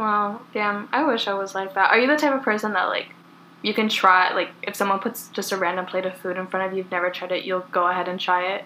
Wow, 0.00 0.40
damn. 0.54 0.88
I 0.92 1.04
wish 1.04 1.28
I 1.28 1.34
was 1.34 1.54
like 1.54 1.74
that. 1.74 1.90
Are 1.90 1.98
you 1.98 2.06
the 2.06 2.16
type 2.16 2.32
of 2.32 2.42
person 2.42 2.72
that 2.72 2.84
like 2.84 3.08
you 3.60 3.74
can 3.74 3.90
try 3.90 4.32
like 4.32 4.48
if 4.62 4.74
someone 4.74 4.98
puts 4.98 5.28
just 5.28 5.52
a 5.52 5.58
random 5.58 5.84
plate 5.84 6.06
of 6.06 6.16
food 6.16 6.38
in 6.38 6.46
front 6.46 6.64
of 6.64 6.72
you, 6.72 6.78
you've 6.78 6.90
never 6.90 7.10
tried 7.10 7.32
it, 7.32 7.44
you'll 7.44 7.66
go 7.70 7.86
ahead 7.86 8.08
and 8.08 8.18
try 8.18 8.54
it? 8.54 8.64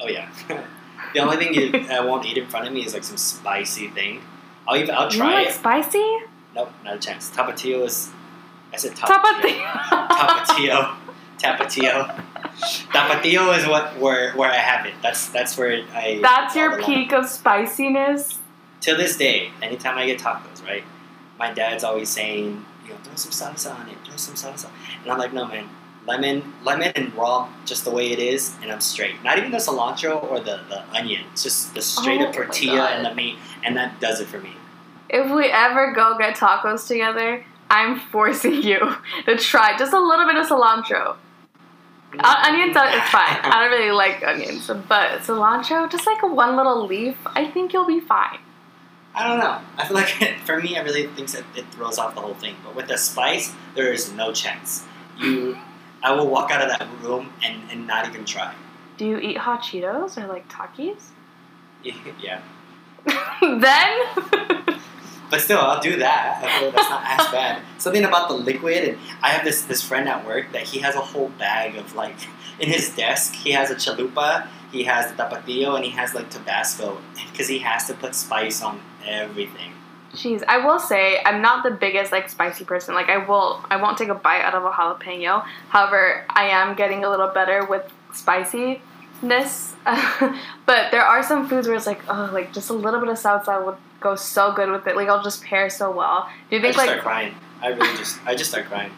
Oh 0.00 0.08
yeah. 0.08 0.30
the 1.12 1.20
only 1.20 1.36
thing 1.36 1.52
you, 1.52 1.86
I 1.90 2.00
won't 2.00 2.24
eat 2.24 2.38
in 2.38 2.46
front 2.48 2.66
of 2.66 2.72
me 2.72 2.86
is 2.86 2.94
like 2.94 3.04
some 3.04 3.18
spicy 3.18 3.88
thing. 3.88 4.22
I'll 4.66 4.78
even 4.78 4.94
I'll 4.94 5.10
try 5.10 5.28
You 5.28 5.34
like 5.34 5.48
it. 5.48 5.52
spicy? 5.52 6.18
Nope, 6.54 6.72
not 6.82 6.96
a 6.96 6.98
chance. 6.98 7.28
Tapatio 7.28 7.84
is. 7.84 8.10
I 8.72 8.78
said. 8.78 8.92
Tapatio. 8.92 9.60
Tapatio. 10.08 10.96
Tapatio. 11.38 12.24
Tapatio 12.88 13.58
is 13.58 13.66
what 13.66 13.98
where 13.98 14.32
where 14.32 14.50
I 14.50 14.56
have 14.56 14.86
it. 14.86 14.94
That's 15.02 15.28
that's 15.28 15.58
where 15.58 15.84
I. 15.92 16.18
That's 16.22 16.56
your 16.56 16.80
peak 16.80 17.12
of 17.12 17.28
spiciness. 17.28 18.38
To 18.82 18.94
this 18.96 19.16
day, 19.16 19.50
anytime 19.62 19.96
I 19.96 20.06
get 20.06 20.18
tacos, 20.20 20.64
right, 20.64 20.82
my 21.38 21.52
dad's 21.52 21.84
always 21.84 22.08
saying, 22.08 22.64
you 22.84 22.90
know, 22.90 22.96
throw 23.04 23.14
some 23.14 23.30
salsa 23.30 23.78
on 23.78 23.88
it, 23.88 23.96
throw 24.04 24.16
some 24.16 24.34
salsa, 24.34 24.68
and 25.02 25.12
I'm 25.12 25.18
like, 25.18 25.32
no 25.32 25.46
man, 25.46 25.68
lemon, 26.06 26.52
lemon 26.64 26.90
and 26.96 27.14
raw, 27.14 27.48
just 27.64 27.84
the 27.84 27.92
way 27.92 28.10
it 28.10 28.18
is, 28.18 28.56
and 28.60 28.72
I'm 28.72 28.80
straight. 28.80 29.22
Not 29.22 29.38
even 29.38 29.52
the 29.52 29.58
cilantro 29.58 30.22
or 30.28 30.40
the, 30.40 30.60
the 30.68 30.82
onion. 30.90 31.24
It's 31.32 31.44
just 31.44 31.74
the 31.74 31.82
straight 31.82 32.20
Oh 32.20 32.24
up 32.26 32.32
tortilla 32.34 32.88
and 32.88 33.06
the 33.06 33.14
meat, 33.14 33.36
and 33.64 33.76
that 33.76 34.00
does 34.00 34.20
it 34.20 34.26
for 34.26 34.40
me. 34.40 34.52
If 35.08 35.30
we 35.30 35.46
ever 35.46 35.92
go 35.92 36.18
get 36.18 36.36
tacos 36.36 36.88
together, 36.88 37.44
I'm 37.70 38.00
forcing 38.10 38.62
you 38.62 38.78
to 39.26 39.36
try 39.36 39.76
just 39.78 39.92
a 39.92 40.00
little 40.00 40.26
bit 40.26 40.36
of 40.36 40.46
cilantro. 40.46 41.16
Uh, 42.18 42.44
onions, 42.46 42.76
are- 42.76 42.88
it's 42.88 43.08
fine. 43.10 43.38
I 43.42 43.62
don't 43.62 43.78
really 43.78 43.92
like 43.92 44.22
onions, 44.24 44.66
but 44.88 45.20
cilantro, 45.20 45.90
just 45.90 46.04
like 46.06 46.22
one 46.22 46.56
little 46.56 46.84
leaf, 46.86 47.16
I 47.26 47.46
think 47.46 47.72
you'll 47.72 47.86
be 47.86 48.00
fine. 48.00 48.38
I 49.14 49.28
don't 49.28 49.38
know. 49.38 49.60
I 49.76 49.86
feel 49.86 49.96
like 49.96 50.38
for 50.44 50.60
me, 50.60 50.76
I 50.76 50.82
really 50.82 51.06
think 51.08 51.30
that 51.32 51.44
it 51.54 51.66
throws 51.72 51.98
off 51.98 52.14
the 52.14 52.20
whole 52.20 52.34
thing. 52.34 52.56
But 52.64 52.74
with 52.74 52.88
the 52.88 52.96
spice, 52.96 53.52
there 53.74 53.92
is 53.92 54.12
no 54.12 54.32
chance. 54.32 54.84
You, 55.18 55.58
I 56.02 56.12
will 56.12 56.28
walk 56.28 56.50
out 56.50 56.62
of 56.62 56.68
that 56.78 56.88
room 57.02 57.32
and, 57.42 57.70
and 57.70 57.86
not 57.86 58.08
even 58.08 58.24
try. 58.24 58.54
Do 58.96 59.06
you 59.06 59.18
eat 59.18 59.36
hot 59.36 59.62
Cheetos 59.62 60.16
or 60.16 60.26
like 60.26 60.48
Takis? 60.48 61.08
yeah, 62.20 62.40
then 63.40 64.78
but 65.32 65.40
still, 65.40 65.60
I'll 65.60 65.80
do 65.80 65.96
that. 65.96 66.42
I 66.44 66.58
feel 66.58 66.66
like 66.66 66.76
that's 66.76 66.90
not 66.90 67.02
as 67.06 67.32
bad. 67.32 67.62
Something 67.78 68.04
about 68.04 68.28
the 68.28 68.34
liquid, 68.34 68.84
and 68.84 68.98
I 69.22 69.30
have 69.30 69.46
this 69.46 69.62
this 69.62 69.82
friend 69.82 70.06
at 70.06 70.26
work 70.26 70.52
that 70.52 70.64
he 70.64 70.80
has 70.80 70.94
a 70.94 71.00
whole 71.00 71.30
bag 71.30 71.76
of 71.76 71.94
like 71.94 72.16
in 72.60 72.68
his 72.68 72.94
desk. 72.94 73.34
He 73.34 73.52
has 73.52 73.70
a 73.70 73.74
Cholula, 73.74 74.46
he 74.70 74.82
has 74.84 75.10
the 75.10 75.22
tapatio, 75.22 75.74
and 75.74 75.86
he 75.86 75.90
has 75.92 76.14
like 76.14 76.28
Tabasco 76.28 76.98
because 77.32 77.48
he 77.48 77.60
has 77.60 77.86
to 77.86 77.94
put 77.94 78.14
spice 78.14 78.62
on 78.62 78.82
everything. 79.06 79.72
Jeez, 80.12 80.44
I 80.46 80.58
will 80.58 80.78
say 80.78 81.22
I'm 81.24 81.40
not 81.40 81.64
the 81.64 81.70
biggest 81.70 82.12
like 82.12 82.28
spicy 82.28 82.66
person. 82.66 82.94
Like 82.94 83.08
I 83.08 83.16
will, 83.16 83.64
I 83.70 83.76
won't 83.76 83.96
take 83.96 84.10
a 84.10 84.14
bite 84.14 84.42
out 84.42 84.54
of 84.54 84.64
a 84.66 84.70
jalapeno. 84.70 85.46
However, 85.70 86.26
I 86.28 86.48
am 86.48 86.76
getting 86.76 87.04
a 87.04 87.08
little 87.08 87.28
better 87.28 87.64
with 87.64 87.90
spiciness. 88.12 89.74
but 90.66 90.90
there 90.90 91.04
are 91.04 91.22
some 91.22 91.48
foods 91.48 91.68
where 91.68 91.76
it's 91.76 91.86
like, 91.86 92.02
oh, 92.10 92.28
like 92.34 92.52
just 92.52 92.68
a 92.68 92.74
little 92.74 93.00
bit 93.00 93.08
of 93.08 93.16
salsa 93.16 93.64
would 93.64 93.76
go 94.02 94.14
so 94.16 94.52
good 94.52 94.70
with 94.70 94.86
it. 94.86 94.96
Like 94.96 95.08
I'll 95.08 95.22
just 95.22 95.42
pair 95.44 95.70
so 95.70 95.90
well. 95.90 96.28
Do 96.50 96.56
you 96.56 96.60
I 96.60 96.62
think 96.62 96.74
just 96.74 96.78
like 96.78 96.88
start 96.88 97.02
crying. 97.02 97.34
I 97.60 97.68
really 97.68 97.96
just 97.96 98.18
I 98.26 98.34
just 98.34 98.50
start 98.50 98.66
crying. 98.66 98.92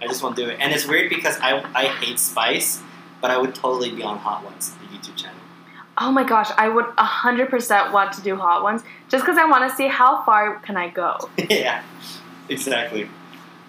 I 0.00 0.06
just 0.06 0.22
won't 0.22 0.36
do 0.36 0.48
it. 0.48 0.58
And 0.60 0.72
it's 0.72 0.86
weird 0.86 1.10
because 1.10 1.38
I 1.40 1.62
I 1.74 1.86
hate 1.86 2.18
spice, 2.18 2.82
but 3.20 3.30
I 3.30 3.38
would 3.38 3.54
totally 3.54 3.90
be 3.90 4.02
on 4.02 4.18
Hot 4.18 4.44
Ones, 4.44 4.72
the 4.74 4.96
YouTube 4.96 5.16
channel. 5.16 5.36
oh 5.98 6.10
my 6.12 6.24
gosh, 6.24 6.50
I 6.56 6.68
would 6.68 6.86
hundred 6.96 7.50
percent 7.50 7.92
want 7.92 8.12
to 8.14 8.22
do 8.22 8.36
hot 8.36 8.62
ones 8.62 8.82
just 9.08 9.24
because 9.24 9.38
I 9.38 9.44
want 9.44 9.68
to 9.70 9.76
see 9.76 9.88
how 9.88 10.22
far 10.24 10.58
can 10.60 10.76
I 10.76 10.88
go. 10.88 11.28
yeah, 11.50 11.82
exactly. 12.48 13.08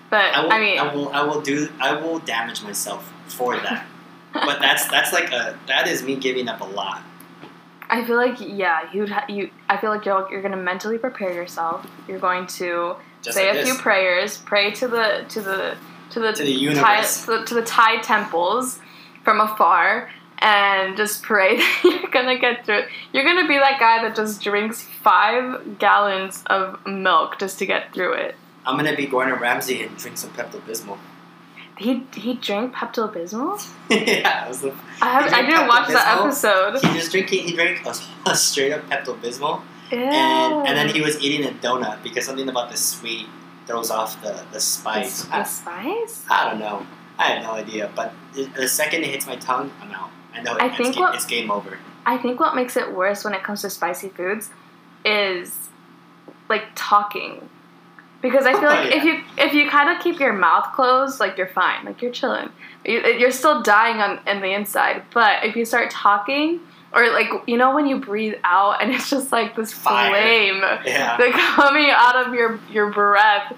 But 0.09 0.33
I 0.35 0.43
will, 0.43 0.51
I 0.51 0.59
mean, 0.59 0.79
I 0.79 0.93
will 0.93 1.09
I 1.09 1.23
will 1.23 1.41
do 1.41 1.69
I 1.79 1.93
will 1.95 2.19
damage 2.19 2.63
myself 2.63 3.11
for 3.27 3.55
that. 3.57 3.85
but 4.33 4.59
that's 4.59 4.87
that's 4.87 5.11
like 5.11 5.31
a 5.31 5.57
that 5.67 5.87
is 5.87 6.03
me 6.03 6.15
giving 6.15 6.47
up 6.47 6.61
a 6.61 6.65
lot. 6.65 7.01
I 7.91 8.03
feel 8.05 8.15
like 8.15 8.37
yeah, 8.39 8.89
you'd 8.93 9.09
ha- 9.09 9.25
you. 9.27 9.51
I 9.69 9.77
feel 9.77 9.89
like 9.91 10.05
you're 10.05 10.27
you're 10.31 10.41
gonna 10.41 10.57
mentally 10.57 10.97
prepare 10.97 11.33
yourself. 11.33 11.85
You're 12.07 12.19
going 12.19 12.47
to 12.47 12.95
Just 13.21 13.37
say 13.37 13.47
like 13.49 13.55
a 13.57 13.59
this. 13.59 13.69
few 13.69 13.79
prayers, 13.81 14.37
pray 14.37 14.71
to 14.71 14.87
the 14.87 15.25
to 15.29 15.41
the 15.41 15.75
to 16.11 16.19
the 16.19 16.31
To 16.31 16.43
the 16.43 16.53
Thai, 16.53 16.59
universe. 16.59 17.25
to, 17.25 17.31
the, 17.39 17.45
to 17.45 17.53
the 17.53 17.61
Thai 17.63 17.97
temples 18.01 18.79
from 19.23 19.39
afar, 19.41 20.09
and 20.39 20.95
just 20.97 21.21
pray 21.21 21.57
that 21.57 21.81
you're 21.83 22.09
gonna 22.11 22.39
get 22.39 22.65
through 22.65 22.79
it. 22.79 22.87
You're 23.13 23.25
gonna 23.25 23.47
be 23.47 23.57
that 23.57 23.77
guy 23.79 24.01
that 24.03 24.15
just 24.15 24.41
drinks 24.41 24.81
five 24.81 25.77
gallons 25.77 26.43
of 26.47 26.85
milk 26.87 27.39
just 27.39 27.59
to 27.59 27.65
get 27.65 27.93
through 27.93 28.13
it. 28.13 28.35
I'm 28.65 28.77
gonna 28.77 28.95
be 28.95 29.05
Gordon 29.05 29.35
Ramsay 29.39 29.83
and 29.83 29.97
drink 29.97 30.17
some 30.17 30.29
Pepto 30.31 30.61
Bismol. 30.61 30.97
He 31.82 32.05
he 32.13 32.34
drank 32.36 32.73
Pepto 32.73 33.11
Bismol. 33.13 33.59
yeah, 33.89 34.47
was 34.47 34.61
the, 34.61 34.73
I 35.01 35.21
have, 35.21 35.34
I 35.34 35.41
didn't 35.41 35.67
watch 35.67 35.88
that 35.89 36.19
episode. 36.19 36.79
he 36.82 36.97
just 36.99 37.11
drinking 37.11 37.47
he 37.47 37.53
drank 37.53 37.86
a, 37.86 37.93
a 38.29 38.36
straight 38.36 38.71
up 38.71 38.82
Pepto 38.89 39.19
Bismol. 39.19 39.61
And 39.91 40.67
and 40.67 40.77
then 40.77 40.89
he 40.89 41.01
was 41.01 41.19
eating 41.21 41.45
a 41.45 41.51
donut 41.51 42.01
because 42.03 42.25
something 42.25 42.47
about 42.47 42.71
the 42.71 42.77
sweet 42.77 43.27
throws 43.67 43.91
off 43.91 44.21
the 44.21 44.29
the 44.32 44.43
the, 44.53 44.59
spice. 44.59 45.23
the 45.23 45.43
spice. 45.43 46.25
I, 46.29 46.47
I 46.47 46.49
don't 46.49 46.59
know. 46.59 46.86
I 47.17 47.23
have 47.34 47.43
no 47.43 47.51
idea. 47.51 47.89
But 47.95 48.13
the, 48.34 48.45
the 48.45 48.67
second 48.67 49.03
it 49.03 49.09
hits 49.09 49.27
my 49.27 49.36
tongue, 49.36 49.71
I'm 49.82 49.91
out. 49.91 50.09
I 50.34 50.41
know 50.41 50.55
it, 50.55 50.61
I 50.61 50.69
think 50.75 50.95
ga- 50.95 51.01
what- 51.01 51.15
it's 51.15 51.25
game 51.25 51.51
over. 51.51 51.77
I 52.05 52.17
think 52.17 52.39
what 52.39 52.55
makes 52.55 52.77
it 52.77 52.93
worse 52.95 53.23
when 53.23 53.34
it 53.34 53.43
comes 53.43 53.61
to 53.61 53.69
spicy 53.69 54.09
foods 54.09 54.49
is 55.05 55.55
like 56.49 56.63
talking. 56.75 57.49
Because 58.22 58.45
I 58.45 58.51
feel 58.53 58.69
Oh, 58.69 58.74
like 58.74 58.93
if 58.95 59.03
you 59.03 59.22
if 59.38 59.53
you 59.53 59.69
kind 59.69 59.89
of 59.89 60.01
keep 60.03 60.19
your 60.19 60.34
mouth 60.34 60.74
closed, 60.74 61.19
like 61.19 61.38
you're 61.38 61.47
fine, 61.47 61.86
like 61.86 62.01
you're 62.01 62.11
chilling. 62.11 62.49
You, 62.86 62.99
you're 63.19 63.32
still 63.32 63.61
dying 63.63 63.97
on 63.97 64.19
in 64.28 64.41
the 64.41 64.53
inside, 64.53 65.03
but 65.13 65.43
if 65.43 65.55
you 65.55 65.65
start 65.65 65.89
talking, 65.91 66.59
or 66.93 67.09
like 67.11 67.30
you 67.47 67.57
know 67.57 67.74
when 67.76 67.88
you 67.88 67.97
breathe 67.99 68.36
out 68.43 68.82
and 68.82 68.91
it's 68.95 69.09
just 69.09 69.32
like 69.32 69.55
this 69.55 69.74
Fire. 69.74 70.09
flame 70.09 70.61
Yeah. 70.86 71.17
like 71.19 71.34
coming 71.34 71.89
out 71.91 72.15
of 72.28 72.34
your 72.34 72.59
your 72.72 72.91
breath. 72.91 73.53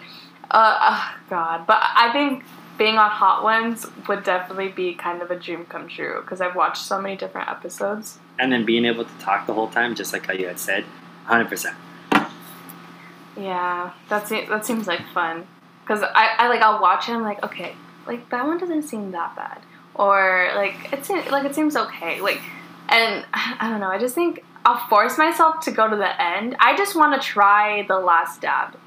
Uh, 0.50 0.78
oh 0.82 1.16
God, 1.30 1.66
but 1.68 1.80
I 1.82 2.12
think 2.14 2.44
being 2.78 2.98
on 2.98 3.10
Hot 3.10 3.44
Ones 3.44 3.86
would 4.08 4.24
definitely 4.24 4.70
be 4.70 4.94
kind 4.96 5.22
of 5.22 5.30
a 5.32 5.36
dream 5.38 5.66
come 5.66 5.88
true 5.88 6.22
because 6.22 6.42
I've 6.42 6.56
watched 6.56 6.84
so 6.86 7.00
many 7.02 7.16
different 7.16 7.50
episodes. 7.50 8.18
And 8.40 8.52
then 8.52 8.66
being 8.66 8.86
able 8.86 9.06
to 9.06 9.18
talk 9.20 9.46
the 9.46 9.54
whole 9.54 9.68
time, 9.68 9.94
just 9.94 10.12
like 10.14 10.26
how 10.26 10.34
you 10.34 10.48
had 10.48 10.60
said, 10.60 10.86
100%. 11.28 11.76
Yeah, 13.38 13.94
that 14.10 14.28
seems 14.28 14.50
that 14.50 14.66
seems 14.66 14.88
like 14.88 15.02
fun. 15.14 15.48
Cause 15.86 16.02
I, 16.02 16.36
I 16.38 16.48
like 16.48 16.62
I'll 16.62 16.82
watch 16.82 17.10
it. 17.10 17.14
I'm 17.14 17.24
like, 17.24 17.44
okay, 17.44 17.76
like 18.08 18.30
that 18.30 18.46
one 18.46 18.58
doesn't 18.58 18.84
seem 18.84 19.12
that 19.12 19.36
bad, 19.36 19.62
or 19.96 20.52
like 20.56 20.94
it 20.94 21.06
seems 21.06 21.30
like 21.30 21.46
it 21.46 21.56
seems 21.56 21.76
okay. 21.76 22.22
Like, 22.22 22.42
and 22.90 23.26
I 23.34 23.70
don't 23.70 23.80
know. 23.80 23.90
I 23.90 23.98
just 23.98 24.16
think 24.16 24.44
I'll 24.66 24.88
force 24.88 25.18
myself 25.18 25.62
to 25.66 25.72
go 25.72 25.90
to 25.90 25.96
the 25.96 26.22
end. 26.22 26.56
I 26.60 26.76
just 26.78 26.96
want 26.96 27.20
to 27.20 27.28
try 27.28 27.86
the 27.88 28.00
last 28.00 28.42
dab. 28.42 28.78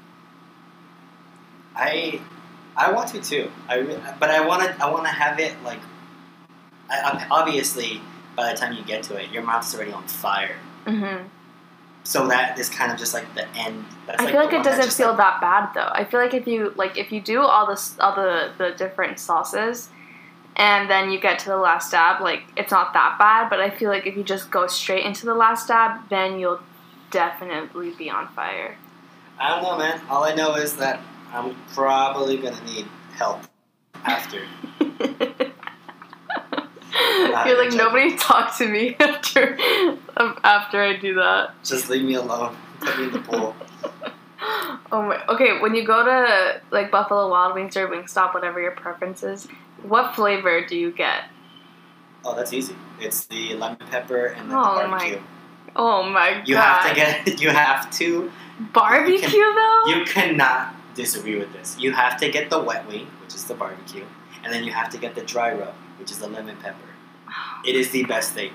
I 1.75 2.19
I 2.75 2.91
want 2.91 3.09
to 3.09 3.21
too. 3.21 3.51
I 3.67 3.81
but 4.19 4.29
I 4.29 4.45
want 4.45 4.63
to 4.63 4.83
I 4.83 4.89
want 4.89 5.05
to 5.05 5.11
have 5.11 5.39
it 5.39 5.61
like. 5.63 5.79
I, 6.89 7.27
obviously, 7.29 8.01
by 8.37 8.53
the 8.53 8.57
time 8.57 8.71
you 8.73 8.81
get 8.83 9.03
to 9.03 9.17
it, 9.17 9.29
your 9.29 9.43
mouth's 9.43 9.75
already 9.75 9.91
on 9.91 10.07
fire. 10.07 10.55
hmm 10.85 11.27
So 12.07 12.25
that 12.29 12.57
is 12.57 12.69
kind 12.69 12.89
of 12.89 12.97
just 12.97 13.13
like 13.13 13.25
the 13.35 13.45
end. 13.49 13.83
That's 14.05 14.21
I 14.21 14.23
like 14.23 14.33
feel 14.33 14.45
like 14.45 14.53
it 14.53 14.63
doesn't 14.63 14.93
feel 14.93 15.09
like- 15.09 15.17
that 15.17 15.41
bad 15.41 15.73
though. 15.73 15.91
I 15.91 16.05
feel 16.05 16.21
like 16.21 16.33
if 16.33 16.47
you 16.47 16.71
like 16.77 16.97
if 16.97 17.11
you 17.11 17.19
do 17.19 17.41
all 17.41 17.67
this 17.67 17.99
all 17.99 18.15
the 18.15 18.53
the 18.57 18.71
different 18.71 19.19
sauces, 19.19 19.89
and 20.55 20.89
then 20.89 21.11
you 21.11 21.19
get 21.19 21.37
to 21.39 21.49
the 21.49 21.57
last 21.57 21.91
dab, 21.91 22.21
like 22.21 22.43
it's 22.55 22.71
not 22.71 22.93
that 22.93 23.17
bad. 23.19 23.49
But 23.49 23.59
I 23.59 23.69
feel 23.71 23.89
like 23.89 24.07
if 24.07 24.15
you 24.15 24.23
just 24.23 24.49
go 24.49 24.67
straight 24.67 25.05
into 25.05 25.25
the 25.25 25.35
last 25.35 25.67
dab, 25.67 26.07
then 26.07 26.39
you'll 26.39 26.61
definitely 27.11 27.91
be 27.91 28.09
on 28.09 28.29
fire. 28.29 28.77
I 29.37 29.49
don't 29.49 29.63
know, 29.63 29.77
man. 29.77 29.99
All 30.09 30.23
I 30.23 30.33
know 30.33 30.55
is 30.55 30.77
that 30.77 31.01
I'm 31.33 31.57
probably 31.73 32.37
gonna 32.37 32.63
need 32.63 32.85
help 33.17 33.41
after. 34.05 34.43
You're 37.45 37.63
like 37.63 37.73
nobody 37.73 38.15
talk 38.17 38.55
to 38.57 38.67
me 38.67 38.95
after 38.99 39.57
um, 40.17 40.39
after 40.43 40.81
I 40.81 40.95
do 40.97 41.13
that. 41.15 41.51
Just 41.63 41.89
leave 41.89 42.03
me 42.03 42.15
alone. 42.15 42.55
Put 42.79 42.97
me 42.97 43.03
in 43.05 43.11
the 43.11 43.19
pool. 43.19 43.55
Oh 44.91 45.01
my. 45.01 45.25
Okay, 45.27 45.59
when 45.59 45.75
you 45.75 45.85
go 45.85 46.05
to 46.05 46.61
like 46.71 46.91
Buffalo 46.91 47.29
Wild 47.29 47.55
Wings 47.55 47.75
or 47.75 47.87
Wingstop, 47.87 48.33
whatever 48.33 48.61
your 48.61 48.71
preference 48.71 49.23
is, 49.23 49.47
what 49.81 50.15
flavor 50.15 50.65
do 50.65 50.77
you 50.77 50.91
get? 50.91 51.23
Oh, 52.23 52.35
that's 52.35 52.53
easy. 52.53 52.75
It's 53.01 53.25
the 53.25 53.55
lemon 53.55 53.77
pepper 53.89 54.27
and 54.27 54.49
the 54.49 54.55
Oh 54.55 54.87
my 54.87 54.89
barbecue. 54.89 55.21
Oh 55.75 56.03
my 56.03 56.29
You 56.29 56.35
god. 56.35 56.47
You 56.47 56.55
have 56.55 56.89
to 56.89 56.95
get. 56.95 57.41
You 57.41 57.49
have 57.49 57.91
to. 57.91 58.31
barbecue 58.73 59.27
you 59.27 59.53
though. 59.55 59.85
You 59.95 60.05
cannot 60.05 60.73
disagree 60.95 61.37
with 61.37 61.51
this. 61.53 61.77
You 61.79 61.91
have 61.93 62.17
to 62.19 62.29
get 62.29 62.49
the 62.49 62.59
wet 62.59 62.87
wing, 62.87 63.07
which 63.21 63.33
is 63.35 63.43
the 63.45 63.55
barbecue, 63.55 64.05
and 64.43 64.53
then 64.53 64.63
you 64.63 64.71
have 64.71 64.89
to 64.91 64.97
get 64.97 65.15
the 65.15 65.23
dry 65.23 65.51
rub, 65.53 65.73
which 65.99 66.11
is 66.11 66.19
the 66.19 66.27
lemon 66.27 66.55
pepper. 66.57 66.77
It 67.65 67.75
is 67.75 67.91
the 67.91 68.03
best 68.05 68.33
thing. 68.33 68.51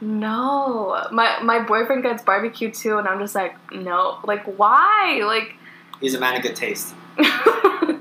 No, 0.00 1.06
my 1.10 1.40
my 1.42 1.60
boyfriend 1.60 2.02
gets 2.02 2.22
barbecue 2.22 2.70
too, 2.70 2.98
and 2.98 3.08
I'm 3.08 3.18
just 3.18 3.34
like, 3.34 3.54
no, 3.72 4.18
like 4.24 4.44
why? 4.58 5.22
Like, 5.24 5.54
He's 6.00 6.14
a 6.14 6.20
man 6.20 6.36
of 6.36 6.42
good 6.42 6.56
taste. 6.56 6.94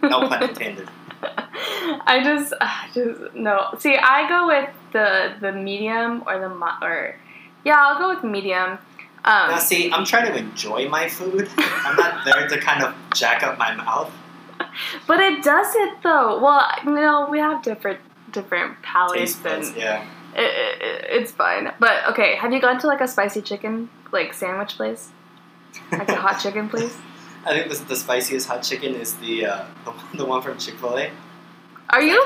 No 0.09 0.27
pun 0.27 0.43
intended. 0.43 0.87
I 1.21 2.21
just, 2.23 2.53
I 2.61 2.89
just 2.93 3.33
no. 3.33 3.73
See, 3.79 3.95
I 3.95 4.27
go 4.29 4.47
with 4.47 4.69
the 4.91 5.33
the 5.39 5.51
medium 5.51 6.23
or 6.27 6.39
the 6.39 6.49
or 6.81 7.15
yeah, 7.63 7.75
I'll 7.77 7.97
go 7.97 8.13
with 8.13 8.23
medium. 8.23 8.77
Um, 9.25 9.49
Now, 9.49 9.57
see, 9.57 9.91
I'm 9.91 10.05
trying 10.05 10.31
to 10.31 10.37
enjoy 10.37 10.87
my 10.87 11.09
food. 11.09 11.49
I'm 11.57 11.95
not 11.95 12.25
there 12.25 12.47
to 12.47 12.59
kind 12.59 12.83
of 12.83 12.93
jack 13.13 13.41
up 13.41 13.57
my 13.57 13.73
mouth. 13.73 14.11
but 15.07 15.19
it 15.19 15.43
does 15.43 15.75
it 15.75 15.93
though. 16.03 16.39
Well, 16.39 16.63
you 16.85 16.91
know, 16.91 17.27
we 17.29 17.39
have 17.39 17.63
different 17.63 17.99
different 18.31 18.81
palates 18.83 19.33
Taste 19.33 19.43
buds, 19.43 19.67
and 19.69 19.77
yeah. 19.77 20.05
It, 20.35 20.41
it, 20.41 20.81
it- 20.81 21.05
it's 21.21 21.31
fine. 21.31 21.71
But 21.79 22.07
okay, 22.09 22.35
have 22.35 22.51
you 22.51 22.59
gone 22.59 22.79
to 22.79 22.87
like 22.87 23.01
a 23.01 23.07
spicy 23.07 23.41
chicken 23.41 23.89
like 24.11 24.33
sandwich 24.33 24.75
place, 24.75 25.09
like 25.91 26.09
a 26.09 26.15
hot 26.15 26.39
chicken 26.39 26.67
place? 26.69 26.95
I 27.45 27.53
think 27.59 27.71
the, 27.71 27.83
the 27.85 27.95
spiciest 27.95 28.47
hot 28.47 28.63
chicken 28.63 28.95
is 28.95 29.13
the 29.15 29.45
uh, 29.45 29.65
the, 29.85 29.91
one- 29.91 30.17
the 30.17 30.25
one 30.25 30.41
from 30.41 30.57
Chick 30.57 30.75
Fil 30.79 30.97
A. 30.97 31.09
Are 31.91 32.01
you 32.01 32.23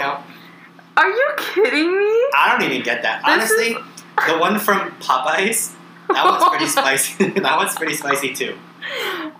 are 0.97 1.09
you 1.09 1.29
kidding 1.37 1.91
me? 1.91 2.25
I 2.35 2.47
don't 2.57 2.63
even 2.69 2.81
get 2.83 3.01
that. 3.03 3.23
This 3.25 3.51
Honestly, 3.51 3.73
is- 3.73 4.03
the 4.27 4.37
one 4.37 4.59
from 4.59 4.91
Popeyes, 4.99 5.73
that 6.09 6.25
one's 6.25 6.43
pretty 6.49 6.67
spicy. 6.79 7.29
that 7.41 7.57
one's 7.57 7.75
pretty 7.75 7.93
spicy 7.95 8.33
too. 8.33 8.57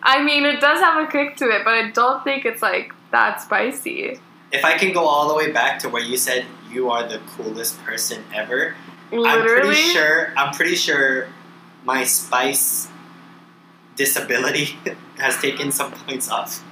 I 0.03 0.21
mean, 0.23 0.45
it 0.45 0.59
does 0.61 0.79
have 0.81 1.07
a 1.07 1.11
kick 1.11 1.37
to 1.37 1.45
it, 1.49 1.63
but 1.65 1.73
I 1.73 1.91
don't 1.91 2.23
think 2.23 2.45
it's 2.45 2.61
like 2.61 2.93
that 3.11 3.41
spicy. 3.41 4.19
If 4.51 4.65
I 4.65 4.77
can 4.77 4.93
go 4.93 5.05
all 5.05 5.27
the 5.27 5.35
way 5.35 5.51
back 5.51 5.79
to 5.79 5.89
where 5.89 6.01
you 6.01 6.17
said 6.17 6.45
you 6.71 6.89
are 6.89 7.07
the 7.07 7.19
coolest 7.35 7.81
person 7.83 8.23
ever, 8.33 8.75
I'm 9.11 9.41
pretty 9.41 9.73
sure. 9.73 10.33
I'm 10.37 10.53
pretty 10.53 10.75
sure 10.75 11.27
my 11.83 12.03
spice 12.03 12.87
disability 13.95 14.77
has 15.17 15.37
taken 15.41 15.71
some 15.71 15.91
points 15.91 16.29
off. 16.29 16.63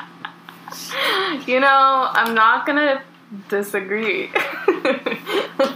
you 1.48 1.60
know, 1.60 2.10
I'm 2.12 2.36
not 2.36 2.66
gonna 2.66 3.04
disagree. 3.50 4.32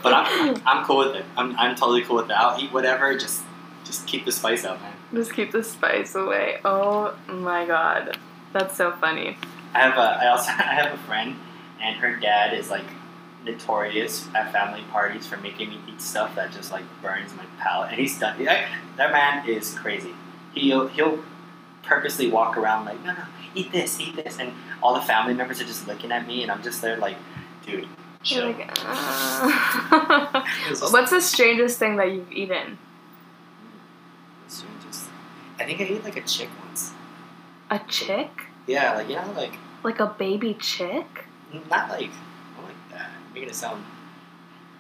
But 0.04 0.14
I'm, 0.14 0.62
I'm 0.66 0.86
cool 0.86 0.98
with 1.00 1.16
it. 1.16 1.26
I'm, 1.38 1.56
I'm 1.58 1.76
totally 1.76 2.04
cool 2.04 2.18
with 2.18 2.30
it. 2.30 2.34
I'll 2.34 2.60
eat 2.60 2.72
whatever. 2.72 3.16
Just 3.18 3.44
just 3.84 4.08
keep 4.08 4.26
the 4.26 4.32
spice 4.32 4.64
out, 4.64 4.82
man. 4.82 4.94
Just 5.14 5.34
keep 5.34 5.52
the 5.52 5.64
spice 5.64 6.16
away. 6.16 6.60
Oh 6.64 7.16
my 7.28 7.66
god, 7.66 8.18
that's 8.54 8.76
so 8.76 8.92
funny. 8.92 9.38
I 9.74 9.80
have 9.80 9.98
a 9.98 10.24
I 10.24 10.28
also 10.30 10.52
I 10.52 10.74
have 10.74 10.94
a 10.94 10.98
friend, 11.04 11.36
and 11.82 11.96
her 11.98 12.16
dad 12.16 12.54
is 12.54 12.70
like 12.70 12.86
notorious 13.44 14.28
at 14.36 14.52
family 14.52 14.84
parties 14.92 15.26
for 15.28 15.38
making 15.38 15.70
me 15.70 15.80
eat 15.89 16.02
stuff 16.02 16.36
that 16.36 16.52
just 16.52 16.72
like 16.72 16.84
burns 17.02 17.34
my 17.36 17.46
palate. 17.60 17.92
And 17.92 18.00
he's 18.00 18.20
done. 18.20 18.44
That, 18.46 18.68
that 18.98 19.12
man 19.12 19.48
is 19.50 19.74
crazy. 19.74 20.14
He'll 20.54 20.88
he'll 20.88 21.20
purposely 21.84 22.30
walk 22.30 22.58
around 22.58 22.86
like 22.86 23.04
no 23.04 23.14
no 23.14 23.24
eat 23.56 23.72
this 23.72 24.00
eat 24.00 24.16
this, 24.16 24.39
and 24.39 24.54
all 24.82 24.94
the 24.94 25.02
family 25.02 25.34
members 25.34 25.60
are 25.62 25.66
just 25.66 25.88
looking 25.88 26.12
at 26.12 26.28
me, 26.28 26.44
and 26.44 26.52
I'm 26.52 26.62
just 26.64 26.82
there 26.82 26.98
like, 26.98 27.18
dude, 27.66 27.88
chill. 28.24 28.52
Like, 28.52 28.78
uh. 28.86 30.44
What's 30.92 31.10
the 31.12 31.22
strangest 31.22 31.80
thing 31.80 31.96
that 31.98 32.12
you've 32.12 32.32
eaten? 32.32 32.78
just- 34.48 35.08
I 35.60 35.66
think 35.66 35.80
I 35.82 35.84
ate 35.86 36.04
like 36.04 36.18
a 36.18 36.22
chick 36.22 36.50
once. 36.66 36.92
A 37.70 37.80
chick? 37.88 38.30
Yeah, 38.68 38.96
like 38.96 39.10
you 39.10 39.16
know, 39.16 39.34
like 39.36 39.54
Like 39.84 40.00
a 40.00 40.08
baby 40.08 40.54
chick? 40.56 41.26
not 41.70 41.89
like 41.89 41.89
not 41.89 41.89
like 41.89 42.10
that. 42.10 42.31
You're 43.34 43.36
making 43.36 43.50
it 43.50 43.56
sound. 43.56 43.84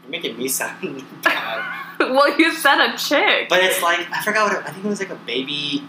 You're 0.03 0.11
making 0.11 0.37
me 0.37 0.47
sound 0.47 1.03
bad. 1.23 1.99
well, 1.99 2.37
you 2.37 2.53
said 2.53 2.79
a 2.93 2.97
chick. 2.97 3.47
But 3.49 3.63
it's 3.63 3.81
like 3.81 3.99
I 4.11 4.21
forgot 4.23 4.51
what 4.51 4.61
it, 4.61 4.67
I 4.69 4.71
think 4.71 4.85
it 4.85 4.89
was 4.89 4.99
like 4.99 5.09
a 5.09 5.15
baby. 5.15 5.87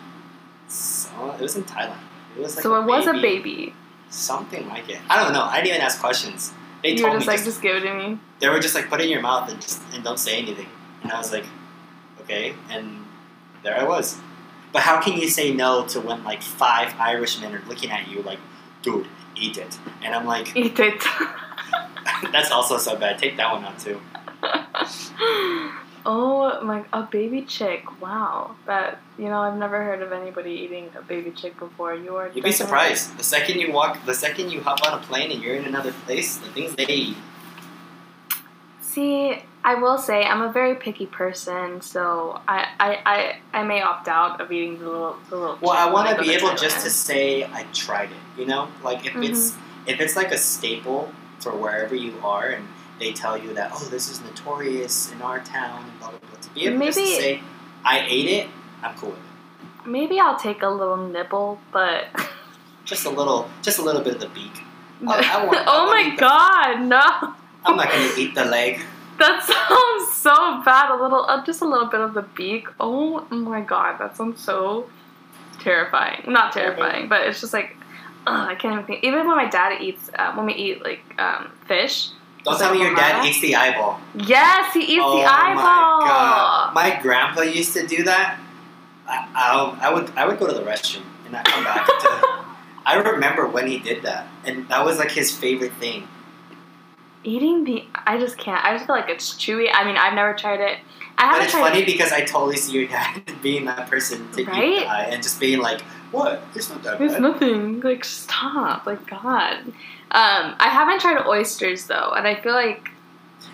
So, 0.69 1.11
it 1.39 1.41
was 1.41 1.57
in 1.57 1.65
Thailand. 1.65 1.99
It 2.37 2.41
was 2.43 2.57
like 2.57 2.63
so 2.63 2.81
it 2.81 2.87
was 2.87 3.07
a 3.07 3.13
baby- 3.13 3.23
baby. 3.39 3.75
something 4.11 4.67
like 4.69 4.89
it. 4.89 4.99
I 5.11 5.23
don't 5.23 5.33
know. 5.33 5.43
I 5.45 5.57
didn't 5.57 5.69
even 5.71 5.81
ask 5.83 6.01
questions. 6.01 6.53
They 6.83 6.91
you 6.93 6.99
told 6.99 7.11
were 7.13 7.19
me 7.19 7.25
just 7.25 7.29
like, 7.29 7.37
just, 7.37 7.47
just 7.47 7.63
give 7.63 7.77
it 7.77 7.81
to 7.81 7.95
me. 7.95 8.19
they 8.41 8.49
were 8.49 8.59
just 8.59 8.75
like 8.75 8.89
put 8.89 9.01
it 9.01 9.05
in 9.05 9.11
your 9.11 9.21
mouth 9.21 9.51
and 9.51 9.61
just 9.61 9.83
and 9.93 10.03
don't 10.03 10.19
say 10.19 10.39
anything. 10.39 10.67
And 11.03 11.13
I 11.13 11.19
was 11.19 11.31
like, 11.33 11.45
okay. 12.23 12.55
And 12.71 13.05
there 13.63 13.79
I 13.79 13.85
was. 13.85 14.19
But 14.73 14.83
how 14.83 15.01
can 15.01 15.19
you 15.21 15.29
say 15.29 15.53
no 15.53 15.85
to 15.89 16.01
when 16.01 16.25
like 16.25 16.43
five 16.43 16.95
Irishmen 16.99 17.55
are 17.55 17.63
looking 17.69 17.91
at 17.91 18.09
you 18.09 18.23
like, 18.23 18.39
dude, 18.81 19.07
eat 19.37 19.59
it? 19.59 19.79
And 20.03 20.15
I'm 20.15 20.27
like, 20.27 20.57
Eat 20.57 20.79
it. 20.81 21.05
that's 22.31 22.51
also 22.51 22.79
so 22.79 22.97
bad. 22.97 23.19
Take 23.19 23.37
that 23.37 23.53
one 23.53 23.65
out 23.65 23.79
too. 23.79 24.01
oh 26.07 26.61
my, 26.63 26.85
a 26.93 27.03
baby 27.03 27.43
chick. 27.43 28.01
Wow. 28.01 28.57
That, 28.67 29.01
you 29.19 29.27
know, 29.27 29.41
I've 29.41 29.57
never 29.57 29.83
heard 29.83 30.03
of 30.03 30.13
anybody 30.13 30.51
eating 30.53 30.91
a 30.97 31.03
baby 31.03 31.31
chick 31.31 31.59
before. 31.59 31.95
You 31.95 32.17
are. 32.17 32.31
You'd 32.35 32.45
be 32.45 32.53
surprised. 32.53 33.17
The 33.19 33.25
second 33.25 33.61
you 33.61 33.73
walk, 33.73 34.05
the 34.07 34.15
second 34.15 34.51
you 34.51 34.61
hop 34.61 34.85
on 34.87 34.99
a 34.99 35.03
plane 35.03 35.31
and 35.31 35.43
you're 35.43 35.57
in 35.57 35.65
another 35.65 35.93
place, 36.07 36.37
the 36.37 36.49
things 36.49 36.75
they 36.75 36.87
eat. 36.87 37.17
See, 38.81 39.43
I 39.65 39.77
will 39.77 39.97
say 39.97 40.25
I'm 40.25 40.43
a 40.43 40.53
very 40.53 40.75
picky 40.75 41.07
person, 41.07 41.81
so 41.81 42.41
I 42.47 42.67
I, 42.79 42.99
I, 43.55 43.61
I 43.61 43.63
may 43.63 43.81
opt 43.81 44.07
out 44.07 44.41
of 44.41 44.53
eating 44.53 44.79
the 44.79 44.85
little 44.85 45.17
the 45.31 45.37
little. 45.37 45.59
Well, 45.63 45.71
I 45.71 45.91
want 45.91 46.11
to 46.11 46.23
be 46.23 46.35
able 46.35 46.55
just 46.57 46.85
to 46.85 46.91
say 46.91 47.45
I 47.45 47.63
tried 47.73 48.11
it. 48.11 48.41
You 48.41 48.45
know, 48.47 48.69
like 48.83 49.07
if 49.07 49.17
it's 49.17 49.53
Mm-hmm. 49.53 49.89
if 49.89 50.01
it's 50.01 50.15
like 50.15 50.31
a 50.31 50.39
staple 50.39 51.11
for 51.43 51.53
wherever 51.53 51.95
you 51.95 52.15
are, 52.23 52.49
and 52.51 52.67
they 52.99 53.13
tell 53.13 53.37
you 53.37 53.53
that 53.55 53.71
oh, 53.75 53.85
this 53.91 54.09
is 54.11 54.21
notorious 54.21 55.11
in 55.13 55.21
our 55.23 55.41
town, 55.41 55.85
and 55.85 55.99
blah 55.99 56.11
blah 56.11 56.19
blah. 56.19 56.41
To 56.41 56.51
be 56.55 56.67
able 56.67 56.85
just 56.87 56.99
to 56.99 57.07
say 57.07 57.41
I 57.85 58.07
ate 58.09 58.29
it, 58.29 58.49
I'm 58.83 58.95
cool 58.97 59.11
with 59.11 59.19
it. 59.19 59.89
Maybe 59.89 60.21
I'll 60.21 60.39
take 60.39 60.63
a 60.63 60.69
little 60.69 60.97
nibble, 61.09 61.59
but. 61.73 62.05
Just 62.85 63.07
a 63.07 63.11
little, 63.11 63.49
just 63.63 63.79
a 63.79 63.83
little 63.83 64.03
bit 64.03 64.15
of 64.17 64.21
the 64.21 64.29
beak. 64.31 64.51
I- 65.07 65.23
I 65.41 65.45
want- 65.47 65.57
I 65.57 65.65
oh 65.69 65.87
want 65.87 65.91
my 65.91 66.03
to 66.03 66.09
eat 66.09 66.17
the- 66.17 66.21
god, 66.21 66.81
no! 66.83 67.35
I'm 67.65 67.77
not 67.77 67.89
gonna 67.89 68.11
eat 68.19 68.35
the 68.35 68.45
leg. 68.45 68.81
That 69.19 69.41
sounds 69.45 70.17
so 70.17 70.63
bad. 70.65 70.91
A 70.91 71.01
little, 71.01 71.25
uh, 71.29 71.45
just 71.45 71.61
a 71.63 71.65
little 71.65 71.87
bit 71.87 72.01
of 72.01 72.13
the 72.15 72.23
beak. 72.23 72.67
Oh 72.81 73.21
my 73.31 73.61
god, 73.61 73.99
that 74.01 74.17
sounds 74.17 74.43
so 74.43 74.91
terrifying. 75.61 76.25
Not 76.27 76.53
terrifying, 76.53 77.09
but 77.09 77.27
it's 77.27 77.41
just 77.41 77.53
like, 77.53 77.77
ugh, 78.27 78.49
I 78.49 78.55
can't 78.55 78.75
even 78.75 78.85
think. 78.87 79.05
Even 79.05 79.27
when 79.27 79.37
my 79.37 79.49
dad 79.49 79.81
eats, 79.81 80.11
uh, 80.19 80.33
when 80.35 80.47
we 80.47 80.55
eat 80.55 80.83
like 80.83 81.03
um, 81.19 81.51
fish. 81.67 82.11
Don't 82.45 82.59
tell 82.59 82.75
me 82.75 82.81
your 82.81 82.95
dad 82.95 83.25
eats 83.25 83.41
the 83.41 83.55
eyeball. 83.55 84.01
Yes, 84.17 84.75
he 84.75 84.81
eats 84.81 85.03
oh 85.05 85.17
the 85.19 85.25
eyeball. 85.25 86.01
my 86.01 86.07
god! 86.09 86.75
My 86.75 86.99
grandpa 87.01 87.43
used 87.43 87.73
to 87.75 87.87
do 87.87 88.03
that. 88.05 88.39
I, 89.07 89.29
I, 89.35 89.89
I 89.89 89.95
would 89.95 90.11
I 90.17 90.27
would 90.27 90.39
go 90.39 90.47
to 90.49 90.53
the 90.53 90.63
restroom 90.63 91.03
and 91.27 91.37
I 91.37 91.43
come 91.45 91.63
back 91.65 91.87
to. 91.87 92.45
I 92.85 92.97
remember 92.97 93.47
when 93.47 93.69
he 93.69 93.79
did 93.79 94.03
that, 94.03 94.27
and 94.45 94.69
that 94.69 94.85
was 94.85 94.99
like 94.99 95.13
his 95.13 95.37
favorite 95.37 95.73
thing. 95.75 96.09
Eating 97.25 97.63
the, 97.63 97.85
I 97.95 98.19
just 98.19 98.37
can't. 98.37 98.65
I 98.65 98.75
just 98.75 98.87
feel 98.87 98.97
like 98.97 99.09
it's 99.09 99.35
chewy. 99.35 99.69
I 99.73 99.85
mean, 99.85 99.97
I've 99.97 100.15
never 100.15 100.35
tried 100.35 100.59
it. 100.59 100.79
I 101.17 101.23
But 101.23 101.25
haven't 101.27 101.43
it's 101.45 101.53
tried 101.53 101.61
funny 101.69 101.83
it. 101.83 101.87
because 101.87 102.11
I 102.11 102.23
totally 102.23 102.57
see 102.57 102.73
your 102.73 102.89
dad 102.89 103.23
being 103.43 103.67
that 103.67 103.89
person 103.89 104.29
to 104.33 104.41
eat 104.41 104.47
the 104.47 104.87
eye 104.87 105.07
and 105.13 105.23
just 105.23 105.39
being 105.39 105.61
like, 105.61 105.83
"What? 106.13 106.43
It's 106.55 106.69
not 106.71 106.83
that 106.85 106.99
There's 106.99 107.13
bad." 107.13 107.23
nothing. 107.23 107.81
Like, 107.81 108.05
stop. 108.05 108.87
Like, 108.87 109.05
God. 109.09 109.59
Um, 110.15 110.55
I 110.59 110.69
haven't 110.71 111.01
tried 111.01 111.27
oysters 111.27 111.87
though, 111.87 112.13
and 112.17 112.27
I 112.29 112.35
feel 112.37 112.53
like 112.53 112.91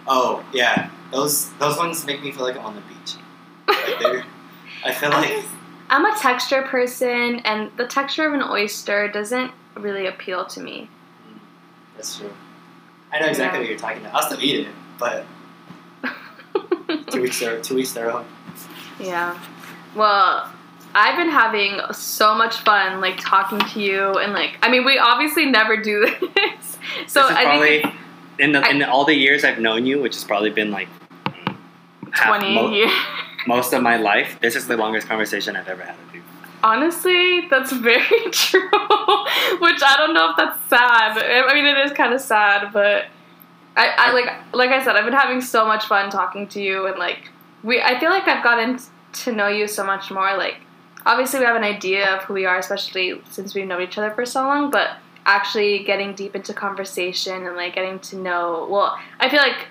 oh 0.07 0.45
yeah, 0.53 0.91
those 1.13 1.51
those 1.55 1.77
ones 1.79 2.05
make 2.05 2.23
me 2.23 2.33
feel 2.33 2.43
like 2.43 2.57
I'm 2.57 2.65
on 2.67 2.75
the 2.75 2.81
beach. 2.83 3.15
Like 3.69 4.01
they're, 4.01 4.25
I 4.85 4.93
feel 4.93 5.11
I 5.13 5.21
like 5.21 5.29
just- 5.31 5.49
I'm 5.91 6.05
a 6.05 6.15
texture 6.19 6.63
person, 6.63 7.37
and 7.45 7.71
the 7.77 7.87
texture 7.87 8.27
of 8.27 8.35
an 8.35 8.43
oyster 8.43 9.09
doesn't 9.09 9.53
really 9.77 10.07
appeal 10.07 10.45
to 10.47 10.61
me. 10.61 10.91
that's 11.97 12.19
true. 12.19 12.31
I 13.13 13.21
know 13.21 13.27
exactly 13.27 13.59
Yeah. 13.59 13.63
what 13.63 13.71
you're 13.71 13.79
talking 13.79 13.99
about. 14.03 14.15
I'll 14.15 14.23
still 14.29 14.43
eat 14.43 14.67
it, 14.67 14.75
but 14.99 15.25
two 17.11 17.23
weeks 17.23 17.41
their 17.41 17.61
to 17.61 17.79
each 17.79 17.93
their 17.95 18.11
own. 18.11 18.25
yeah. 19.01 19.39
Well, 19.95 20.51
I've 20.95 21.17
been 21.17 21.29
having 21.31 21.81
so 21.93 22.35
much 22.35 22.57
fun, 22.57 23.01
like 23.01 23.19
talking 23.19 23.59
to 23.61 23.81
you, 23.81 24.15
and 24.19 24.33
like 24.33 24.59
I 24.63 24.71
mean, 24.71 24.85
we 24.85 24.99
obviously 24.99 25.47
never 25.47 25.77
do 25.77 26.07
this, 26.35 26.79
so 27.07 27.23
this 27.29 27.37
I 27.37 27.45
probably 27.45 27.83
think 27.83 27.95
in 28.39 28.53
the 28.53 28.61
I- 28.65 28.71
in 28.71 28.83
all 28.83 29.05
the 29.05 29.15
years 29.15 29.45
I've 29.45 29.59
known 29.59 29.87
you, 29.87 30.01
which 30.01 30.15
has 30.15 30.25
probably 30.25 30.51
been 30.51 30.71
like 30.71 30.89
half- 32.13 32.27
twenty 32.29 32.55
mo- 32.55 32.71
years. 32.71 32.91
most 33.47 33.73
of 33.73 33.83
my 33.83 33.97
life. 33.97 34.39
This 34.41 34.57
is 34.57 34.67
the 34.67 34.77
longest 34.77 35.07
conversation 35.09 35.57
I've 35.57 35.69
ever 35.69 35.83
had 35.83 35.95
with 36.07 36.15
you. 36.17 36.23
Honestly, 36.63 37.47
that's 37.49 37.71
very 37.73 38.01
true. 38.33 38.69
Which 39.61 39.81
I 39.83 39.95
don't 39.99 40.15
know 40.15 40.31
if 40.31 40.37
that's 40.37 40.59
sad. 40.69 41.17
I 41.19 41.55
mean, 41.55 41.65
it 41.67 41.79
is 41.87 41.93
kind 41.93 42.13
of 42.13 42.21
sad, 42.21 42.73
but 42.73 43.07
I, 43.77 43.89
I 43.97 44.13
like 44.13 44.31
like 44.55 44.71
I 44.71 44.83
said, 44.83 44.97
I've 44.97 45.05
been 45.05 45.13
having 45.15 45.41
so 45.41 45.65
much 45.67 45.85
fun 45.87 46.11
talking 46.11 46.49
to 46.49 46.61
you, 46.61 46.87
and 46.87 46.99
like 46.99 47.31
we, 47.63 47.81
I 47.81 47.99
feel 48.01 48.11
like 48.11 48.27
I've 48.27 48.43
gotten 48.43 48.79
to 49.13 49.33
know 49.33 49.49
you 49.49 49.67
so 49.69 49.85
much 49.85 50.11
more. 50.11 50.37
Like, 50.37 50.57
obviously, 51.09 51.41
we 51.41 51.47
have 51.47 51.57
an 51.57 51.65
idea 51.65 52.15
of 52.15 52.23
who 52.25 52.35
we 52.35 52.47
are, 52.47 52.59
especially 52.59 53.21
since 53.31 53.55
we've 53.55 53.67
known 53.67 53.83
each 53.83 53.99
other 53.99 54.13
for 54.13 54.25
so 54.25 54.43
long. 54.43 54.71
But 54.71 54.91
actually, 55.27 55.83
getting 55.83 56.15
deep 56.15 56.37
into 56.37 56.55
conversation 56.55 57.45
and 57.47 57.57
like 57.57 57.75
getting 57.75 57.99
to 58.11 58.17
know, 58.17 58.69
well, 58.71 58.97
I 59.19 59.29
feel 59.29 59.41
like 59.41 59.67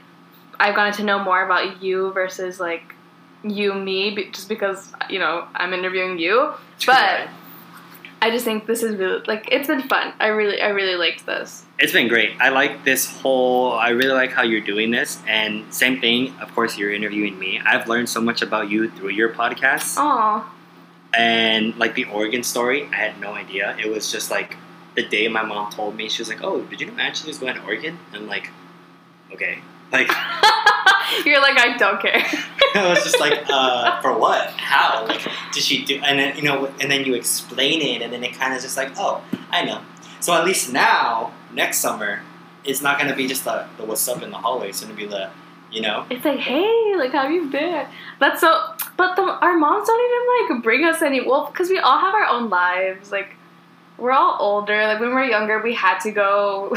I've 0.59 0.75
gotten 0.75 0.93
to 0.95 1.03
know 1.03 1.23
more 1.23 1.45
about 1.45 1.81
you 1.81 2.11
versus 2.11 2.59
like 2.59 2.93
you 3.43 3.73
me, 3.73 4.29
just 4.33 4.49
because 4.49 4.91
you 5.09 5.19
know 5.19 5.47
I'm 5.55 5.71
interviewing 5.73 6.19
you. 6.19 6.53
But 6.85 7.29
I 8.19 8.31
just 8.31 8.43
think 8.45 8.65
this 8.65 8.81
is 8.81 8.95
really 8.95 9.23
like 9.27 9.47
it's 9.51 9.67
been 9.67 9.83
fun. 9.83 10.13
I 10.19 10.27
really 10.27 10.59
I 10.61 10.69
really 10.69 10.95
liked 10.95 11.25
this. 11.27 11.63
It's 11.79 11.93
been 11.93 12.07
great. 12.07 12.31
I 12.39 12.49
like 12.49 12.83
this 12.83 13.05
whole. 13.21 13.73
I 13.73 13.89
really 13.89 14.13
like 14.13 14.31
how 14.31 14.41
you're 14.41 14.61
doing 14.61 14.89
this, 14.89 15.21
and 15.27 15.71
same 15.71 16.01
thing. 16.01 16.33
Of 16.41 16.53
course, 16.55 16.77
you're 16.79 16.91
interviewing 16.91 17.37
me. 17.37 17.59
I've 17.63 17.87
learned 17.87 18.09
so 18.09 18.19
much 18.19 18.41
about 18.41 18.69
you 18.71 18.89
through 18.89 19.11
your 19.11 19.29
podcast, 19.29 19.95
Oh, 19.97 20.43
and 21.13 21.77
like 21.77 21.95
the 21.95 22.05
Oregon 22.05 22.43
story. 22.43 22.87
I 22.91 22.95
had 22.95 23.19
no 23.19 23.33
idea. 23.33 23.75
It 23.79 23.89
was 23.89 24.11
just 24.11 24.31
like 24.31 24.55
the 24.95 25.07
day 25.07 25.27
my 25.27 25.43
mom 25.43 25.71
told 25.71 25.95
me. 25.95 26.09
She 26.09 26.21
was 26.21 26.29
like, 26.29 26.43
"Oh, 26.43 26.61
did 26.61 26.81
you 26.81 26.87
know 26.87 26.97
Ashley's 26.97 27.39
going 27.39 27.55
to 27.55 27.63
Oregon?" 27.63 27.99
And 28.13 28.27
like, 28.27 28.49
"Okay." 29.33 29.59
Like 29.91 30.07
you're 31.25 31.41
like 31.41 31.57
I 31.57 31.77
don't 31.77 32.01
care. 32.01 32.13
I 32.75 32.89
was 32.89 33.03
just 33.03 33.19
like, 33.19 33.45
uh, 33.49 34.01
for 34.01 34.17
what? 34.17 34.49
How? 34.49 35.05
Like, 35.07 35.21
did 35.53 35.63
she 35.63 35.85
do? 35.85 36.01
And 36.03 36.19
then 36.19 36.35
you 36.35 36.43
know, 36.43 36.65
and 36.79 36.91
then 36.91 37.05
you 37.05 37.15
explain 37.15 37.81
it, 37.81 38.01
and 38.01 38.11
then 38.11 38.23
it 38.23 38.33
kind 38.33 38.53
of 38.53 38.61
just 38.61 38.77
like, 38.77 38.91
oh, 38.97 39.21
I 39.49 39.63
know. 39.63 39.81
So 40.19 40.33
at 40.33 40.45
least 40.45 40.73
now, 40.73 41.31
next 41.53 41.77
summer, 41.79 42.21
it's 42.63 42.81
not 42.81 42.99
gonna 42.99 43.15
be 43.15 43.27
just 43.27 43.45
the, 43.45 43.65
the 43.77 43.85
what's 43.85 44.07
up 44.07 44.21
in 44.21 44.31
the 44.31 44.37
hallway. 44.37 44.69
It's 44.69 44.81
gonna 44.81 44.93
be 44.93 45.05
the, 45.05 45.29
you 45.77 45.83
know, 45.83 46.05
It's 46.09 46.25
like 46.25 46.39
hey, 46.39 46.95
like 46.97 47.11
how 47.11 47.27
you 47.27 47.49
been? 47.51 47.85
That's 48.19 48.41
so. 48.41 48.73
But 48.97 49.15
the, 49.15 49.21
our 49.21 49.55
moms 49.55 49.87
don't 49.87 50.03
even 50.09 50.55
like 50.55 50.63
bring 50.63 50.83
us 50.85 51.03
any. 51.03 51.21
Well, 51.21 51.45
because 51.51 51.69
we 51.69 51.77
all 51.77 51.99
have 51.99 52.15
our 52.15 52.25
own 52.25 52.49
lives. 52.49 53.11
Like 53.11 53.29
we're 53.99 54.11
all 54.11 54.37
older. 54.39 54.87
Like 54.87 54.99
when 54.99 55.09
we 55.09 55.15
were 55.15 55.23
younger, 55.23 55.61
we 55.61 55.73
had 55.75 55.99
to 55.99 56.11
go. 56.11 56.75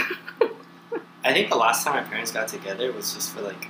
I 1.24 1.32
think 1.32 1.48
the 1.48 1.56
last 1.56 1.82
time 1.84 1.94
my 2.02 2.02
parents 2.08 2.30
got 2.30 2.48
together 2.48 2.92
was 2.92 3.14
just 3.14 3.32
for 3.32 3.40
like. 3.40 3.68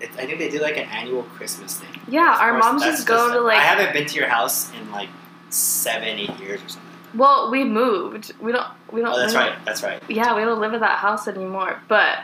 It, 0.00 0.10
I 0.18 0.26
think 0.26 0.38
they 0.38 0.48
did 0.48 0.62
like 0.62 0.76
an 0.76 0.84
annual 0.86 1.24
Christmas 1.24 1.76
thing. 1.78 2.00
yeah, 2.08 2.36
our 2.40 2.52
course, 2.52 2.64
moms 2.64 2.82
just 2.84 3.06
go 3.06 3.32
to 3.32 3.40
like. 3.40 3.58
I 3.58 3.62
haven't 3.62 3.92
been 3.92 4.06
to 4.06 4.14
your 4.14 4.28
house 4.28 4.72
in 4.74 4.88
like 4.92 5.08
seven, 5.50 6.18
eight 6.18 6.38
years 6.38 6.60
or 6.62 6.68
something. 6.68 6.90
well, 7.14 7.50
we 7.50 7.64
moved. 7.64 8.32
We 8.40 8.52
don't. 8.52 8.66
We 8.92 9.00
don't. 9.00 9.14
Oh, 9.14 9.18
that's 9.18 9.34
live- 9.34 9.50
right. 9.50 9.64
That's 9.64 9.82
right. 9.82 10.00
yeah, 10.08 10.36
we 10.36 10.42
don't 10.42 10.60
live 10.60 10.74
at 10.74 10.80
that 10.80 10.98
house 10.98 11.26
anymore. 11.26 11.80
But 11.88 12.18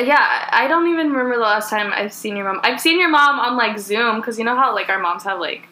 yeah, 0.00 0.48
I 0.52 0.66
don't 0.68 0.88
even 0.88 1.10
remember 1.10 1.34
the 1.36 1.40
last 1.42 1.70
time 1.70 1.92
I've 1.94 2.12
seen 2.12 2.36
your 2.36 2.46
mom. 2.52 2.60
I've 2.62 2.80
seen 2.80 2.98
your 3.00 3.08
mom 3.08 3.38
on 3.40 3.56
like 3.56 3.78
Zoom 3.78 4.16
because 4.20 4.38
you 4.38 4.44
know 4.44 4.56
how 4.56 4.74
like 4.74 4.88
our 4.88 4.98
moms 4.98 5.24
have 5.24 5.40
like 5.40 5.68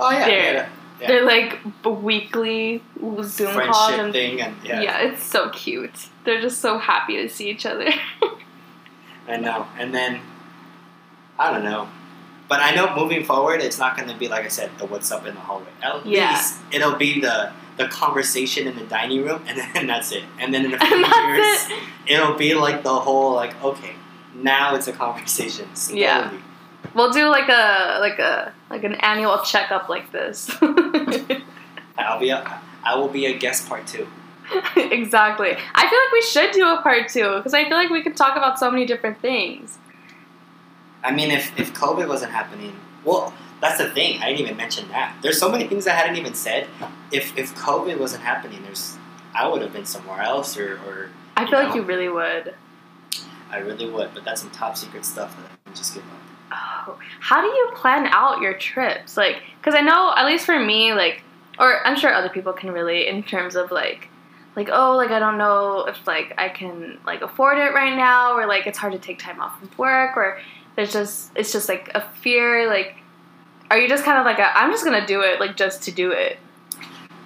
Oh 0.00 0.10
yeah, 0.10 0.26
There. 0.26 0.52
yeah, 0.54 0.68
yeah. 1.00 1.06
they're 1.08 1.24
like 1.24 1.62
b- 1.82 1.90
weekly 1.90 2.82
Zoom 3.22 3.54
calls 3.54 3.92
and 3.94 4.12
thing 4.12 4.40
and 4.40 4.54
yeah. 4.64 4.80
yeah, 4.80 4.98
it's 5.00 5.22
so 5.22 5.50
cute. 5.50 6.08
They're 6.24 6.40
just 6.40 6.60
so 6.60 6.78
happy 6.78 7.16
to 7.16 7.28
see 7.28 7.48
each 7.50 7.66
other. 7.66 7.88
I 9.28 9.36
know. 9.36 9.66
And 9.78 9.94
then 9.94 10.20
I 11.38 11.52
don't 11.52 11.64
know, 11.64 11.88
but 12.48 12.60
I 12.60 12.70
know 12.74 12.94
moving 12.96 13.24
forward, 13.24 13.60
it's 13.60 13.78
not 13.78 13.96
going 13.96 14.08
to 14.08 14.16
be 14.16 14.28
like 14.28 14.44
I 14.44 14.48
said, 14.48 14.70
the 14.78 14.86
what's 14.86 15.10
up 15.12 15.26
in 15.26 15.34
the 15.34 15.40
hallway. 15.40 15.66
At 15.82 16.04
Yeah. 16.06 16.30
least 16.32 16.60
it'll 16.72 16.96
be 16.96 17.20
the 17.20 17.52
the 17.76 17.86
conversation 17.88 18.66
in 18.66 18.74
the 18.76 18.84
dining 18.84 19.22
room, 19.24 19.42
and 19.46 19.58
then 19.58 19.86
that's 19.92 20.10
it. 20.12 20.24
And 20.40 20.52
then 20.52 20.64
in 20.64 20.74
a 20.74 20.78
few 20.84 21.04
And 21.04 21.36
years, 21.36 21.68
it'll 22.06 22.34
be 22.36 22.54
like 22.54 22.82
the 22.82 22.98
whole 22.98 23.34
like 23.34 23.54
okay, 23.62 23.92
now 24.34 24.74
it's 24.74 24.88
a 24.88 24.92
conversation. 24.92 25.68
Slowly. 25.74 26.00
Yeah. 26.02 26.32
we'll 26.94 27.10
do 27.12 27.28
like 27.28 27.48
a 27.48 27.98
like 28.00 28.18
a 28.18 28.52
like 28.70 28.84
an 28.84 28.94
annual 28.94 29.38
checkup 29.44 29.88
like 29.88 30.10
this. 30.12 30.50
I'll 31.98 32.20
be 32.20 32.30
a, 32.30 32.60
I 32.84 32.94
will 32.96 33.08
be 33.08 33.26
a 33.26 33.36
guest 33.38 33.68
part 33.68 33.86
two. 33.86 34.06
exactly. 34.76 35.50
I 35.74 35.88
feel 35.88 35.98
like 35.98 36.12
we 36.12 36.22
should 36.22 36.52
do 36.52 36.66
a 36.68 36.80
part 36.82 37.08
two 37.08 37.36
because 37.36 37.52
I 37.54 37.64
feel 37.68 37.76
like 37.76 37.90
we 37.90 38.02
could 38.02 38.16
talk 38.16 38.36
about 38.36 38.58
so 38.58 38.70
many 38.70 38.86
different 38.86 39.20
things. 39.20 39.78
I 41.02 41.12
mean, 41.12 41.30
if, 41.30 41.58
if 41.58 41.72
COVID 41.74 42.08
wasn't 42.08 42.32
happening, 42.32 42.74
well, 43.04 43.32
that's 43.60 43.78
the 43.78 43.90
thing. 43.90 44.20
I 44.22 44.26
didn't 44.26 44.40
even 44.40 44.56
mention 44.56 44.88
that. 44.88 45.16
There's 45.22 45.38
so 45.38 45.50
many 45.50 45.66
things 45.66 45.86
I 45.86 45.92
hadn't 45.92 46.16
even 46.16 46.34
said. 46.34 46.68
If 47.10 47.36
if 47.36 47.54
COVID 47.54 47.98
wasn't 47.98 48.22
happening, 48.22 48.62
there's 48.62 48.96
I 49.34 49.48
would 49.48 49.62
have 49.62 49.72
been 49.72 49.86
somewhere 49.86 50.20
else, 50.20 50.56
or, 50.56 50.74
or 50.86 51.10
I 51.36 51.48
feel 51.48 51.60
You 51.60 51.66
like 51.66 51.74
you 51.74 51.82
really 51.82 52.08
would. 52.08 52.54
I 53.50 53.58
really 53.58 53.88
would. 53.88 54.10
But 54.14 54.24
that's 54.24 54.42
some 54.42 54.50
top 54.50 54.76
secret 54.76 55.04
stuff 55.04 55.36
that 55.36 55.50
I 55.50 55.56
can 55.64 55.74
just 55.74 55.94
give 55.94 56.04
up. 56.04 56.18
Oh, 56.52 56.98
how 57.20 57.40
do 57.40 57.48
you 57.48 57.70
plan 57.74 58.06
out 58.06 58.40
your 58.40 58.54
trips? 58.54 59.16
Like, 59.16 59.42
because 59.60 59.74
I 59.74 59.82
know, 59.82 60.12
at 60.16 60.24
least 60.26 60.46
for 60.46 60.58
me, 60.58 60.92
like, 60.92 61.22
or 61.58 61.86
I'm 61.86 61.96
sure 61.96 62.12
other 62.12 62.30
people 62.30 62.52
can 62.52 62.70
relate 62.70 63.08
in 63.08 63.22
terms 63.22 63.56
of 63.56 63.70
like, 63.70 64.08
like, 64.56 64.68
oh, 64.72 64.96
like 64.96 65.10
I 65.10 65.18
don't 65.18 65.38
know 65.38 65.84
if 65.86 66.06
like 66.06 66.34
I 66.38 66.48
can 66.48 66.98
like 67.04 67.22
afford 67.22 67.58
it 67.58 67.74
right 67.74 67.96
now, 67.96 68.34
or 68.34 68.46
like 68.46 68.66
it's 68.66 68.78
hard 68.78 68.92
to 68.92 68.98
take 68.98 69.18
time 69.18 69.40
off 69.40 69.58
from 69.58 69.70
work, 69.76 70.16
or 70.16 70.40
there's 70.78 70.92
just 70.92 71.32
it's 71.34 71.52
just 71.52 71.68
like 71.68 71.90
a 71.96 72.00
fear. 72.00 72.68
Like, 72.68 72.94
are 73.68 73.76
you 73.76 73.88
just 73.88 74.04
kind 74.04 74.16
of 74.16 74.24
like 74.24 74.38
a, 74.38 74.56
I'm 74.56 74.70
just 74.70 74.84
gonna 74.84 75.04
do 75.04 75.22
it, 75.22 75.40
like 75.40 75.56
just 75.56 75.82
to 75.82 75.90
do 75.90 76.12
it? 76.12 76.38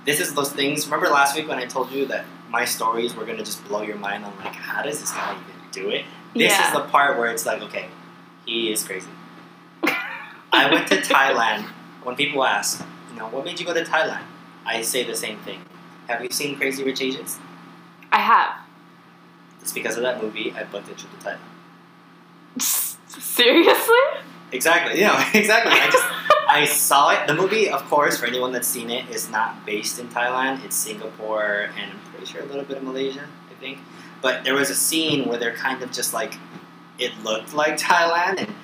This 0.07 0.21
is 0.21 0.33
those 0.33 0.51
things. 0.51 0.87
Remember 0.87 1.09
last 1.09 1.37
week 1.37 1.49
when 1.49 1.59
I 1.59 1.67
told 1.67 1.93
you 1.93 2.07
that 2.07 2.25
my 2.49 2.65
stories 2.65 3.15
were 3.15 3.27
gonna 3.27 3.45
just 3.45 3.63
blow 3.69 3.83
your 3.83 3.97
mind 3.97 4.25
on 4.25 4.35
like 4.39 4.55
how 4.55 4.81
does 4.83 5.01
this 5.01 5.11
guy 5.11 5.33
even 5.33 5.45
do 5.71 5.91
it? 5.91 6.07
This 6.33 6.51
yeah. 6.51 6.69
is 6.69 6.73
the 6.73 6.81
part 6.85 7.19
where 7.19 7.31
it's 7.31 7.45
like 7.45 7.61
okay, 7.61 7.89
he 8.47 8.73
is 8.73 8.83
crazy. 8.85 9.11
I 9.83 10.73
went 10.73 10.89
to 10.89 10.97
Thailand. 10.97 11.67
When 12.05 12.17
people 12.17 12.43
ask, 12.45 12.83
you 13.11 13.19
know, 13.19 13.29
what 13.29 13.45
made 13.45 13.61
you 13.61 13.67
go 13.67 13.75
to 13.75 13.85
Thailand? 13.85 14.23
I 14.65 14.81
say 14.81 15.05
the 15.05 15.15
same 15.15 15.39
thing. 15.41 15.61
Have 16.09 16.23
you 16.23 16.31
seen 16.31 16.57
Crazy 16.57 16.83
Rich 16.83 17.03
Asians? 17.03 17.39
I 18.11 18.21
have. 18.21 18.57
It's 19.61 19.73
because 19.73 19.99
of 19.99 20.05
that 20.05 20.23
movie 20.23 20.53
I 20.53 20.65
booked 20.65 20.89
a 20.89 20.95
trip 20.95 21.13
to 21.21 21.37
Thailand. 22.59 22.92
Seriously? 23.21 23.95
Exactly. 24.53 25.01
Yeah, 25.01 25.29
exactly. 25.35 25.73
I 25.73 25.91
just 25.91 26.05
I 26.49 26.65
saw 26.67 27.11
it. 27.11 27.27
The 27.27 27.35
movie, 27.35 27.71
of 27.71 27.83
course, 27.89 28.19
for 28.19 28.27
anyone 28.27 28.53
that's 28.53 28.69
seen 28.69 28.91
it, 28.91 29.09
is 29.09 29.31
not 29.31 29.65
based 29.65 29.99
in 29.99 30.09
Thailand. 30.09 30.65
It's 30.65 30.77
Singapore 30.77 31.71
and 31.79 31.93
I'm 31.93 31.99
pretty 32.11 32.27
sure 32.27 32.43
a 32.43 32.47
little 32.47 32.65
bit 32.65 32.77
of 32.77 32.83
Malaysia, 32.83 33.27
I 33.51 33.55
think. 33.61 33.79
But 34.21 34.45
there 34.45 34.55
was 34.55 34.71
a 34.71 34.75
scene 34.75 35.29
where 35.29 35.39
they're 35.39 35.57
kind 35.57 35.83
of 35.83 35.91
just 35.93 36.13
like 36.13 36.35
it 36.99 37.13
looked 37.25 37.55
like 37.55 37.79
Thailand 37.79 38.39
and 38.39 38.55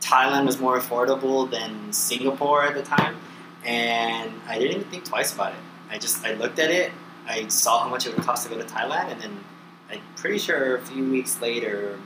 Thailand 0.00 0.46
was 0.46 0.60
more 0.60 0.78
affordable 0.78 1.50
than 1.50 1.92
Singapore 1.92 2.64
at 2.64 2.74
the 2.74 2.82
time. 2.82 3.16
And 3.64 4.32
I 4.46 4.58
didn't 4.58 4.76
even 4.76 4.88
think 4.90 5.04
twice 5.04 5.32
about 5.32 5.52
it. 5.52 5.58
I 5.90 5.98
just 5.98 6.24
I 6.24 6.34
looked 6.34 6.58
at 6.58 6.70
it, 6.70 6.92
I 7.26 7.48
saw 7.48 7.84
how 7.84 7.88
much 7.88 8.06
it 8.06 8.14
would 8.14 8.24
cost 8.24 8.44
to 8.46 8.54
go 8.54 8.60
to 8.60 8.66
Thailand 8.66 9.12
and 9.12 9.20
then 9.20 9.44
I'm 9.90 10.00
pretty 10.16 10.38
sure 10.38 10.76
a 10.76 10.80
few 10.80 11.10
weeks 11.10 11.40
later, 11.42 11.98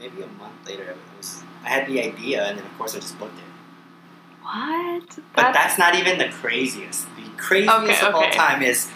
maybe 0.00 0.22
a 0.22 0.26
month 0.26 0.66
later, 0.66 0.82
it 0.84 0.96
was 1.16 1.42
I 1.64 1.68
had 1.68 1.86
the 1.86 2.00
idea, 2.02 2.44
and 2.46 2.58
then 2.58 2.64
of 2.66 2.78
course 2.78 2.94
I 2.94 3.00
just 3.00 3.18
booked 3.18 3.38
it. 3.38 3.44
What? 4.42 5.18
But 5.34 5.52
that's, 5.52 5.78
not 5.78 5.94
even 5.94 6.18
the 6.18 6.28
craziest. 6.28 7.06
The 7.16 7.28
craziest 7.36 7.82
Okay, 7.82 8.06
of 8.06 8.14
all 8.14 8.30
time 8.30 8.62
is 8.62 8.88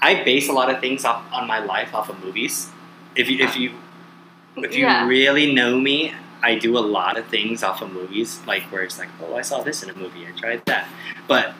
I 0.00 0.22
base 0.24 0.48
a 0.48 0.52
lot 0.52 0.70
of 0.70 0.80
things 0.80 1.04
off 1.04 1.24
on 1.32 1.46
my 1.46 1.58
life 1.58 1.94
off 1.94 2.08
of 2.08 2.22
movies. 2.24 2.70
If 3.14 3.28
you 3.28 3.44
if 3.44 3.56
you 3.56 3.72
if 4.56 4.74
you 4.74 4.86
Yeah. 4.86 5.06
really 5.06 5.52
know 5.52 5.78
me, 5.78 6.14
I 6.42 6.54
do 6.54 6.78
a 6.78 6.80
lot 6.80 7.18
of 7.18 7.26
things 7.26 7.62
off 7.62 7.82
of 7.82 7.92
movies, 7.92 8.40
like 8.46 8.62
where 8.72 8.82
it's 8.82 8.98
like, 8.98 9.08
oh, 9.22 9.34
I 9.36 9.42
saw 9.42 9.62
this 9.62 9.82
in 9.82 9.90
a 9.90 9.94
movie, 9.94 10.26
I 10.26 10.30
tried 10.38 10.64
that. 10.66 10.88
But 11.26 11.54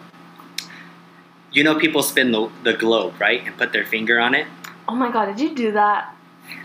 you 1.51 1.65
know, 1.65 1.79
people 1.79 2.03
spin 2.03 2.31
the, 2.31 2.51
the 2.63 2.75
globe, 2.75 3.15
right, 3.21 3.45
and 3.47 3.57
put 3.57 3.73
their 3.73 3.85
finger 3.85 4.21
on 4.21 4.35
it. 4.35 4.47
Oh 4.89 4.95
my 4.95 5.11
god, 5.11 5.27
did 5.27 5.41
you 5.41 5.55
do 5.55 5.73
that? 5.73 6.15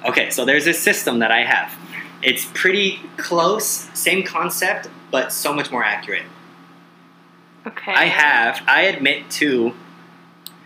Okay, 0.06 0.30
so 0.30 0.46
there's 0.46 0.66
this 0.66 0.82
system 0.82 1.20
that 1.20 1.32
I 1.32 1.44
have. 1.44 1.72
It's 2.22 2.46
pretty 2.54 3.00
close, 3.18 3.66
same 3.94 4.24
concept, 4.24 4.88
but 5.12 5.32
so 5.32 5.54
much 5.54 5.72
more 5.72 5.84
accurate. 5.84 6.26
Okay. 7.66 7.94
I 7.94 8.06
have, 8.06 8.62
I 8.68 8.84
admit 8.84 9.30
to 9.32 9.74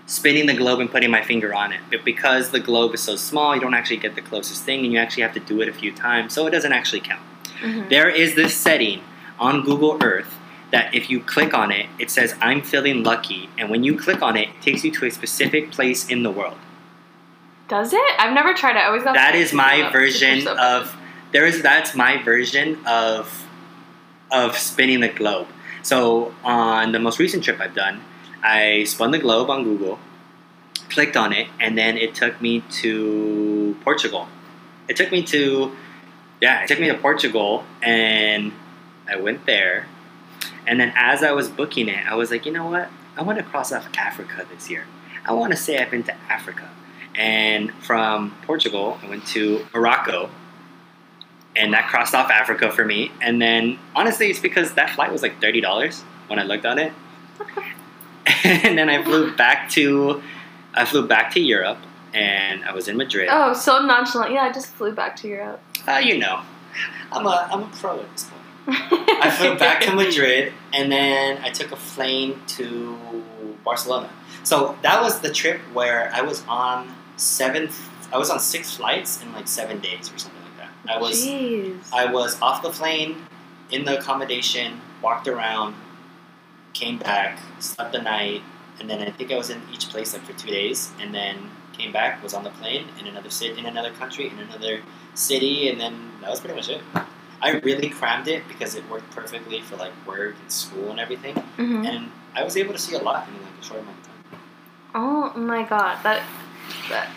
spinning 0.07 0.45
the 0.45 0.53
globe 0.55 0.79
and 0.79 0.89
putting 0.89 1.11
my 1.11 1.21
finger 1.21 1.53
on 1.53 1.73
it. 1.73 1.81
But 1.91 2.05
because 2.05 2.51
the 2.51 2.59
globe 2.59 2.93
is 2.93 3.01
so 3.01 3.15
small, 3.15 3.53
you 3.53 3.61
don't 3.61 3.73
actually 3.73 3.97
get 3.97 4.15
the 4.15 4.21
closest 4.21 4.63
thing 4.63 4.83
and 4.83 4.93
you 4.93 4.99
actually 4.99 5.23
have 5.23 5.33
to 5.33 5.39
do 5.39 5.61
it 5.61 5.67
a 5.67 5.73
few 5.73 5.91
times, 5.93 6.33
so 6.33 6.47
it 6.47 6.51
doesn't 6.51 6.71
actually 6.73 7.01
count. 7.01 7.21
Mhm. 7.61 7.89
There 7.89 8.09
is 8.09 8.35
this 8.35 8.55
setting 8.55 9.01
on 9.39 9.63
Google 9.63 9.97
Earth 10.01 10.33
that 10.71 10.93
if 10.93 11.09
you 11.09 11.19
click 11.19 11.53
on 11.53 11.71
it, 11.71 11.87
it 11.99 12.09
says 12.09 12.35
I'm 12.41 12.61
feeling 12.61 13.03
lucky, 13.03 13.49
and 13.57 13.69
when 13.69 13.83
you 13.83 13.97
click 13.97 14.21
on 14.21 14.37
it, 14.37 14.49
it 14.49 14.61
takes 14.61 14.83
you 14.83 14.91
to 14.91 15.05
a 15.05 15.11
specific 15.11 15.71
place 15.71 16.07
in 16.07 16.23
the 16.23 16.31
world. 16.31 16.57
Does 17.67 17.91
it? 17.93 18.01
I've 18.17 18.33
never 18.33 18.53
tried 18.53 18.75
it. 18.75 18.79
I 18.79 18.87
always 18.87 19.03
got 19.03 19.13
That 19.13 19.35
is 19.35 19.53
my 19.53 19.89
version 19.91 20.47
of 20.47 20.95
there 21.31 21.45
is 21.45 21.61
that's 21.61 21.95
my 21.95 22.21
version 22.23 22.85
of 22.85 23.45
of 24.31 24.57
spinning 24.57 25.01
the 25.01 25.09
globe. 25.09 25.47
So 25.81 26.33
on 26.43 26.91
the 26.91 26.99
most 26.99 27.19
recent 27.19 27.43
trip 27.43 27.59
I've 27.59 27.75
done, 27.75 28.01
I 28.43 28.85
spun 28.85 29.11
the 29.11 29.19
globe 29.19 29.49
on 29.49 29.63
Google, 29.63 29.99
clicked 30.89 31.17
on 31.17 31.33
it, 31.33 31.47
and 31.59 31.77
then 31.77 31.97
it 31.97 32.15
took 32.15 32.41
me 32.41 32.61
to 32.81 33.77
Portugal. 33.83 34.27
It 34.87 34.95
took 34.95 35.11
me 35.11 35.23
to 35.23 35.75
yeah, 36.41 36.63
it 36.63 36.67
took 36.67 36.79
me 36.79 36.87
to 36.87 36.97
Portugal 36.97 37.65
and 37.81 38.53
I 39.09 39.17
went 39.17 39.45
there. 39.45 39.87
And 40.65 40.79
then 40.79 40.93
as 40.95 41.23
I 41.23 41.31
was 41.31 41.49
booking 41.49 41.87
it, 41.87 42.05
I 42.05 42.15
was 42.15 42.31
like, 42.31 42.45
you 42.45 42.51
know 42.51 42.69
what? 42.69 42.89
I 43.17 43.23
want 43.23 43.37
to 43.39 43.43
cross 43.43 43.71
off 43.71 43.87
Africa 43.97 44.45
this 44.53 44.69
year. 44.69 44.83
I 45.25 45.33
want 45.33 45.51
to 45.51 45.57
say 45.57 45.77
I've 45.77 45.91
been 45.91 46.03
to 46.03 46.15
Africa. 46.29 46.69
And 47.17 47.73
from 47.83 48.35
Portugal, 48.43 48.99
I 49.03 49.09
went 49.09 49.25
to 49.27 49.65
Morocco. 49.73 50.29
And 51.55 51.73
that 51.73 51.87
crossed 51.87 52.13
off 52.13 52.29
Africa 52.29 52.71
for 52.71 52.85
me. 52.85 53.11
And 53.19 53.41
then 53.41 53.79
honestly, 53.95 54.29
it's 54.29 54.39
because 54.39 54.73
that 54.75 54.91
flight 54.91 55.11
was 55.11 55.23
like 55.23 55.41
$30 55.41 56.03
when 56.27 56.37
I 56.37 56.43
looked 56.43 56.65
on 56.65 56.77
it. 56.77 56.93
and 58.43 58.77
then 58.77 58.89
I 58.89 59.03
flew 59.03 59.35
back 59.35 59.69
to 59.71 60.21
I 60.73 60.85
flew 60.85 61.07
back 61.07 61.33
to 61.33 61.39
Europe 61.39 61.79
and 62.13 62.63
I 62.63 62.73
was 62.73 62.87
in 62.87 62.97
Madrid. 62.97 63.29
Oh, 63.31 63.53
so 63.53 63.83
nonchalant. 63.83 64.31
Yeah, 64.31 64.43
I 64.43 64.51
just 64.51 64.67
flew 64.67 64.91
back 64.91 65.15
to 65.17 65.27
Europe. 65.27 65.59
Uh, 65.87 66.01
you 66.03 66.17
know, 66.17 66.41
I'm 67.11 67.25
a 67.25 67.47
I'm 67.51 67.63
a 67.63 67.67
pro 67.67 67.99
at 67.99 68.11
this 68.11 68.25
point. 68.25 68.43
I 69.23 69.31
flew 69.31 69.57
back 69.57 69.81
to 69.83 69.95
Madrid 69.95 70.53
and 70.73 70.91
then 70.91 71.39
I 71.41 71.49
took 71.49 71.71
a 71.71 71.77
plane 71.77 72.39
to 72.47 72.97
Barcelona. 73.63 74.09
So 74.43 74.77
that 74.81 75.01
was 75.01 75.21
the 75.21 75.31
trip 75.31 75.61
where 75.73 76.11
I 76.13 76.21
was 76.21 76.43
on 76.47 76.93
seven. 77.17 77.69
I 78.13 78.17
was 78.17 78.29
on 78.29 78.39
six 78.39 78.75
flights 78.77 79.21
in 79.21 79.33
like 79.33 79.47
seven 79.47 79.79
days 79.79 80.11
or 80.11 80.17
something 80.17 80.41
like 80.43 80.57
that. 80.57 80.91
I 80.95 80.99
was 80.99 81.25
Jeez. 81.25 81.77
I 81.91 82.05
was 82.11 82.41
off 82.41 82.61
the 82.61 82.69
plane, 82.69 83.17
in 83.71 83.83
the 83.85 83.99
accommodation, 83.99 84.79
walked 85.01 85.27
around, 85.27 85.75
came 86.73 86.97
back, 86.97 87.39
slept 87.59 87.91
the 87.91 88.01
night, 88.01 88.41
and 88.79 88.89
then 88.89 89.01
I 89.01 89.11
think 89.11 89.31
I 89.31 89.37
was 89.37 89.49
in 89.49 89.61
each 89.73 89.89
place 89.89 90.13
like 90.13 90.23
for 90.23 90.33
two 90.33 90.47
days, 90.49 90.91
and 91.01 91.13
then 91.13 91.49
came 91.73 91.91
back, 91.91 92.23
was 92.23 92.33
on 92.33 92.43
the 92.43 92.49
plane 92.51 92.87
in 92.99 93.07
another 93.07 93.29
city, 93.29 93.59
in 93.59 93.65
another 93.65 93.91
country, 93.91 94.29
in 94.29 94.39
another 94.39 94.81
city, 95.13 95.69
and 95.69 95.79
then 95.79 96.11
that 96.21 96.29
was 96.29 96.39
pretty 96.39 96.55
much 96.55 96.69
it. 96.69 96.81
I 97.41 97.51
really 97.51 97.89
crammed 97.89 98.27
it 98.27 98.47
because 98.47 98.73
it 98.75 98.89
worked 98.89 99.11
perfectly 99.11 99.61
for 99.61 99.75
like 99.75 99.91
work 100.07 100.35
and 100.41 100.51
school 100.51 100.91
and 100.91 100.99
everything, 100.99 101.35
hmm 101.35 101.85
and 101.85 102.11
I 102.35 102.43
was 102.43 102.55
able 102.55 102.73
to 102.73 102.79
see 102.79 102.95
a 102.95 102.99
lot 102.99 103.27
in 103.27 103.33
like 103.35 103.53
a 103.59 103.63
short 103.63 103.79
amount 103.81 103.97
of 103.97 104.05
time. 104.05 104.13
Oh 104.95 105.33
my 105.35 105.63
god, 105.63 106.01
that 106.03 106.23
that. 106.89 107.09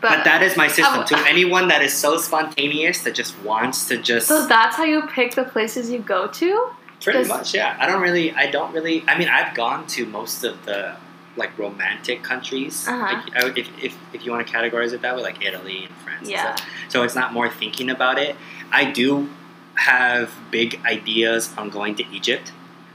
But 0.00 0.24
that 0.24 0.42
is 0.42 0.56
my 0.56 0.66
system. 0.66 1.04
To 1.06 1.16
anyone 1.28 1.68
that 1.68 1.80
is 1.80 1.96
so 1.96 2.16
spontaneous 2.16 3.02
that 3.04 3.14
just 3.14 3.38
wants 3.42 3.86
to 3.86 3.98
just 3.98 4.26
So 4.26 4.46
that's 4.48 4.74
how 4.76 4.82
you 4.84 5.02
pick 5.06 5.34
the 5.36 5.44
places 5.44 5.90
you 5.90 6.00
go 6.00 6.26
to. 6.26 6.70
Pretty 7.00 7.28
much, 7.28 7.54
yeah. 7.54 7.76
I 7.80 7.86
don't 7.86 8.00
really, 8.02 8.32
I 8.32 8.50
don't 8.50 8.72
really. 8.72 9.04
I 9.08 9.16
mean, 9.18 9.28
I've 9.28 9.54
gone 9.54 9.86
to 9.88 10.06
most 10.06 10.44
of 10.44 10.64
the 10.66 10.96
like 11.36 11.56
romantic 11.58 12.22
countries. 12.22 12.86
Uh-huh. 12.86 13.22
Like, 13.34 13.56
if, 13.58 13.68
if 13.82 13.96
if 14.12 14.24
you 14.26 14.32
want 14.32 14.46
to 14.46 14.52
categorize 14.52 14.92
it 14.92 15.02
that 15.02 15.16
way, 15.16 15.22
like 15.22 15.42
Italy 15.44 15.84
and 15.86 15.94
France. 15.98 16.20
and 16.22 16.30
Yeah. 16.30 16.54
stuff. 16.56 16.68
So 16.88 17.02
it's 17.04 17.14
not 17.14 17.32
more 17.32 17.48
thinking 17.48 17.88
about 17.90 18.18
it. 18.18 18.36
I 18.70 18.90
do 18.90 19.30
have 19.74 20.32
big 20.50 20.80
ideas 20.84 21.52
on 21.56 21.70
going 21.70 21.94
to 21.96 22.04
Egypt. 22.14 22.52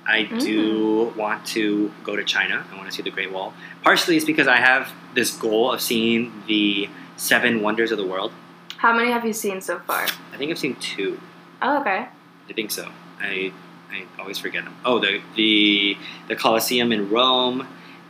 I 0.07 0.23
do 0.23 1.13
want 1.17 1.45
to 1.47 1.91
go 2.03 2.15
to 2.15 2.23
China. 2.23 2.65
I 2.71 2.75
want 2.75 2.87
to 2.87 2.95
see 2.95 3.03
the 3.03 3.11
Great 3.11 3.31
Wall. 3.31 3.53
Partially, 3.83 4.15
it's 4.15 4.25
because 4.25 4.47
I 4.47 4.55
have 4.55 4.89
this 5.13 5.35
goal 5.35 5.73
of 5.73 5.81
seeing 5.81 6.31
the 6.47 6.89
seven 7.17 7.61
wonders 7.61 7.91
of 7.91 7.97
the 7.97 8.05
world. 8.05 8.31
How 8.77 8.95
many 8.95 9.11
have 9.11 9.25
you 9.25 9.33
seen 9.33 9.59
so 9.59 9.79
far? 9.79 10.07
I 10.31 10.37
think 10.37 10.49
I've 10.51 10.59
seen 10.59 10.75
two. 10.75 11.19
Oh, 11.61 11.81
okay. 11.81 12.07
I 12.49 12.53
think 12.53 12.71
so. 12.71 12.89
I 13.19 13.51
I 13.91 14.05
always 14.19 14.37
forget 14.37 14.63
them. 14.63 14.75
Oh, 14.85 14.99
the 14.99 15.21
the 15.35 15.97
the 16.29 16.35
Colosseum 16.35 16.91
in 16.91 17.09
Rome, 17.09 17.67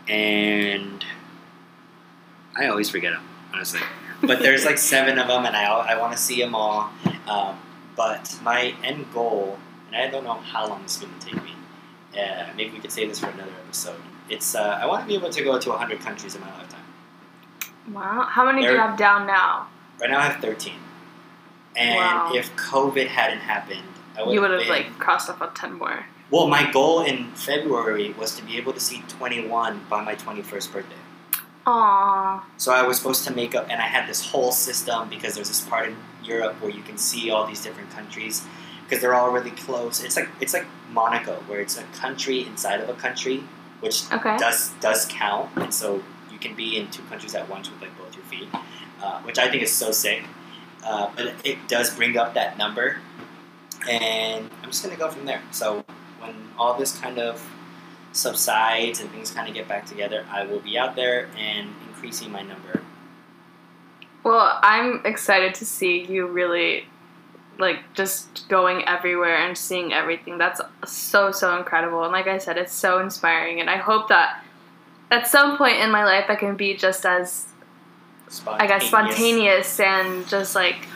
and 0.08 1.04
I 2.56 2.68
always 2.68 2.90
forget 2.90 3.14
them 3.14 3.24
honestly. 3.54 3.82
But 4.22 4.40
there's 4.40 4.66
like 4.66 4.78
seven 4.94 5.18
of 5.20 5.28
them, 5.28 5.46
and 5.46 5.56
I 5.56 5.66
I 5.66 6.00
want 6.00 6.14
to 6.14 6.18
see 6.18 6.40
them 6.40 6.56
all. 6.56 6.92
Um, 7.28 7.58
but 7.96 8.38
my 8.44 8.74
end 8.84 9.12
goal, 9.14 9.58
and 9.92 9.96
I 9.96 10.10
don't 10.10 10.24
know 10.24 10.34
how 10.36 10.68
long 10.68 10.84
this 10.84 10.98
is 10.98 11.02
going 11.02 11.20
to 11.20 11.26
take 11.26 11.44
me. 11.44 11.54
Uh, 12.18 12.48
maybe 12.56 12.72
we 12.72 12.80
could 12.80 12.92
save 12.92 13.10
this 13.10 13.20
for 13.20 13.28
another 13.28 13.52
episode. 13.66 14.00
It's 14.30 14.56
uh, 14.56 14.80
I 14.82 14.86
want 14.88 15.04
to 15.04 15.08
be 15.08 15.16
able 15.16 15.30
to 15.30 15.44
go 15.44 15.60
to 15.60 15.70
100 15.70 16.00
countries 16.00 16.36
in 16.36 16.42
my 16.42 16.52
lifetime. 16.58 16.82
Wow. 17.92 18.26
How 18.30 18.46
many 18.46 18.66
do 18.66 18.72
you 18.72 18.78
have 18.78 18.98
down 18.98 19.28
now? 19.28 19.68
Right 20.02 20.10
now 20.10 20.20
I 20.20 20.24
have 20.24 20.42
13. 20.42 20.74
And 21.76 21.96
Wow. 21.96 22.32
if 22.34 22.54
COVID 22.56 23.08
hadn't 23.08 23.40
happened, 23.40 23.84
I 24.18 24.24
would 24.24 24.34
You 24.34 24.42
would 24.42 24.52
have 24.52 24.62
been, 24.62 24.70
like 24.70 24.98
crossed 25.00 25.30
off 25.30 25.42
on 25.42 25.54
ten 25.54 25.74
more. 25.74 26.06
Well, 26.32 26.48
my 26.48 26.70
goal 26.72 27.02
in 27.04 27.32
February 27.36 28.14
was 28.14 28.36
to 28.36 28.44
be 28.44 28.58
able 28.58 28.74
to 28.74 28.80
see 28.82 29.02
21 29.08 29.86
by 29.90 30.04
my 30.04 30.16
21st 30.16 30.74
birthday. 30.74 30.96
Aww. 31.66 32.42
So 32.58 32.74
I 32.74 32.82
was 32.82 32.98
supposed 32.98 33.24
to 33.28 33.34
make 33.34 33.56
up, 33.56 33.68
and 33.70 33.80
I 33.82 33.88
had 33.88 34.10
this 34.10 34.26
whole 34.26 34.52
system 34.52 35.08
because 35.10 35.36
there's 35.36 35.48
this 35.50 35.62
part 35.62 35.90
in 35.90 35.96
Europe 36.24 36.60
where 36.62 36.72
you 36.72 36.82
can 36.82 36.98
see 36.98 37.30
all 37.30 37.46
these 37.46 37.62
different 37.62 37.92
countries 37.92 38.44
because 38.88 39.02
they're 39.02 39.14
all 39.14 39.32
really 39.32 39.52
close. 39.52 40.04
It's 40.04 40.16
like 40.16 40.30
it's 40.40 40.54
like 40.54 40.66
Monaco, 40.92 41.36
where 41.48 41.60
it's 41.60 41.78
a 41.78 41.84
country 42.00 42.46
inside 42.46 42.80
of 42.80 42.90
a 42.90 42.94
country, 42.94 43.44
which 43.82 44.04
Okay. 44.12 44.38
does 44.38 44.72
does 44.80 45.06
count, 45.08 45.50
and 45.58 45.74
so 45.74 46.04
you 46.32 46.38
can 46.40 46.56
be 46.56 46.78
in 46.78 46.90
two 46.90 47.04
countries 47.04 47.36
at 47.36 47.50
once 47.50 47.70
with 47.70 47.82
like 47.82 47.98
both 47.98 48.16
your 48.16 48.26
feet, 48.26 48.48
uh, 49.02 49.20
which 49.22 49.38
I 49.38 49.50
think 49.50 49.64
is 49.64 49.72
so 49.74 49.92
sick. 49.92 50.24
Uh, 50.84 51.10
but 51.16 51.34
it 51.44 51.68
does 51.68 51.94
bring 51.96 52.18
up 52.18 52.34
that 52.36 52.58
number, 52.58 52.98
and 53.90 54.50
I'm 54.64 54.70
just 54.72 54.84
gonna 54.84 54.96
go 54.96 55.10
from 55.10 55.26
there. 55.26 55.42
So 55.52 55.84
when 56.20 56.34
all 56.58 56.78
this 56.78 56.98
kind 56.98 57.20
of 57.20 57.44
subsides 58.14 59.00
and 59.02 59.12
things 59.12 59.32
kind 59.32 59.48
of 59.48 59.54
get 59.54 59.68
back 59.68 59.86
together, 59.86 60.26
I 60.32 60.46
will 60.46 60.60
be 60.60 60.78
out 60.78 60.96
there 60.96 61.28
and 61.38 61.70
increasing 61.88 62.32
my 62.32 62.42
number. 62.42 62.82
Well, 64.24 64.60
I'm 64.64 65.02
excited 65.06 65.54
to 65.56 65.66
see 65.66 66.04
you 66.06 66.26
really 66.28 66.86
like 67.60 67.80
just 67.94 68.48
going 68.50 68.88
everywhere 68.88 69.36
and 69.36 69.58
seeing 69.58 69.94
everything. 69.94 70.38
That's 70.38 70.62
so 70.86 71.32
so 71.32 71.58
incredible. 71.58 72.04
And 72.04 72.12
like 72.12 72.28
I 72.28 72.38
said, 72.38 72.58
it's 72.58 72.74
so 72.74 73.00
inspiring 73.00 73.60
and 73.60 73.70
I 73.70 73.78
hope 73.78 74.10
that 74.10 74.44
at 75.12 75.28
some 75.28 75.58
point 75.58 75.78
in 75.78 75.92
my 75.92 76.04
life 76.04 76.26
I 76.30 76.36
can 76.36 76.56
be 76.56 76.76
just 76.76 77.06
as 77.06 77.48
I 78.48 78.68
guess 78.68 78.86
spontaneous 78.86 79.80
and 79.80 80.28
just 80.28 80.54
like 80.56 80.88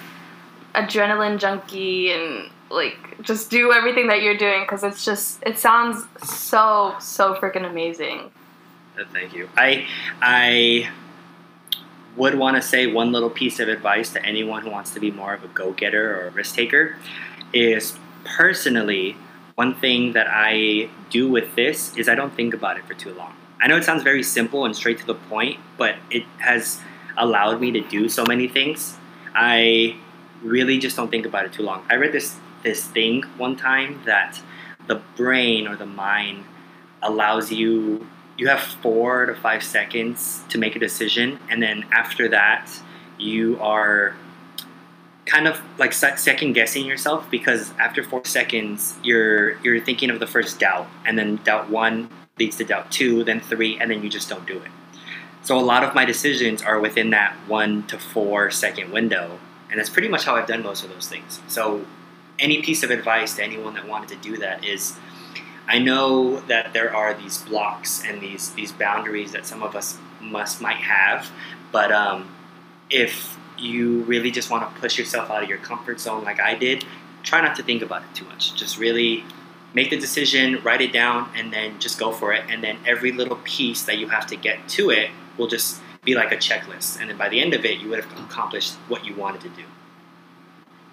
adrenaline 0.76 1.40
junkie 1.40 2.12
and 2.12 2.50
like 2.70 3.22
just 3.22 3.50
do 3.50 3.72
everything 3.72 4.08
that 4.08 4.22
you're 4.22 4.38
doing 4.38 4.62
because 4.62 4.84
it's 4.84 5.04
just 5.04 5.42
it 5.46 5.58
sounds 5.58 6.06
so 6.24 6.96
so 7.00 7.36
freaking 7.36 7.70
amazing. 7.70 8.32
Uh, 9.00 9.04
Thank 9.12 9.34
you. 9.34 9.50
I 9.58 9.88
I 10.22 10.90
would 12.16 12.36
want 12.36 12.56
to 12.58 12.62
say 12.62 12.88
one 12.88 13.12
little 13.12 13.30
piece 13.30 13.60
of 13.60 13.70
advice 13.70 14.12
to 14.14 14.26
anyone 14.26 14.64
who 14.64 14.70
wants 14.70 14.94
to 14.94 15.00
be 15.00 15.12
more 15.12 15.34
of 15.34 15.44
a 15.44 15.48
go-getter 15.48 16.16
or 16.16 16.28
a 16.28 16.32
risk 16.32 16.56
taker 16.56 16.96
is 17.54 17.98
personally 18.24 19.16
one 19.56 19.76
thing 19.76 20.14
that 20.14 20.28
I 20.30 20.90
do 21.10 21.30
with 21.30 21.56
this 21.56 21.96
is 21.98 22.10
I 22.10 22.16
don't 22.16 22.34
think 22.34 22.54
about 22.54 22.78
it 22.78 22.86
for 22.86 22.94
too 22.94 23.14
long. 23.14 23.34
I 23.62 23.68
know 23.68 23.78
it 23.78 23.84
sounds 23.84 24.04
very 24.04 24.24
simple 24.24 24.66
and 24.66 24.76
straight 24.76 25.00
to 25.00 25.06
the 25.06 25.16
point, 25.16 25.60
but 25.78 25.96
it 26.10 26.24
has 26.40 26.80
allowed 27.18 27.62
me 27.62 27.72
to 27.72 27.82
do 27.82 28.10
so 28.10 28.26
many 28.26 28.48
things. 28.48 28.98
I 29.36 29.98
really 30.42 30.80
just 30.80 30.96
don't 30.96 31.12
think 31.12 31.26
about 31.26 31.46
it 31.46 31.54
too 31.54 31.64
long. 31.64 31.86
I 31.90 31.96
read 31.96 32.12
this 32.12 32.38
this 32.64 32.86
thing 32.86 33.24
one 33.38 33.56
time 33.56 34.02
that 34.06 34.40
the 34.88 35.02
brain 35.16 35.68
or 35.68 35.76
the 35.76 35.86
mind 35.86 36.44
allows 37.02 37.52
you 37.52 38.08
you 38.42 38.48
have 38.48 38.60
four 38.60 39.28
to 39.28 39.36
five 39.36 39.62
seconds 39.62 40.44
to 40.50 40.58
make 40.58 40.76
a 40.76 40.80
decision 40.80 41.38
and 41.52 41.62
then 41.62 41.86
after 41.92 42.28
that 42.28 42.68
you 43.20 43.56
are 43.62 44.16
kind 45.28 45.48
of 45.48 45.62
like 45.78 45.94
second 45.94 46.54
guessing 46.54 46.84
yourself 46.88 47.30
because 47.30 47.72
after 47.78 48.04
four 48.04 48.26
seconds 48.26 48.98
you're 49.04 49.60
you're 49.60 49.80
thinking 49.80 50.10
of 50.10 50.20
the 50.20 50.26
first 50.26 50.60
doubt 50.60 50.88
and 51.06 51.20
then 51.20 51.36
doubt 51.44 51.70
one 51.70 52.10
leads 52.40 52.58
to 52.58 52.64
doubt 52.64 52.92
two 52.92 53.24
then 53.24 53.40
three 53.40 53.78
and 53.80 53.92
then 53.92 54.02
you 54.02 54.10
just 54.10 54.28
don't 54.28 54.48
do 54.48 54.58
it. 54.58 54.72
So 55.44 55.56
a 55.56 55.62
lot 55.62 55.84
of 55.84 55.94
my 55.94 56.04
decisions 56.04 56.64
are 56.64 56.80
within 56.80 57.12
that 57.12 57.36
one 57.48 57.86
to 57.88 58.00
four 58.00 58.50
second 58.50 58.92
window 58.92 59.38
and 59.70 59.80
that's 59.80 59.92
pretty 59.92 60.08
much 60.08 60.26
how 60.26 60.36
i've 60.36 60.48
done 60.48 60.64
most 60.64 60.84
of 60.84 60.90
those 60.90 61.08
things. 61.08 61.40
So 61.48 61.86
any 62.40 62.64
piece 62.64 62.82
of 62.82 62.90
advice 62.90 63.36
to 63.36 63.44
anyone 63.44 63.76
that 63.76 63.88
wanted 63.88 64.10
to 64.10 64.16
do 64.16 64.38
that 64.38 64.66
is 64.66 64.98
I 65.72 65.80
know 65.80 66.42
that 66.42 66.74
there 66.74 66.94
are 66.94 67.14
these 67.14 67.38
blocks 67.44 68.04
and 68.06 68.20
these 68.20 68.52
these 68.56 68.74
boundaries 68.74 69.32
that 69.32 69.46
some 69.46 69.64
of 69.64 69.74
us 69.74 69.98
must 70.20 70.60
might 70.60 70.84
have, 70.98 71.32
but 71.72 71.94
um, 71.94 72.30
if 72.90 73.38
you 73.58 74.02
really 74.02 74.32
just 74.32 74.52
want 74.52 74.68
to 74.68 74.82
push 74.82 75.00
yourself 75.00 75.32
out 75.32 75.44
of 75.44 75.48
your 75.48 75.60
comfort 75.60 76.02
zone 76.02 76.26
like 76.26 76.42
I 76.42 76.56
did, 76.56 76.84
try 77.24 77.40
not 77.40 77.56
to 77.56 77.64
think 77.64 77.82
about 77.84 78.02
it 78.02 78.14
too 78.14 78.26
much. 78.26 78.54
Just 78.54 78.78
really 78.80 79.24
make 79.74 79.92
the 79.92 79.98
decision, 79.98 80.62
write 80.62 80.82
it 80.82 80.92
down, 80.92 81.30
and 81.38 81.54
then 81.54 81.80
just 81.80 81.98
go 81.98 82.12
for 82.12 82.34
it. 82.34 82.44
And 82.50 82.62
then 82.62 82.78
every 82.86 83.14
little 83.14 83.38
piece 83.46 83.84
that 83.84 83.98
you 83.98 84.10
have 84.10 84.28
to 84.28 84.36
get 84.36 84.68
to 84.76 84.90
it 84.90 85.10
will 85.38 85.48
just 85.48 85.80
be 86.04 86.16
like 86.16 86.34
a 86.34 86.38
checklist. 86.38 87.00
And 87.00 87.10
then 87.10 87.18
by 87.18 87.30
the 87.30 87.40
end 87.40 87.54
of 87.54 87.64
it, 87.64 87.80
you 87.80 87.88
would 87.88 88.04
have 88.04 88.12
accomplished 88.20 88.74
what 88.90 89.06
you 89.06 89.16
wanted 89.16 89.40
to 89.42 89.50
do. 89.50 89.64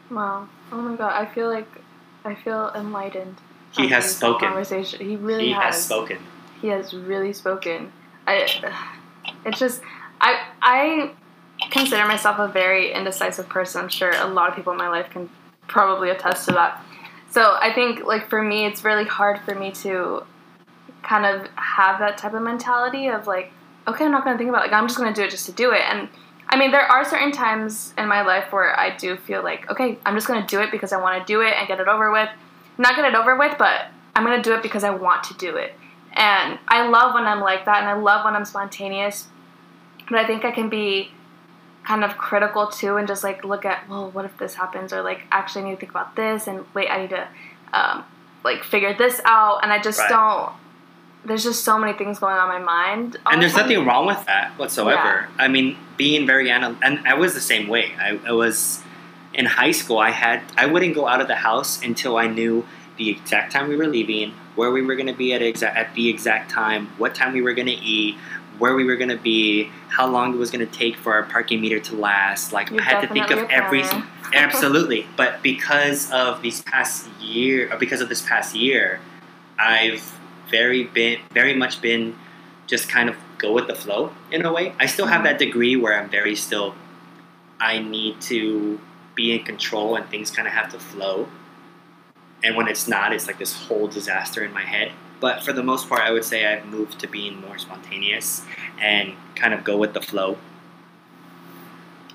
Wow. 0.09 0.49
Oh 0.71 0.81
my 0.81 0.95
god, 0.95 1.21
I 1.21 1.27
feel 1.35 1.49
like 1.49 1.67
I 2.25 2.37
feel 2.37 2.71
enlightened. 2.77 3.39
He 3.79 3.89
has 3.89 4.17
spoken. 4.17 4.49
Conversation. 4.49 5.07
He 5.07 5.17
really 5.17 5.47
he 5.47 5.53
has. 5.53 5.75
has 5.75 5.85
spoken. 5.85 6.19
He 6.61 6.69
has 6.69 6.95
really 6.95 7.33
spoken. 7.33 7.93
I. 8.27 8.49
It's 9.45 9.59
just 9.59 9.83
I 10.21 10.47
I 10.63 11.13
consider 11.71 12.07
myself 12.07 12.39
a 12.39 12.49
very 12.49 12.93
indecisive 12.93 13.49
person. 13.49 13.83
I'm 13.83 13.89
sure 13.89 14.11
a 14.11 14.27
lot 14.27 14.51
of 14.51 14.57
people 14.57 14.73
in 14.73 14.79
my 14.79 14.89
life 14.89 15.11
can 15.11 15.29
probably 15.67 16.11
attest 16.11 16.47
to 16.47 16.53
that. 16.53 16.83
So 17.31 17.57
I 17.61 17.73
think 17.73 18.05
like 18.05 18.29
for 18.29 18.43
me, 18.43 18.67
it's 18.67 18.85
really 18.85 19.05
hard 19.05 19.41
for 19.41 19.55
me 19.55 19.71
to 19.73 20.25
kind 21.03 21.27
of 21.27 21.49
have 21.57 21.99
that 22.01 22.19
type 22.19 22.35
of 22.35 22.43
mentality 22.43 23.09
of 23.09 23.27
like, 23.27 23.53
okay, 23.87 24.05
I'm 24.05 24.13
not 24.13 24.25
going 24.25 24.35
to 24.35 24.39
think 24.39 24.49
about 24.49 24.65
it. 24.65 24.71
Like 24.71 24.81
I'm 24.81 24.87
just 24.87 24.99
going 24.99 25.13
to 25.13 25.19
do 25.19 25.25
it 25.25 25.31
just 25.31 25.47
to 25.47 25.53
do 25.53 25.73
it. 25.73 25.83
And 25.83 26.09
I 26.49 26.57
mean, 26.59 26.71
there 26.71 26.81
are 26.81 27.05
certain 27.05 27.33
times 27.33 27.93
in 27.99 28.09
my 28.09 28.23
life 28.23 28.53
where 28.53 28.79
I 28.79 28.97
do 28.97 29.17
feel 29.17 29.43
like, 29.43 29.71
okay, 29.71 29.99
I'm 30.07 30.15
just 30.15 30.27
going 30.27 30.41
to 30.41 30.47
do 30.47 30.61
it 30.61 30.71
because 30.71 30.93
I 30.93 31.01
want 31.01 31.21
to 31.21 31.31
do 31.31 31.43
it 31.43 31.55
and 31.59 31.69
get 31.69 31.81
it 31.81 31.89
over 31.89 32.11
with. 32.11 32.29
Not 32.79 32.97
get 32.97 33.05
it 33.05 33.15
over 33.15 33.37
with, 33.37 33.57
but 33.59 33.87
I'm 34.15 34.25
to 34.27 34.41
do 34.43 34.55
it 34.55 34.63
because 34.63 34.85
I 34.85 34.91
want 34.91 35.25
to 35.25 35.35
do 35.35 35.57
it. 35.57 35.75
And 36.13 36.59
I 36.67 36.89
love 36.89 37.15
when 37.15 37.25
I'm 37.25 37.41
like 37.41 37.65
that, 37.67 37.79
and 37.79 37.89
I 37.89 37.95
love 37.95 38.25
when 38.25 38.35
I'm 38.35 38.45
spontaneous. 38.45 39.29
But 40.09 40.19
I 40.19 40.27
think 40.27 40.45
I 40.45 40.51
can 40.51 40.69
be 40.69 41.11
kind 41.85 42.05
of 42.05 42.17
critical 42.19 42.67
too, 42.69 42.97
and 42.97 43.07
just 43.07 43.23
like 43.25 43.45
look 43.45 43.65
at, 43.65 43.89
well, 43.89 44.11
what 44.11 44.25
if 44.25 44.37
this 44.39 44.55
happens, 44.55 44.93
or 44.93 45.03
like 45.03 45.23
actually 45.31 45.63
I 45.63 45.65
need 45.67 45.75
to 45.75 45.81
think 45.81 45.91
about 45.91 46.17
this, 46.17 46.47
and 46.47 46.65
wait, 46.75 46.89
I 46.91 47.03
need 47.03 47.11
to 47.11 47.29
um, 47.73 48.05
like 48.45 48.65
figure 48.65 48.95
this 48.95 49.21
out, 49.25 49.61
and 49.63 49.73
I 49.73 49.81
just 49.81 49.99
Right. 50.01 50.09
don't. 50.09 50.53
There's 51.25 51.43
just 51.43 51.65
so 51.65 51.79
many 51.79 51.93
things 51.93 52.21
going 52.21 52.37
on 52.37 52.55
in 52.57 52.65
my 52.65 52.73
mind. 52.73 53.17
and 53.27 53.37
the 53.37 53.41
there's 53.41 53.53
time. 53.53 53.63
nothing 53.63 53.85
wrong 53.87 54.07
with 54.07 54.25
that 54.27 54.53
whatsoever. 54.59 55.29
I 55.39 55.49
mean, 55.49 55.77
being 55.97 56.27
very 56.27 56.49
anal- 56.51 56.77
and 56.81 57.07
I 57.07 57.15
was 57.15 57.35
the 57.35 57.41
same 57.41 57.69
way. 57.69 57.93
I, 58.01 58.19
I 58.27 58.33
was 58.33 58.83
in 59.39 59.47
high 59.47 59.71
school. 59.71 59.99
I 59.99 60.11
had 60.11 60.43
I 60.59 60.67
wouldn't 60.67 60.95
go 60.95 61.07
out 61.09 61.23
of 61.23 61.29
the 61.29 61.37
house 61.37 61.83
until 61.83 62.19
I 62.19 62.27
knew 62.27 62.67
the 62.99 63.09
exact 63.09 63.53
time 63.53 63.69
we 63.69 63.77
were 63.77 63.87
leaving, 63.87 64.33
where 64.57 64.71
we 64.73 64.83
were 64.83 64.97
going 64.97 65.07
to 65.07 65.15
be 65.15 65.33
at 65.33 65.41
exa- 65.41 65.75
at 65.75 65.95
the 65.95 66.09
exact 66.11 66.51
time, 66.51 66.89
what 66.99 67.15
time 67.15 67.33
we 67.33 67.41
were 67.41 67.55
going 67.55 67.69
to 67.69 67.73
eat, 67.97 68.17
where 68.59 68.75
we 68.75 68.85
were 68.85 68.97
going 68.97 69.09
to 69.11 69.17
be, 69.17 69.71
how 69.89 70.07
long 70.09 70.35
it 70.35 70.37
was 70.37 70.51
going 70.51 70.67
to 70.69 70.73
take 70.73 70.97
for 70.97 71.15
our 71.15 71.23
parking 71.23 71.61
meter 71.61 71.79
to 71.79 71.95
last. 71.95 72.53
Like 72.53 72.71
You're 72.71 72.81
I 72.81 72.85
had 72.85 73.01
to 73.03 73.07
think 73.07 73.31
of 73.31 73.49
every 73.49 73.85
absolutely. 74.35 75.07
But 75.17 75.41
because 75.43 76.11
of 76.11 76.43
these 76.43 76.61
past 76.63 77.09
year, 77.21 77.73
or 77.73 77.79
because 77.79 78.01
of 78.01 78.09
this 78.09 78.21
past 78.21 78.57
year, 78.57 78.99
I've 79.59 80.19
very 80.51 80.83
been 80.85 81.21
very 81.33 81.55
much 81.55 81.81
been 81.81 82.17
just 82.67 82.89
kind 82.89 83.09
of 83.09 83.15
go 83.39 83.53
with 83.53 83.69
the 83.69 83.75
flow 83.77 84.13
in 84.33 84.45
a 84.45 84.53
way. 84.53 84.75
I 84.81 84.87
still 84.87 85.07
have 85.07 85.21
Mhm. 85.21 85.25
that 85.25 85.39
degree 85.39 85.77
where 85.77 85.97
I'm 85.99 86.09
very 86.11 86.35
still. 86.35 86.75
I 87.61 87.79
need 87.79 88.21
to 88.23 88.81
be 89.19 89.33
in 89.33 89.43
control 89.43 89.97
and 89.97 90.09
things 90.09 90.31
kind 90.31 90.47
of 90.47 90.55
have 90.55 90.71
to 90.71 90.79
flow. 90.79 91.29
And 92.45 92.57
when 92.57 92.69
it's 92.69 92.87
not, 92.87 93.13
it's 93.13 93.27
like 93.27 93.39
this 93.39 93.53
whole 93.53 93.89
disaster 93.89 94.45
in 94.45 94.53
my 94.53 94.63
head. 94.63 94.93
But 95.19 95.43
for 95.43 95.53
the 95.53 95.65
most 95.65 95.89
part, 95.89 96.03
I 96.03 96.13
would 96.13 96.25
say 96.25 96.47
I've 96.47 96.65
moved 96.67 97.01
to 97.01 97.09
being 97.09 97.41
more 97.41 97.59
spontaneous 97.59 98.45
and 98.81 99.15
kind 99.35 99.53
of 99.53 99.65
go 99.65 99.77
with 99.77 99.93
the 99.93 100.01
flow. 100.01 100.39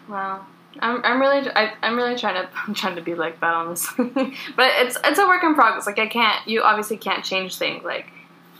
Wow. 0.07 0.45
I'm, 0.79 1.03
I'm 1.03 1.19
really 1.19 1.47
I, 1.55 1.73
I'm 1.83 1.97
really 1.97 2.15
trying 2.15 2.35
to 2.35 2.49
I'm 2.67 2.73
trying 2.73 2.95
to 2.95 3.01
be 3.01 3.15
like 3.15 3.39
that 3.41 3.53
honestly, 3.53 4.05
but 4.55 4.71
it's 4.77 4.97
it's 5.03 5.19
a 5.19 5.27
work 5.27 5.43
in 5.43 5.53
progress. 5.53 5.85
Like 5.85 5.99
I 5.99 6.07
can't 6.07 6.47
you 6.47 6.63
obviously 6.63 6.97
can't 6.97 7.23
change 7.23 7.57
things 7.57 7.83
like 7.83 8.07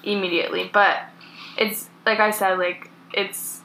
immediately, 0.04 0.70
but 0.72 1.00
it's 1.58 1.90
like 2.06 2.20
I 2.20 2.30
said 2.30 2.60
like 2.60 2.92
it's 3.14 3.62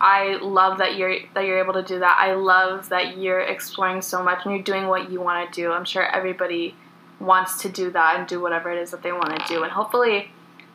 I 0.00 0.38
love 0.40 0.78
that 0.78 0.96
you're 0.96 1.16
that 1.34 1.44
you're 1.44 1.58
able 1.58 1.74
to 1.74 1.82
do 1.82 1.98
that. 1.98 2.16
I 2.18 2.34
love 2.34 2.88
that 2.88 3.18
you're 3.18 3.40
exploring 3.40 4.00
so 4.00 4.22
much 4.22 4.44
and 4.44 4.54
you're 4.54 4.64
doing 4.64 4.86
what 4.86 5.10
you 5.10 5.20
want 5.20 5.52
to 5.52 5.60
do. 5.60 5.72
I'm 5.72 5.84
sure 5.84 6.04
everybody 6.04 6.74
wants 7.18 7.60
to 7.62 7.68
do 7.68 7.90
that 7.90 8.18
and 8.18 8.26
do 8.26 8.40
whatever 8.40 8.70
it 8.70 8.78
is 8.80 8.92
that 8.92 9.02
they 9.02 9.12
want 9.12 9.38
to 9.38 9.44
do, 9.46 9.62
and 9.62 9.70
hopefully 9.70 10.30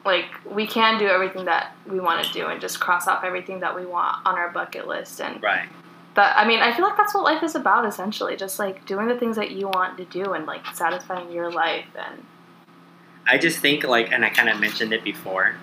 like 0.06 0.26
we 0.50 0.68
can 0.68 1.00
do 1.00 1.08
everything 1.08 1.46
that 1.46 1.76
we 1.90 2.00
want 2.00 2.24
to 2.24 2.32
do 2.32 2.46
and 2.46 2.62
just 2.62 2.80
cross 2.80 3.08
off 3.08 3.24
everything 3.24 3.60
that 3.62 3.76
we 3.76 3.86
want 3.86 4.18
on 4.26 4.36
our 4.36 4.52
bucket 4.52 4.88
list 4.88 5.20
and 5.20 5.42
Right. 5.42 5.68
that 6.14 6.38
I 6.38 6.48
mean, 6.48 6.60
I 6.60 6.76
feel 6.76 6.86
like 6.86 6.96
that's 6.96 7.16
what 7.16 7.24
life 7.24 7.42
is 7.42 7.56
about 7.56 7.86
essentially, 7.86 8.36
just 8.36 8.60
like 8.60 8.86
doing 8.86 9.08
the 9.08 9.18
things 9.18 9.36
that 9.36 9.52
you 9.52 9.68
want 9.68 9.98
to 9.98 10.06
do 10.06 10.34
and 10.34 10.46
like 10.46 10.64
satisfying 10.76 11.32
your 11.32 11.52
life 11.52 11.88
and 11.96 12.24
I 13.28 13.40
just 13.40 13.58
think 13.58 13.84
like, 13.84 14.12
and 14.12 14.24
I 14.24 14.30
kind 14.30 14.50
of 14.50 14.60
mentioned 14.60 14.94
it 14.94 15.04
before. 15.04 15.56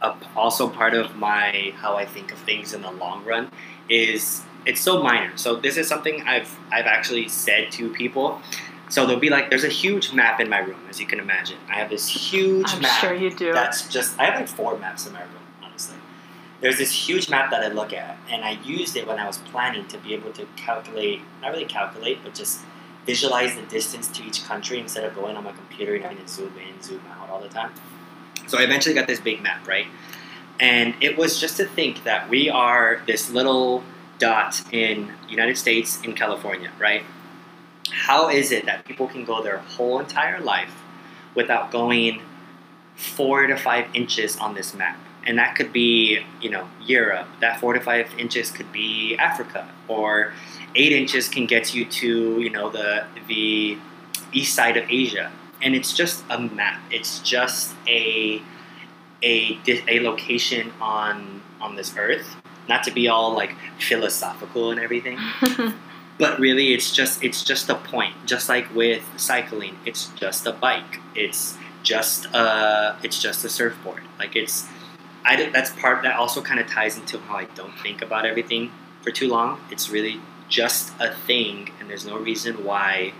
Uh, 0.00 0.16
also, 0.34 0.68
part 0.68 0.94
of 0.94 1.16
my 1.16 1.72
how 1.76 1.96
I 1.96 2.06
think 2.06 2.32
of 2.32 2.38
things 2.38 2.72
in 2.72 2.82
the 2.82 2.90
long 2.90 3.24
run 3.24 3.50
is 3.88 4.42
it's 4.66 4.80
so 4.80 5.02
minor. 5.02 5.36
So 5.36 5.56
this 5.56 5.76
is 5.76 5.88
something 5.88 6.22
I've 6.22 6.58
I've 6.70 6.86
actually 6.86 7.28
said 7.28 7.70
to 7.72 7.90
people. 7.90 8.40
So 8.88 9.06
there'll 9.06 9.20
be 9.20 9.30
like 9.30 9.50
there's 9.50 9.64
a 9.64 9.68
huge 9.68 10.12
map 10.12 10.40
in 10.40 10.48
my 10.48 10.58
room, 10.58 10.80
as 10.88 10.98
you 11.00 11.06
can 11.06 11.20
imagine. 11.20 11.58
I 11.68 11.74
have 11.74 11.90
this 11.90 12.08
huge 12.08 12.72
I'm 12.74 12.82
map. 12.82 13.00
sure 13.00 13.14
you 13.14 13.30
do. 13.34 13.52
That's 13.52 13.88
just 13.88 14.18
I 14.18 14.24
have 14.24 14.34
like 14.34 14.48
four 14.48 14.78
maps 14.78 15.06
in 15.06 15.12
my 15.12 15.20
room, 15.22 15.46
honestly. 15.62 15.96
There's 16.60 16.78
this 16.78 16.92
huge 16.92 17.30
map 17.30 17.50
that 17.52 17.62
I 17.62 17.68
look 17.68 17.92
at, 17.92 18.18
and 18.30 18.44
I 18.44 18.58
used 18.62 18.96
it 18.96 19.06
when 19.06 19.18
I 19.18 19.26
was 19.26 19.38
planning 19.38 19.86
to 19.88 19.98
be 19.98 20.12
able 20.12 20.32
to 20.32 20.46
calculate, 20.56 21.20
not 21.40 21.52
really 21.52 21.64
calculate, 21.64 22.18
but 22.22 22.34
just 22.34 22.60
visualize 23.06 23.54
the 23.54 23.62
distance 23.62 24.08
to 24.08 24.22
each 24.22 24.44
country 24.44 24.78
instead 24.78 25.04
of 25.04 25.14
going 25.14 25.36
on 25.36 25.44
my 25.44 25.52
computer 25.52 25.94
and 25.94 26.02
having 26.04 26.18
to 26.18 26.28
zoom 26.28 26.52
in, 26.58 26.82
zoom 26.82 27.00
out 27.10 27.30
all 27.30 27.40
the 27.40 27.48
time. 27.48 27.72
So 28.50 28.58
I 28.58 28.62
eventually 28.62 28.96
got 28.96 29.06
this 29.06 29.20
big 29.20 29.40
map, 29.42 29.64
right? 29.68 29.86
And 30.58 30.94
it 31.00 31.16
was 31.16 31.40
just 31.40 31.56
to 31.58 31.66
think 31.66 32.02
that 32.02 32.28
we 32.28 32.50
are 32.50 33.00
this 33.06 33.30
little 33.30 33.84
dot 34.18 34.60
in 34.72 35.12
United 35.28 35.56
States 35.56 36.00
in 36.02 36.14
California, 36.14 36.72
right? 36.76 37.04
How 37.92 38.28
is 38.28 38.50
it 38.50 38.66
that 38.66 38.84
people 38.84 39.06
can 39.06 39.24
go 39.24 39.40
their 39.40 39.58
whole 39.58 40.00
entire 40.00 40.40
life 40.40 40.74
without 41.36 41.70
going 41.70 42.22
four 42.96 43.46
to 43.46 43.56
five 43.56 43.86
inches 43.94 44.36
on 44.36 44.54
this 44.54 44.74
map? 44.74 44.98
And 45.24 45.38
that 45.38 45.54
could 45.54 45.72
be, 45.72 46.24
you 46.40 46.50
know, 46.50 46.68
Europe. 46.82 47.28
That 47.40 47.60
four 47.60 47.72
to 47.74 47.80
five 47.80 48.12
inches 48.18 48.50
could 48.50 48.72
be 48.72 49.14
Africa, 49.16 49.68
or 49.86 50.32
eight 50.74 50.90
inches 50.90 51.28
can 51.28 51.46
get 51.46 51.72
you 51.72 51.84
to, 51.84 52.40
you 52.40 52.50
know, 52.50 52.68
the 52.68 53.04
the 53.28 53.78
east 54.32 54.56
side 54.56 54.76
of 54.76 54.90
Asia. 54.90 55.30
And 55.62 55.74
it's 55.74 55.92
just 55.92 56.24
a 56.30 56.38
map. 56.40 56.80
It's 56.90 57.20
just 57.20 57.74
a 57.86 58.42
a 59.22 59.58
a 59.66 60.00
location 60.00 60.72
on 60.80 61.42
on 61.60 61.76
this 61.76 61.94
earth. 61.96 62.36
Not 62.68 62.84
to 62.84 62.90
be 62.90 63.08
all 63.08 63.34
like 63.34 63.54
philosophical 63.78 64.70
and 64.70 64.80
everything, 64.80 65.18
but 66.20 66.38
really 66.38 66.74
it's 66.74 66.92
just 66.92 67.24
it's 67.24 67.42
just 67.42 67.68
a 67.70 67.74
point 67.74 68.14
just 68.26 68.48
like 68.48 68.72
with 68.74 69.02
cycling 69.16 69.74
it's 69.86 70.08
just 70.08 70.46
a 70.46 70.52
bike 70.52 71.00
it's 71.14 71.56
just 71.82 72.26
a 72.26 72.96
it's 73.02 73.20
just 73.20 73.42
a 73.44 73.48
surfboard 73.48 74.02
like 74.18 74.36
it's 74.36 74.68
I 75.24 75.48
that's 75.50 75.70
part 75.70 76.02
that 76.02 76.16
also 76.16 76.42
kind 76.42 76.60
of 76.60 76.66
ties 76.66 76.98
into 76.98 77.18
how 77.18 77.36
I 77.36 77.44
don't 77.44 77.76
think 77.78 78.02
about 78.02 78.26
everything 78.26 78.70
for 79.02 79.10
too 79.10 79.28
long 79.28 79.60
it's 79.70 79.88
really 79.88 80.20
just 80.50 80.92
a 81.00 81.14
thing 81.26 81.70
and 81.80 81.88
there's 81.88 82.04
no 82.04 82.18
reason 82.18 82.64
why 82.64 83.14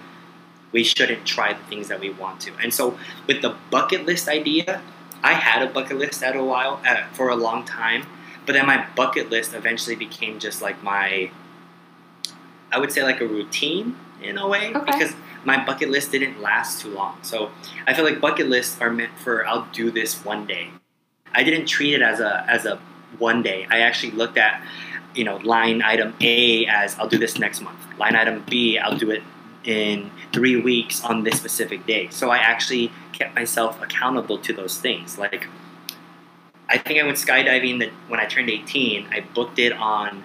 we 0.72 0.84
shouldn't 0.84 1.26
try 1.26 1.52
the 1.52 1.64
things 1.64 1.88
that 1.88 2.00
we 2.00 2.10
want 2.10 2.40
to 2.40 2.52
and 2.62 2.72
so 2.72 2.98
with 3.26 3.42
the 3.42 3.54
bucket 3.70 4.06
list 4.06 4.28
idea 4.28 4.82
I 5.22 5.34
had 5.34 5.62
a 5.62 5.70
bucket 5.70 5.98
list 5.98 6.22
at 6.22 6.34
a 6.36 6.42
while 6.44 6.80
uh, 6.86 7.04
for 7.12 7.28
a 7.28 7.36
long 7.36 7.64
time 7.64 8.06
but 8.46 8.52
then 8.54 8.66
my 8.66 8.86
bucket 8.96 9.30
list 9.30 9.54
eventually 9.54 9.96
became 9.96 10.38
just 10.38 10.62
like 10.62 10.82
my 10.82 11.30
I 12.72 12.78
would 12.78 12.92
say 12.92 13.02
like 13.02 13.20
a 13.20 13.26
routine 13.26 13.96
in 14.22 14.38
a 14.38 14.46
way 14.46 14.72
Okay. 14.74 14.84
because 14.84 15.12
my 15.44 15.64
bucket 15.64 15.90
list 15.90 16.12
didn't 16.12 16.40
last 16.40 16.80
too 16.82 16.90
long. 16.90 17.16
So 17.22 17.50
I 17.86 17.94
feel 17.94 18.04
like 18.04 18.20
bucket 18.20 18.48
lists 18.48 18.80
are 18.80 18.90
meant 18.90 19.18
for 19.18 19.46
I'll 19.46 19.66
do 19.72 19.90
this 19.90 20.24
one 20.24 20.46
day. 20.46 20.70
I 21.34 21.42
didn't 21.42 21.66
treat 21.66 21.94
it 21.94 22.02
as 22.02 22.20
a 22.20 22.44
as 22.48 22.66
a 22.66 22.78
one 23.18 23.42
day. 23.42 23.66
I 23.70 23.80
actually 23.80 24.12
looked 24.12 24.36
at 24.38 24.62
you 25.14 25.24
know 25.24 25.36
line 25.38 25.82
item 25.82 26.14
A 26.20 26.66
as 26.66 26.98
I'll 26.98 27.08
do 27.08 27.18
this 27.18 27.38
next 27.38 27.60
month. 27.60 27.78
Line 27.98 28.14
item 28.16 28.44
B 28.48 28.78
I'll 28.78 28.96
do 28.96 29.10
it 29.10 29.22
in 29.64 30.10
three 30.32 30.56
weeks 30.56 31.04
on 31.04 31.22
this 31.24 31.36
specific 31.36 31.86
day. 31.86 32.08
So 32.10 32.30
I 32.30 32.38
actually 32.38 32.92
kept 33.12 33.34
myself 33.34 33.80
accountable 33.82 34.38
to 34.38 34.52
those 34.52 34.78
things. 34.78 35.18
Like 35.18 35.46
I 36.70 36.78
think 36.78 37.00
I 37.00 37.02
went 37.02 37.18
skydiving 37.18 37.80
that 37.80 37.90
when 38.08 38.20
I 38.20 38.26
turned 38.26 38.48
18. 38.48 39.08
I 39.10 39.24
booked 39.34 39.58
it 39.58 39.72
on 39.72 40.22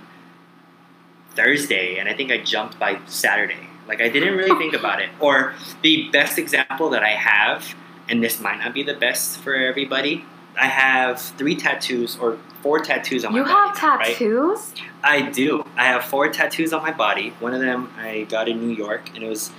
Thursday, 1.31 1.97
and 1.97 2.07
I 2.07 2.13
think 2.13 2.31
I 2.31 2.37
jumped 2.37 2.77
by 2.77 2.99
Saturday. 3.07 3.67
Like 3.87 3.99
I 3.99 4.09
didn't 4.09 4.37
really 4.37 4.57
think 4.57 4.73
about 4.73 5.01
it. 5.01 5.09
Or 5.19 5.55
the 5.81 6.07
best 6.11 6.37
example 6.37 6.91
that 6.91 7.03
I 7.03 7.09
have, 7.09 7.75
and 8.07 8.23
this 8.23 8.39
might 8.39 8.59
not 8.59 8.75
be 8.75 8.83
the 8.83 8.93
best 8.93 9.39
for 9.39 9.55
everybody. 9.55 10.23
I 10.57 10.67
have 10.67 11.21
three 11.21 11.55
tattoos 11.55 12.17
or 12.17 12.37
four 12.61 12.79
tattoos 12.79 13.25
on 13.25 13.33
my 13.33 13.39
body. 13.39 13.51
you 13.51 13.55
have 13.55 13.99
right? 13.99 14.07
tattoos? 14.07 14.73
I 15.03 15.29
do. 15.29 15.65
I 15.75 15.85
have 15.85 16.05
four 16.05 16.29
tattoos 16.29 16.73
on 16.73 16.81
my 16.81 16.91
body. 16.91 17.29
One 17.39 17.53
of 17.53 17.61
them 17.61 17.91
I 17.97 18.23
got 18.23 18.49
in 18.49 18.59
New 18.59 18.73
York, 18.73 19.09
and 19.13 19.23
it 19.23 19.29
was 19.29 19.51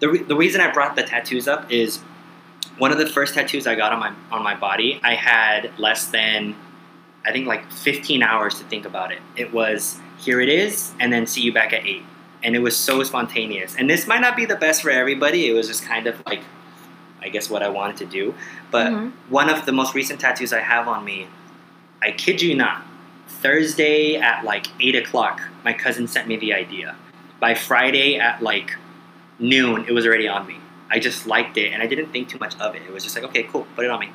the, 0.00 0.08
re- 0.08 0.22
the 0.22 0.36
reason 0.36 0.60
I 0.60 0.70
brought 0.72 0.96
the 0.96 1.02
tattoos 1.02 1.48
up 1.48 1.70
is 1.70 2.00
one 2.78 2.92
of 2.92 2.98
the 2.98 3.06
first 3.06 3.34
tattoos 3.34 3.66
I 3.66 3.74
got 3.74 3.92
on 3.92 4.00
my 4.00 4.12
on 4.30 4.42
my 4.42 4.54
body, 4.54 5.00
I 5.02 5.14
had 5.14 5.72
less 5.78 6.06
than 6.06 6.54
I 7.24 7.32
think 7.32 7.46
like 7.46 7.70
15 7.72 8.22
hours 8.22 8.58
to 8.58 8.64
think 8.64 8.84
about 8.84 9.12
it. 9.12 9.20
It 9.36 9.52
was 9.52 9.98
here 10.18 10.40
it 10.40 10.48
is, 10.48 10.92
and 11.00 11.12
then 11.12 11.26
see 11.26 11.40
you 11.40 11.52
back 11.52 11.72
at 11.72 11.86
eight, 11.86 12.02
and 12.42 12.54
it 12.54 12.60
was 12.60 12.76
so 12.76 13.02
spontaneous. 13.02 13.76
And 13.76 13.88
this 13.88 14.06
might 14.06 14.20
not 14.20 14.36
be 14.36 14.44
the 14.44 14.56
best 14.56 14.82
for 14.82 14.90
everybody. 14.90 15.48
It 15.48 15.52
was 15.52 15.68
just 15.68 15.84
kind 15.84 16.06
of 16.06 16.20
like 16.26 16.42
I 17.24 17.28
guess 17.28 17.48
what 17.48 17.62
I 17.62 17.68
wanted 17.68 17.96
to 17.98 18.04
do. 18.06 18.34
But 18.70 18.88
Mhm. 18.92 19.12
one 19.30 19.48
of 19.48 19.64
the 19.66 19.72
most 19.72 19.94
recent 19.94 20.20
tattoos 20.20 20.52
I 20.52 20.60
have 20.60 20.86
on 20.86 21.04
me, 21.04 21.26
I 22.02 22.10
kid 22.12 22.42
you 22.42 22.54
not, 22.54 22.82
Thursday 23.26 24.16
at 24.16 24.44
like 24.44 24.66
eight 24.80 24.94
o'clock, 24.94 25.40
my 25.64 25.72
cousin 25.72 26.06
sent 26.06 26.28
me 26.28 26.36
the 26.36 26.52
idea. 26.52 26.94
By 27.40 27.54
Friday 27.54 28.18
at 28.18 28.42
like 28.42 28.76
noon, 29.38 29.86
it 29.88 29.92
was 29.92 30.06
already 30.06 30.28
on 30.28 30.46
me. 30.46 30.58
I 30.90 30.98
just 30.98 31.26
liked 31.26 31.56
it 31.56 31.72
and 31.72 31.82
I 31.82 31.86
didn't 31.86 32.12
think 32.12 32.28
too 32.28 32.38
much 32.38 32.54
of 32.60 32.74
it. 32.74 32.82
It 32.86 32.92
was 32.92 33.02
just 33.02 33.16
like, 33.16 33.24
okay, 33.24 33.44
cool, 33.44 33.66
put 33.74 33.84
it 33.84 33.90
on 33.90 34.00
me. 34.00 34.10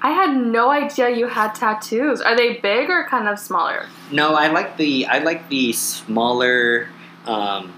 I 0.00 0.10
had 0.10 0.36
no 0.36 0.70
idea 0.70 1.10
you 1.10 1.26
had 1.26 1.54
tattoos. 1.56 2.20
Are 2.20 2.36
they 2.36 2.58
big 2.58 2.88
or 2.88 3.04
kind 3.08 3.26
of 3.26 3.38
smaller? 3.38 3.86
No, 4.12 4.34
I 4.34 4.48
like 4.48 4.76
the 4.76 5.06
I 5.06 5.18
like 5.18 5.48
the 5.48 5.72
smaller 5.72 6.88
um 7.26 7.72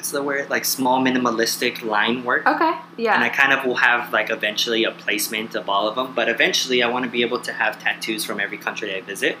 what's 0.00 0.12
the 0.12 0.22
word? 0.22 0.48
Like 0.48 0.64
small 0.64 0.98
minimalistic 1.04 1.82
line 1.84 2.24
work. 2.24 2.46
Okay, 2.46 2.72
yeah. 2.96 3.14
And 3.16 3.22
I 3.22 3.28
kind 3.28 3.52
of 3.52 3.66
will 3.66 3.74
have 3.76 4.10
like 4.14 4.30
eventually 4.30 4.84
a 4.84 4.90
placement 4.92 5.54
of 5.54 5.68
all 5.68 5.86
of 5.86 5.94
them, 5.94 6.14
but 6.14 6.26
eventually 6.26 6.82
I 6.82 6.88
want 6.88 7.04
to 7.04 7.10
be 7.10 7.20
able 7.20 7.38
to 7.40 7.52
have 7.52 7.78
tattoos 7.78 8.24
from 8.24 8.40
every 8.40 8.56
country 8.56 8.94
I 8.96 9.02
visit. 9.02 9.36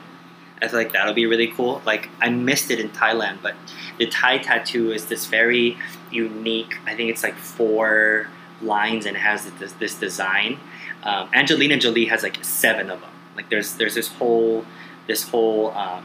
I 0.60 0.68
feel 0.68 0.78
like 0.78 0.92
that'll 0.92 1.14
be 1.14 1.24
really 1.24 1.46
cool. 1.48 1.80
Like 1.86 2.10
I 2.20 2.28
missed 2.28 2.70
it 2.70 2.78
in 2.78 2.90
Thailand, 2.90 3.38
but 3.42 3.54
the 3.96 4.04
Thai 4.06 4.36
tattoo 4.36 4.92
is 4.92 5.06
this 5.06 5.24
very 5.24 5.78
unique. 6.10 6.74
I 6.84 6.94
think 6.94 7.08
it's 7.08 7.22
like 7.22 7.36
four 7.36 8.28
lines 8.60 9.06
and 9.06 9.16
it 9.16 9.20
has 9.20 9.50
this, 9.52 9.72
this 9.72 9.94
design. 9.94 10.60
Um, 11.04 11.30
Angelina 11.32 11.78
Jolie 11.78 12.04
has 12.04 12.22
like 12.22 12.44
seven 12.44 12.90
of 12.90 13.00
them. 13.00 13.08
Like 13.34 13.48
there's 13.48 13.76
there's 13.76 13.94
this 13.94 14.08
whole 14.08 14.66
this 15.06 15.26
whole 15.30 15.70
um, 15.70 16.04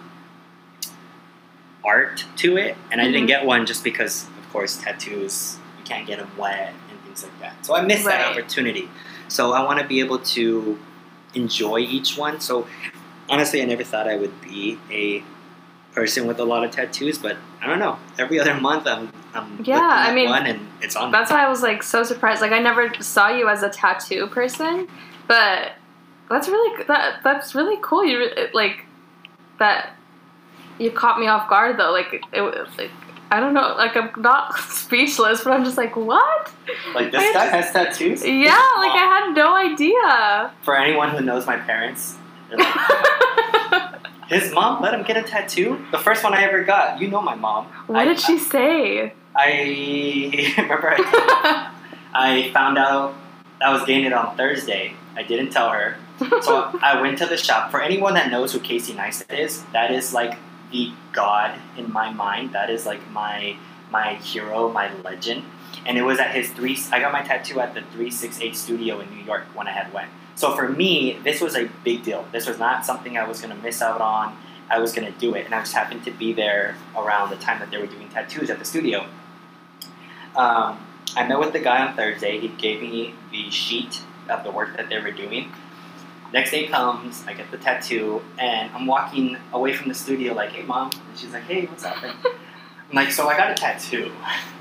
art 1.83 2.23
to 2.37 2.55
it, 2.55 2.77
and 2.89 3.01
I 3.01 3.03
didn't 3.05 3.25
Mhm. 3.25 3.27
get 3.27 3.45
one 3.45 3.65
just 3.65 3.83
because, 3.83 4.25
course, 4.55 4.77
tattoos 4.77 5.57
you 5.77 5.83
can't 5.83 6.07
get 6.07 6.17
them 6.17 6.31
wet 6.37 6.73
and 6.89 6.99
things 7.01 7.23
like 7.23 7.39
that. 7.41 7.65
So 7.65 7.75
I 7.75 7.81
missed 7.81 8.05
that 8.05 8.31
opportunity. 8.31 8.89
So 9.27 9.51
I 9.51 9.61
want 9.65 9.79
to 9.79 9.85
be 9.85 9.99
able 9.99 10.19
to 10.19 10.79
enjoy 11.33 11.79
each 11.79 12.17
one. 12.17 12.39
So 12.39 12.65
honestly, 13.27 13.61
I 13.61 13.65
never 13.65 13.83
thought 13.83 14.07
I 14.07 14.15
would 14.15 14.39
be 14.41 14.79
a 14.89 15.23
person 15.93 16.25
with 16.25 16.39
a 16.39 16.45
lot 16.45 16.63
of 16.63 16.71
tattoos, 16.71 17.17
but 17.17 17.35
I 17.61 17.67
don't 17.67 17.79
know. 17.79 17.99
Every 18.17 18.39
other 18.39 18.53
month, 18.53 18.87
I'm 18.87 19.11
I'm 19.33 19.61
Yeah, 19.65 19.81
I 19.81 20.13
mean, 20.15 20.29
one 20.29 20.45
and 20.45 20.65
it's 20.81 20.95
on. 20.95 21.11
That's 21.11 21.31
why 21.31 21.43
I 21.45 21.49
was 21.49 21.61
like 21.61 21.83
so 21.83 22.03
surprised. 22.03 22.41
Like 22.41 22.53
I 22.53 22.59
never 22.59 22.93
saw 23.01 23.27
you 23.27 23.49
as 23.49 23.61
a 23.61 23.69
tattoo 23.69 24.27
person, 24.27 24.87
but 25.27 25.73
that's 26.29 26.47
really 26.47 26.83
that 26.85 27.19
that's 27.25 27.55
really 27.55 27.77
cool. 27.81 28.05
You 28.05 28.29
like 28.53 28.85
that 29.59 29.95
you 30.77 30.91
caught 30.91 31.19
me 31.19 31.27
off 31.27 31.49
guard 31.49 31.77
though. 31.77 31.91
Like 31.91 32.23
it 32.31 32.41
was 32.41 32.69
like 32.77 32.91
I 33.35 33.39
don't 33.41 33.53
know. 33.53 33.75
Like 33.77 33.95
I'm 33.97 34.09
not 34.21 34.55
speechless, 34.83 35.43
but 35.43 35.51
I'm 35.53 35.63
just 35.65 35.77
like 35.77 35.95
what? 35.95 36.51
like 36.93 37.11
this 37.11 37.21
I 37.21 37.33
guy 37.33 37.45
just- 37.59 37.73
has 37.73 37.95
tattoos. 37.97 38.23
Yeah, 38.25 38.55
like 38.77 38.91
I 39.03 39.05
had 39.13 39.33
no 39.35 39.53
idea. 39.55 40.51
For 40.63 40.75
anyone 40.77 41.09
who 41.09 41.21
knows 41.21 41.45
my 41.45 41.57
parents, 41.57 42.15
like, 42.51 42.65
his 44.27 44.51
mom 44.53 44.81
let 44.81 44.93
him 44.93 45.03
get 45.03 45.17
a 45.17 45.23
tattoo. 45.23 45.83
The 45.91 45.97
first 45.99 46.23
one 46.23 46.33
I 46.33 46.43
ever 46.43 46.63
got. 46.63 46.99
You 47.01 47.07
know 47.09 47.21
my 47.21 47.35
mom. 47.35 47.65
what 47.87 47.99
I- 47.99 48.05
did 48.05 48.19
she 48.19 48.37
say? 48.39 49.13
I 49.37 49.49
remember 50.57 50.95
I, 50.97 51.71
I 52.13 52.51
found 52.53 52.77
out 52.77 53.13
I 53.61 53.73
was 53.73 53.83
getting 53.83 54.05
it 54.05 54.13
on 54.13 54.37
Thursday. 54.37 54.93
I 55.17 55.23
didn't 55.23 55.51
tell 55.51 55.69
her. 55.71 55.97
So 56.41 56.69
I 56.81 57.01
went 57.01 57.17
to 57.17 57.25
the 57.25 57.35
shop. 57.35 57.71
For 57.71 57.81
anyone 57.81 58.13
that 58.13 58.31
knows 58.31 58.53
who 58.53 58.59
Casey 58.59 58.93
Neistat 58.93 59.37
is, 59.37 59.63
that 59.73 59.91
is 59.91 60.13
like 60.13 60.37
the 60.71 60.91
god 61.11 61.59
in 61.77 61.91
my 61.91 62.11
mind. 62.11 62.53
That 62.53 62.69
is 62.69 62.85
like 62.85 63.09
my 63.11 63.57
my 63.91 64.15
hero, 64.15 64.71
my 64.71 64.93
legend. 65.01 65.43
And 65.85 65.97
it 65.97 66.01
was 66.01 66.19
at 66.19 66.33
his 66.33 66.49
three. 66.51 66.77
I 66.91 66.99
got 66.99 67.11
my 67.11 67.21
tattoo 67.21 67.59
at 67.59 67.73
the 67.73 67.81
three 67.93 68.11
six 68.11 68.41
eight 68.41 68.55
studio 68.55 68.99
in 68.99 69.09
New 69.09 69.23
York 69.23 69.43
when 69.53 69.67
I 69.67 69.71
had 69.71 69.93
went. 69.93 70.09
So 70.35 70.55
for 70.55 70.67
me, 70.67 71.19
this 71.23 71.39
was 71.41 71.55
a 71.55 71.69
big 71.83 72.03
deal. 72.03 72.25
This 72.31 72.47
was 72.47 72.59
not 72.59 72.85
something 72.85 73.17
I 73.17 73.27
was 73.27 73.41
gonna 73.41 73.55
miss 73.55 73.81
out 73.81 74.01
on. 74.01 74.37
I 74.69 74.79
was 74.79 74.93
gonna 74.93 75.11
do 75.11 75.35
it, 75.35 75.45
and 75.45 75.53
I 75.53 75.59
just 75.59 75.73
happened 75.73 76.03
to 76.05 76.11
be 76.11 76.33
there 76.33 76.75
around 76.97 77.29
the 77.29 77.35
time 77.37 77.59
that 77.59 77.71
they 77.71 77.77
were 77.77 77.85
doing 77.85 78.09
tattoos 78.09 78.49
at 78.49 78.59
the 78.59 78.65
studio. 78.65 79.07
Um, 80.35 80.85
I 81.15 81.25
met 81.27 81.39
with 81.39 81.53
the 81.53 81.59
guy 81.59 81.85
on 81.85 81.95
Thursday. 81.95 82.39
He 82.39 82.49
gave 82.49 82.81
me 82.81 83.13
the 83.31 83.49
sheet 83.49 84.01
of 84.27 84.43
the 84.43 84.51
work 84.51 84.75
that 84.75 84.89
they 84.89 84.99
were 84.99 85.11
doing. 85.11 85.51
Next 86.33 86.51
day 86.51 86.67
comes, 86.67 87.23
I 87.27 87.33
get 87.33 87.49
the 87.51 87.57
tattoo, 87.57 88.21
and 88.37 88.71
I'm 88.73 88.85
walking 88.87 89.37
away 89.53 89.73
from 89.73 89.87
the 89.87 89.95
studio 89.95 90.33
like, 90.33 90.51
"Hey, 90.51 90.63
mom," 90.63 90.91
and 90.91 91.17
she's 91.17 91.31
like, 91.31 91.43
"Hey, 91.43 91.65
what's 91.65 91.83
up?" 91.85 92.03
And 92.03 92.13
I'm 92.25 92.95
like, 92.95 93.11
"So 93.11 93.27
I 93.27 93.37
got 93.37 93.51
a 93.51 93.53
tattoo," 93.53 94.11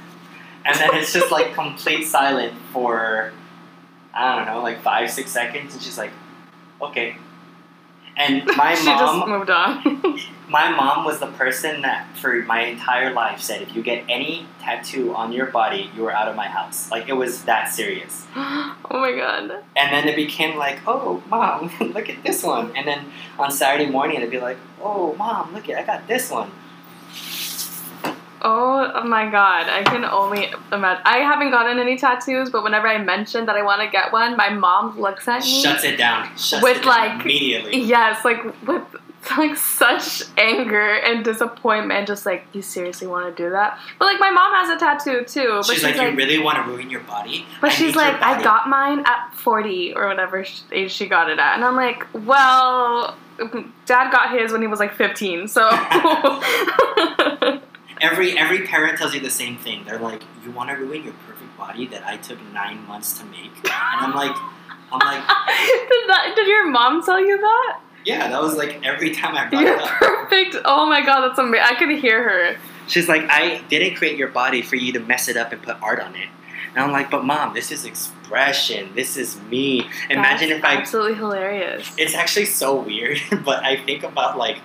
and 0.65 0.77
then 0.77 0.91
it's 0.95 1.12
just 1.12 1.32
like 1.32 1.55
complete 1.55 2.05
silent 2.05 2.55
for 2.73 3.32
I 4.12 4.36
don't 4.36 4.47
know, 4.47 4.62
like 4.62 4.82
five, 4.82 5.11
six 5.11 5.31
seconds, 5.31 5.74
and 5.74 5.82
she's 5.82 5.99
like, 5.99 6.12
"Okay." 6.81 7.16
And 8.16 8.45
my 8.57 8.74
she 8.74 8.86
mom, 8.86 9.19
just 9.19 9.28
moved 9.28 9.51
on. 9.51 10.19
my 10.49 10.70
mom 10.70 11.05
was 11.05 11.19
the 11.20 11.27
person 11.27 11.82
that 11.82 12.07
for 12.16 12.43
my 12.43 12.61
entire 12.65 13.12
life 13.12 13.41
said 13.41 13.62
if 13.62 13.74
you 13.74 13.82
get 13.82 14.05
any 14.09 14.47
tattoo 14.61 15.15
on 15.15 15.32
your 15.32 15.47
body 15.47 15.91
you 15.97 16.07
are 16.07 16.12
out 16.12 16.28
of 16.28 16.36
my 16.36 16.47
house 16.47 16.91
like 16.91 17.09
it 17.09 17.15
was 17.15 17.45
that 17.45 17.73
serious 17.73 18.27
oh 18.36 18.77
my 18.91 19.12
god. 19.12 19.51
and 19.74 19.93
then 19.93 20.07
it 20.07 20.15
became 20.16 20.57
like 20.57 20.78
oh 20.86 21.23
mom 21.28 21.70
look 21.95 22.09
at 22.09 22.23
this 22.23 22.43
one 22.43 22.70
and 22.77 22.86
then 22.86 23.07
on 23.39 23.51
saturday 23.51 23.91
morning 23.91 24.19
it'd 24.19 24.31
be 24.31 24.39
like 24.39 24.59
oh 24.82 25.15
mom 25.16 25.53
look 25.55 25.69
at 25.69 25.78
i 25.78 25.82
got 25.82 26.07
this 26.07 26.31
one 26.31 26.51
Oh, 28.47 28.91
oh 28.95 29.05
my 29.05 29.31
god, 29.31 29.69
I 29.71 29.83
can 29.85 30.05
only 30.05 30.53
imagine. 30.71 31.03
I 31.07 31.19
haven't 31.19 31.51
gotten 31.51 31.79
any 31.79 31.97
tattoos, 31.97 32.51
but 32.51 32.62
whenever 32.62 32.87
I 32.87 32.99
mention 32.99 33.47
that 33.47 33.57
I 33.57 33.62
want 33.62 33.81
to 33.81 33.89
get 33.89 34.12
one, 34.12 34.37
my 34.37 34.51
mom 34.51 35.01
looks 35.01 35.27
at 35.27 35.43
me. 35.43 35.62
shuts 35.62 35.83
it 35.83 35.97
down 35.97 36.29
shuts 36.37 36.62
With, 36.62 36.77
it 36.77 36.85
down 36.85 37.09
like- 37.16 37.25
immediately 37.25 37.81
Yes, 37.81 38.23
like 38.25 38.43
with 38.66 38.83
like 39.39 39.57
such 39.57 40.23
anger 40.37 40.97
and 40.99 41.25
disappointment, 41.25 42.07
just 42.07 42.27
like 42.27 42.45
you 42.53 42.61
seriously 42.61 43.07
want 43.07 43.35
to 43.35 43.43
do 43.43 43.49
that. 43.49 43.79
But 43.99 44.05
like 44.05 44.21
my 44.21 44.31
mom 44.31 44.53
has 44.55 44.69
a 44.69 44.79
tattoo 44.79 45.25
too, 45.25 45.62
but 45.66 45.75
she's, 45.75 45.83
like, 45.83 45.97
you 45.97 46.15
really 46.15 46.39
want 46.39 46.59
to 46.62 46.71
ruin 46.71 46.91
your 46.91 47.01
body 47.01 47.47
but 47.62 47.71
I 47.71 47.75
she's 47.75 47.97
like, 47.97 48.21
I 48.21 48.43
got 48.43 48.69
mine 48.69 49.01
at 49.07 49.33
forty 49.35 49.95
or 49.95 50.07
whatever 50.07 50.45
age 50.71 50.93
she 50.93 51.07
got 51.07 51.31
it 51.31 51.39
at, 51.39 51.55
and 51.55 51.65
I'm 51.65 51.77
like, 51.77 52.07
well, 52.12 53.16
dad 53.87 54.12
got 54.12 54.39
his 54.39 54.53
when 54.53 54.61
he 54.61 54.66
was 54.69 54.79
like 54.79 54.93
fifteen, 54.93 55.49
so. 55.49 55.62
every 58.15 58.39
every 58.39 58.66
parent 58.66 58.97
tells 58.99 59.15
you 59.15 59.20
the 59.20 59.31
same 59.31 59.57
thing 59.59 59.85
they're 59.85 59.99
like 59.99 60.23
you 60.45 60.51
want 60.53 60.69
to 60.70 60.77
ruin 60.77 61.03
your 61.05 61.15
perfect 61.27 61.57
body 61.57 61.86
that 61.86 62.05
i 62.07 62.16
took 62.16 62.39
nine 62.53 62.78
months 62.86 63.19
to 63.19 63.24
make 63.27 63.53
and 63.65 64.01
i'm 64.05 64.15
like 64.15 64.35
i'm 64.93 64.99
like 65.01 65.23
did, 65.91 66.09
that, 66.09 66.32
did 66.36 66.47
your 66.49 66.69
mom 66.69 67.03
tell 67.05 67.20
you 67.20 67.36
that? 67.39 67.81
yeah 68.05 68.28
that 68.28 68.41
was 68.41 68.55
like 68.57 68.81
every 68.85 69.11
time 69.15 69.35
i 69.36 69.49
brought 69.49 69.62
You're 69.62 69.77
it 69.77 69.82
up 69.82 69.89
perfect. 69.99 70.57
Oh 70.65 70.86
my 70.86 71.05
god, 71.05 71.28
that's 71.28 71.39
amazing. 71.39 71.66
I 71.70 71.74
could 71.78 71.91
hear 71.99 72.23
her. 72.23 72.57
She's 72.86 73.09
like, 73.09 73.23
I 73.28 73.62
didn't 73.69 73.95
create 73.97 74.16
your 74.19 74.28
body 74.28 74.62
for 74.62 74.77
you 74.77 74.93
to 74.95 75.01
mess 75.01 75.28
it 75.28 75.36
up 75.36 75.53
and 75.53 75.62
put 75.62 75.81
art 75.82 76.01
on 76.01 76.15
it. 76.16 76.28
And 76.74 76.82
I'm 76.85 76.91
like, 76.93 77.11
but 77.11 77.24
mom, 77.24 77.55
this 77.55 77.70
is 77.70 77.85
expression. 77.85 78.91
This 78.95 79.16
is 79.16 79.41
me. 79.43 79.89
Imagine 80.11 80.49
That's 80.49 80.59
if 80.59 80.65
I. 80.65 80.77
absolutely 80.77 81.15
hilarious. 81.15 81.93
It's 81.97 82.15
actually 82.15 82.47
so 82.47 82.74
weird, 82.81 83.19
but 83.45 83.62
I 83.62 83.77
think 83.77 84.03
about 84.03 84.36
like, 84.36 84.59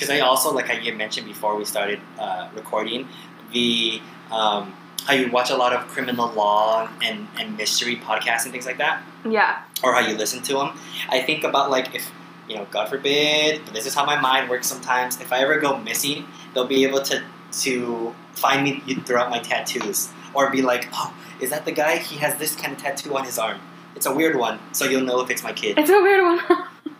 because 0.00 0.08
I 0.16 0.20
also 0.20 0.50
like 0.54 0.70
I 0.70 0.78
you 0.80 0.94
mentioned 0.94 1.26
before 1.26 1.54
we 1.56 1.64
started 1.66 2.00
uh, 2.18 2.48
recording, 2.54 3.06
the 3.52 4.00
um, 4.32 4.72
how 5.04 5.12
you 5.12 5.30
watch 5.30 5.50
a 5.50 5.56
lot 5.56 5.72
of 5.74 5.86
criminal 5.88 6.32
law 6.32 6.88
and 7.02 7.28
and 7.38 7.56
mystery 7.58 7.96
podcasts 7.96 8.44
and 8.44 8.52
things 8.52 8.64
like 8.64 8.78
that, 8.78 9.02
Yeah. 9.28 9.62
or 9.84 9.92
how 9.92 10.00
you 10.00 10.16
listen 10.16 10.40
to 10.44 10.54
them. 10.54 10.78
I 11.10 11.20
think 11.20 11.44
about 11.44 11.70
like 11.70 11.94
if 11.94 12.10
you 12.48 12.56
know, 12.56 12.66
God 12.70 12.88
forbid, 12.88 13.60
but 13.66 13.74
this 13.74 13.84
is 13.86 13.94
how 13.94 14.04
my 14.06 14.18
mind 14.18 14.48
works 14.48 14.66
sometimes. 14.66 15.20
If 15.20 15.32
I 15.32 15.38
ever 15.40 15.60
go 15.60 15.76
missing, 15.76 16.24
they'll 16.54 16.66
be 16.66 16.84
able 16.84 17.02
to 17.02 17.22
to 17.64 18.14
find 18.32 18.64
me 18.64 18.80
throughout 19.04 19.28
my 19.28 19.38
tattoos, 19.40 20.08
or 20.32 20.48
be 20.50 20.62
like, 20.62 20.88
oh, 20.94 21.12
is 21.40 21.50
that 21.50 21.64
the 21.66 21.72
guy? 21.72 21.98
He 21.98 22.16
has 22.24 22.36
this 22.38 22.56
kind 22.56 22.72
of 22.72 22.78
tattoo 22.82 23.14
on 23.18 23.24
his 23.24 23.38
arm. 23.38 23.60
It's 23.96 24.06
a 24.06 24.14
weird 24.14 24.36
one, 24.36 24.60
so 24.72 24.84
you'll 24.86 25.04
know 25.10 25.20
if 25.20 25.28
it's 25.30 25.42
my 25.42 25.52
kid. 25.52 25.76
It's 25.78 25.90
a 25.90 26.00
weird 26.00 26.22
one. 26.24 26.40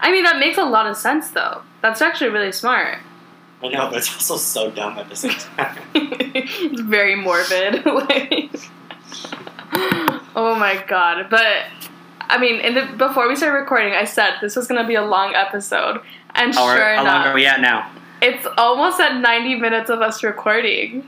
I 0.00 0.10
mean, 0.12 0.24
that 0.24 0.38
makes 0.38 0.58
a 0.58 0.64
lot 0.64 0.86
of 0.86 0.96
sense, 0.96 1.30
though. 1.30 1.62
That's 1.82 2.00
actually 2.02 2.30
really 2.30 2.52
smart. 2.52 2.98
I 3.62 3.68
know, 3.68 3.88
but 3.88 3.98
it's 3.98 4.12
also 4.14 4.36
so 4.36 4.70
dumb 4.70 4.98
at 4.98 5.08
the 5.08 5.16
same 5.16 5.32
time. 5.32 5.78
it's 5.94 6.80
very 6.80 7.14
morbid. 7.16 7.84
like, 7.86 8.50
oh 10.36 10.54
my 10.58 10.84
god! 10.86 11.28
But 11.30 11.66
I 12.20 12.38
mean, 12.38 12.60
in 12.60 12.74
the 12.74 12.86
before 12.96 13.28
we 13.28 13.36
started 13.36 13.58
recording, 13.58 13.94
I 13.94 14.04
said 14.04 14.34
this 14.40 14.54
was 14.56 14.66
gonna 14.66 14.86
be 14.86 14.94
a 14.96 15.04
long 15.04 15.34
episode, 15.34 16.00
and 16.34 16.54
How, 16.54 16.64
are- 16.64 16.76
sure 16.76 16.94
how 16.96 17.04
long 17.04 17.06
enough, 17.06 17.26
are 17.28 17.34
we 17.34 17.46
at 17.46 17.60
now? 17.60 17.90
It's 18.22 18.46
almost 18.56 19.00
at 19.00 19.20
90 19.20 19.56
minutes 19.56 19.90
of 19.90 20.00
us 20.00 20.22
recording. 20.22 21.06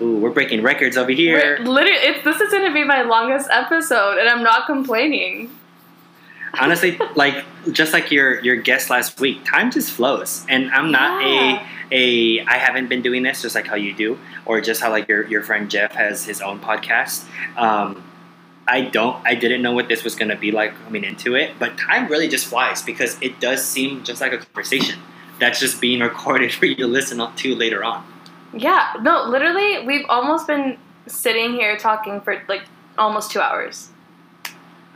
Ooh, 0.00 0.18
we're 0.18 0.30
breaking 0.30 0.62
records 0.62 0.96
over 0.96 1.10
here. 1.10 1.58
We're 1.60 1.66
literally, 1.66 1.98
it's 1.98 2.24
this 2.24 2.40
is 2.40 2.52
gonna 2.52 2.72
be 2.72 2.84
my 2.84 3.02
longest 3.02 3.48
episode, 3.50 4.18
and 4.18 4.28
I'm 4.28 4.42
not 4.42 4.66
complaining. 4.66 5.50
Honestly, 6.58 6.98
like 7.16 7.44
just 7.72 7.92
like 7.92 8.10
your 8.10 8.40
your 8.40 8.56
guest 8.56 8.90
last 8.90 9.20
week, 9.20 9.44
time 9.44 9.70
just 9.70 9.90
flows, 9.92 10.44
and 10.48 10.70
I'm 10.70 10.90
not 10.92 11.22
Yeah. 11.24 11.62
a 11.62 11.66
a 11.92 12.44
I 12.46 12.58
haven't 12.58 12.88
been 12.88 13.02
doing 13.02 13.22
this 13.22 13.42
just 13.42 13.54
like 13.54 13.66
how 13.66 13.76
you 13.76 13.94
do, 13.94 14.18
or 14.44 14.60
just 14.60 14.80
how 14.80 14.90
like 14.90 15.08
your 15.08 15.26
your 15.26 15.42
friend 15.42 15.70
Jeff 15.70 15.92
has 15.92 16.24
his 16.24 16.40
own 16.40 16.60
podcast. 16.60 17.24
Um, 17.56 18.02
I 18.68 18.80
don't. 18.82 19.24
I 19.24 19.34
didn't 19.36 19.62
know 19.62 19.72
what 19.72 19.88
this 19.88 20.02
was 20.02 20.16
going 20.16 20.30
to 20.30 20.36
be 20.36 20.50
like 20.50 20.74
coming 20.84 21.04
into 21.04 21.34
it, 21.36 21.52
but 21.58 21.78
time 21.78 22.08
really 22.08 22.26
just 22.28 22.46
flies 22.46 22.82
because 22.82 23.16
it 23.20 23.38
does 23.38 23.64
seem 23.64 24.02
just 24.02 24.20
like 24.20 24.32
a 24.32 24.38
conversation 24.38 24.98
that's 25.38 25.60
just 25.60 25.80
being 25.80 26.00
recorded 26.00 26.52
for 26.58 26.66
you 26.66 26.74
to 26.76 26.86
listen 26.86 27.18
to 27.36 27.54
later 27.54 27.84
on. 27.84 28.04
Yeah, 28.52 28.94
no, 29.02 29.24
literally, 29.28 29.86
we've 29.86 30.06
almost 30.08 30.46
been 30.48 30.78
sitting 31.06 31.52
here 31.52 31.76
talking 31.76 32.20
for 32.22 32.42
like 32.48 32.62
almost 32.98 33.30
two 33.30 33.40
hours. 33.40 33.90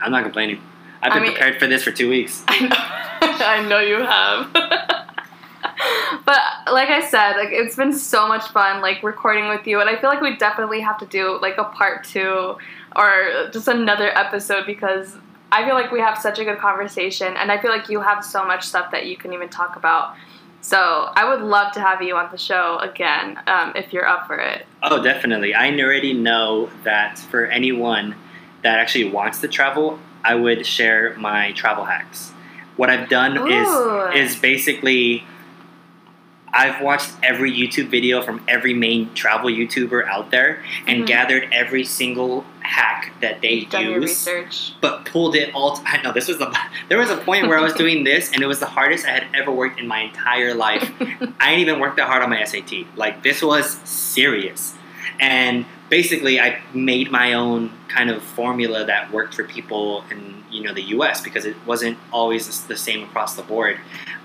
I'm 0.01 0.11
not 0.11 0.23
complaining. 0.23 0.59
I've 1.01 1.11
I 1.11 1.15
been 1.15 1.23
mean- 1.23 1.31
prepared 1.33 1.59
for 1.59 1.67
this 1.67 1.83
for 1.83 1.91
two 1.91 2.09
weeks. 2.09 2.43
I 2.47 2.59
know, 2.61 2.75
I 3.45 3.67
know 3.67 3.79
you 3.79 3.95
have. 3.95 4.53
but 6.25 6.39
like 6.71 6.89
I 6.89 7.07
said, 7.07 7.37
like 7.37 7.49
it's 7.51 7.75
been 7.75 7.93
so 7.93 8.27
much 8.27 8.47
fun, 8.49 8.81
like 8.81 9.03
recording 9.03 9.47
with 9.49 9.65
you, 9.67 9.79
and 9.79 9.89
I 9.89 9.99
feel 9.99 10.09
like 10.09 10.21
we 10.21 10.35
definitely 10.37 10.81
have 10.81 10.97
to 10.99 11.05
do 11.05 11.39
like 11.41 11.57
a 11.57 11.65
part 11.65 12.03
two 12.03 12.57
or 12.95 13.49
just 13.51 13.67
another 13.67 14.15
episode 14.17 14.65
because 14.65 15.15
I 15.51 15.65
feel 15.65 15.75
like 15.75 15.91
we 15.91 15.99
have 15.99 16.17
such 16.17 16.39
a 16.39 16.45
good 16.45 16.59
conversation, 16.59 17.35
and 17.35 17.51
I 17.51 17.61
feel 17.61 17.71
like 17.71 17.89
you 17.89 18.01
have 18.01 18.23
so 18.23 18.45
much 18.45 18.65
stuff 18.67 18.91
that 18.91 19.07
you 19.07 19.17
can 19.17 19.33
even 19.33 19.49
talk 19.49 19.75
about. 19.75 20.15
So 20.61 21.09
I 21.15 21.27
would 21.27 21.41
love 21.41 21.73
to 21.73 21.81
have 21.81 22.01
you 22.03 22.15
on 22.15 22.29
the 22.31 22.37
show 22.37 22.77
again 22.77 23.39
um, 23.47 23.73
if 23.75 23.91
you're 23.91 24.05
up 24.07 24.27
for 24.27 24.37
it. 24.37 24.65
Oh, 24.83 25.01
definitely. 25.01 25.55
I 25.55 25.71
already 25.71 26.13
know 26.13 26.69
that 26.83 27.17
for 27.17 27.45
anyone 27.47 28.15
that 28.61 28.77
actually 28.77 29.05
wants 29.09 29.41
to 29.41 29.47
travel, 29.47 29.99
I 30.23 30.35
would 30.35 30.65
share 30.65 31.15
my 31.17 31.51
travel 31.53 31.85
hacks. 31.85 32.31
What 32.77 32.89
I've 32.89 33.09
done 33.09 33.37
Ooh. 33.37 34.09
is 34.13 34.31
is 34.33 34.35
basically 34.39 35.23
I've 36.53 36.81
watched 36.81 37.11
every 37.23 37.49
YouTube 37.49 37.87
video 37.87 38.21
from 38.21 38.43
every 38.45 38.73
main 38.73 39.13
travel 39.13 39.49
YouTuber 39.49 40.05
out 40.05 40.31
there 40.31 40.61
and 40.85 41.03
Mhm. 41.03 41.07
gathered 41.07 41.47
every 41.53 41.85
single 41.85 42.43
hack 42.59 43.13
that 43.21 43.39
they 43.41 43.53
You've 43.53 43.69
done 43.69 43.85
your 43.85 44.01
use 44.01 44.27
research. 44.27 44.73
but 44.81 45.05
pulled 45.05 45.33
it 45.37 45.55
all. 45.55 45.77
T- 45.77 45.83
I 45.87 46.01
know 46.01 46.11
this 46.11 46.27
was 46.27 46.39
the. 46.39 46.53
There 46.89 46.97
was 46.97 47.09
a 47.09 47.15
point 47.15 47.47
where 47.47 47.57
I 47.57 47.61
was 47.61 47.71
doing 47.73 48.03
this, 48.03 48.33
and 48.33 48.43
it 48.43 48.47
was 48.47 48.59
the 48.59 48.65
hardest 48.65 49.05
I 49.05 49.11
had 49.11 49.27
ever 49.33 49.49
worked 49.49 49.79
in 49.79 49.87
my 49.87 50.01
entire 50.01 50.53
life. 50.53 50.91
I 51.39 51.51
didn't 51.51 51.59
even 51.61 51.79
work 51.79 51.95
that 51.95 52.07
hard 52.07 52.21
on 52.21 52.29
my 52.29 52.43
SAT. 52.43 52.85
Like 52.97 53.23
this 53.23 53.41
was 53.41 53.79
serious, 53.85 54.73
and 55.21 55.65
basically 55.91 56.39
I 56.39 56.59
made 56.73 57.11
my 57.11 57.33
own 57.33 57.69
kind 57.89 58.09
of 58.09 58.23
formula 58.23 58.85
that 58.85 59.11
worked 59.11 59.35
for 59.35 59.43
people 59.43 60.03
in 60.09 60.43
you 60.49 60.63
know 60.63 60.73
the 60.73 60.81
U.S. 60.97 61.21
because 61.21 61.45
it 61.45 61.55
wasn't 61.67 61.97
always 62.11 62.65
the 62.65 62.75
same 62.87 63.03
across 63.03 63.35
the 63.35 63.43
board. 63.43 63.77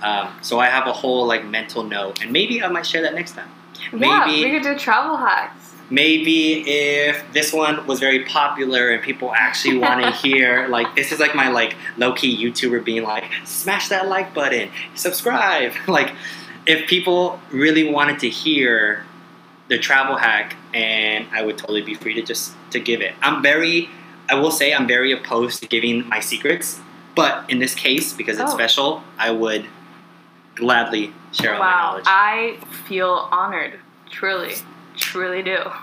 Um, 0.02 0.28
so 0.42 0.58
I 0.58 0.68
have 0.76 0.86
a 0.86 0.92
whole 0.94 1.26
like 1.26 1.44
mental 1.44 1.82
note, 1.82 2.22
and 2.22 2.32
maybe 2.32 2.62
I 2.62 2.68
might 2.68 2.86
share 2.86 3.02
that 3.02 3.14
next 3.14 3.32
time. 3.32 3.50
yeah, 3.92 4.24
maybe- 4.26 4.44
we 4.44 4.50
could 4.58 4.62
do 4.62 4.78
travel 4.78 5.16
hacks. 5.18 5.74
maybe 5.90 6.64
if 6.68 7.22
this 7.32 7.52
one 7.52 7.86
was 7.86 8.00
very 8.00 8.24
popular 8.24 8.90
and 8.90 9.00
people 9.10 9.32
actually 9.34 9.78
want 9.78 9.98
to 10.02 10.10
hear 10.24 10.66
like 10.68 10.88
this 10.96 11.12
is 11.12 11.18
like 11.20 11.34
my 11.42 11.48
like 11.60 11.76
low-key 11.96 12.32
youtuber 12.42 12.82
being 12.84 13.04
like 13.04 13.24
smash 13.44 13.88
that 13.88 14.08
like 14.08 14.34
button 14.34 14.68
subscribe 14.96 15.70
like 15.98 16.10
if 16.66 16.88
people 16.88 17.38
really 17.52 17.84
wanted 17.96 18.18
to 18.18 18.28
hear 18.28 19.04
the 19.68 19.78
travel 19.78 20.16
hack 20.16 20.56
and 20.74 21.26
i 21.32 21.42
would 21.42 21.58
totally 21.58 21.82
be 21.82 21.94
free 21.94 22.14
to 22.14 22.22
just 22.22 22.52
to 22.70 22.78
give 22.80 23.00
it 23.00 23.14
i'm 23.22 23.42
very 23.42 23.88
i 24.28 24.34
will 24.34 24.50
say 24.50 24.72
i'm 24.74 24.86
very 24.86 25.12
opposed 25.12 25.60
to 25.62 25.68
giving 25.68 26.06
my 26.08 26.20
secrets 26.20 26.80
but 27.14 27.48
in 27.50 27.58
this 27.58 27.74
case 27.74 28.12
because 28.12 28.38
it's 28.38 28.52
Oh. 28.52 28.54
special 28.54 29.02
i 29.18 29.30
would 29.30 29.66
gladly 30.54 31.12
share 31.32 31.54
all 31.54 31.58
my 31.60 31.66
wow, 31.66 31.90
knowledge 31.90 32.04
I 32.06 32.58
feel 32.88 33.28
honored. 33.30 33.78
Truly, 34.10 34.54
truly 34.96 35.42
do. 35.42 35.58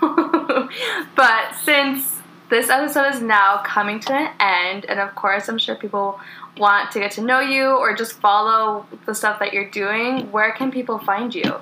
but 1.14 1.52
since 1.62 2.20
this 2.50 2.68
episode 2.70 3.14
is 3.14 3.20
now 3.22 3.58
coming 3.64 4.00
to 4.00 4.12
an 4.12 4.32
end, 4.40 4.84
and 4.86 4.98
of 4.98 5.14
course, 5.14 5.48
I'm 5.48 5.58
sure 5.58 5.76
people 5.76 6.18
want 6.56 6.90
to 6.92 6.98
get 6.98 7.12
to 7.12 7.20
know 7.22 7.38
you 7.40 7.66
or 7.66 7.94
just 7.94 8.14
follow 8.20 8.86
the 9.06 9.14
stuff 9.14 9.38
that 9.38 9.52
you're 9.52 9.70
doing, 9.70 10.30
where 10.32 10.52
can 10.52 10.72
people 10.72 10.98
find 10.98 11.32
you? 11.34 11.54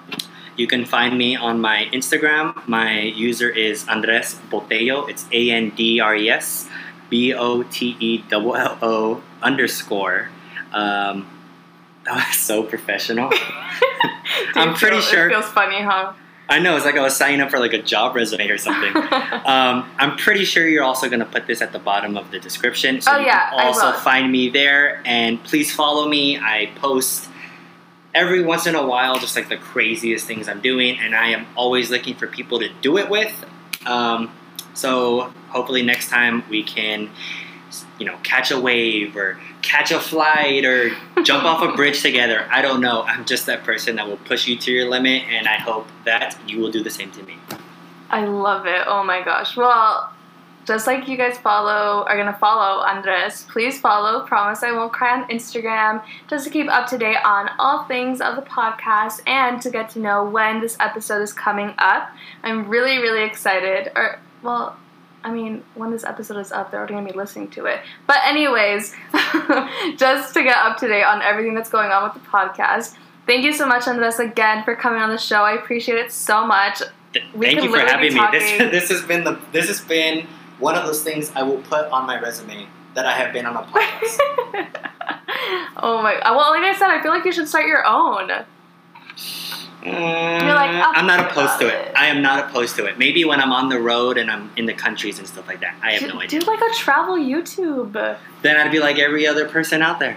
You 0.56 0.66
can 0.66 0.84
find 0.84 1.16
me 1.16 1.34
on 1.36 1.60
my 1.60 1.88
Instagram. 1.92 2.66
My 2.68 3.00
user 3.00 3.48
is 3.48 3.88
Andres 3.88 4.38
Botello. 4.50 5.08
It's 5.08 5.26
A 5.32 5.50
N 5.50 5.70
D 5.70 5.98
R 6.00 6.14
E 6.14 6.28
S 6.30 6.68
B 7.08 7.32
O 7.34 7.62
T 7.64 7.96
E 8.00 8.24
L 8.30 8.54
L 8.54 8.78
O 8.82 9.22
underscore. 9.42 10.28
Um, 10.72 11.26
that 12.04 12.26
was 12.28 12.36
so 12.36 12.62
professional. 12.64 13.30
I'm 14.54 14.74
pretty 14.74 14.96
feel- 14.96 15.02
sure- 15.02 15.26
It 15.28 15.32
feels 15.32 15.46
funny, 15.52 15.80
huh? 15.82 16.12
I 16.48 16.58
know 16.58 16.76
it's 16.76 16.84
like 16.84 16.96
I 16.96 17.00
was 17.00 17.16
signing 17.16 17.40
up 17.40 17.50
for 17.50 17.58
like 17.58 17.72
a 17.72 17.80
job 17.80 18.14
resume 18.14 18.46
or 18.50 18.58
something. 18.58 18.94
Um, 18.94 19.88
I'm 19.96 20.16
pretty 20.18 20.44
sure 20.44 20.68
you're 20.68 20.82
also 20.84 21.08
going 21.08 21.20
to 21.20 21.24
put 21.24 21.46
this 21.46 21.62
at 21.62 21.72
the 21.72 21.78
bottom 21.78 22.18
of 22.18 22.30
the 22.30 22.38
description. 22.38 23.00
So 23.00 23.12
Oh, 23.12 23.18
you 23.20 23.26
yeah, 23.26 23.48
can 23.50 23.60
also 23.66 23.92
find 23.92 24.30
me 24.30 24.50
there. 24.50 25.00
And 25.06 25.42
please 25.44 25.74
follow 25.74 26.06
me. 26.08 26.38
I 26.38 26.70
post 26.76 27.30
every 28.14 28.42
once 28.42 28.66
in 28.66 28.74
a 28.74 28.86
while 28.86 29.18
just 29.18 29.36
like 29.36 29.48
the 29.48 29.56
craziest 29.56 30.26
things 30.26 30.48
I'm 30.48 30.60
doing. 30.60 30.98
And 30.98 31.14
I 31.14 31.28
am 31.28 31.46
always 31.56 31.90
looking 31.90 32.14
for 32.14 32.26
people 32.26 32.58
to 32.60 32.68
do 32.80 32.98
it 32.98 33.08
with. 33.08 33.32
Um, 33.86 34.32
so 34.74 35.32
hopefully 35.48 35.82
next 35.82 36.08
time 36.08 36.44
we 36.48 36.62
can, 36.62 37.10
you 37.98 38.06
know, 38.06 38.16
catch 38.22 38.50
a 38.50 38.60
wave 38.60 39.16
or 39.16 39.38
catch 39.62 39.90
a 39.90 40.00
flight 40.00 40.64
or 40.64 40.90
jump 41.22 41.44
off 41.44 41.62
a 41.62 41.74
bridge 41.74 42.02
together. 42.02 42.46
I 42.50 42.62
don't 42.62 42.80
know. 42.80 43.02
I'm 43.02 43.24
just 43.24 43.46
that 43.46 43.64
person 43.64 43.96
that 43.96 44.06
will 44.06 44.18
push 44.18 44.46
you 44.46 44.56
to 44.58 44.72
your 44.72 44.88
limit. 44.88 45.22
And 45.28 45.46
I 45.46 45.56
hope 45.56 45.88
that 46.04 46.38
you 46.46 46.60
will 46.60 46.70
do 46.70 46.82
the 46.82 46.90
same 46.90 47.10
to 47.12 47.22
me. 47.22 47.36
I 48.10 48.26
love 48.26 48.66
it. 48.66 48.82
Oh 48.86 49.02
my 49.02 49.22
gosh. 49.22 49.56
Well, 49.56 50.12
just 50.64 50.86
like 50.86 51.08
you 51.08 51.16
guys 51.16 51.38
follow 51.38 52.04
are 52.06 52.16
gonna 52.16 52.36
follow 52.38 52.82
Andres, 52.84 53.46
please 53.50 53.80
follow 53.80 54.24
Promise 54.26 54.62
I 54.62 54.72
Won't 54.72 54.92
Cry 54.92 55.20
on 55.20 55.28
Instagram 55.28 56.02
just 56.28 56.44
to 56.44 56.50
keep 56.50 56.68
up 56.68 56.88
to 56.88 56.98
date 56.98 57.18
on 57.24 57.50
all 57.58 57.84
things 57.84 58.20
of 58.20 58.36
the 58.36 58.42
podcast 58.42 59.20
and 59.26 59.60
to 59.62 59.70
get 59.70 59.90
to 59.90 59.98
know 59.98 60.24
when 60.24 60.60
this 60.60 60.76
episode 60.78 61.22
is 61.22 61.32
coming 61.32 61.74
up. 61.78 62.10
I'm 62.42 62.68
really, 62.68 62.98
really 62.98 63.24
excited. 63.24 63.90
Or 63.96 64.20
well, 64.42 64.76
I 65.24 65.32
mean, 65.32 65.64
when 65.74 65.90
this 65.90 66.04
episode 66.04 66.38
is 66.38 66.52
up, 66.52 66.70
they're 66.70 66.80
already 66.80 66.94
gonna 66.94 67.10
be 67.10 67.16
listening 67.16 67.50
to 67.50 67.66
it. 67.66 67.80
But 68.06 68.18
anyways, 68.24 68.94
just 69.96 70.34
to 70.34 70.42
get 70.42 70.56
up 70.56 70.78
to 70.78 70.88
date 70.88 71.04
on 71.04 71.22
everything 71.22 71.54
that's 71.54 71.70
going 71.70 71.90
on 71.90 72.04
with 72.04 72.14
the 72.14 72.28
podcast. 72.28 72.96
Thank 73.26 73.44
you 73.44 73.52
so 73.52 73.66
much, 73.66 73.86
Andres, 73.86 74.18
again 74.18 74.64
for 74.64 74.74
coming 74.74 75.00
on 75.00 75.10
the 75.10 75.18
show. 75.18 75.42
I 75.42 75.52
appreciate 75.54 75.98
it 75.98 76.12
so 76.12 76.46
much. 76.46 76.82
Th- 77.12 77.24
Thank 77.38 77.62
you 77.62 77.70
for 77.70 77.78
having 77.78 78.14
me. 78.14 78.20
This 78.32 78.58
this 78.70 78.88
has 78.90 79.02
been 79.02 79.24
the 79.24 79.38
this 79.52 79.68
has 79.68 79.80
been 79.80 80.26
one 80.62 80.76
of 80.76 80.86
those 80.86 81.02
things 81.02 81.30
I 81.34 81.42
will 81.42 81.58
put 81.62 81.86
on 81.90 82.06
my 82.06 82.20
resume 82.20 82.66
that 82.94 83.04
I 83.04 83.12
have 83.12 83.32
been 83.32 83.44
on 83.46 83.56
a 83.56 83.62
podcast. 83.62 84.18
oh 85.76 86.00
my! 86.02 86.18
Well, 86.24 86.50
like 86.50 86.62
I 86.62 86.74
said, 86.78 86.88
I 86.88 87.02
feel 87.02 87.10
like 87.10 87.24
you 87.24 87.32
should 87.32 87.48
start 87.48 87.66
your 87.66 87.84
own. 87.86 88.30
Mm, 89.82 90.40
You're 90.42 90.54
like, 90.54 90.70
I'll 90.70 90.92
I'm 90.94 91.06
not 91.08 91.28
opposed 91.28 91.58
to 91.58 91.66
it. 91.66 91.88
it. 91.88 91.96
I 91.96 92.06
am 92.06 92.22
not 92.22 92.48
opposed 92.48 92.76
to 92.76 92.84
it. 92.86 92.98
Maybe 92.98 93.24
when 93.24 93.40
I'm 93.40 93.52
on 93.52 93.68
the 93.68 93.80
road 93.80 94.16
and 94.16 94.30
I'm 94.30 94.48
in 94.56 94.66
the 94.66 94.74
countries 94.74 95.18
and 95.18 95.26
stuff 95.26 95.48
like 95.48 95.60
that. 95.60 95.74
I 95.82 95.92
have 95.92 96.00
do, 96.02 96.06
no 96.06 96.12
do 96.14 96.20
idea. 96.20 96.40
like 96.44 96.60
a 96.60 96.72
travel 96.74 97.16
YouTube. 97.16 97.92
Then 98.42 98.56
I'd 98.56 98.70
be 98.70 98.78
like 98.78 99.00
every 99.00 99.26
other 99.26 99.48
person 99.48 99.82
out 99.82 99.98
there. 99.98 100.16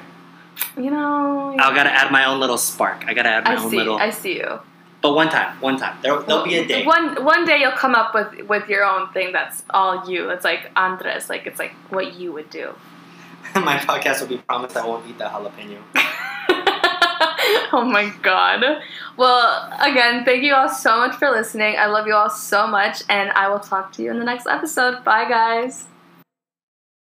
You 0.77 0.91
know. 0.91 1.55
I 1.57 1.75
gotta 1.75 1.89
add 1.91 2.11
my 2.11 2.25
own 2.25 2.39
little 2.39 2.59
spark. 2.59 3.05
I 3.07 3.15
gotta 3.15 3.29
add 3.29 3.45
my 3.45 3.55
I 3.55 3.63
own 3.63 3.71
see. 3.71 3.77
little. 3.77 3.97
I 3.97 4.11
see 4.11 4.37
you. 4.37 4.59
But 5.05 5.13
one 5.13 5.29
time, 5.29 5.55
one 5.61 5.77
time. 5.77 5.95
There, 6.01 6.19
there'll 6.23 6.43
be 6.43 6.55
a 6.55 6.65
day. 6.67 6.83
One 6.83 7.23
one 7.23 7.45
day 7.45 7.59
you'll 7.59 7.79
come 7.83 7.93
up 7.93 8.15
with 8.15 8.47
with 8.49 8.67
your 8.67 8.83
own 8.83 9.07
thing 9.13 9.31
that's 9.31 9.61
all 9.69 10.09
you. 10.09 10.31
It's 10.31 10.43
like 10.43 10.71
Andres. 10.75 11.29
Like 11.29 11.45
it's 11.45 11.59
like 11.59 11.73
what 11.89 12.15
you 12.15 12.33
would 12.33 12.49
do. 12.49 12.73
my 13.55 13.77
podcast 13.77 14.21
will 14.21 14.29
be 14.29 14.39
promised 14.39 14.75
I 14.75 14.83
won't 14.83 15.07
eat 15.07 15.19
the 15.19 15.25
jalapeno. 15.25 15.77
oh 17.71 17.87
my 17.87 18.11
god. 18.23 18.81
Well, 19.15 19.71
again, 19.79 20.25
thank 20.25 20.41
you 20.41 20.55
all 20.55 20.69
so 20.69 20.97
much 20.97 21.15
for 21.17 21.29
listening. 21.29 21.75
I 21.77 21.85
love 21.85 22.07
you 22.07 22.15
all 22.15 22.31
so 22.31 22.65
much, 22.65 23.03
and 23.07 23.29
I 23.33 23.47
will 23.47 23.59
talk 23.59 23.91
to 23.93 24.01
you 24.01 24.09
in 24.09 24.17
the 24.17 24.25
next 24.25 24.47
episode. 24.47 25.03
Bye, 25.03 25.29
guys. 25.29 25.85